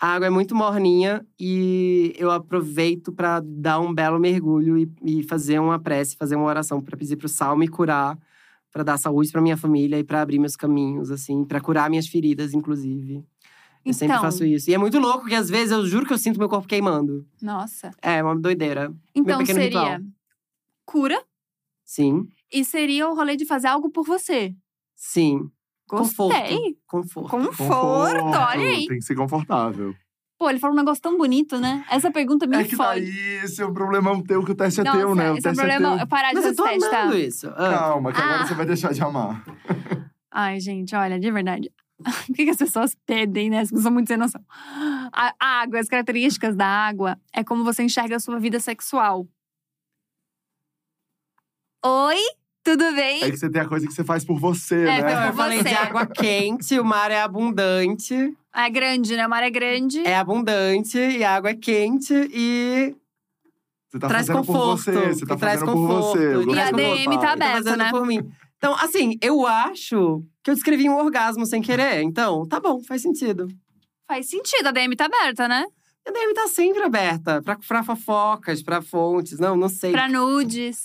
A 0.00 0.14
água 0.14 0.26
é 0.28 0.30
muito 0.30 0.54
morninha 0.54 1.26
e 1.38 2.14
eu 2.16 2.30
aproveito 2.30 3.12
pra 3.12 3.38
dar 3.44 3.80
um 3.80 3.92
belo 3.92 4.18
mergulho 4.18 4.78
e, 4.78 4.90
e 5.04 5.22
fazer 5.24 5.58
uma 5.58 5.78
prece, 5.78 6.16
fazer 6.16 6.36
uma 6.36 6.46
oração 6.46 6.80
pra 6.80 6.96
pedir 6.96 7.16
pro 7.16 7.28
sal 7.28 7.54
me 7.54 7.68
curar, 7.68 8.18
pra 8.72 8.82
dar 8.82 8.96
saúde 8.96 9.30
pra 9.30 9.42
minha 9.42 9.58
família 9.58 9.98
e 9.98 10.02
pra 10.04 10.22
abrir 10.22 10.38
meus 10.38 10.56
caminhos, 10.56 11.10
assim, 11.10 11.44
pra 11.44 11.60
curar 11.60 11.90
minhas 11.90 12.06
feridas, 12.06 12.54
inclusive. 12.54 13.22
Eu 13.84 13.92
sempre 13.92 14.14
Então. 14.14 14.22
faço 14.22 14.42
isso. 14.44 14.70
E 14.70 14.74
é 14.74 14.78
muito 14.78 14.98
louco 14.98 15.26
que 15.26 15.34
às 15.34 15.50
vezes 15.50 15.70
eu 15.70 15.84
juro 15.86 16.06
que 16.06 16.12
eu 16.14 16.18
sinto 16.18 16.38
meu 16.38 16.48
corpo 16.48 16.66
queimando. 16.66 17.26
Nossa. 17.42 17.90
É 18.00 18.22
uma 18.22 18.34
doideira. 18.38 18.90
Então 19.14 19.44
seria 19.44 19.64
ritual. 19.64 19.98
cura 20.86 21.22
Sim, 21.84 22.26
e 22.50 22.64
seria 22.64 23.06
o 23.08 23.14
rolê 23.14 23.36
de 23.36 23.44
fazer 23.44 23.66
algo 23.68 23.90
por 23.90 24.04
você. 24.06 24.54
sim. 24.94 25.50
Gostei. 25.98 26.76
Conforto. 26.86 27.30
Conforto, 27.30 28.24
olha 28.24 28.60
aí. 28.66 28.86
Tem 28.86 28.98
que 28.98 29.04
ser 29.04 29.14
confortável. 29.14 29.94
Pô, 30.38 30.48
ele 30.48 30.58
falou 30.58 30.74
um 30.74 30.78
negócio 30.78 31.02
tão 31.02 31.18
bonito, 31.18 31.58
né? 31.60 31.84
Essa 31.90 32.10
pergunta 32.10 32.46
me 32.46 32.56
É 32.56 32.64
que 32.64 32.74
fode. 32.74 33.00
daí 33.02 33.44
esse 33.44 33.60
é 33.60 33.64
o 33.66 33.74
problema 33.74 34.10
teu, 34.24 34.42
que 34.42 34.52
o 34.52 34.54
teste 34.54 34.80
é 34.80 34.84
Nossa, 34.84 34.96
teu, 34.98 35.14
né? 35.14 35.30
O 35.32 35.36
esse 35.36 35.46
é 35.46 35.50
o 35.50 35.54
teste 35.54 35.66
problema. 35.68 35.94
teu. 35.96 35.98
Eu 36.00 36.06
parar 36.08 36.28
de 36.30 36.34
Mas 36.36 36.44
eu 36.46 36.54
fazer 36.54 36.56
tô 36.56 36.64
teste, 36.80 36.90
tá? 36.90 37.16
isso. 37.18 37.48
Ah, 37.50 37.70
Calma, 37.78 38.12
que 38.12 38.20
agora 38.20 38.42
Ah. 38.42 38.46
você 38.46 38.54
vai 38.54 38.64
deixar 38.66 38.92
de 38.92 39.02
amar. 39.02 39.44
Ai, 40.32 40.58
gente, 40.60 40.94
olha, 40.96 41.18
de 41.20 41.30
verdade. 41.30 41.70
O 42.30 42.32
que, 42.32 42.44
que 42.44 42.50
as 42.50 42.56
pessoas 42.56 42.96
pedem, 43.04 43.50
né? 43.50 43.58
As 43.58 43.68
pessoas 43.68 43.82
são 43.82 43.92
muito 43.92 44.08
sem 44.08 44.16
noção. 44.16 44.40
A 45.12 45.34
a 45.38 45.60
água, 45.60 45.78
as 45.78 45.88
características 45.88 46.56
da 46.56 46.66
água 46.66 47.18
é 47.34 47.44
como 47.44 47.62
você 47.62 47.82
enxerga 47.82 48.16
a 48.16 48.20
sua 48.20 48.38
vida 48.38 48.58
sexual. 48.58 49.26
Oi? 51.84 52.16
Tudo 52.70 52.94
bem? 52.94 53.22
É 53.22 53.30
que 53.30 53.36
você 53.36 53.50
tem 53.50 53.60
a 53.62 53.68
coisa 53.68 53.86
que 53.86 53.92
você 53.92 54.04
faz 54.04 54.24
por 54.24 54.38
você, 54.38 54.82
É, 54.86 55.02
né? 55.02 55.28
eu 55.28 55.32
falei 55.34 55.58
você. 55.58 55.68
de 55.70 55.74
água 55.74 56.06
quente, 56.06 56.78
o 56.78 56.84
mar 56.84 57.10
é 57.10 57.20
abundante. 57.20 58.14
É 58.54 58.70
grande, 58.70 59.16
né? 59.16 59.26
O 59.26 59.30
mar 59.30 59.42
é 59.42 59.50
grande. 59.50 60.00
É 60.06 60.16
abundante 60.16 60.98
e 60.98 61.24
a 61.24 61.34
água 61.36 61.50
é 61.50 61.54
quente 61.54 62.14
e 62.32 62.94
Você 63.88 63.98
tá 63.98 64.08
traz 64.08 64.26
fazendo 64.26 64.44
conforto. 64.46 64.84
por 64.84 64.92
você, 64.92 65.14
você 65.14 65.26
tá 65.26 65.34
e 65.34 65.38
traz 65.38 65.60
fazendo 65.60 65.72
conforto. 65.76 66.12
por 66.18 66.44
você. 66.44 66.50
E 66.56 66.60
a 66.60 66.70
DM 66.70 67.14
tá 67.16 67.20
tá 67.20 67.32
aberta, 67.32 67.54
fazendo 67.64 67.76
né? 67.78 67.90
por 67.90 68.06
mim. 68.06 68.20
Então, 68.56 68.74
assim, 68.74 69.16
eu 69.22 69.46
acho 69.46 70.22
que 70.44 70.50
eu 70.50 70.54
descrevi 70.54 70.88
um 70.88 70.96
orgasmo 70.96 71.46
sem 71.46 71.62
querer. 71.62 72.02
Então, 72.02 72.46
tá 72.46 72.60
bom, 72.60 72.80
faz 72.84 73.02
sentido. 73.02 73.48
Faz 74.06 74.28
sentido, 74.28 74.66
a 74.66 74.70
DM 74.72 74.94
tá 74.96 75.06
aberta, 75.06 75.48
né? 75.48 75.64
A 76.06 76.10
DM 76.10 76.34
tá 76.34 76.46
sempre 76.48 76.82
aberta 76.82 77.40
pra, 77.42 77.56
pra 77.56 77.82
fofocas, 77.82 78.62
pra 78.62 78.82
fontes. 78.82 79.38
Não, 79.38 79.56
não 79.56 79.68
sei. 79.68 79.92
Pra 79.92 80.08
nudes. 80.08 80.82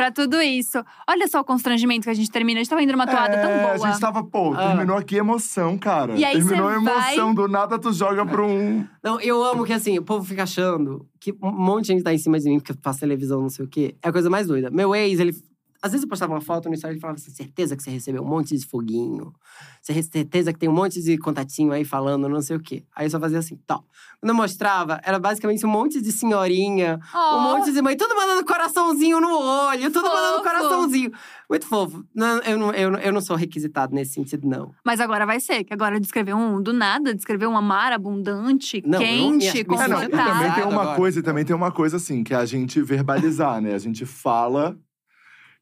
Pra 0.00 0.10
tudo 0.10 0.40
isso. 0.40 0.82
Olha 1.06 1.28
só 1.28 1.40
o 1.40 1.44
constrangimento 1.44 2.04
que 2.04 2.10
a 2.10 2.14
gente 2.14 2.30
termina. 2.30 2.58
A 2.58 2.62
gente 2.62 2.70
tava 2.70 2.82
indo 2.82 2.92
numa 2.92 3.06
toada 3.06 3.34
é, 3.34 3.42
tão 3.42 3.76
boa. 3.76 3.86
A 3.86 3.90
gente 3.90 4.00
tava, 4.00 4.24
pô, 4.24 4.54
Ah. 4.54 4.68
terminou 4.68 4.96
aqui 4.96 5.16
emoção, 5.16 5.76
cara. 5.76 6.16
E 6.16 6.24
aí 6.24 6.32
terminou 6.36 6.68
a 6.68 6.74
emoção, 6.76 7.34
do 7.34 7.46
nada 7.46 7.78
tu 7.78 7.92
joga 7.92 8.24
pra 8.24 8.42
um. 8.42 8.86
Não, 9.02 9.20
eu 9.20 9.44
amo 9.44 9.62
que 9.64 9.74
assim, 9.74 9.98
o 9.98 10.02
povo 10.02 10.24
fica 10.24 10.44
achando 10.44 11.06
que 11.20 11.32
um 11.42 11.50
monte 11.52 11.82
de 11.86 11.92
gente 11.92 12.02
tá 12.02 12.14
em 12.14 12.18
cima 12.18 12.40
de 12.40 12.48
mim 12.48 12.58
porque 12.58 12.72
eu 12.72 12.76
faço 12.82 13.00
televisão, 13.00 13.42
não 13.42 13.50
sei 13.50 13.66
o 13.66 13.68
quê. 13.68 13.94
É 14.02 14.08
a 14.08 14.12
coisa 14.12 14.30
mais 14.30 14.46
doida. 14.46 14.70
Meu 14.70 14.94
ex, 14.94 15.20
ele. 15.20 15.34
Às 15.82 15.92
vezes 15.92 16.02
eu 16.04 16.08
postava 16.08 16.32
uma 16.34 16.40
foto 16.42 16.68
no 16.68 16.74
Instagram 16.74 16.98
e 16.98 17.00
falava 17.00 17.18
assim: 17.18 17.30
certeza 17.30 17.76
que 17.76 17.82
você 17.82 17.90
recebeu 17.90 18.22
um 18.22 18.26
monte 18.28 18.56
de 18.56 18.66
foguinho. 18.66 19.32
Certeza 19.80 20.52
que 20.52 20.58
tem 20.58 20.68
um 20.68 20.72
monte 20.74 21.02
de 21.02 21.16
contatinho 21.16 21.72
aí 21.72 21.84
falando, 21.84 22.28
não 22.28 22.42
sei 22.42 22.56
o 22.56 22.60
quê. 22.60 22.84
Aí 22.94 23.06
eu 23.06 23.10
só 23.10 23.18
fazia 23.18 23.38
assim, 23.38 23.56
tó. 23.66 23.82
Quando 24.20 24.30
eu 24.30 24.34
mostrava, 24.34 25.00
era 25.02 25.18
basicamente 25.18 25.64
um 25.64 25.70
monte 25.70 26.00
de 26.02 26.12
senhorinha, 26.12 27.00
Oh, 27.14 27.36
um 27.36 27.40
monte 27.42 27.72
de 27.72 27.80
mãe, 27.80 27.96
tudo 27.96 28.14
mandando 28.14 28.44
coraçãozinho 28.44 29.20
no 29.20 29.30
olho, 29.38 29.90
tudo 29.90 30.06
mandando 30.08 30.38
Fofo. 30.38 30.42
coraçãozinho. 30.44 31.12
Muito 31.48 31.66
fofo. 31.66 32.04
Não, 32.14 32.38
eu, 32.42 32.58
não, 32.58 32.72
eu, 32.72 32.92
eu 32.96 33.12
não 33.12 33.20
sou 33.22 33.34
requisitado 33.36 33.94
nesse 33.94 34.12
sentido, 34.12 34.46
não. 34.46 34.72
Mas 34.84 35.00
agora 35.00 35.24
vai 35.24 35.40
ser, 35.40 35.64
que 35.64 35.72
agora 35.72 35.98
descrever 35.98 36.34
um 36.34 36.60
do 36.62 36.72
nada, 36.74 37.14
descrever 37.14 37.46
uma 37.46 37.62
mar 37.62 37.92
abundante, 37.92 38.82
Não, 38.86 38.98
quente, 38.98 39.52
me 39.54 39.58
É, 39.60 39.64
não, 39.64 39.64
Confortável. 39.64 40.10
também 40.10 40.10
confortável. 40.26 40.54
tem 40.54 40.64
uma 40.72 40.82
Agora. 40.82 40.96
coisa, 40.96 41.18
e 41.20 41.22
também 41.22 41.44
tem 41.44 41.56
uma 41.56 41.72
coisa 41.72 41.96
assim, 41.96 42.22
que 42.22 42.34
é 42.34 42.36
a 42.36 42.44
gente 42.44 42.80
verbalizar, 42.82 43.60
né? 43.62 43.74
A 43.74 43.78
gente 43.78 44.04
fala 44.04 44.76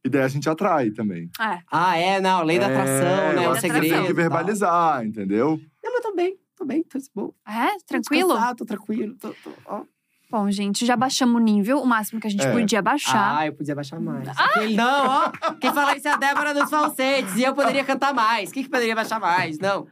e 0.08 0.10
daí 0.10 0.22
a 0.22 0.28
gente 0.28 0.48
atrai 0.48 0.90
também. 0.90 1.30
É. 1.40 1.58
Ah, 1.70 1.96
é, 1.96 2.20
não, 2.20 2.42
lei 2.42 2.58
da 2.58 2.68
É, 2.68 2.72
atração, 2.72 3.32
né? 3.34 3.48
O 3.48 3.52
acho 3.52 3.60
que 3.60 3.68
segredo. 3.68 3.94
Tem 3.94 4.06
que 4.06 4.12
verbalizar, 4.12 5.04
entendeu? 5.06 5.60
Não, 5.84 5.92
mas 5.92 6.02
tô 6.02 6.14
bem, 6.14 6.36
tô 6.56 6.64
bem, 6.64 6.82
tô 6.82 6.98
de 6.98 7.06
boa. 7.14 7.32
É? 7.46 7.68
Tô 7.78 7.84
Tranquilo? 7.86 8.28
descansado, 8.28 8.56
tô 8.56 8.64
tranquilo. 8.64 9.14
Tô, 9.20 9.28
tô, 9.44 9.50
ó. 9.66 9.82
Bom, 10.30 10.50
gente, 10.50 10.84
já 10.84 10.94
baixamos 10.94 11.36
o 11.36 11.38
nível, 11.42 11.80
o 11.80 11.86
máximo 11.86 12.20
que 12.20 12.26
a 12.26 12.30
gente 12.30 12.44
É. 12.44 12.52
podia 12.52 12.82
baixar. 12.82 13.38
Ah, 13.38 13.46
eu 13.46 13.54
podia 13.54 13.74
baixar 13.74 13.98
mais. 13.98 14.28
Aquele- 14.28 14.74
não, 14.76 15.06
ó. 15.06 15.30
Quem 15.58 15.72
fala 15.72 15.96
isso 15.96 16.06
é 16.06 16.10
a 16.12 16.16
Débora 16.18 16.52
dos 16.52 16.68
falsetes. 16.68 17.34
E 17.36 17.44
eu 17.44 17.54
poderia 17.54 17.82
cantar 17.82 18.12
mais. 18.12 18.52
Quem 18.52 18.62
que 18.62 18.68
poderia 18.68 18.94
baixar 18.94 19.18
mais? 19.18 19.58
Não. 19.58 19.86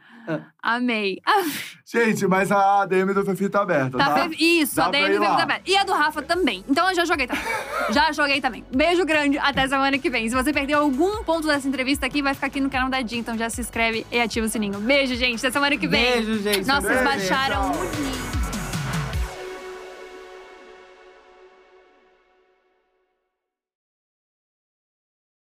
Amei. 0.61 1.19
Ah, 1.25 1.43
Gente, 1.85 2.27
mas 2.27 2.51
a 2.51 2.85
DM 2.85 3.13
do 3.13 3.23
Fefi 3.23 3.47
tá 3.47 3.61
aberta, 3.61 3.97
tá? 3.97 4.09
tá 4.09 4.29
fe- 4.29 4.35
Isso, 4.37 4.75
Dá 4.75 4.87
a 4.87 4.89
DM 4.91 5.05
ir 5.05 5.19
veio 5.19 5.21
lá. 5.21 5.37
também. 5.37 5.57
E 5.65 5.77
a 5.77 5.83
do 5.85 5.93
Rafa 5.93 6.21
também. 6.21 6.63
Então 6.67 6.89
eu 6.89 6.95
já 6.95 7.05
joguei 7.05 7.25
também. 7.27 7.43
já 7.91 8.11
joguei 8.11 8.41
também. 8.41 8.63
Beijo 8.75 9.05
grande, 9.05 9.37
até 9.37 9.67
semana 9.67 9.97
que 9.97 10.09
vem. 10.09 10.27
Se 10.27 10.35
você 10.35 10.51
perdeu 10.51 10.79
algum 10.79 11.23
ponto 11.23 11.47
dessa 11.47 11.67
entrevista 11.67 12.05
aqui, 12.05 12.21
vai 12.21 12.33
ficar 12.33 12.47
aqui 12.47 12.59
no 12.59 12.69
canal 12.69 12.89
da 12.89 13.01
Din. 13.01 13.19
Então 13.19 13.37
já 13.37 13.49
se 13.49 13.61
inscreve 13.61 14.05
e 14.11 14.19
ativa 14.19 14.45
o 14.45 14.49
sininho. 14.49 14.79
Beijo, 14.79 15.15
gente. 15.15 15.37
Até 15.39 15.51
semana 15.51 15.77
que 15.77 15.87
vem. 15.87 16.01
Beijo, 16.11 16.39
gente. 16.39 16.67
Nossa, 16.67 16.81
vocês 16.87 17.03
baixaram 17.03 17.71
tchau. 17.71 17.81
o 17.81 17.83
nível. 18.01 18.36